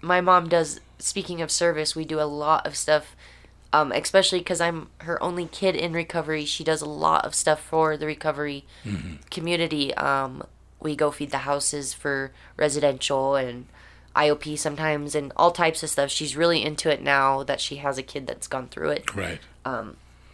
my 0.00 0.20
mom 0.20 0.48
does. 0.48 0.80
Speaking 0.98 1.42
of 1.42 1.50
service, 1.50 1.94
we 1.94 2.04
do 2.04 2.20
a 2.20 2.22
lot 2.22 2.66
of 2.66 2.76
stuff. 2.76 3.16
Um, 3.72 3.90
especially 3.90 4.38
because 4.38 4.60
I'm 4.60 4.88
her 4.98 5.20
only 5.20 5.46
kid 5.46 5.74
in 5.74 5.92
recovery, 5.92 6.44
she 6.44 6.62
does 6.62 6.80
a 6.80 6.88
lot 6.88 7.24
of 7.24 7.34
stuff 7.34 7.60
for 7.60 7.96
the 7.96 8.06
recovery 8.06 8.64
community. 9.32 9.92
Um, 9.94 10.44
we 10.78 10.94
go 10.94 11.10
feed 11.10 11.32
the 11.32 11.38
houses 11.38 11.92
for 11.92 12.30
residential 12.56 13.34
and 13.34 13.66
IOP 14.14 14.56
sometimes 14.58 15.16
and 15.16 15.32
all 15.34 15.50
types 15.50 15.82
of 15.82 15.90
stuff. 15.90 16.10
She's 16.10 16.36
really 16.36 16.62
into 16.62 16.88
it 16.88 17.02
now 17.02 17.42
that 17.42 17.60
she 17.60 17.76
has 17.76 17.98
a 17.98 18.02
kid 18.04 18.28
that's 18.28 18.46
gone 18.46 18.68
through 18.68 18.90
it. 18.90 19.14
right. 19.16 19.40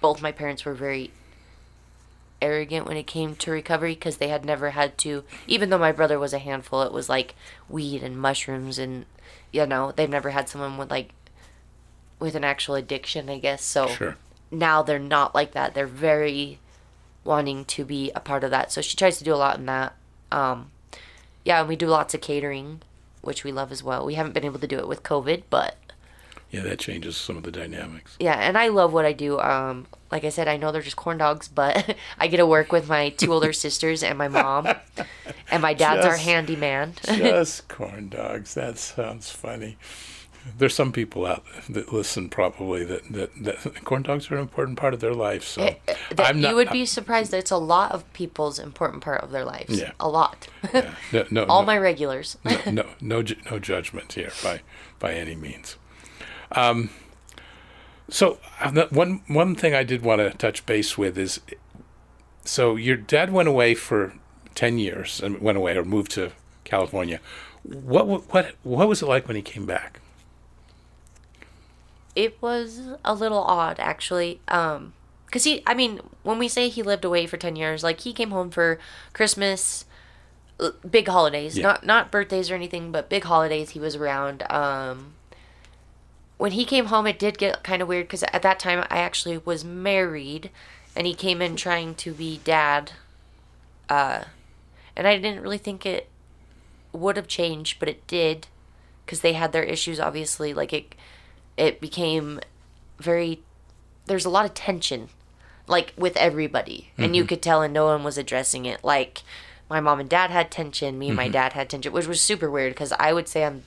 Both 0.03 0.21
my 0.21 0.33
parents 0.33 0.65
were 0.65 0.75
very 0.75 1.11
arrogant 2.43 2.87
when 2.87 2.97
it 2.97 3.07
came 3.07 3.35
to 3.37 3.51
recovery 3.51 3.95
because 3.95 4.17
they 4.19 4.29
had 4.29 4.45
never 4.45 4.71
had 4.71 4.97
to, 4.99 5.25
even 5.47 5.71
though 5.71 5.79
my 5.79 5.93
brother 5.93 6.19
was 6.19 6.33
a 6.33 6.39
handful, 6.39 6.83
it 6.83 6.93
was 6.93 7.09
like 7.09 7.35
weed 7.69 8.03
and 8.03 8.17
mushrooms 8.19 8.79
and, 8.79 9.07
you 9.53 9.67
know, 9.67 9.93
they've 9.93 10.09
never 10.09 10.31
had 10.31 10.49
someone 10.49 10.77
with 10.79 10.91
like, 10.91 11.11
with 12.19 12.35
an 12.35 12.45
actual 12.45 12.75
addiction, 12.75 13.29
I 13.31 13.39
guess. 13.39 13.63
So 13.65 13.89
Sure. 13.89 14.17
now 14.51 14.83
they're 14.83 14.99
not 14.99 15.35
like 15.35 15.53
that. 15.53 15.75
They're 15.75 15.87
very 15.87 16.59
wanting 17.25 17.65
to 17.67 17.85
be 17.85 18.11
a 18.15 18.21
part 18.21 18.45
of 18.45 18.51
that. 18.51 18.73
So 18.73 18.81
she 18.81 18.97
tries 18.97 19.19
to 19.19 19.25
do 19.25 19.35
a 19.35 19.37
lot 19.37 19.59
in 19.59 19.67
that. 19.67 19.95
Um, 20.33 20.71
yeah, 21.45 21.61
and 21.61 21.69
we 21.69 21.77
do 21.77 21.87
lots 21.87 22.15
of 22.15 22.21
catering, 22.21 22.83
which 23.23 23.45
we 23.45 23.53
love 23.53 23.73
as 23.73 23.83
well. 23.83 24.05
We 24.05 24.15
haven't 24.15 24.33
been 24.33 24.45
able 24.45 24.59
to 24.61 24.67
do 24.67 24.79
it 24.79 24.89
with 24.89 25.03
COVID, 25.03 25.45
but 25.51 25.77
Yeah, 26.51 26.63
that 26.63 26.79
changes 26.81 27.17
some 27.17 27.37
of 27.37 27.45
the 27.45 27.53
dynamics. 27.53 28.17
yeah, 28.19 28.35
and 28.35 28.59
I 28.59 28.69
love 28.69 28.93
what 28.93 29.05
I 29.05 29.13
do. 29.13 29.39
Um, 29.39 29.87
like 30.11 30.25
I 30.25 30.31
said, 30.31 30.49
I 30.49 30.57
know 30.57 30.73
they're 30.73 30.83
just 30.83 30.97
corn 30.97 31.19
dogs, 31.19 31.47
but 31.47 31.97
I 32.19 32.27
get 32.27 32.39
to 32.39 32.47
work 32.47 32.73
with 32.73 32.89
my 32.89 33.11
two 33.11 33.33
older 33.33 33.53
sisters 33.65 34.03
and 34.03 34.19
my 34.19 34.27
mom, 34.29 34.67
and 35.51 35.63
my 35.63 35.75
dad's 35.75 36.05
our 36.05 36.17
handyman. 36.17 36.95
Just 37.07 37.69
corn 37.69 38.09
dogs. 38.09 38.55
That 38.55 38.79
sounds 38.79 39.31
funny. 39.31 39.77
There's 40.57 40.75
some 40.75 40.91
people 40.91 41.27
out 41.27 41.45
there 41.69 41.83
that 41.83 41.93
listen 41.93 42.31
probably 42.31 42.83
that, 42.85 43.05
that, 43.13 43.31
that 43.45 43.85
corn 43.85 44.03
dogs 44.03 44.31
are 44.31 44.37
an 44.37 44.41
important 44.41 44.79
part 44.79 44.95
of 44.95 45.01
their 45.01 45.13
life. 45.15 45.45
So 45.45 45.63
Eh, 45.63 45.75
that 46.17 46.35
you 46.35 46.55
would 46.57 46.71
be 46.71 46.87
surprised 46.87 47.31
that 47.33 47.39
it's 47.39 47.51
a 47.51 47.59
lot 47.59 47.93
of 47.93 48.11
people's 48.15 48.59
important 48.59 49.05
part 49.05 49.21
of 49.21 49.31
their 49.33 49.45
lives. 49.45 49.79
Yeah. 49.79 49.93
A 50.01 50.09
lot. 50.09 50.49
yeah, 50.73 50.95
no, 51.13 51.25
no, 51.31 51.45
All 51.45 51.61
no, 51.63 51.67
my 51.67 51.77
regulars. 51.79 52.39
no, 52.45 52.59
no, 52.67 52.87
no, 53.01 53.23
no 53.51 53.59
judgment 53.59 54.15
here 54.15 54.33
by 54.43 54.63
by 54.99 55.13
any 55.13 55.37
means. 55.37 55.77
Um, 56.53 56.91
so 58.09 58.39
uh, 58.61 58.87
one 58.91 59.23
one 59.29 59.55
thing 59.55 59.75
I 59.75 59.83
did 59.85 60.03
want 60.03 60.21
to 60.21 60.31
touch 60.31 60.67
base 60.67 60.99
with 60.99 61.17
is 61.19 61.41
so 62.45 62.77
your 62.77 62.97
dad 62.97 63.33
went 63.33 63.49
away 63.49 63.75
for 63.75 64.15
ten 64.55 64.79
years 64.79 65.21
and 65.21 65.41
went 65.41 65.57
away 65.59 65.77
or 65.77 65.85
moved 65.85 66.11
to 66.13 66.33
California. 66.65 67.21
What 67.63 68.07
what 68.07 68.55
what 68.63 68.89
was 68.89 69.03
it 69.03 69.07
like 69.07 69.27
when 69.29 69.37
he 69.37 69.43
came 69.43 69.67
back? 69.67 70.01
It 72.17 72.41
was 72.43 72.81
a 73.05 73.15
little 73.15 73.39
odd, 73.43 73.77
actually. 73.79 74.41
Um, 74.49 74.95
cause 75.31 75.45
he, 75.45 75.63
I 75.67 75.75
mean, 75.75 76.01
when 76.25 76.39
we 76.39 76.49
say 76.49 76.69
he 76.69 76.83
lived 76.83 77.05
away 77.05 77.27
for 77.27 77.37
ten 77.37 77.55
years, 77.55 77.85
like 77.85 78.01
he 78.01 78.13
came 78.13 78.31
home 78.31 78.51
for 78.51 78.79
Christmas, 79.13 79.85
uh, 80.59 80.71
big 80.91 81.07
holidays, 81.07 81.57
Yeah. 81.57 81.63
not 81.65 81.87
not 81.87 82.11
birthdays 82.11 82.51
or 82.51 82.55
anything, 82.57 82.91
but 82.91 83.09
big 83.09 83.25
holidays. 83.25 83.71
He 83.71 83.79
was 83.79 83.95
around. 83.95 84.43
Um, 84.51 85.13
when 86.41 86.53
he 86.53 86.65
came 86.65 86.87
home, 86.87 87.07
it 87.07 87.19
did 87.19 87.37
get 87.37 87.63
kind 87.63 87.83
of 87.83 87.89
weird 87.89 88.07
because 88.07 88.23
at 88.23 88.41
that 88.41 88.59
time 88.59 88.87
I 88.89 89.01
actually 89.01 89.37
was 89.37 89.63
married, 89.63 90.49
and 90.97 91.07
he 91.07 91.13
came 91.13 91.43
in 91.43 91.55
trying 91.55 91.95
to 91.97 92.15
be 92.15 92.41
dad. 92.45 92.93
Uh, 93.91 94.25
and 94.97 95.07
I 95.07 95.19
didn't 95.19 95.43
really 95.43 95.59
think 95.59 95.85
it 95.85 96.09
would 96.95 97.19
have 97.19 97.29
changed, 97.29 97.79
but 97.79 97.91
it 97.91 98.07
did, 98.07 98.47
because 99.05 99.21
they 99.21 99.35
had 99.35 99.53
their 99.53 99.63
issues. 99.63 100.01
Obviously, 100.01 100.55
like 100.55 100.73
it, 100.73 100.95
it 101.59 101.79
became 101.79 102.41
very. 102.99 103.43
There's 104.07 104.25
a 104.25 104.31
lot 104.31 104.47
of 104.47 104.55
tension, 104.55 105.11
like 105.67 105.93
with 105.99 106.17
everybody, 106.17 106.91
and 106.97 107.15
you 107.15 107.27
could 107.27 107.43
tell, 107.43 107.61
and 107.61 107.75
no 107.75 107.85
one 107.85 108.03
was 108.03 108.17
addressing 108.17 108.65
it. 108.65 108.83
Like 108.83 109.21
my 109.69 109.81
mom 109.81 110.01
and 110.01 110.09
dad 110.09 110.31
had 110.31 110.51
tension, 110.51 110.99
me 110.99 111.09
and 111.09 111.17
my 111.19 111.29
dad 111.29 111.53
had 111.53 111.69
tension, 111.69 111.93
which 111.93 112.07
was 112.07 112.23
super 112.23 112.51
weird 112.51 112.73
because 112.73 112.95
I 112.99 113.13
would 113.13 113.29
say 113.29 113.45
I'm 113.45 113.65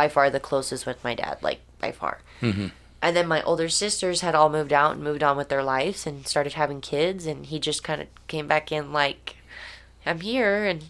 by 0.00 0.08
far 0.08 0.30
the 0.30 0.40
closest 0.40 0.86
with 0.86 1.04
my 1.04 1.14
dad, 1.14 1.36
like 1.42 1.60
by 1.78 1.92
far. 1.92 2.20
And 3.02 3.16
then 3.16 3.28
my 3.28 3.42
older 3.42 3.68
sisters 3.68 4.22
had 4.22 4.34
all 4.34 4.48
moved 4.48 4.72
out 4.72 4.92
and 4.94 5.02
moved 5.04 5.22
on 5.22 5.36
with 5.36 5.50
their 5.50 5.62
lives 5.62 6.06
and 6.06 6.26
started 6.26 6.54
having 6.54 6.80
kids, 6.80 7.26
and 7.26 7.44
he 7.44 7.58
just 7.58 7.84
kind 7.84 8.00
of 8.00 8.08
came 8.26 8.46
back 8.46 8.72
in 8.72 8.94
like, 8.94 9.36
I'm 10.06 10.20
here, 10.20 10.64
and 10.64 10.84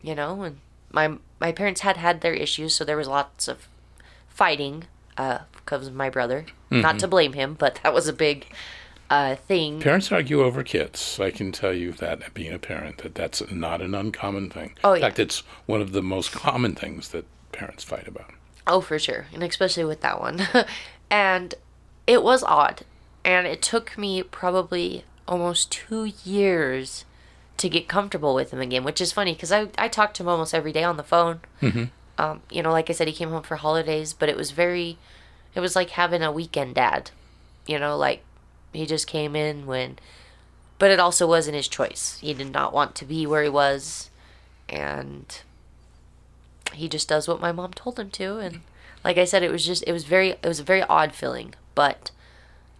you 0.00 0.14
know, 0.14 0.42
and 0.44 0.58
my 0.92 1.18
my 1.40 1.50
parents 1.50 1.80
had 1.80 1.96
had 1.96 2.20
their 2.20 2.34
issues, 2.34 2.76
so 2.76 2.84
there 2.84 2.96
was 2.96 3.08
lots 3.08 3.48
of 3.48 3.66
fighting 4.28 4.84
uh, 5.16 5.38
because 5.56 5.88
of 5.88 5.94
my 5.94 6.08
brother. 6.08 6.46
Not 6.70 7.00
to 7.00 7.08
blame 7.08 7.32
him, 7.32 7.54
but 7.54 7.80
that 7.82 7.92
was 7.94 8.06
a 8.06 8.12
big 8.12 8.46
uh, 9.10 9.34
thing. 9.34 9.80
Parents 9.80 10.12
argue 10.12 10.42
over 10.42 10.62
kids. 10.62 11.18
I 11.20 11.30
can 11.32 11.50
tell 11.50 11.72
you 11.72 11.90
that 11.94 12.32
being 12.32 12.52
a 12.52 12.58
parent, 12.60 12.98
that 12.98 13.14
that's 13.16 13.42
not 13.50 13.82
an 13.82 13.92
uncommon 13.94 14.50
thing. 14.50 14.74
Oh, 14.84 14.92
In 14.92 15.00
yeah. 15.00 15.06
fact, 15.06 15.18
it's 15.18 15.40
one 15.66 15.80
of 15.80 15.90
the 15.90 16.02
most 16.02 16.30
common 16.30 16.74
things 16.76 17.08
that 17.08 17.24
parents 17.50 17.82
fight 17.84 18.06
about. 18.06 18.30
Oh, 18.66 18.80
for 18.80 18.98
sure. 18.98 19.26
And 19.32 19.42
especially 19.42 19.84
with 19.84 20.00
that 20.00 20.20
one. 20.20 20.42
and 21.10 21.54
it 22.06 22.22
was 22.22 22.42
odd. 22.42 22.82
And 23.24 23.46
it 23.46 23.62
took 23.62 23.96
me 23.96 24.22
probably 24.22 25.04
almost 25.26 25.70
two 25.72 26.12
years 26.24 27.04
to 27.56 27.68
get 27.68 27.88
comfortable 27.88 28.34
with 28.34 28.52
him 28.52 28.60
again, 28.60 28.84
which 28.84 29.00
is 29.00 29.12
funny 29.12 29.32
because 29.32 29.52
I, 29.52 29.68
I 29.78 29.88
talked 29.88 30.16
to 30.16 30.22
him 30.22 30.28
almost 30.28 30.54
every 30.54 30.72
day 30.72 30.84
on 30.84 30.96
the 30.96 31.02
phone. 31.02 31.40
Mm-hmm. 31.62 31.84
Um, 32.18 32.42
you 32.50 32.62
know, 32.62 32.72
like 32.72 32.90
I 32.90 32.92
said, 32.92 33.08
he 33.08 33.12
came 33.12 33.30
home 33.30 33.42
for 33.42 33.56
holidays, 33.56 34.12
but 34.12 34.28
it 34.28 34.36
was 34.36 34.50
very, 34.50 34.98
it 35.54 35.60
was 35.60 35.76
like 35.76 35.90
having 35.90 36.22
a 36.22 36.32
weekend 36.32 36.74
dad. 36.74 37.10
You 37.66 37.78
know, 37.78 37.96
like 37.96 38.22
he 38.72 38.86
just 38.86 39.06
came 39.06 39.34
in 39.34 39.66
when, 39.66 39.98
but 40.78 40.90
it 40.90 41.00
also 41.00 41.26
wasn't 41.26 41.56
his 41.56 41.68
choice. 41.68 42.18
He 42.20 42.32
did 42.34 42.52
not 42.52 42.72
want 42.72 42.94
to 42.96 43.04
be 43.04 43.26
where 43.26 43.42
he 43.42 43.48
was. 43.48 44.10
And 44.68 45.40
he 46.74 46.88
just 46.88 47.08
does 47.08 47.28
what 47.28 47.40
my 47.40 47.52
mom 47.52 47.72
told 47.72 47.98
him 47.98 48.10
to 48.10 48.38
and 48.38 48.60
like 49.04 49.18
i 49.18 49.24
said 49.24 49.42
it 49.42 49.50
was 49.50 49.64
just 49.64 49.84
it 49.86 49.92
was 49.92 50.04
very 50.04 50.30
it 50.30 50.46
was 50.46 50.60
a 50.60 50.64
very 50.64 50.82
odd 50.82 51.14
feeling. 51.14 51.54
But 51.74 52.10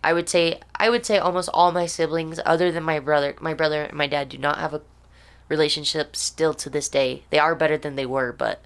i 0.02 0.12
would 0.12 0.28
say 0.28 0.60
i 0.76 0.88
would 0.88 1.04
say 1.04 1.18
almost 1.18 1.50
all 1.52 1.72
my 1.72 1.86
siblings 1.86 2.40
other 2.46 2.70
than 2.72 2.82
my 2.82 2.98
brother 2.98 3.34
my 3.40 3.54
brother 3.54 3.82
and 3.82 3.96
my 3.96 4.06
dad 4.06 4.28
do 4.28 4.38
not 4.38 4.58
have 4.58 4.74
a 4.74 4.82
relationship 5.48 6.16
still 6.16 6.54
to 6.54 6.68
this 6.68 6.88
day. 6.88 7.22
They 7.30 7.38
are 7.38 7.54
better 7.54 7.78
than 7.78 7.94
they 7.96 8.06
were 8.06 8.32
but 8.32 8.62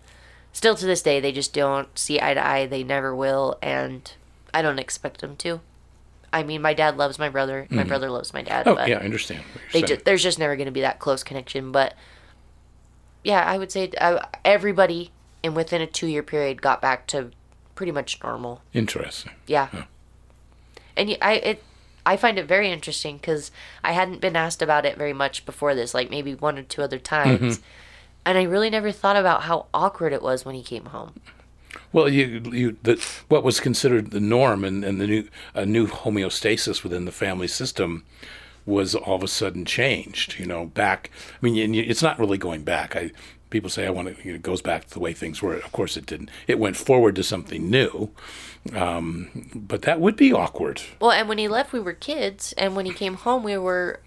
still 0.52 0.74
to 0.74 0.86
this 0.86 1.02
day 1.02 1.20
they 1.20 1.32
just 1.32 1.52
don't 1.52 1.96
see 1.98 2.20
eye 2.20 2.34
to 2.34 2.46
eye. 2.46 2.66
They 2.66 2.82
never 2.82 3.14
will 3.14 3.58
and 3.62 4.12
i 4.54 4.62
don't 4.62 4.78
expect 4.78 5.20
them 5.20 5.36
to. 5.36 5.60
I 6.32 6.42
mean 6.44 6.62
my 6.62 6.74
dad 6.74 6.96
loves 6.96 7.18
my 7.18 7.28
brother. 7.28 7.66
My 7.70 7.78
mm-hmm. 7.78 7.88
brother 7.88 8.10
loves 8.10 8.32
my 8.32 8.42
dad 8.42 8.68
Oh, 8.68 8.76
but 8.76 8.88
yeah, 8.88 8.98
I 8.98 9.04
understand. 9.04 9.42
They 9.72 9.82
ju- 9.82 9.98
there's 10.04 10.22
just 10.22 10.38
never 10.38 10.56
going 10.56 10.66
to 10.66 10.72
be 10.72 10.82
that 10.82 10.98
close 11.00 11.22
connection 11.22 11.72
but 11.72 11.94
yeah 13.24 13.44
i 13.44 13.56
would 13.58 13.70
say 13.72 13.90
uh, 14.00 14.24
everybody 14.44 15.10
in 15.42 15.54
within 15.54 15.80
a 15.80 15.86
two 15.86 16.06
year 16.06 16.22
period 16.22 16.60
got 16.62 16.80
back 16.80 17.06
to 17.06 17.30
pretty 17.74 17.92
much 17.92 18.22
normal. 18.22 18.60
Interesting. 18.74 19.32
yeah. 19.46 19.68
And 20.96 21.08
y- 21.08 21.18
i 21.22 21.32
it 21.34 21.62
i 22.04 22.16
find 22.16 22.38
it 22.38 22.46
very 22.46 22.70
interesting 22.70 23.16
because 23.16 23.50
i 23.82 23.92
hadn't 23.92 24.20
been 24.20 24.36
asked 24.36 24.60
about 24.60 24.84
it 24.84 24.98
very 24.98 25.12
much 25.14 25.46
before 25.46 25.74
this 25.74 25.94
like 25.94 26.10
maybe 26.10 26.34
one 26.34 26.58
or 26.58 26.62
two 26.62 26.82
other 26.82 26.98
times. 26.98 27.60
And 28.26 28.36
i 28.36 28.42
really 28.42 28.68
never 28.70 28.92
thought 28.92 29.16
about 29.16 29.42
how 29.44 29.66
awkward 29.72 30.12
it 30.12 30.22
was 30.22 30.44
when 30.44 30.54
he 30.54 30.62
came 30.62 30.86
home. 30.86 31.14
Well, 31.92 32.08
you, 32.08 32.42
you, 32.52 32.76
the, 32.82 33.04
what 33.28 33.42
was 33.42 33.60
considered 33.60 34.10
the 34.10 34.20
norm 34.20 34.64
and, 34.64 34.84
and 34.84 35.00
the 35.00 35.06
new, 35.06 35.28
a 35.54 35.64
new 35.64 35.86
homeostasis 35.86 36.82
within 36.84 37.04
the 37.04 37.12
family 37.12 37.48
system 37.48 38.04
was 38.66 38.94
all 38.94 39.16
of 39.16 39.22
a 39.22 39.28
sudden 39.28 39.64
changed. 39.64 40.38
You 40.38 40.46
know, 40.46 40.66
back. 40.66 41.11
I 41.34 41.44
mean, 41.44 41.74
it's 41.74 42.02
not 42.02 42.18
really 42.18 42.38
going 42.38 42.62
back. 42.62 42.96
I 42.96 43.11
people 43.50 43.70
say 43.70 43.86
I 43.86 43.90
want 43.90 44.08
to. 44.08 44.22
You 44.24 44.32
know, 44.32 44.36
it 44.36 44.42
goes 44.42 44.62
back 44.62 44.84
to 44.86 44.90
the 44.94 45.00
way 45.00 45.12
things 45.12 45.42
were. 45.42 45.54
Of 45.54 45.72
course, 45.72 45.96
it 45.96 46.06
didn't. 46.06 46.30
It 46.46 46.58
went 46.58 46.76
forward 46.76 47.16
to 47.16 47.22
something 47.22 47.68
new. 47.70 48.11
Um, 48.74 49.50
but 49.54 49.82
that 49.82 50.00
would 50.00 50.16
be 50.16 50.32
awkward. 50.34 50.82
well 51.00 51.11
and 51.12 51.30
when 51.30 51.38
he 51.38 51.48
left 51.48 51.72
we 51.72 51.80
were 51.80 51.94
kids 51.94 52.52
and 52.58 52.76
when 52.76 52.84
he 52.84 52.92
came 52.92 53.14
home 53.14 53.42
we 53.42 53.56
were 53.56 54.00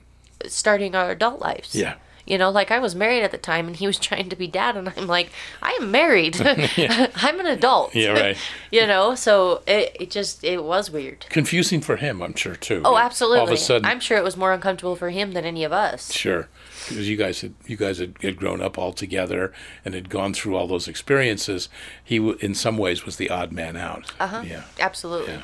starting 0.45 0.93
our 0.93 1.09
adult 1.09 1.39
lives 1.41 1.73
Yeah. 1.73 1.95
You 2.25 2.37
know, 2.37 2.49
like 2.49 2.71
I 2.71 2.79
was 2.79 2.95
married 2.95 3.23
at 3.23 3.31
the 3.31 3.37
time 3.37 3.67
and 3.67 3.75
he 3.75 3.87
was 3.87 3.99
trying 4.07 4.29
to 4.29 4.35
be 4.35 4.47
dad, 4.47 4.77
and 4.77 4.91
I'm 4.95 5.07
like, 5.07 5.29
I 5.61 5.77
am 5.81 5.91
married. 5.91 6.39
I'm 7.15 7.39
an 7.39 7.45
adult. 7.47 7.93
Yeah, 7.95 8.11
right. 8.11 8.37
you 8.71 8.85
know, 8.87 9.15
so 9.15 9.61
it, 9.67 9.95
it 9.99 10.11
just, 10.11 10.43
it 10.43 10.63
was 10.63 10.89
weird. 10.89 11.25
Confusing 11.29 11.81
for 11.81 11.97
him, 11.97 12.21
I'm 12.21 12.35
sure 12.35 12.55
too. 12.55 12.81
Oh, 12.85 12.97
absolutely. 12.97 13.39
All 13.39 13.47
of 13.47 13.53
a 13.53 13.57
sudden, 13.57 13.85
I'm 13.85 13.99
sure 13.99 14.17
it 14.17 14.23
was 14.23 14.37
more 14.37 14.53
uncomfortable 14.53 14.95
for 14.95 15.09
him 15.09 15.33
than 15.33 15.45
any 15.45 15.63
of 15.63 15.71
us. 15.71 16.11
Sure, 16.11 16.47
because 16.87 17.09
you 17.09 17.17
guys 17.17 17.41
had 17.41 17.53
you 17.65 17.77
guys 17.77 17.99
had, 17.99 18.15
had 18.21 18.37
grown 18.37 18.61
up 18.61 18.77
all 18.77 18.93
together 18.93 19.53
and 19.83 19.93
had 19.93 20.09
gone 20.09 20.33
through 20.33 20.55
all 20.55 20.67
those 20.67 20.87
experiences. 20.87 21.69
He, 22.03 22.17
w- 22.17 22.37
in 22.41 22.55
some 22.55 22.77
ways, 22.77 23.05
was 23.05 23.17
the 23.17 23.29
odd 23.29 23.51
man 23.51 23.75
out. 23.77 24.11
Uh 24.19 24.27
huh. 24.27 24.43
Yeah. 24.45 24.63
Absolutely. 24.79 25.41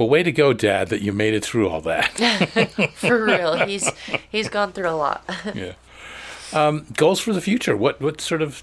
Well, 0.00 0.08
way 0.08 0.22
to 0.22 0.32
go, 0.32 0.54
Dad, 0.54 0.88
that 0.88 1.02
you 1.02 1.12
made 1.12 1.34
it 1.34 1.44
through 1.44 1.68
all 1.68 1.82
that. 1.82 2.08
For 2.94 3.22
real. 3.22 3.66
He's, 3.66 3.86
he's 4.30 4.48
gone 4.48 4.72
through 4.72 4.88
a 4.88 4.96
lot. 4.96 5.22
yeah. 5.54 5.74
Um, 6.54 6.86
goals 6.96 7.20
for 7.20 7.34
the 7.34 7.42
future. 7.42 7.76
What 7.76 8.00
what 8.00 8.20
sort 8.20 8.40
of 8.40 8.62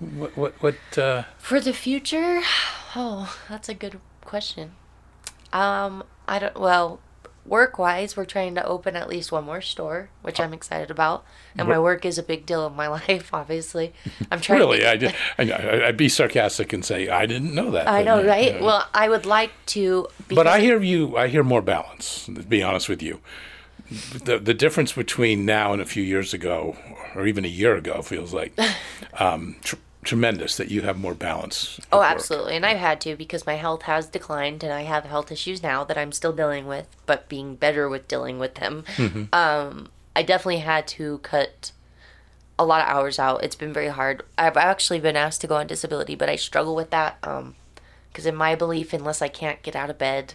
what 0.00 0.36
what 0.36 0.60
what? 0.60 0.98
Uh, 0.98 1.22
For 1.38 1.60
the 1.60 1.72
future, 1.72 2.42
oh, 2.96 3.38
that's 3.48 3.68
a 3.68 3.74
good 3.74 4.00
question. 4.22 4.72
Um, 5.52 6.02
I 6.26 6.40
don't. 6.40 6.58
Well, 6.58 6.98
work 7.44 7.78
wise, 7.78 8.16
we're 8.16 8.24
trying 8.24 8.54
to 8.54 8.64
open 8.64 8.96
at 8.96 9.08
least 9.08 9.32
one 9.32 9.44
more 9.44 9.60
store, 9.60 10.08
which 10.22 10.38
I'm 10.38 10.52
excited 10.54 10.90
about. 10.90 11.24
And 11.56 11.68
my 11.68 11.78
work 11.78 12.04
is 12.04 12.16
a 12.18 12.22
big 12.22 12.46
deal 12.46 12.66
in 12.66 12.74
my 12.74 12.88
life. 13.08 13.32
Obviously, 13.32 13.92
I'm 14.30 14.40
trying. 14.40 14.60
really, 14.60 14.78
to, 14.78 14.90
I, 14.90 14.96
did, 14.96 15.14
I 15.38 15.86
I'd 15.88 15.96
be 15.96 16.08
sarcastic 16.08 16.72
and 16.72 16.84
say 16.84 17.08
I 17.08 17.26
didn't 17.26 17.54
know 17.54 17.70
that. 17.72 17.88
I 17.88 18.02
know, 18.02 18.20
yeah, 18.20 18.30
right? 18.30 18.54
yeah. 18.54 18.62
Well, 18.62 18.88
I 18.94 19.08
would 19.08 19.26
like 19.26 19.52
to. 19.66 20.08
But 20.28 20.46
I 20.46 20.60
hear 20.60 20.80
you. 20.80 21.16
I 21.16 21.28
hear 21.28 21.42
more 21.42 21.62
balance. 21.62 22.26
To 22.26 22.32
be 22.32 22.62
honest 22.62 22.88
with 22.88 23.02
you, 23.02 23.20
the 24.24 24.38
the 24.38 24.54
difference 24.54 24.92
between 24.92 25.44
now 25.44 25.72
and 25.72 25.82
a 25.82 25.86
few 25.86 26.02
years 26.02 26.32
ago, 26.32 26.76
or 27.14 27.26
even 27.26 27.44
a 27.44 27.48
year 27.48 27.76
ago, 27.76 28.02
feels 28.02 28.32
like 28.32 28.58
um, 29.18 29.56
tr- 29.62 29.76
tremendous. 30.04 30.56
That 30.56 30.70
you 30.70 30.82
have 30.82 30.98
more 30.98 31.14
balance. 31.14 31.80
Oh, 31.92 31.98
work. 31.98 32.10
absolutely. 32.10 32.56
And 32.56 32.66
I've 32.66 32.78
had 32.78 33.00
to 33.02 33.16
because 33.16 33.46
my 33.46 33.54
health 33.54 33.82
has 33.82 34.06
declined 34.06 34.62
and 34.62 34.72
I 34.72 34.82
have 34.82 35.04
health 35.04 35.32
issues 35.32 35.62
now 35.62 35.84
that 35.84 35.98
I'm 35.98 36.12
still 36.12 36.32
dealing 36.32 36.66
with, 36.66 36.86
but 37.06 37.28
being 37.28 37.56
better 37.56 37.88
with 37.88 38.08
dealing 38.08 38.38
with 38.38 38.56
them. 38.56 38.84
Um, 39.32 39.88
I 40.14 40.22
definitely 40.22 40.58
had 40.58 40.86
to 40.88 41.18
cut 41.18 41.72
a 42.58 42.64
lot 42.64 42.82
of 42.82 42.88
hours 42.88 43.18
out. 43.18 43.42
It's 43.42 43.56
been 43.56 43.72
very 43.72 43.88
hard. 43.88 44.22
I've 44.36 44.56
actually 44.56 45.00
been 45.00 45.16
asked 45.16 45.40
to 45.40 45.46
go 45.46 45.56
on 45.56 45.66
disability, 45.66 46.14
but 46.14 46.28
I 46.28 46.36
struggle 46.36 46.74
with 46.74 46.90
that 46.90 47.20
because, 48.10 48.26
in 48.26 48.36
my 48.36 48.54
belief, 48.54 48.92
unless 48.92 49.22
I 49.22 49.28
can't 49.28 49.62
get 49.62 49.74
out 49.74 49.90
of 49.90 49.98
bed, 49.98 50.34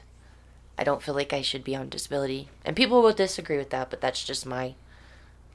I 0.78 0.84
don't 0.84 1.02
feel 1.02 1.16
like 1.16 1.32
I 1.32 1.42
should 1.42 1.64
be 1.64 1.76
on 1.76 1.90
disability. 1.90 2.50
And 2.66 2.76
people 2.76 3.02
will 3.02 3.14
disagree 3.14 3.58
with 3.58 3.70
that, 3.70 3.90
but 3.90 4.02
that's 4.02 4.24
just 4.24 4.46
my 4.46 4.74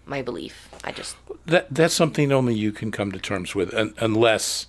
my 0.06 0.22
belief. 0.22 0.68
I 0.84 0.92
just 0.92 1.16
That 1.46 1.66
that's 1.74 1.94
something 1.94 2.32
only 2.32 2.54
you 2.54 2.72
can 2.72 2.90
come 2.90 3.12
to 3.12 3.18
terms 3.18 3.54
with, 3.54 3.72
un- 3.74 3.94
unless 3.98 4.66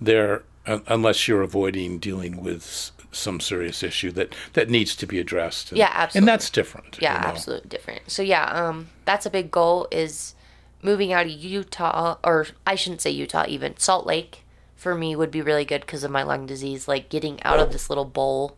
there, 0.00 0.42
un- 0.66 0.82
unless 0.86 1.28
you're 1.28 1.42
avoiding 1.42 1.98
dealing 1.98 2.42
with 2.42 2.90
some 3.12 3.38
serious 3.38 3.82
issue 3.84 4.10
that 4.12 4.34
that 4.54 4.68
needs 4.68 4.96
to 4.96 5.06
be 5.06 5.20
addressed. 5.20 5.70
And, 5.70 5.78
Yeah, 5.78 5.90
absolutely. 5.94 6.18
And 6.18 6.28
that's 6.28 6.50
different. 6.50 6.98
yeah 7.00 7.14
you 7.16 7.20
know. 7.22 7.28
absolutely 7.28 7.68
different 7.68 8.02
so 8.10 8.22
yeah 8.22 8.46
um 8.46 8.88
that's 9.04 9.24
a 9.24 9.30
big 9.30 9.52
goal 9.52 9.86
is 9.92 10.34
moving 10.82 11.12
out 11.12 11.24
of 11.26 11.30
utah 11.32 12.16
or 12.24 12.46
i 12.66 12.74
shouldn't 12.74 13.00
say 13.00 13.10
utah 13.10 13.44
even 13.46 13.76
salt 13.78 14.04
lake 14.04 14.40
for 14.74 14.96
me 14.96 15.14
would 15.14 15.30
be 15.30 15.40
really 15.40 15.64
good 15.64 15.80
because 15.82 16.02
of 16.02 16.10
my 16.10 16.24
lung 16.24 16.44
disease 16.44 16.88
like 16.88 17.08
getting 17.08 17.40
out 17.44 17.60
of 17.60 17.70
this 17.72 17.88
little 17.88 18.04
bowl 18.04 18.56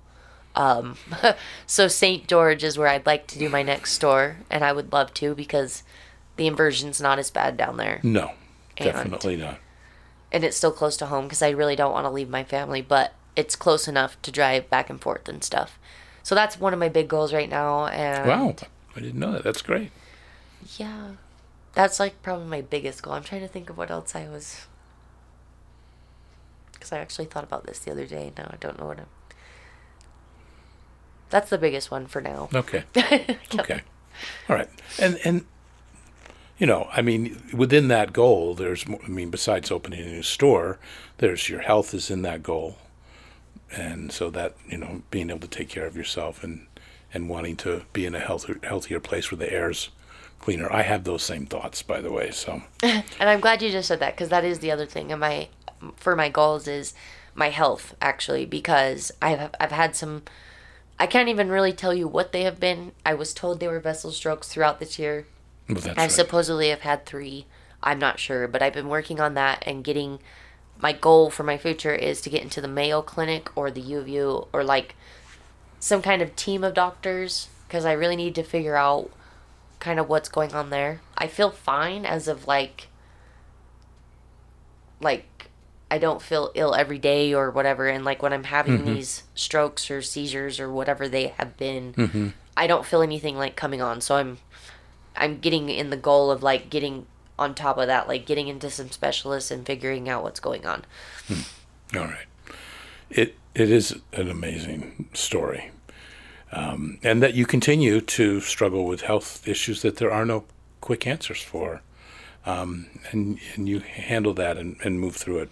Um, 0.56 0.96
so 1.66 1.86
St. 1.86 2.26
George 2.26 2.64
is 2.64 2.78
where 2.78 2.88
I'd 2.88 3.04
like 3.04 3.26
to 3.26 3.38
do 3.38 3.50
my 3.50 3.62
next 3.62 3.92
store, 3.92 4.38
and 4.50 4.64
I 4.64 4.72
would 4.72 4.90
love 4.90 5.12
to 5.20 5.34
because 5.34 5.82
the 6.36 6.46
inversion's 6.46 7.00
not 7.00 7.18
as 7.18 7.30
bad 7.30 7.56
down 7.56 7.76
there, 7.76 8.00
No, 8.02 8.32
And- 8.76 8.92
definitely 8.92 9.36
not. 9.36 9.58
and 10.32 10.44
it's 10.44 10.56
still 10.56 10.72
close 10.72 10.96
to 10.98 11.06
home 11.06 11.24
because 11.26 11.42
I 11.42 11.50
really 11.50 11.76
don't 11.76 11.92
want 11.92 12.04
to 12.04 12.10
leave 12.10 12.28
my 12.28 12.44
family, 12.44 12.82
but 12.82 13.14
it's 13.34 13.56
close 13.56 13.86
enough 13.88 14.20
to 14.22 14.30
drive 14.30 14.68
back 14.70 14.88
and 14.90 15.00
forth 15.00 15.28
and 15.28 15.42
stuff. 15.44 15.78
So 16.22 16.34
that's 16.34 16.58
one 16.58 16.72
of 16.72 16.78
my 16.78 16.88
big 16.88 17.08
goals 17.08 17.32
right 17.32 17.48
now, 17.48 17.86
and 17.86 18.26
Wow, 18.28 18.54
I 18.96 19.00
didn't 19.00 19.20
know 19.20 19.32
that. 19.32 19.44
That's 19.44 19.62
great. 19.62 19.92
yeah, 20.76 21.10
that's 21.74 22.00
like 22.00 22.20
probably 22.22 22.46
my 22.46 22.60
biggest 22.62 23.02
goal. 23.02 23.12
I'm 23.14 23.22
trying 23.24 23.42
to 23.42 23.48
think 23.48 23.70
of 23.70 23.76
what 23.78 23.90
else 23.90 24.14
I 24.16 24.26
was, 24.28 24.66
because 26.72 26.92
I 26.92 26.98
actually 26.98 27.26
thought 27.26 27.44
about 27.44 27.66
this 27.66 27.78
the 27.78 27.90
other 27.92 28.06
day. 28.06 28.32
Now 28.36 28.48
I 28.52 28.56
don't 28.56 28.78
know 28.78 28.86
what 28.86 28.98
I'm. 28.98 29.06
That's 31.30 31.50
the 31.50 31.58
biggest 31.58 31.90
one 31.90 32.06
for 32.06 32.20
now. 32.20 32.48
Okay. 32.54 32.84
Okay. 33.58 33.82
All 34.48 34.56
right. 34.56 34.68
And 34.98 35.18
and 35.24 35.44
you 36.58 36.66
know, 36.66 36.88
I 36.92 37.02
mean, 37.02 37.42
within 37.52 37.88
that 37.88 38.12
goal, 38.12 38.54
there's 38.54 38.88
more, 38.88 39.00
I 39.04 39.08
mean, 39.08 39.30
besides 39.30 39.70
opening 39.70 40.00
a 40.00 40.06
new 40.06 40.22
store, 40.22 40.78
there's 41.18 41.48
your 41.48 41.60
health 41.60 41.92
is 41.92 42.10
in 42.10 42.22
that 42.22 42.42
goal, 42.42 42.76
and 43.70 44.10
so 44.10 44.30
that 44.30 44.56
you 44.68 44.78
know, 44.78 45.02
being 45.10 45.30
able 45.30 45.40
to 45.40 45.48
take 45.48 45.68
care 45.68 45.86
of 45.86 45.96
yourself 45.96 46.42
and 46.42 46.66
and 47.12 47.28
wanting 47.28 47.56
to 47.56 47.82
be 47.92 48.06
in 48.06 48.14
a 48.14 48.20
healthier 48.20 48.58
healthier 48.62 49.00
place 49.00 49.30
where 49.30 49.38
the 49.38 49.52
air's 49.52 49.90
cleaner. 50.38 50.72
I 50.72 50.82
have 50.82 51.04
those 51.04 51.22
same 51.22 51.46
thoughts, 51.46 51.82
by 51.82 52.00
the 52.00 52.12
way. 52.12 52.30
So 52.30 52.62
And 52.82 53.04
I'm 53.20 53.40
glad 53.40 53.62
you 53.62 53.70
just 53.70 53.88
said 53.88 54.00
that 54.00 54.14
because 54.14 54.28
that 54.30 54.44
is 54.44 54.60
the 54.60 54.70
other 54.70 54.86
thing. 54.86 55.12
And 55.12 55.20
my 55.20 55.48
for 55.96 56.16
my 56.16 56.28
goals 56.28 56.66
is 56.66 56.94
my 57.34 57.50
health 57.50 57.94
actually 58.00 58.46
because 58.46 59.12
I've 59.20 59.50
I've 59.60 59.72
had 59.72 59.94
some. 59.94 60.22
I 60.98 61.06
can't 61.06 61.28
even 61.28 61.50
really 61.50 61.74
tell 61.74 61.92
you 61.92 62.08
what 62.08 62.32
they 62.32 62.44
have 62.44 62.58
been. 62.58 62.92
I 63.04 63.12
was 63.12 63.34
told 63.34 63.60
they 63.60 63.68
were 63.68 63.80
vessel 63.80 64.10
strokes 64.10 64.48
throughout 64.48 64.80
this 64.80 64.98
year. 64.98 65.26
Well, 65.68 65.82
I 65.96 66.02
right. 66.02 66.10
supposedly 66.10 66.70
have 66.70 66.82
had 66.82 67.06
three. 67.06 67.46
I'm 67.82 67.98
not 67.98 68.18
sure, 68.18 68.48
but 68.48 68.62
I've 68.62 68.72
been 68.72 68.88
working 68.88 69.20
on 69.20 69.34
that 69.34 69.62
and 69.66 69.84
getting. 69.84 70.18
My 70.78 70.92
goal 70.92 71.30
for 71.30 71.42
my 71.42 71.56
future 71.56 71.94
is 71.94 72.20
to 72.20 72.30
get 72.30 72.42
into 72.42 72.60
the 72.60 72.68
Mayo 72.68 73.00
Clinic 73.00 73.48
or 73.56 73.70
the 73.70 73.80
U 73.80 73.98
of 73.98 74.08
U 74.08 74.46
or 74.52 74.62
like 74.62 74.94
some 75.80 76.02
kind 76.02 76.20
of 76.20 76.36
team 76.36 76.62
of 76.62 76.74
doctors 76.74 77.48
because 77.66 77.86
I 77.86 77.92
really 77.92 78.16
need 78.16 78.34
to 78.34 78.42
figure 78.42 78.76
out 78.76 79.10
kind 79.80 79.98
of 79.98 80.08
what's 80.08 80.28
going 80.28 80.52
on 80.54 80.70
there. 80.70 81.00
I 81.16 81.28
feel 81.28 81.50
fine 81.50 82.04
as 82.04 82.28
of 82.28 82.46
like 82.46 82.88
like 85.00 85.50
I 85.90 85.98
don't 85.98 86.20
feel 86.20 86.50
ill 86.54 86.74
every 86.74 86.98
day 86.98 87.32
or 87.32 87.50
whatever 87.50 87.86
and 87.86 88.04
like 88.04 88.22
when 88.22 88.32
I'm 88.32 88.44
having 88.44 88.78
mm-hmm. 88.78 88.94
these 88.94 89.22
strokes 89.34 89.90
or 89.90 90.02
seizures 90.02 90.58
or 90.58 90.70
whatever 90.70 91.08
they 91.08 91.28
have 91.38 91.56
been 91.56 91.92
mm-hmm. 91.92 92.28
I 92.56 92.66
don't 92.66 92.84
feel 92.84 93.02
anything 93.02 93.36
like 93.36 93.56
coming 93.56 93.82
on 93.82 94.00
so 94.00 94.16
I'm 94.16 94.38
I'm 95.16 95.38
getting 95.38 95.68
in 95.68 95.90
the 95.90 95.96
goal 95.96 96.30
of 96.30 96.42
like 96.42 96.70
getting 96.70 97.06
on 97.38 97.54
top 97.54 97.76
of 97.78 97.86
that 97.86 98.08
like 98.08 98.24
getting 98.26 98.48
into 98.48 98.70
some 98.70 98.90
specialists 98.90 99.50
and 99.50 99.66
figuring 99.66 100.08
out 100.08 100.22
what's 100.22 100.40
going 100.40 100.64
on. 100.66 100.84
All 101.94 102.00
right. 102.04 102.26
It 103.10 103.36
it 103.54 103.70
is 103.70 103.94
an 104.12 104.28
amazing 104.28 105.08
story, 105.14 105.70
um, 106.52 106.98
and 107.02 107.22
that 107.22 107.34
you 107.34 107.46
continue 107.46 108.00
to 108.00 108.40
struggle 108.40 108.84
with 108.84 109.02
health 109.02 109.46
issues 109.46 109.82
that 109.82 109.96
there 109.96 110.10
are 110.10 110.24
no 110.24 110.44
quick 110.80 111.06
answers 111.06 111.40
for, 111.40 111.82
um, 112.44 112.86
and 113.12 113.38
and 113.54 113.68
you 113.68 113.78
handle 113.80 114.34
that 114.34 114.56
and, 114.58 114.76
and 114.84 114.98
move 115.00 115.14
through 115.16 115.38
it 115.38 115.48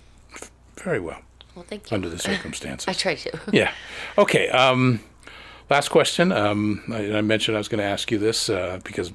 very 0.77 0.99
well 1.01 1.21
Well, 1.55 1.65
thank 1.69 1.91
you. 1.91 1.95
under 1.95 2.09
the 2.09 2.19
circumstances. 2.19 2.89
I 2.89 2.93
try 2.93 3.15
to. 3.15 3.39
yeah. 3.53 3.73
Okay. 4.19 4.49
Um, 4.49 5.01
last 5.71 5.89
question. 5.91 6.33
Um, 6.33 6.83
I, 6.93 7.19
I 7.19 7.21
mentioned 7.21 7.57
I 7.57 7.61
was 7.61 7.69
going 7.69 7.79
to 7.79 7.85
ask 7.85 8.11
you 8.11 8.19
this 8.19 8.51
uh, 8.51 8.81
because 8.85 9.13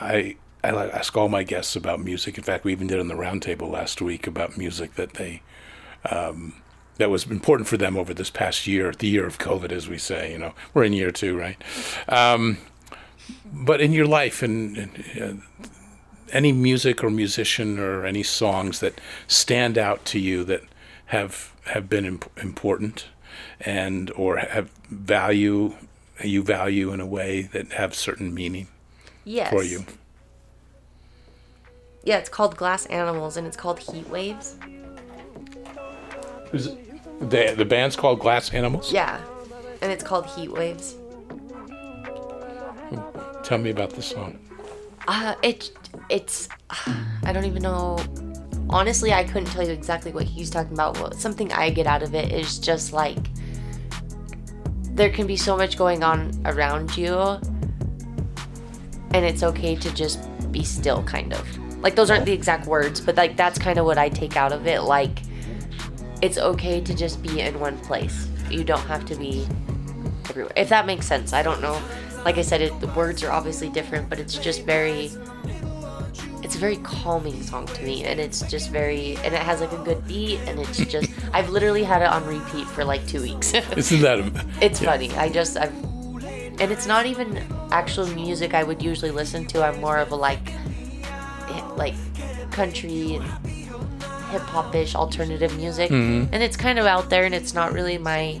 I, 0.00 0.36
I 0.64 0.70
I 0.70 0.88
ask 0.90 1.16
all 1.16 1.28
my 1.28 1.42
guests 1.42 1.74
about 1.74 2.00
music. 2.00 2.38
In 2.38 2.44
fact, 2.44 2.64
we 2.64 2.72
even 2.72 2.86
did 2.86 3.00
on 3.00 3.08
the 3.08 3.14
roundtable 3.14 3.68
last 3.68 4.00
week 4.00 4.26
about 4.26 4.56
music 4.56 4.94
that 4.94 5.14
they 5.14 5.42
um, 6.10 6.54
that 6.98 7.10
was 7.10 7.26
important 7.26 7.68
for 7.68 7.76
them 7.76 7.96
over 7.96 8.14
this 8.14 8.30
past 8.30 8.66
year, 8.66 8.92
the 8.92 9.08
year 9.08 9.26
of 9.26 9.38
COVID, 9.38 9.72
as 9.72 9.88
we 9.88 9.98
say. 9.98 10.32
You 10.32 10.38
know, 10.38 10.54
we're 10.72 10.84
in 10.84 10.92
year 10.92 11.10
two, 11.10 11.36
right? 11.36 11.60
Um, 12.08 12.58
but 13.52 13.80
in 13.80 13.92
your 13.92 14.06
life 14.06 14.42
and. 14.42 14.76
and 14.76 15.04
uh, 15.20 15.46
any 16.32 16.50
music 16.50 17.04
or 17.04 17.10
musician 17.10 17.78
or 17.78 18.06
any 18.06 18.22
songs 18.22 18.80
that 18.80 19.00
stand 19.26 19.76
out 19.76 20.04
to 20.06 20.18
you 20.18 20.44
that 20.44 20.62
have 21.06 21.52
have 21.66 21.88
been 21.88 22.04
imp- 22.06 22.30
important 22.42 23.06
and 23.60 24.10
or 24.12 24.38
have 24.38 24.70
value 24.88 25.74
you 26.24 26.42
value 26.42 26.92
in 26.92 27.00
a 27.00 27.06
way 27.06 27.42
that 27.42 27.72
have 27.72 27.94
certain 27.94 28.32
meaning 28.32 28.66
Yes. 29.24 29.50
for 29.50 29.62
you. 29.62 29.84
Yeah, 32.04 32.18
it's 32.18 32.28
called 32.28 32.56
Glass 32.56 32.86
Animals 32.86 33.36
and 33.36 33.46
it's 33.46 33.56
called 33.56 33.78
Heat 33.78 34.08
Waves. 34.08 34.56
Is 36.52 36.66
it, 36.66 37.30
the 37.30 37.54
the 37.56 37.64
band's 37.64 37.96
called 37.96 38.20
Glass 38.20 38.52
Animals. 38.52 38.92
Yeah. 38.92 39.20
And 39.80 39.90
it's 39.92 40.02
called 40.02 40.26
Heat 40.26 40.50
Waves. 40.50 40.96
Tell 43.42 43.58
me 43.58 43.70
about 43.70 43.90
the 43.90 44.02
song. 44.02 44.38
Uh, 45.08 45.34
it, 45.42 45.72
it's, 46.08 46.48
I 47.24 47.32
don't 47.32 47.44
even 47.44 47.62
know. 47.62 47.98
Honestly, 48.70 49.12
I 49.12 49.24
couldn't 49.24 49.48
tell 49.48 49.66
you 49.66 49.72
exactly 49.72 50.12
what 50.12 50.24
he's 50.24 50.48
talking 50.48 50.72
about. 50.72 50.98
What, 51.00 51.16
something 51.16 51.52
I 51.52 51.70
get 51.70 51.86
out 51.86 52.02
of 52.02 52.14
it 52.14 52.32
is 52.32 52.58
just 52.58 52.92
like, 52.92 53.18
there 54.94 55.10
can 55.10 55.26
be 55.26 55.36
so 55.36 55.56
much 55.56 55.76
going 55.76 56.02
on 56.04 56.30
around 56.44 56.96
you, 56.96 57.40
and 59.14 59.24
it's 59.24 59.42
okay 59.42 59.76
to 59.76 59.94
just 59.94 60.20
be 60.52 60.64
still, 60.64 61.02
kind 61.04 61.32
of. 61.32 61.58
Like, 61.82 61.96
those 61.96 62.10
aren't 62.10 62.26
the 62.26 62.32
exact 62.32 62.66
words, 62.66 63.00
but 63.00 63.16
like, 63.16 63.36
that's 63.36 63.58
kind 63.58 63.78
of 63.78 63.86
what 63.86 63.98
I 63.98 64.08
take 64.08 64.36
out 64.36 64.52
of 64.52 64.66
it. 64.66 64.82
Like, 64.82 65.22
it's 66.22 66.38
okay 66.38 66.80
to 66.80 66.94
just 66.94 67.22
be 67.22 67.40
in 67.40 67.58
one 67.58 67.78
place. 67.78 68.28
You 68.48 68.64
don't 68.64 68.86
have 68.86 69.04
to 69.06 69.16
be 69.16 69.46
everywhere. 70.30 70.52
If 70.56 70.68
that 70.68 70.86
makes 70.86 71.06
sense. 71.06 71.32
I 71.32 71.42
don't 71.42 71.60
know. 71.60 71.80
Like 72.24 72.38
I 72.38 72.42
said, 72.42 72.60
it, 72.60 72.78
the 72.80 72.86
words 72.88 73.22
are 73.24 73.32
obviously 73.32 73.68
different, 73.68 74.08
but 74.08 74.18
it's 74.18 74.38
just 74.38 74.64
very. 74.64 75.10
It's 76.42 76.56
a 76.56 76.58
very 76.58 76.76
calming 76.78 77.40
song 77.42 77.66
to 77.66 77.82
me, 77.84 78.04
and 78.04 78.20
it's 78.20 78.42
just 78.50 78.70
very, 78.70 79.16
and 79.18 79.32
it 79.34 79.42
has 79.42 79.60
like 79.60 79.72
a 79.72 79.78
good 79.78 80.06
beat, 80.06 80.38
and 80.46 80.58
it's 80.60 80.78
just. 80.86 81.10
I've 81.32 81.50
literally 81.50 81.82
had 81.82 82.02
it 82.02 82.08
on 82.08 82.24
repeat 82.26 82.66
for 82.68 82.84
like 82.84 83.06
two 83.06 83.22
weeks. 83.22 83.52
Isn't 83.76 84.00
that 84.02 84.20
a, 84.20 84.46
it's 84.60 84.80
yeah. 84.80 84.90
funny. 84.90 85.10
I 85.16 85.28
just, 85.28 85.56
I've, 85.56 85.72
and 86.62 86.70
it's 86.72 86.86
not 86.86 87.06
even 87.06 87.36
actual 87.70 88.06
music 88.08 88.54
I 88.54 88.62
would 88.62 88.82
usually 88.82 89.10
listen 89.10 89.46
to. 89.46 89.64
I'm 89.64 89.80
more 89.80 89.98
of 89.98 90.12
a 90.12 90.16
like, 90.16 90.52
like, 91.76 91.94
country 92.52 93.14
and 93.16 93.24
hip 94.30 94.42
hop 94.42 94.74
ish 94.74 94.94
alternative 94.94 95.54
music, 95.56 95.90
Mm-hmm. 95.90 96.32
and 96.32 96.42
it's 96.42 96.56
kind 96.56 96.78
of 96.78 96.86
out 96.86 97.10
there, 97.10 97.24
and 97.24 97.34
it's 97.34 97.52
not 97.54 97.72
really 97.72 97.98
my 97.98 98.40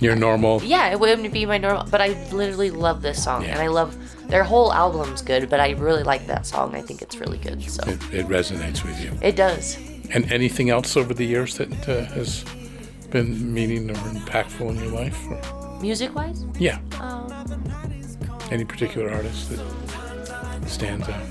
your 0.00 0.14
normal? 0.14 0.62
yeah, 0.62 0.90
it 0.92 1.00
wouldn't 1.00 1.32
be 1.32 1.46
my 1.46 1.58
normal, 1.58 1.86
but 1.90 2.00
I 2.00 2.08
literally 2.32 2.70
love 2.70 3.02
this 3.02 3.22
song, 3.22 3.42
Yeah. 3.42 3.50
and 3.52 3.60
I 3.60 3.68
love 3.68 3.96
their 4.28 4.44
whole 4.44 4.72
album's 4.72 5.22
good, 5.22 5.48
but 5.50 5.60
I 5.60 5.70
really 5.70 6.02
like 6.02 6.26
that 6.26 6.46
song. 6.46 6.74
I 6.74 6.82
think 6.82 7.00
it's 7.02 7.16
really 7.16 7.38
good, 7.38 7.62
so 7.70 7.82
It, 7.88 8.00
it 8.12 8.26
resonates 8.28 8.84
with 8.84 9.00
you. 9.02 9.10
it 9.22 9.36
does. 9.36 9.78
And 10.10 10.30
anything 10.30 10.70
else 10.70 10.96
over 10.96 11.12
the 11.14 11.24
years 11.24 11.56
that 11.58 11.72
uh, 11.88 12.04
has 12.14 12.44
been 13.10 13.52
meaning 13.52 13.90
or 13.90 13.94
impactful 13.94 14.68
in 14.70 14.76
your 14.76 14.92
life? 14.92 15.18
Or, 15.28 15.65
Music 15.80 16.14
wise, 16.14 16.44
yeah. 16.58 16.78
um, 17.00 17.32
Any 18.50 18.64
particular 18.64 19.10
artist 19.10 19.50
that 19.50 20.68
stands 20.68 21.08
out? 21.08 21.22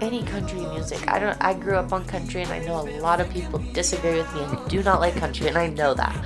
any 0.00 0.22
country 0.22 0.60
music. 0.60 1.08
I 1.08 1.18
don't. 1.18 1.36
I 1.40 1.54
grew 1.54 1.74
up 1.74 1.92
on 1.92 2.04
country, 2.04 2.42
and 2.42 2.52
I 2.52 2.60
know 2.60 2.88
a 2.88 3.00
lot 3.00 3.20
of 3.20 3.28
people 3.30 3.58
disagree 3.72 4.14
with 4.14 4.32
me 4.32 4.42
and 4.44 4.68
do 4.68 4.82
not 4.82 5.00
like 5.00 5.16
country, 5.16 5.48
and 5.48 5.58
I 5.58 5.66
know 5.66 5.92
that. 5.94 6.16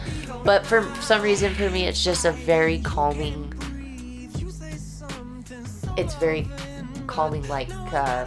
But 0.45 0.67
for 0.67 0.83
some 1.01 1.23
reason, 1.23 1.55
for 1.55 1.71
me, 1.71 1.87
it's 1.87 2.05
just 2.05 2.25
a 2.25 2.33
very 2.33 2.81
calming. 2.81 3.53
It's 5.97 6.15
very 6.17 6.47
calming, 7.07 7.47
like 7.49 7.71
uh, 7.93 8.27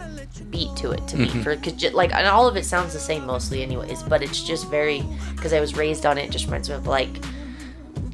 beat 0.50 0.74
to 0.76 0.90
it 0.90 1.06
to 1.08 1.16
me. 1.16 1.28
For 1.28 1.56
cause 1.56 1.92
like, 1.92 2.12
and 2.12 2.26
all 2.26 2.48
of 2.48 2.56
it 2.56 2.64
sounds 2.64 2.92
the 2.92 2.98
same 2.98 3.24
mostly, 3.26 3.62
anyways. 3.62 4.02
But 4.02 4.22
it's 4.22 4.42
just 4.42 4.68
very 4.68 5.04
because 5.36 5.52
I 5.52 5.60
was 5.60 5.76
raised 5.76 6.06
on 6.06 6.18
it. 6.18 6.24
it. 6.24 6.30
Just 6.32 6.46
reminds 6.46 6.68
me 6.68 6.74
of 6.74 6.86
like 6.86 7.22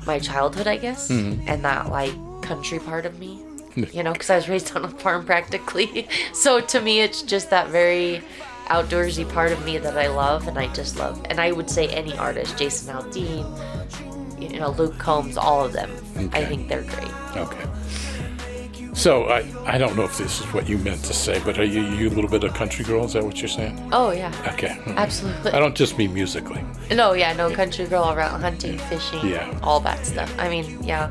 my 0.07 0.19
childhood, 0.19 0.67
I 0.67 0.77
guess, 0.77 1.11
mm-hmm. 1.11 1.49
and 1.49 1.65
that 1.65 1.91
like 1.91 2.15
country 2.43 2.79
part 2.79 3.07
of 3.07 3.19
me. 3.19 3.41
You 3.75 4.03
know, 4.03 4.13
because 4.13 4.29
I 4.29 4.37
was 4.37 4.51
raised 4.51 4.77
on 4.77 4.85
a 4.85 4.89
farm 4.89 5.25
practically. 5.33 6.07
so 6.35 6.61
to 6.61 6.81
me, 6.81 7.01
it's 7.01 7.23
just 7.23 7.49
that 7.51 7.69
very 7.69 8.23
outdoorsy 8.67 9.31
part 9.33 9.51
of 9.51 9.65
me 9.65 9.79
that 9.79 9.97
I 9.97 10.09
love, 10.09 10.47
and 10.47 10.59
I 10.59 10.73
just 10.75 10.97
love. 10.97 11.25
And 11.31 11.41
I 11.41 11.53
would 11.53 11.71
say 11.71 11.89
any 11.89 12.17
artist, 12.19 12.59
Jason 12.59 12.95
Aldean, 12.95 14.51
you 14.53 14.61
know, 14.61 14.71
Luke 14.73 14.99
Combs, 14.99 15.37
all 15.37 15.65
of 15.65 15.73
them. 15.73 15.91
I 16.33 16.45
think 16.45 16.69
they're 16.69 16.83
great. 16.83 17.37
Okay. 17.37 17.67
So 19.03 19.25
I, 19.25 19.45
I 19.67 19.79
don't 19.79 19.97
know 19.97 20.05
if 20.05 20.17
this 20.17 20.39
is 20.41 20.47
what 20.55 20.69
you 20.69 20.79
meant 20.79 21.03
to 21.07 21.13
say, 21.13 21.43
but 21.45 21.59
are 21.59 21.65
you, 21.65 21.83
you 21.83 22.09
a 22.09 22.11
little 22.15 22.31
bit 22.31 22.45
of 22.45 22.55
country 22.55 22.85
girl? 22.85 23.05
Is 23.05 23.15
that 23.15 23.25
what 23.25 23.41
you're 23.43 23.49
saying? 23.49 23.91
Oh 23.91 24.13
yeah. 24.13 24.33
Okay. 24.55 24.75
Hmm. 24.75 24.93
Absolutely. 24.97 25.51
I 25.51 25.59
don't 25.59 25.75
just 25.75 25.99
mean 25.99 26.15
musically. 26.15 26.65
No, 26.93 27.13
yeah, 27.13 27.33
no 27.33 27.53
country 27.53 27.85
girl 27.87 28.13
around 28.13 28.43
hunting, 28.43 28.79
fishing, 28.79 29.27
Yeah. 29.27 29.59
all 29.61 29.81
that 29.81 30.07
stuff. 30.07 30.33
I 30.39 30.49
mean, 30.49 30.85
yeah. 30.85 31.09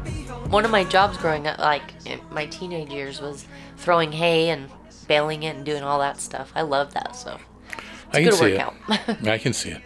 One 0.48 0.64
of 0.64 0.72
my 0.72 0.86
jobs 0.86 1.18
growing 1.18 1.48
up, 1.48 1.60
like 1.60 1.84
in 2.06 2.22
my 2.32 2.46
teenage 2.46 2.90
years, 2.92 3.20
was 3.20 3.46
throwing 3.76 4.14
hay 4.14 4.48
and 4.52 4.70
baling 5.10 5.44
it 5.44 5.58
and 5.58 5.66
doing 5.66 5.84
all 5.84 6.00
that 6.00 6.22
stuff. 6.22 6.54
I 6.56 6.62
love 6.62 6.94
that. 6.94 7.14
So 7.18 7.38
I 8.14 8.22
can 8.22 8.30
good 8.30 8.34
see 8.36 8.52
workout. 8.54 8.76
it. 8.88 9.28
I 9.28 9.38
can 9.38 9.52
see 9.52 9.72
it. 9.72 9.82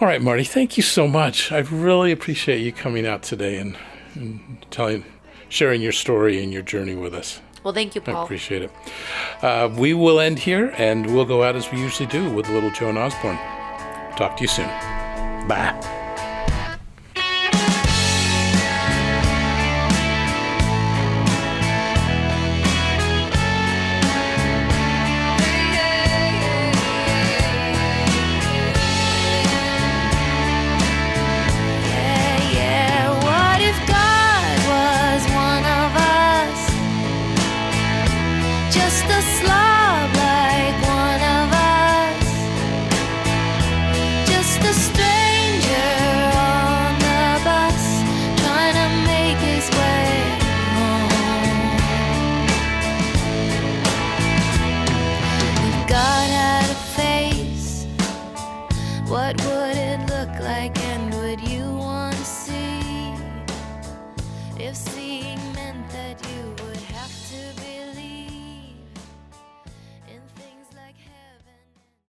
All 0.00 0.08
right, 0.08 0.20
Mardi, 0.20 0.42
thank 0.42 0.76
you 0.76 0.82
so 0.82 1.06
much. 1.06 1.52
I 1.52 1.58
really 1.58 2.10
appreciate 2.10 2.62
you 2.62 2.72
coming 2.72 3.06
out 3.06 3.22
today 3.22 3.58
and, 3.58 3.76
and 4.16 4.66
telling, 4.72 5.04
sharing 5.48 5.80
your 5.82 5.92
story 5.92 6.42
and 6.42 6.52
your 6.52 6.62
journey 6.62 6.94
with 6.94 7.14
us. 7.14 7.40
well, 7.64 7.74
thank 7.74 7.94
you, 7.94 8.00
Paul. 8.00 8.16
I 8.16 8.24
appreciate 8.24 8.62
it. 8.62 8.70
Uh, 9.42 9.68
we 9.76 9.94
will 9.94 10.20
end 10.20 10.38
here 10.38 10.72
and 10.76 11.06
we'll 11.14 11.24
go 11.24 11.42
out 11.42 11.56
as 11.56 11.70
we 11.70 11.78
usually 11.78 12.08
do 12.08 12.30
with 12.30 12.48
a 12.48 12.52
little 12.52 12.70
Joan 12.70 12.96
Osborne. 12.96 13.38
Talk 14.16 14.36
to 14.36 14.42
you 14.42 14.48
soon. 14.48 14.68
Bye. 15.48 15.94